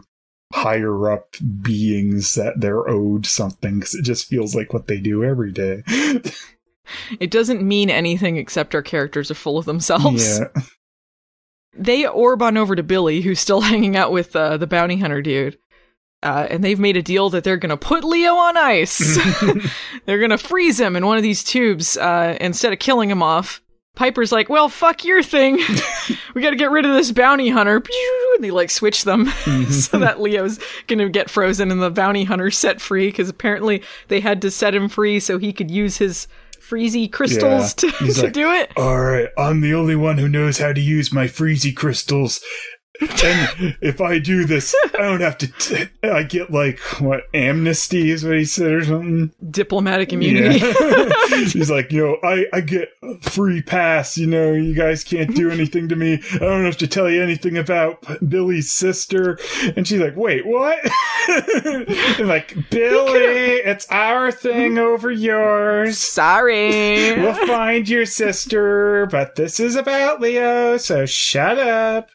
higher 0.54 1.10
up 1.12 1.36
beings 1.62 2.36
that 2.36 2.60
they're 2.60 2.88
owed 2.90 3.26
something, 3.26 3.80
'cause 3.82 3.96
it 3.96 4.04
just 4.04 4.28
feels 4.28 4.54
like 4.54 4.74
what 4.74 4.88
they 4.88 5.00
do 5.00 5.24
every 5.24 5.52
day. 5.52 5.82
It 7.22 7.32
doesn't 7.32 7.62
mean 7.62 7.90
anything 7.90 8.36
except 8.36 8.76
our 8.76 8.82
characters 8.82 9.32
are 9.32 9.36
full 9.36 9.58
of 9.58 9.64
themselves. 9.64 10.40
yeah. 10.40 10.48
They 11.74 12.06
orb 12.08 12.42
on 12.42 12.58
over 12.58 12.76
to 12.76 12.84
Billy, 12.84 13.22
who's 13.22 13.40
still 13.40 13.62
hanging 13.62 13.96
out 13.96 14.12
with 14.12 14.36
uh, 14.36 14.58
the 14.58 14.68
bounty 14.68 14.98
hunter 14.98 15.22
dude. 15.22 15.58
Uh, 16.24 16.46
and 16.52 16.64
they've 16.64 16.80
made 16.80 16.98
a 16.98 17.02
deal 17.02 17.32
that 17.32 17.44
they're 17.44 17.58
going 17.58 17.72
to 17.72 17.78
put 17.78 18.04
Leo 18.04 18.36
on 18.36 18.56
ice. 18.56 19.18
they're 20.06 20.20
going 20.20 20.30
to 20.30 20.38
freeze 20.38 20.80
him 20.80 20.96
in 20.96 21.06
one 21.06 21.18
of 21.18 21.24
these 21.24 21.44
tubes 21.44 21.98
uh, 21.98 22.38
instead 22.40 22.74
of 22.74 22.80
killing 22.80 23.10
him 23.10 23.24
off. 23.24 23.62
Piper's 23.96 24.32
like, 24.32 24.48
well, 24.48 24.70
fuck 24.70 25.04
your 25.04 25.22
thing. 25.22 25.60
we 26.34 26.42
got 26.42 26.52
to 26.52 26.56
get 26.56 26.72
rid 26.72 26.86
of 26.86 26.94
this 26.94 27.12
bounty 27.12 27.50
hunter. 27.50 27.78
And 28.36 28.44
they 28.44 28.52
like 28.52 28.70
switch 28.70 29.04
them 29.04 29.28
so 29.70 30.00
that 30.00 30.22
Leo's 30.22 30.60
going 30.88 31.00
to 31.00 31.10
get 31.10 31.30
frozen 31.30 31.72
and 31.72 31.82
the 31.82 31.90
bounty 31.90 32.24
hunter 32.24 32.52
set 32.52 32.80
free 32.80 33.08
because 33.08 33.28
apparently 33.28 33.84
they 34.08 34.22
had 34.22 34.42
to 34.44 34.52
set 34.52 34.74
him 34.74 34.88
free 34.88 35.20
so 35.20 35.38
he 35.38 35.52
could 35.52 35.70
use 35.70 35.98
his 35.98 36.28
freezy 36.72 37.12
crystals 37.12 37.76
Yeah. 37.84 37.92
to, 37.92 38.14
to 38.14 38.22
like, 38.24 38.34
do 38.34 38.52
it. 38.52 38.72
All 38.78 39.00
right, 39.02 39.28
I'm 39.38 39.62
the 39.62 39.74
only 39.74 39.96
one 39.96 40.18
who 40.18 40.30
knows 40.30 40.58
how 40.58 40.72
to 40.72 40.82
use 40.82 41.12
my 41.12 41.26
freezy 41.26 41.76
crystals. 41.76 42.42
And 43.02 43.78
if 43.82 44.02
I 44.02 44.20
do 44.20 44.46
this, 44.46 44.76
I 44.94 45.02
don't 45.02 45.22
have 45.22 45.38
to. 45.40 45.48
T- 45.48 45.88
I 46.04 46.24
get 46.24 46.52
like 46.52 46.80
what 47.00 47.24
amnesty 47.34 48.12
is 48.12 48.24
what 48.24 48.38
he 48.38 48.46
said 48.46 48.72
or 48.72 48.86
something. 48.86 49.32
Diplomatic 49.50 50.14
immunity. 50.14 50.60
Yeah. 50.60 51.12
He's 51.46 51.72
like, 51.72 51.92
you 51.92 52.04
know, 52.04 52.18
I 52.24 52.46
I 52.54 52.62
get 52.62 52.90
a 53.04 53.18
free 53.22 53.62
pass. 53.62 54.18
You 54.18 54.28
know, 54.28 54.54
you 54.54 54.74
guys 54.74 55.04
can't 55.04 55.36
do 55.36 55.50
anything 55.50 55.90
to 55.90 55.96
me. 55.96 56.22
I 56.34 56.38
don't 56.40 56.66
have 56.66 56.78
to 56.78 56.88
tell 56.88 57.10
you 57.10 57.22
anything 57.22 57.58
about 57.58 58.06
Billy's 58.28 58.72
sister. 58.72 59.40
And 59.76 59.88
she's 59.88 60.00
like, 60.00 60.16
wait, 60.16 60.46
what? 60.46 60.80
and 61.28 62.28
like, 62.28 62.56
Billy, 62.70 63.20
it's 63.20 63.88
our 63.90 64.32
thing 64.32 64.78
over 64.78 65.12
yours. 65.12 65.98
Sorry. 65.98 67.20
We'll 67.20 67.48
find 67.48 67.88
your 67.88 68.06
sister, 68.06 69.08
but 69.08 69.36
this 69.36 69.60
is 69.60 69.76
about 69.76 70.22
Leo, 70.22 70.78
so 70.78 71.06
shut 71.06 71.58
up. 71.58 72.10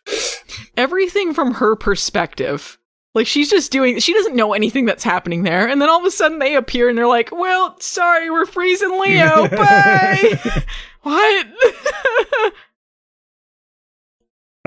Everything 0.77 1.33
from 1.33 1.55
her 1.55 1.77
perspective. 1.77 2.79
Like 3.17 3.27
she's 3.27 3.49
just 3.49 3.73
doing 3.73 3.99
she 3.99 4.13
doesn't 4.13 4.37
know 4.37 4.53
anything 4.53 4.85
that's 4.85 5.03
happening 5.03 5.43
there. 5.43 5.67
And 5.67 5.81
then 5.81 5.89
all 5.89 5.99
of 5.99 6.05
a 6.05 6.11
sudden 6.11 6.39
they 6.39 6.55
appear 6.55 6.91
and 6.91 6.99
they're 6.99 7.07
like, 7.07 7.31
Well, 7.33 7.75
sorry, 7.81 8.31
we're 8.31 8.45
freezing 8.45 9.01
Leo. 9.01 9.49
Bye. 9.57 10.63
what? 11.03 11.47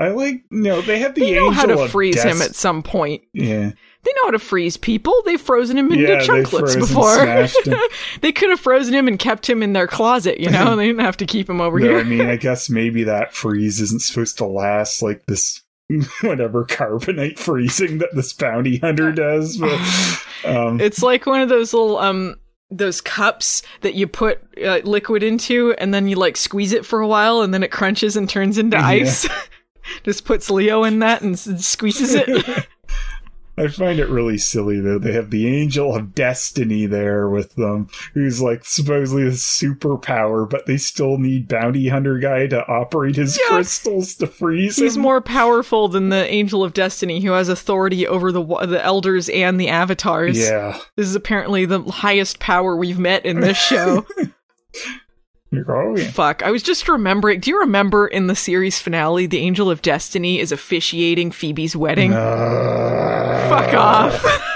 I 0.00 0.08
like 0.08 0.42
no, 0.50 0.80
they 0.80 0.98
have 0.98 1.14
the 1.14 1.20
they 1.20 1.34
know 1.34 1.52
how 1.52 1.66
to 1.66 1.86
freeze 1.88 2.20
him 2.20 2.42
at 2.42 2.56
some 2.56 2.82
point. 2.82 3.22
Yeah. 3.32 3.70
They 4.02 4.12
know 4.16 4.24
how 4.24 4.30
to 4.32 4.38
freeze 4.40 4.76
people. 4.76 5.14
They've 5.24 5.40
frozen 5.40 5.78
him 5.78 5.92
into 5.92 6.02
Yeah, 6.02 6.20
chunklets 6.20 6.76
before. 6.76 7.78
they 8.20 8.32
could 8.32 8.48
have 8.50 8.58
frozen 8.58 8.94
him 8.94 9.06
and 9.06 9.18
kept 9.18 9.48
him 9.48 9.62
in 9.62 9.74
their 9.74 9.86
closet, 9.86 10.40
you 10.40 10.50
know? 10.50 10.74
they 10.74 10.86
didn't 10.86 11.04
have 11.04 11.18
to 11.18 11.26
keep 11.26 11.48
him 11.48 11.60
over 11.60 11.78
No, 11.78 11.86
here. 11.86 11.98
I 11.98 12.02
mean, 12.04 12.22
I 12.22 12.36
guess 12.36 12.68
maybe 12.70 13.04
that 13.04 13.34
freeze 13.34 13.80
isn't 13.80 14.00
supposed 14.02 14.38
to 14.38 14.46
last 14.46 15.02
like 15.02 15.26
this 15.26 15.60
whatever 16.22 16.64
carbonite 16.64 17.38
freezing 17.38 17.98
that 17.98 18.10
this 18.14 18.32
bounty 18.32 18.78
hunter 18.78 19.12
does. 19.12 19.56
But 19.56 19.78
um, 20.44 20.80
It's 20.80 21.02
like 21.02 21.26
one 21.26 21.40
of 21.42 21.48
those 21.48 21.72
little 21.72 21.98
um 21.98 22.36
those 22.70 23.00
cups 23.00 23.62
that 23.80 23.94
you 23.94 24.06
put 24.06 24.40
uh, 24.64 24.78
liquid 24.84 25.22
into 25.24 25.74
and 25.78 25.92
then 25.92 26.06
you 26.06 26.14
like 26.16 26.36
squeeze 26.36 26.72
it 26.72 26.86
for 26.86 27.00
a 27.00 27.06
while 27.08 27.40
and 27.42 27.52
then 27.52 27.62
it 27.64 27.72
crunches 27.72 28.16
and 28.16 28.28
turns 28.30 28.58
into 28.58 28.76
Yeah. 28.76 28.86
ice. 28.86 29.28
Just 30.04 30.24
puts 30.24 30.48
Leo 30.50 30.84
in 30.84 31.00
that 31.00 31.20
and 31.22 31.32
s- 31.34 31.66
squeezes 31.66 32.14
it. 32.14 32.66
I 33.60 33.68
find 33.68 34.00
it 34.00 34.08
really 34.08 34.38
silly 34.38 34.80
though. 34.80 34.98
They 34.98 35.12
have 35.12 35.30
the 35.30 35.46
angel 35.46 35.94
of 35.94 36.14
destiny 36.14 36.86
there 36.86 37.28
with 37.28 37.54
them, 37.56 37.88
who's 38.14 38.40
like 38.40 38.64
supposedly 38.64 39.24
a 39.24 39.30
superpower, 39.32 40.48
but 40.48 40.66
they 40.66 40.76
still 40.78 41.18
need 41.18 41.46
bounty 41.48 41.88
hunter 41.88 42.18
guy 42.18 42.46
to 42.46 42.66
operate 42.66 43.16
his 43.16 43.36
Yeah. 43.38 43.56
crystals 43.56 44.14
to 44.16 44.26
freeze 44.26 44.78
him. 44.78 44.84
He's 44.84 44.96
him. 44.96 45.02
more 45.02 45.20
powerful 45.20 45.88
than 45.88 46.08
the 46.08 46.26
Angel 46.26 46.64
of 46.64 46.72
Destiny 46.72 47.20
who 47.20 47.32
has 47.32 47.48
authority 47.48 48.06
over 48.06 48.32
the 48.32 48.42
the 48.66 48.82
elders 48.84 49.28
and 49.28 49.60
the 49.60 49.68
avatars. 49.68 50.38
yeah. 50.38 50.78
This 50.96 51.06
is 51.08 51.14
apparently 51.14 51.66
the 51.66 51.82
highest 51.82 52.38
power 52.40 52.76
we've 52.76 52.98
met 52.98 53.26
in 53.26 53.40
this 53.40 53.58
show. 53.58 54.06
Oh 55.52 55.96
yeah. 55.96 56.10
Fuck. 56.10 56.42
I 56.42 56.50
was 56.50 56.62
just 56.62 56.88
remembering. 56.88 57.40
Do 57.40 57.50
you 57.50 57.60
remember 57.60 58.06
in 58.06 58.28
the 58.28 58.36
series 58.36 58.78
finale, 58.78 59.26
the 59.26 59.38
Angel 59.38 59.70
of 59.70 59.82
Destiny 59.82 60.38
is 60.38 60.52
officiating 60.52 61.32
Phoebe's 61.32 61.74
wedding? 61.74 62.12
Uh, 62.12 63.46
Fuck 63.48 63.74
off. 63.74 64.24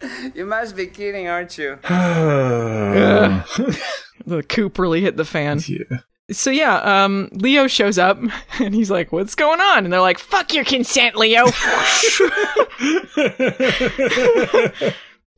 You 0.34 0.46
must 0.46 0.76
be 0.76 0.86
kidding, 0.86 1.26
aren't 1.26 1.58
you? 1.58 1.76
yeah. 1.90 3.44
the 4.26 4.42
coop 4.48 4.78
really 4.78 5.00
hit 5.00 5.16
the 5.16 5.24
fan. 5.24 5.60
yeah. 5.66 5.98
So 6.30 6.50
yeah, 6.50 6.76
um, 7.04 7.28
Leo 7.32 7.66
shows 7.66 7.98
up 7.98 8.18
and 8.60 8.74
he's 8.74 8.90
like, 8.90 9.12
"What's 9.12 9.34
going 9.34 9.60
on?" 9.60 9.84
And 9.84 9.92
they're 9.92 10.00
like, 10.00 10.18
"Fuck 10.18 10.54
your 10.54 10.64
consent, 10.64 11.16
Leo." 11.16 11.46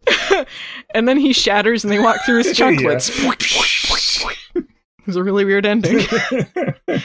and 0.95 1.09
then 1.09 1.19
he 1.19 1.33
shatters 1.33 1.85
and 1.85 1.93
they 1.93 1.99
walk 1.99 2.25
through 2.25 2.39
his 2.39 2.47
chunklets. 2.59 3.11
it 4.55 4.67
was 5.07 5.17
a 5.17 5.23
really 5.23 5.45
weird 5.45 5.67
ending. 5.67 6.01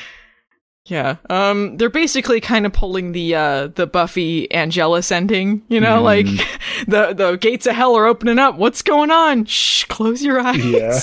yeah. 0.85 1.17
Um 1.29 1.77
they're 1.77 1.89
basically 1.89 2.41
kind 2.41 2.65
of 2.65 2.73
pulling 2.73 3.11
the 3.11 3.35
uh 3.35 3.67
the 3.67 3.87
Buffy 3.87 4.51
Angelus 4.51 5.11
ending, 5.11 5.61
you 5.67 5.79
know, 5.79 6.01
like 6.01 6.27
the 6.87 7.13
the 7.13 7.37
gates 7.39 7.65
of 7.67 7.75
hell 7.75 7.95
are 7.95 8.05
opening 8.05 8.39
up. 8.39 8.55
What's 8.55 8.81
going 8.81 9.11
on? 9.11 9.45
Shh, 9.45 9.85
close 9.85 10.23
your 10.23 10.39
eyes. 10.39 10.63
Yeah. 10.65 10.99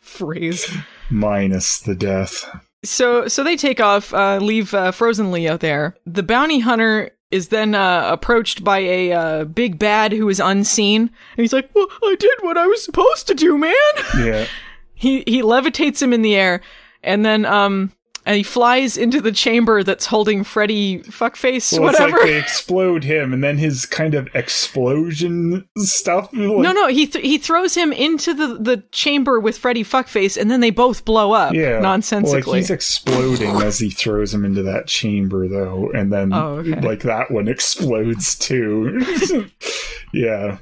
Phrase. 0.00 0.70
Minus 1.10 1.80
the 1.80 1.94
death. 1.94 2.44
So 2.84 3.28
so 3.28 3.44
they 3.44 3.56
take 3.56 3.80
off, 3.80 4.12
uh, 4.12 4.38
leave 4.38 4.74
uh, 4.74 4.90
Frozen 4.90 5.30
Leo 5.30 5.56
there. 5.56 5.96
The 6.04 6.22
bounty 6.22 6.58
hunter 6.58 7.12
is 7.32 7.48
then 7.48 7.74
uh, 7.74 8.08
approached 8.12 8.62
by 8.62 8.78
a 8.78 9.12
uh, 9.12 9.44
big 9.44 9.78
bad 9.78 10.12
who 10.12 10.28
is 10.28 10.38
unseen, 10.38 11.02
and 11.02 11.42
he's 11.42 11.52
like, 11.52 11.70
"Well, 11.74 11.88
I 12.04 12.14
did 12.18 12.38
what 12.42 12.58
I 12.58 12.66
was 12.66 12.84
supposed 12.84 13.26
to 13.26 13.34
do, 13.34 13.58
man." 13.58 13.72
Yeah. 14.18 14.46
he 14.94 15.24
he 15.26 15.42
levitates 15.42 16.00
him 16.00 16.12
in 16.12 16.22
the 16.22 16.36
air, 16.36 16.60
and 17.02 17.24
then 17.24 17.44
um 17.44 17.90
and 18.24 18.36
he 18.36 18.42
flies 18.42 18.96
into 18.96 19.20
the 19.20 19.32
chamber 19.32 19.82
that's 19.82 20.06
holding 20.06 20.44
Freddy 20.44 21.00
fuckface 21.00 21.72
Well, 21.72 21.82
whatever. 21.82 22.16
it's 22.18 22.22
like 22.22 22.30
they 22.30 22.38
explode 22.38 23.04
him, 23.04 23.32
and 23.32 23.42
then 23.42 23.58
his 23.58 23.86
kind 23.86 24.14
of 24.14 24.28
explosion 24.34 25.66
stuff. 25.78 26.32
Like, 26.32 26.42
no, 26.42 26.72
no, 26.72 26.86
he 26.88 27.06
th- 27.06 27.24
he 27.24 27.38
throws 27.38 27.74
him 27.74 27.92
into 27.92 28.34
the, 28.34 28.58
the 28.58 28.82
chamber 28.92 29.40
with 29.40 29.58
Freddy 29.58 29.84
fuckface, 29.84 30.40
and 30.40 30.50
then 30.50 30.60
they 30.60 30.70
both 30.70 31.04
blow 31.04 31.32
up 31.32 31.54
yeah, 31.54 31.80
nonsensically. 31.80 32.40
Well, 32.42 32.50
like 32.52 32.56
he's 32.58 32.70
exploding 32.70 33.60
as 33.62 33.78
he 33.78 33.90
throws 33.90 34.32
him 34.32 34.44
into 34.44 34.62
that 34.62 34.86
chamber, 34.86 35.48
though, 35.48 35.90
and 35.94 36.12
then 36.12 36.32
Oh, 36.32 36.56
okay. 36.58 36.80
like 36.80 37.00
that 37.00 37.30
one 37.30 37.48
explodes 37.48 38.36
too. 38.36 39.00
yeah, 40.12 40.58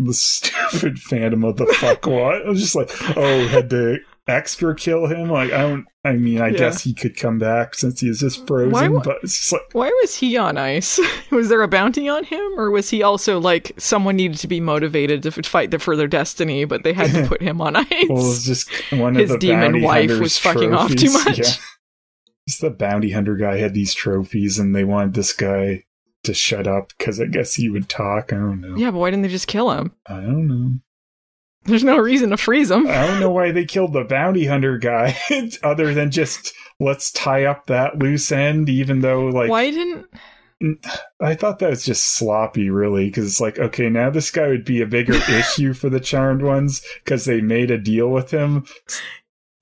the 0.00 0.12
stupid 0.14 0.98
Phantom 0.98 1.44
of 1.44 1.56
the 1.56 1.66
fuck 1.66 2.06
what? 2.06 2.44
I 2.46 2.48
was 2.48 2.60
just 2.60 2.74
like, 2.74 2.90
oh, 3.16 3.46
had 3.48 3.70
to 3.70 3.98
extra 4.26 4.74
kill 4.74 5.06
him. 5.06 5.28
Like 5.30 5.52
I 5.52 5.62
don't. 5.62 5.86
I 6.04 6.14
mean, 6.14 6.40
I 6.40 6.48
Yeah. 6.48 6.58
guess 6.58 6.82
he 6.82 6.94
could 6.94 7.16
come 7.16 7.38
back 7.38 7.74
since 7.76 8.00
he 8.00 8.08
is 8.08 8.18
just 8.20 8.44
frozen, 8.46 8.72
Why 8.72 8.88
but 8.88 9.18
it's 9.22 9.38
just 9.38 9.52
like. 9.52 9.62
Why 9.72 9.88
was 10.02 10.16
he 10.16 10.36
on 10.36 10.58
ice? 10.58 10.98
was 11.30 11.48
there 11.48 11.62
a 11.62 11.68
bounty 11.68 12.08
on 12.08 12.24
him, 12.24 12.40
or 12.58 12.70
was 12.70 12.90
he 12.90 13.02
also 13.02 13.38
like 13.40 13.72
someone 13.78 14.16
needed 14.16 14.38
to 14.38 14.48
be 14.48 14.60
motivated 14.60 15.22
to 15.22 15.30
fight 15.42 15.70
the 15.70 15.78
further 15.78 16.06
destiny, 16.08 16.64
but 16.64 16.82
they 16.82 16.92
had 16.92 17.10
to 17.12 17.26
put 17.28 17.40
him 17.40 17.60
on 17.60 17.76
ice? 17.76 17.86
Well, 18.08 18.30
it's 18.32 18.44
just 18.44 18.68
one 18.92 19.14
His 19.14 19.30
of 19.30 19.40
the 19.40 19.46
demon 19.46 19.82
wife 19.82 20.18
was 20.18 20.38
fucking 20.38 20.74
off 20.74 20.94
too 20.94 21.12
much. 21.24 21.38
Yeah. 21.38 21.44
Just 22.48 22.60
the 22.60 22.70
bounty 22.70 23.12
hunter 23.12 23.36
guy 23.36 23.58
had 23.58 23.72
these 23.74 23.94
trophies, 23.94 24.58
and 24.58 24.74
they 24.74 24.82
wanted 24.84 25.14
this 25.14 25.32
guy 25.32 25.84
to 26.24 26.34
shut 26.34 26.66
up 26.66 26.92
because 26.98 27.20
I 27.20 27.26
guess 27.26 27.54
he 27.54 27.68
would 27.68 27.88
talk. 27.88 28.32
I 28.32 28.36
don't 28.36 28.60
know. 28.60 28.76
yeah, 28.76 28.90
but 28.90 28.98
why 28.98 29.10
didn't 29.10 29.22
they 29.22 29.28
just 29.28 29.46
kill 29.46 29.70
him? 29.70 29.92
I 30.06 30.14
don't 30.14 30.48
know. 30.48 30.72
There's 31.64 31.84
no 31.84 31.98
reason 31.98 32.30
to 32.30 32.36
freeze 32.36 32.68
them. 32.68 32.86
I 32.88 33.06
don't 33.06 33.20
know 33.20 33.30
why 33.30 33.52
they 33.52 33.64
killed 33.64 33.92
the 33.92 34.04
bounty 34.04 34.46
hunter 34.46 34.78
guy, 34.78 35.16
other 35.62 35.94
than 35.94 36.10
just 36.10 36.52
let's 36.80 37.12
tie 37.12 37.44
up 37.44 37.66
that 37.66 37.98
loose 37.98 38.32
end. 38.32 38.68
Even 38.68 39.00
though, 39.00 39.26
like, 39.26 39.50
why 39.50 39.70
didn't? 39.70 40.06
I 41.20 41.34
thought 41.34 41.58
that 41.58 41.70
was 41.70 41.84
just 41.84 42.14
sloppy, 42.14 42.70
really, 42.70 43.06
because 43.06 43.26
it's 43.26 43.40
like, 43.40 43.58
okay, 43.58 43.88
now 43.88 44.10
this 44.10 44.30
guy 44.30 44.48
would 44.48 44.64
be 44.64 44.80
a 44.80 44.86
bigger 44.86 45.14
issue 45.28 45.72
for 45.72 45.88
the 45.88 46.00
Charmed 46.00 46.42
ones 46.42 46.82
because 47.04 47.24
they 47.24 47.40
made 47.40 47.70
a 47.70 47.78
deal 47.78 48.08
with 48.08 48.30
him. 48.30 48.64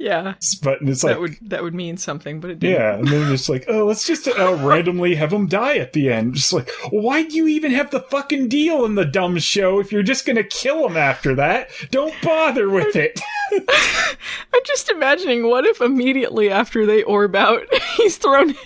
Yeah, 0.03 0.33
But 0.63 0.79
it's 0.81 1.05
like, 1.05 1.13
that 1.17 1.21
would 1.21 1.37
that 1.43 1.63
would 1.63 1.75
mean 1.75 1.99
something, 1.99 2.41
but 2.41 2.49
it 2.51 2.59
didn't. 2.59 2.75
Yeah, 2.81 2.95
and 2.95 3.07
then 3.07 3.31
just 3.31 3.51
like, 3.51 3.67
oh, 3.69 3.85
let's 3.85 4.07
just 4.07 4.27
uh, 4.27 4.55
randomly 4.63 5.15
have 5.15 5.31
him 5.31 5.47
die 5.47 5.77
at 5.77 5.93
the 5.93 6.11
end. 6.11 6.37
Just 6.37 6.55
like, 6.55 6.71
why 6.89 7.23
do 7.25 7.37
you 7.37 7.47
even 7.47 7.71
have 7.73 7.91
the 7.91 8.01
fucking 8.01 8.49
deal 8.49 8.87
in 8.87 8.95
the 8.95 9.05
dumb 9.05 9.37
show 9.39 9.79
if 9.79 9.93
you're 9.93 10.03
just 10.03 10.25
gonna 10.25 10.43
kill 10.43 10.87
him 10.89 10.97
after 10.97 11.35
that? 11.35 11.69
Don't 11.91 12.15
bother 12.23 12.71
with 12.71 12.97
it. 12.97 13.21
I'm 13.53 14.61
just 14.65 14.89
imagining 14.89 15.47
what 15.49 15.67
if 15.67 15.83
immediately 15.83 16.49
after 16.51 16.87
they 16.87 17.03
orb 17.03 17.37
out, 17.37 17.63
he's 17.97 18.17
thrown 18.17 18.51
in, 18.51 18.57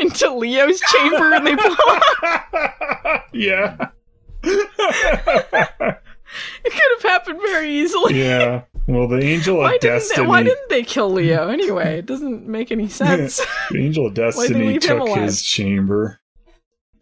into 0.00 0.34
Leo's 0.34 0.80
chamber 0.80 1.32
and 1.32 1.46
they 1.46 1.54
blow 1.54 1.76
up. 2.24 3.26
yeah, 3.32 3.76
It 4.42 6.00
could 6.64 6.92
have 6.96 7.02
happened 7.02 7.38
very 7.40 7.70
easily. 7.70 8.18
yeah. 8.18 8.62
Well, 8.88 9.06
the 9.06 9.20
angel 9.22 9.58
Why 9.58 9.74
of 9.74 9.80
didn't, 9.80 9.92
they, 9.92 9.98
destiny. 9.98 10.26
why 10.26 10.42
didn't 10.42 10.68
they 10.68 10.82
kill 10.82 11.12
Leo 11.12 11.48
anyway? 11.48 11.98
It 11.98 12.06
doesn't 12.06 12.46
make 12.46 12.72
any 12.72 12.88
sense. 13.02 13.40
the 13.70 13.78
angel 13.78 14.06
of 14.08 14.14
destiny 14.14 14.78
took 14.78 15.08
his 15.10 15.40
chamber. 15.42 16.20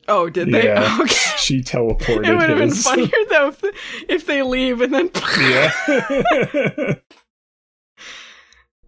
oh, 0.09 0.29
did 0.29 0.51
they? 0.53 0.65
Yeah, 0.65 0.99
Okay. 1.01 1.15
she 1.39 1.63
teleported. 1.63 2.27
It 2.29 2.37
would 2.37 2.51
have 2.51 2.59
been 2.59 2.71
funnier 2.71 3.09
though 3.31 3.49
if, 3.49 3.65
if 4.09 4.27
they 4.27 4.43
leave 4.43 4.81
and 4.83 4.93
then 4.93 5.11
Yeah. 5.41 6.95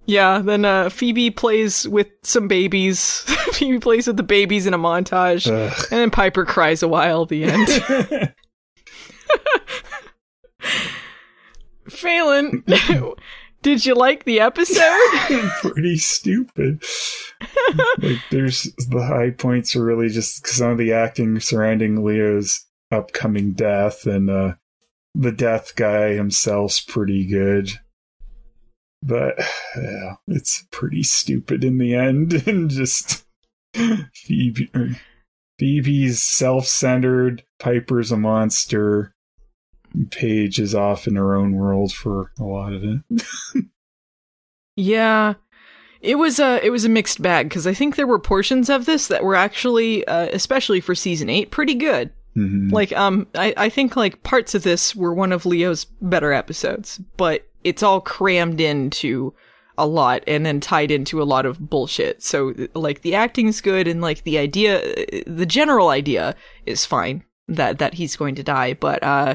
yeah, 0.07 0.39
then 0.41 0.65
uh, 0.67 0.91
Phoebe 0.91 1.31
plays 1.31 1.89
with 1.89 2.09
some 2.25 2.47
babies. 2.49 3.21
Phoebe 3.53 3.79
plays 3.79 4.07
with 4.07 4.17
the 4.19 4.23
babies 4.23 4.67
in 4.67 4.75
a 4.75 4.79
montage, 4.79 5.47
Ugh. 5.51 5.87
and 5.91 5.99
then 6.01 6.11
Piper 6.11 6.45
cries 6.45 6.83
a 6.83 6.89
while 6.89 7.23
at 7.23 7.29
the 7.31 7.45
end. 7.45 8.33
Phelan, 11.89 12.65
Did 13.63 13.87
you 13.87 13.95
like 13.95 14.25
the 14.25 14.41
episode? 14.41 15.11
Pretty 15.61 15.97
stupid. 15.97 16.83
like, 17.99 18.19
there's 18.31 18.65
the 18.91 19.07
high 19.07 19.31
points 19.31 19.77
are 19.77 19.85
really 19.85 20.09
just 20.09 20.47
some 20.49 20.73
of 20.73 20.79
the 20.79 20.93
acting 20.93 21.39
surrounding 21.39 22.05
Leo's 22.05 22.67
upcoming 22.91 23.53
death, 23.53 24.05
and 24.05 24.29
uh, 24.29 24.55
the 25.15 25.31
death 25.31 25.77
guy 25.77 26.15
himself's 26.15 26.81
pretty 26.81 27.25
good. 27.25 27.71
But 29.01 29.39
yeah, 29.77 30.15
it's 30.27 30.67
pretty 30.73 31.05
stupid 31.05 31.63
in 31.63 31.79
the 31.79 31.95
end, 31.95 32.33
and 32.49 32.69
just 32.69 33.25
Phoebe. 33.75 34.71
Phoebe's 35.59 36.21
self-centered. 36.21 37.45
Piper's 37.61 38.11
a 38.11 38.17
monster. 38.17 39.15
Paige 40.11 40.59
is 40.59 40.75
off 40.75 41.07
in 41.07 41.17
her 41.17 41.35
own 41.35 41.53
world 41.53 41.93
for 41.93 42.33
a 42.39 42.45
lot 42.45 42.73
of 42.73 42.83
it. 42.85 43.01
Yeah. 44.77 45.35
It 46.01 46.17
was 46.17 46.41
a 46.41 46.65
it 46.65 46.71
was 46.71 46.85
a 46.85 46.89
mixed 46.89 47.23
bag 47.23 47.49
because 47.49 47.67
I 47.67 47.75
think 47.75 47.95
there 47.95 48.07
were 48.07 48.19
portions 48.19 48.69
of 48.69 48.87
this 48.87 49.07
that 49.09 49.23
were 49.23 49.37
actually, 49.37 50.05
uh, 50.07 50.29
especially 50.33 50.81
for 50.81 50.95
season 50.95 51.29
eight, 51.29 51.51
pretty 51.51 51.75
good. 51.75 52.11
Mhm. 52.37 52.73
Like, 52.73 52.93
um, 52.93 53.27
I, 53.35 53.55
I 53.57 53.69
think 53.69 53.95
like 53.95 54.23
parts 54.23 54.55
of 54.55 54.63
this 54.63 54.97
were 54.97 55.15
one 55.15 55.31
of 55.33 55.47
Leo's 55.47 55.85
better 56.01 56.33
episodes, 56.33 56.99
but 57.17 57.47
it's 57.63 57.83
all 57.83 58.01
crammed 58.01 58.61
into 58.61 59.33
a 59.79 59.87
lot 59.87 60.25
and 60.27 60.45
then 60.45 60.59
tied 60.59 60.91
into 60.91 61.23
a 61.23 61.25
lot 61.25 61.47
of 61.47 61.71
bullshit. 61.71 62.23
So, 62.23 62.55
like, 62.75 63.03
the 63.03 63.15
acting's 63.15 63.61
good 63.61 63.87
and 63.87 64.01
like 64.01 64.25
the 64.25 64.39
idea, 64.39 64.81
the 65.27 65.47
general 65.47 65.91
idea 65.91 66.35
is 66.67 66.85
fine 66.85 67.23
that 67.49 67.79
that 67.79 67.95
he's 67.95 68.17
going 68.17 68.35
to 68.37 68.43
die, 68.43 68.75
but 68.75 69.03
uh, 69.03 69.35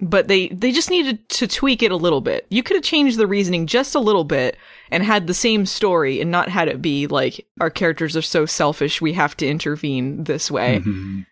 but 0.00 0.28
they 0.28 0.48
they 0.48 0.72
just 0.72 0.90
needed 0.90 1.28
to 1.30 1.46
tweak 1.46 1.82
it 1.82 1.92
a 1.92 1.96
little 1.96 2.20
bit. 2.20 2.46
You 2.50 2.62
could 2.62 2.76
have 2.76 2.84
changed 2.84 3.16
the 3.18 3.26
reasoning 3.26 3.66
just 3.66 3.94
a 3.94 4.00
little 4.00 4.24
bit 4.24 4.56
and 4.90 5.02
had 5.02 5.26
the 5.26 5.34
same 5.34 5.66
story 5.66 6.20
and 6.20 6.30
not 6.30 6.48
had 6.48 6.68
it 6.68 6.82
be 6.82 7.06
like 7.06 7.46
our 7.60 7.70
characters 7.70 8.16
are 8.16 8.22
so 8.22 8.44
selfish 8.46 9.00
we 9.00 9.12
have 9.12 9.36
to 9.38 9.46
intervene 9.46 10.24
this 10.24 10.50
way. 10.50 10.80
Mhm. 10.84 11.26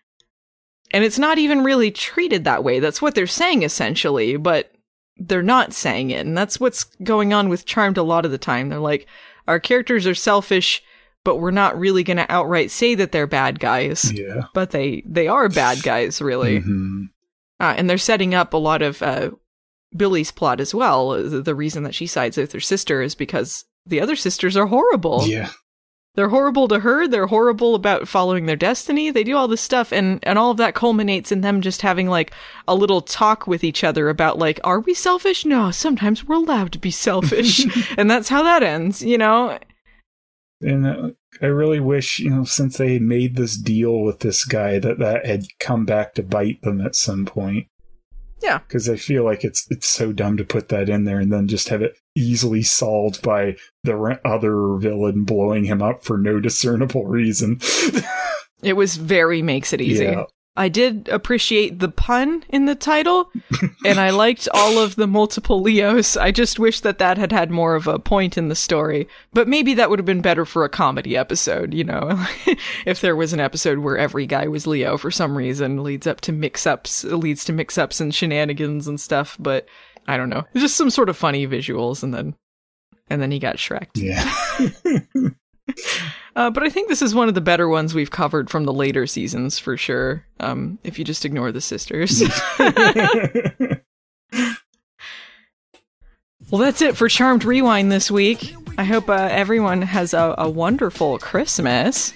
And 0.93 1.03
it's 1.03 1.19
not 1.19 1.39
even 1.39 1.63
really 1.63 1.91
treated 1.91 2.43
that 2.43 2.63
way. 2.63 2.79
That's 2.79 3.01
what 3.01 3.15
they're 3.15 3.27
saying 3.27 3.63
essentially, 3.63 4.37
but 4.37 4.71
they're 5.17 5.41
not 5.43 5.73
saying 5.73 6.11
it. 6.11 6.25
And 6.25 6.37
that's 6.37 6.59
what's 6.59 6.85
going 7.03 7.33
on 7.33 7.49
with 7.49 7.65
Charmed 7.65 7.97
a 7.97 8.03
lot 8.03 8.25
of 8.25 8.31
the 8.31 8.37
time. 8.37 8.69
They're 8.69 8.79
like, 8.79 9.07
our 9.47 9.59
characters 9.59 10.07
are 10.07 10.15
selfish, 10.15 10.81
but 11.23 11.37
we're 11.37 11.51
not 11.51 11.77
really 11.79 12.03
going 12.03 12.17
to 12.17 12.31
outright 12.31 12.71
say 12.71 12.95
that 12.95 13.11
they're 13.11 13.27
bad 13.27 13.59
guys. 13.59 14.11
Yeah. 14.13 14.43
But 14.53 14.71
they, 14.71 15.03
they 15.05 15.27
are 15.27 15.49
bad 15.49 15.79
guys, 15.83 16.21
really. 16.21 16.61
Mhm. 16.61 17.09
Uh, 17.59 17.73
and 17.77 17.89
they're 17.89 17.97
setting 17.97 18.33
up 18.33 18.53
a 18.53 18.57
lot 18.57 18.81
of 18.81 19.01
uh, 19.01 19.31
Billy's 19.95 20.31
plot 20.31 20.59
as 20.59 20.73
well. 20.73 21.11
The, 21.11 21.55
reason 21.55 21.83
that 21.83 21.95
she 21.95 22.07
sides 22.07 22.37
with 22.37 22.51
her 22.51 22.59
sister 22.59 23.01
is 23.01 23.15
because 23.15 23.65
the 23.85 24.01
other 24.01 24.15
sisters 24.15 24.57
are 24.57 24.65
horrible. 24.65 25.23
Yeah. 25.25 25.49
They're 26.15 26.29
horrible 26.29 26.67
to 26.67 26.79
her. 26.79 27.07
They're 27.07 27.27
horrible 27.27 27.73
about 27.73 28.07
following 28.07 28.45
their 28.45 28.55
destiny. 28.55 29.09
They 29.09 29.23
do 29.23 29.35
all 29.35 29.47
this 29.47 29.61
stuff, 29.61 29.91
and 29.91 30.19
and 30.21 30.37
all 30.37 30.51
of 30.51 30.57
that 30.57 30.75
culminates 30.75 31.31
in 31.31 31.41
them 31.41 31.61
just 31.61 31.81
having 31.81 32.07
like 32.07 32.31
a 32.67 32.75
little 32.75 33.01
talk 33.01 33.47
with 33.47 33.63
each 33.63 33.83
other 33.83 34.09
about 34.09 34.37
like, 34.37 34.59
are 34.63 34.79
we 34.79 34.93
selfish? 34.93 35.43
No, 35.43 35.71
sometimes 35.71 36.23
we're 36.23 36.35
allowed 36.35 36.71
to 36.73 36.79
be 36.79 36.91
selfish, 36.91 37.65
and 37.97 38.11
that's 38.11 38.29
how 38.29 38.43
that 38.43 38.61
ends. 38.61 39.01
You 39.01 39.17
know? 39.17 39.57
And 40.61 40.85
uh, 40.85 41.09
I 41.41 41.47
really 41.47 41.79
wish, 41.79 42.19
you 42.19 42.29
know, 42.29 42.43
since 42.43 42.77
they 42.77 42.99
made 42.99 43.35
this 43.35 43.57
deal 43.57 44.01
with 44.01 44.19
this 44.19 44.45
guy, 44.45 44.79
that 44.79 44.99
that 44.99 45.25
had 45.25 45.45
come 45.59 45.85
back 45.85 46.13
to 46.15 46.23
bite 46.23 46.61
them 46.61 46.81
at 46.81 46.95
some 46.95 47.25
point. 47.25 47.67
Yeah. 48.41 48.59
Because 48.59 48.89
I 48.89 48.97
feel 48.97 49.23
like 49.23 49.43
it's 49.43 49.65
it's 49.69 49.87
so 49.87 50.11
dumb 50.11 50.37
to 50.37 50.43
put 50.43 50.69
that 50.69 50.89
in 50.89 51.05
there 51.05 51.19
and 51.19 51.31
then 51.31 51.47
just 51.47 51.69
have 51.69 51.81
it 51.81 51.97
easily 52.15 52.61
solved 52.61 53.21
by 53.21 53.55
the 53.83 54.19
other 54.25 54.75
villain 54.77 55.23
blowing 55.23 55.63
him 55.63 55.81
up 55.81 56.03
for 56.03 56.17
no 56.17 56.39
discernible 56.39 57.05
reason. 57.05 57.59
It 58.63 58.77
was 58.77 58.95
very 58.95 59.41
makes 59.41 59.73
it 59.73 59.81
easy. 59.81 60.05
Yeah. 60.05 60.23
I 60.55 60.69
did 60.69 61.09
appreciate 61.09 61.79
the 61.79 61.89
pun 61.89 62.43
in 62.49 62.65
the 62.65 62.75
title, 62.75 63.31
and 63.85 63.99
I 63.99 64.11
liked 64.11 64.47
all 64.53 64.77
of 64.77 64.95
the 64.95 65.07
multiple 65.07 65.61
Leos. 65.61 66.15
I 66.15 66.29
just 66.29 66.59
wish 66.59 66.81
that 66.81 66.99
that 66.99 67.17
had 67.17 67.31
had 67.31 67.49
more 67.49 67.73
of 67.73 67.87
a 67.87 67.97
point 67.97 68.37
in 68.37 68.49
the 68.49 68.55
story. 68.55 69.07
But 69.33 69.47
maybe 69.47 69.73
that 69.73 69.89
would 69.89 69.97
have 69.97 70.05
been 70.05 70.21
better 70.21 70.45
for 70.45 70.63
a 70.63 70.69
comedy 70.69 71.17
episode, 71.17 71.73
you 71.73 71.83
know? 71.83 72.23
if 72.85 73.01
there 73.01 73.15
was 73.15 73.33
an 73.33 73.39
episode 73.39 73.79
where 73.79 73.97
every 73.97 74.27
guy 74.27 74.47
was 74.47 74.67
Leo 74.67 74.95
for 74.97 75.09
some 75.09 75.35
reason, 75.35 75.81
leads 75.81 76.05
up 76.05 76.21
to 76.21 76.31
mix-ups, 76.31 77.03
leads 77.03 77.43
to 77.45 77.53
mix-ups 77.53 77.99
and 77.99 78.13
shenanigans 78.13 78.87
and 78.87 79.01
stuff, 79.01 79.35
but 79.39 79.67
I 80.07 80.17
don't 80.17 80.29
know. 80.29 80.43
Just 80.55 80.75
some 80.75 80.91
sort 80.91 81.09
of 81.09 81.17
funny 81.17 81.47
visuals, 81.47 82.03
and 82.03 82.13
then, 82.13 82.35
and 83.09 83.19
then 83.19 83.31
he 83.31 83.39
got 83.39 83.55
Shreked. 83.55 83.97
Yeah. 83.97 84.31
Uh, 86.35 86.49
but 86.49 86.63
I 86.63 86.69
think 86.69 86.89
this 86.89 87.01
is 87.01 87.13
one 87.13 87.27
of 87.27 87.35
the 87.35 87.41
better 87.41 87.69
ones 87.69 87.93
we've 87.93 88.09
covered 88.09 88.49
from 88.49 88.63
the 88.65 88.73
later 88.73 89.05
seasons 89.05 89.59
for 89.59 89.77
sure. 89.77 90.25
Um, 90.39 90.79
if 90.83 90.97
you 90.97 91.05
just 91.05 91.25
ignore 91.25 91.51
the 91.51 91.61
sisters. 91.61 92.23
well, 96.49 96.61
that's 96.61 96.81
it 96.81 96.97
for 96.97 97.07
Charmed 97.07 97.45
Rewind 97.45 97.91
this 97.91 98.09
week. 98.09 98.55
I 98.77 98.83
hope 98.83 99.09
uh, 99.09 99.27
everyone 99.29 99.83
has 99.83 100.15
a, 100.15 100.33
a 100.39 100.49
wonderful 100.49 101.19
Christmas. 101.19 102.13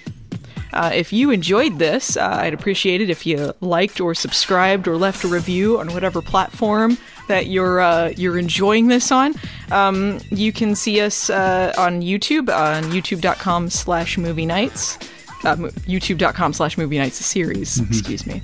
Uh, 0.72 0.90
if 0.92 1.12
you 1.12 1.30
enjoyed 1.30 1.78
this, 1.78 2.16
uh, 2.16 2.38
I'd 2.40 2.54
appreciate 2.54 3.00
it 3.00 3.10
if 3.10 3.24
you 3.24 3.52
liked 3.60 4.00
or 4.00 4.14
subscribed 4.14 4.88
or 4.88 4.96
left 4.96 5.24
a 5.24 5.28
review 5.28 5.78
on 5.78 5.92
whatever 5.94 6.20
platform 6.20 6.98
that 7.28 7.46
you're 7.46 7.80
uh, 7.80 8.12
you're 8.16 8.38
enjoying 8.38 8.88
this 8.88 9.12
on. 9.12 9.34
Um, 9.70 10.18
you 10.30 10.52
can 10.52 10.74
see 10.74 11.00
us 11.00 11.30
uh, 11.30 11.72
on 11.78 12.02
YouTube 12.02 12.54
on 12.54 12.84
youtube.com 12.84 13.70
slash 13.70 14.18
movie 14.18 14.46
nights. 14.46 14.98
Uh, 15.44 15.54
youtube.com 15.86 16.52
slash 16.52 16.76
movie 16.76 16.98
nights 16.98 17.24
series 17.24 17.78
excuse 17.78 18.26
me 18.26 18.42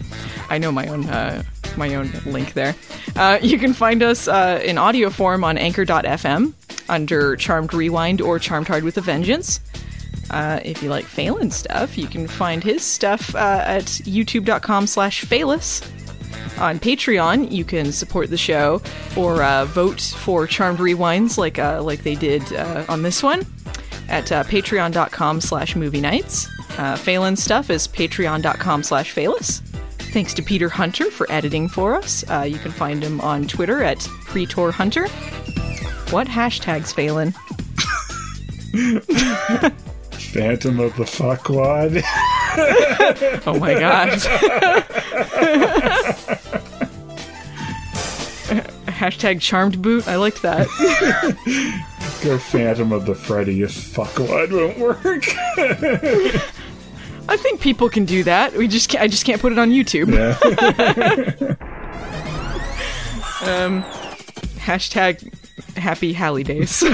i 0.49 0.57
know 0.57 0.71
my 0.71 0.87
own 0.87 1.05
uh, 1.09 1.43
my 1.77 1.93
own 1.97 2.09
link 2.25 2.53
there 2.53 2.73
uh, 3.17 3.37
you 3.43 3.59
can 3.59 3.73
find 3.73 4.01
us 4.01 4.29
uh, 4.29 4.61
in 4.65 4.79
audio 4.79 5.11
form 5.11 5.43
on 5.43 5.59
anchor.fm 5.59 6.53
under 6.89 7.35
charmed 7.35 7.75
rewind 7.75 8.21
or 8.21 8.39
charmed 8.39 8.69
hard 8.69 8.85
with 8.85 8.97
a 8.97 9.01
vengeance 9.01 9.59
uh, 10.31 10.61
if 10.65 10.83
you 10.83 10.89
like 10.89 11.05
Phelan 11.05 11.51
stuff, 11.51 11.99
you 11.99 12.07
can 12.07 12.27
find 12.27 12.63
his 12.63 12.83
stuff 12.83 13.35
uh, 13.35 13.63
at 13.65 13.85
youtube.com 13.85 14.87
slash 14.87 15.25
Phalus. 15.25 15.83
On 16.59 16.79
Patreon, 16.79 17.51
you 17.51 17.65
can 17.65 17.93
support 17.93 18.31
the 18.31 18.37
show 18.37 18.81
or 19.17 19.43
uh, 19.43 19.65
vote 19.67 20.01
for 20.01 20.47
Charmed 20.47 20.79
Rewinds 20.79 21.37
like 21.37 21.59
uh, 21.59 21.83
like 21.83 22.03
they 22.03 22.15
did 22.15 22.43
uh, 22.53 22.85
on 22.89 23.03
this 23.03 23.23
one 23.23 23.45
at 24.09 24.31
uh, 24.31 24.45
patreon.com 24.45 25.41
slash 25.41 25.77
movie 25.77 26.01
nights. 26.01 26.49
Uh, 26.79 26.97
Phelan 26.97 27.37
stuff 27.37 27.71
is 27.71 27.87
patreon.com 27.89 28.83
slash 28.83 29.15
Phalus. 29.15 29.61
Thanks 30.13 30.35
to 30.35 30.43
Peter 30.43 30.69
Hunter 30.69 31.11
for 31.11 31.31
editing 31.31 31.69
for 31.69 31.95
us. 31.97 32.25
Uh, 32.31 32.43
you 32.43 32.59
can 32.59 32.71
find 32.71 33.03
him 33.03 33.21
on 33.21 33.47
Twitter 33.47 33.83
at 33.83 34.01
Pretor 34.27 34.71
Hunter. 34.71 35.09
What 36.11 36.29
hashtags, 36.29 36.95
Phelan? 36.95 37.35
Phantom 40.35 40.81
of 40.81 40.97
the 40.97 41.05
Fuckwad. 41.05 42.03
Oh 43.47 43.59
my 43.59 43.75
god. 43.75 44.11
Hashtag 48.87 49.41
charmed 49.41 49.83
boot. 49.83 50.07
I 50.07 50.15
liked 50.15 50.43
that. 50.43 50.69
Go 52.23 52.39
Phantom 52.39 52.93
of 52.93 53.07
the 53.07 53.15
Freddy 53.17 53.63
if 53.63 53.73
Fuckwad 53.73 54.53
won't 54.53 54.79
work. 54.79 55.25
I 57.29 57.37
think 57.37 57.61
people 57.61 57.89
can 57.89 58.05
do 58.05 58.23
that. 58.23 58.55
We 58.55 58.69
just 58.69 58.89
can't, 58.89 59.03
I 59.03 59.09
just 59.09 59.25
can't 59.25 59.41
put 59.41 59.51
it 59.51 59.59
on 59.59 59.71
YouTube. 59.71 60.13
Yeah. 60.15 60.39
um, 63.65 63.83
hashtag 64.59 65.35
happy 65.77 66.13
Halle 66.13 66.45
days. 66.45 66.85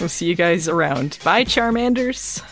We'll 0.00 0.08
see 0.08 0.26
you 0.26 0.34
guys 0.34 0.68
around. 0.68 1.18
Bye, 1.22 1.44
Charmanders. 1.44 2.42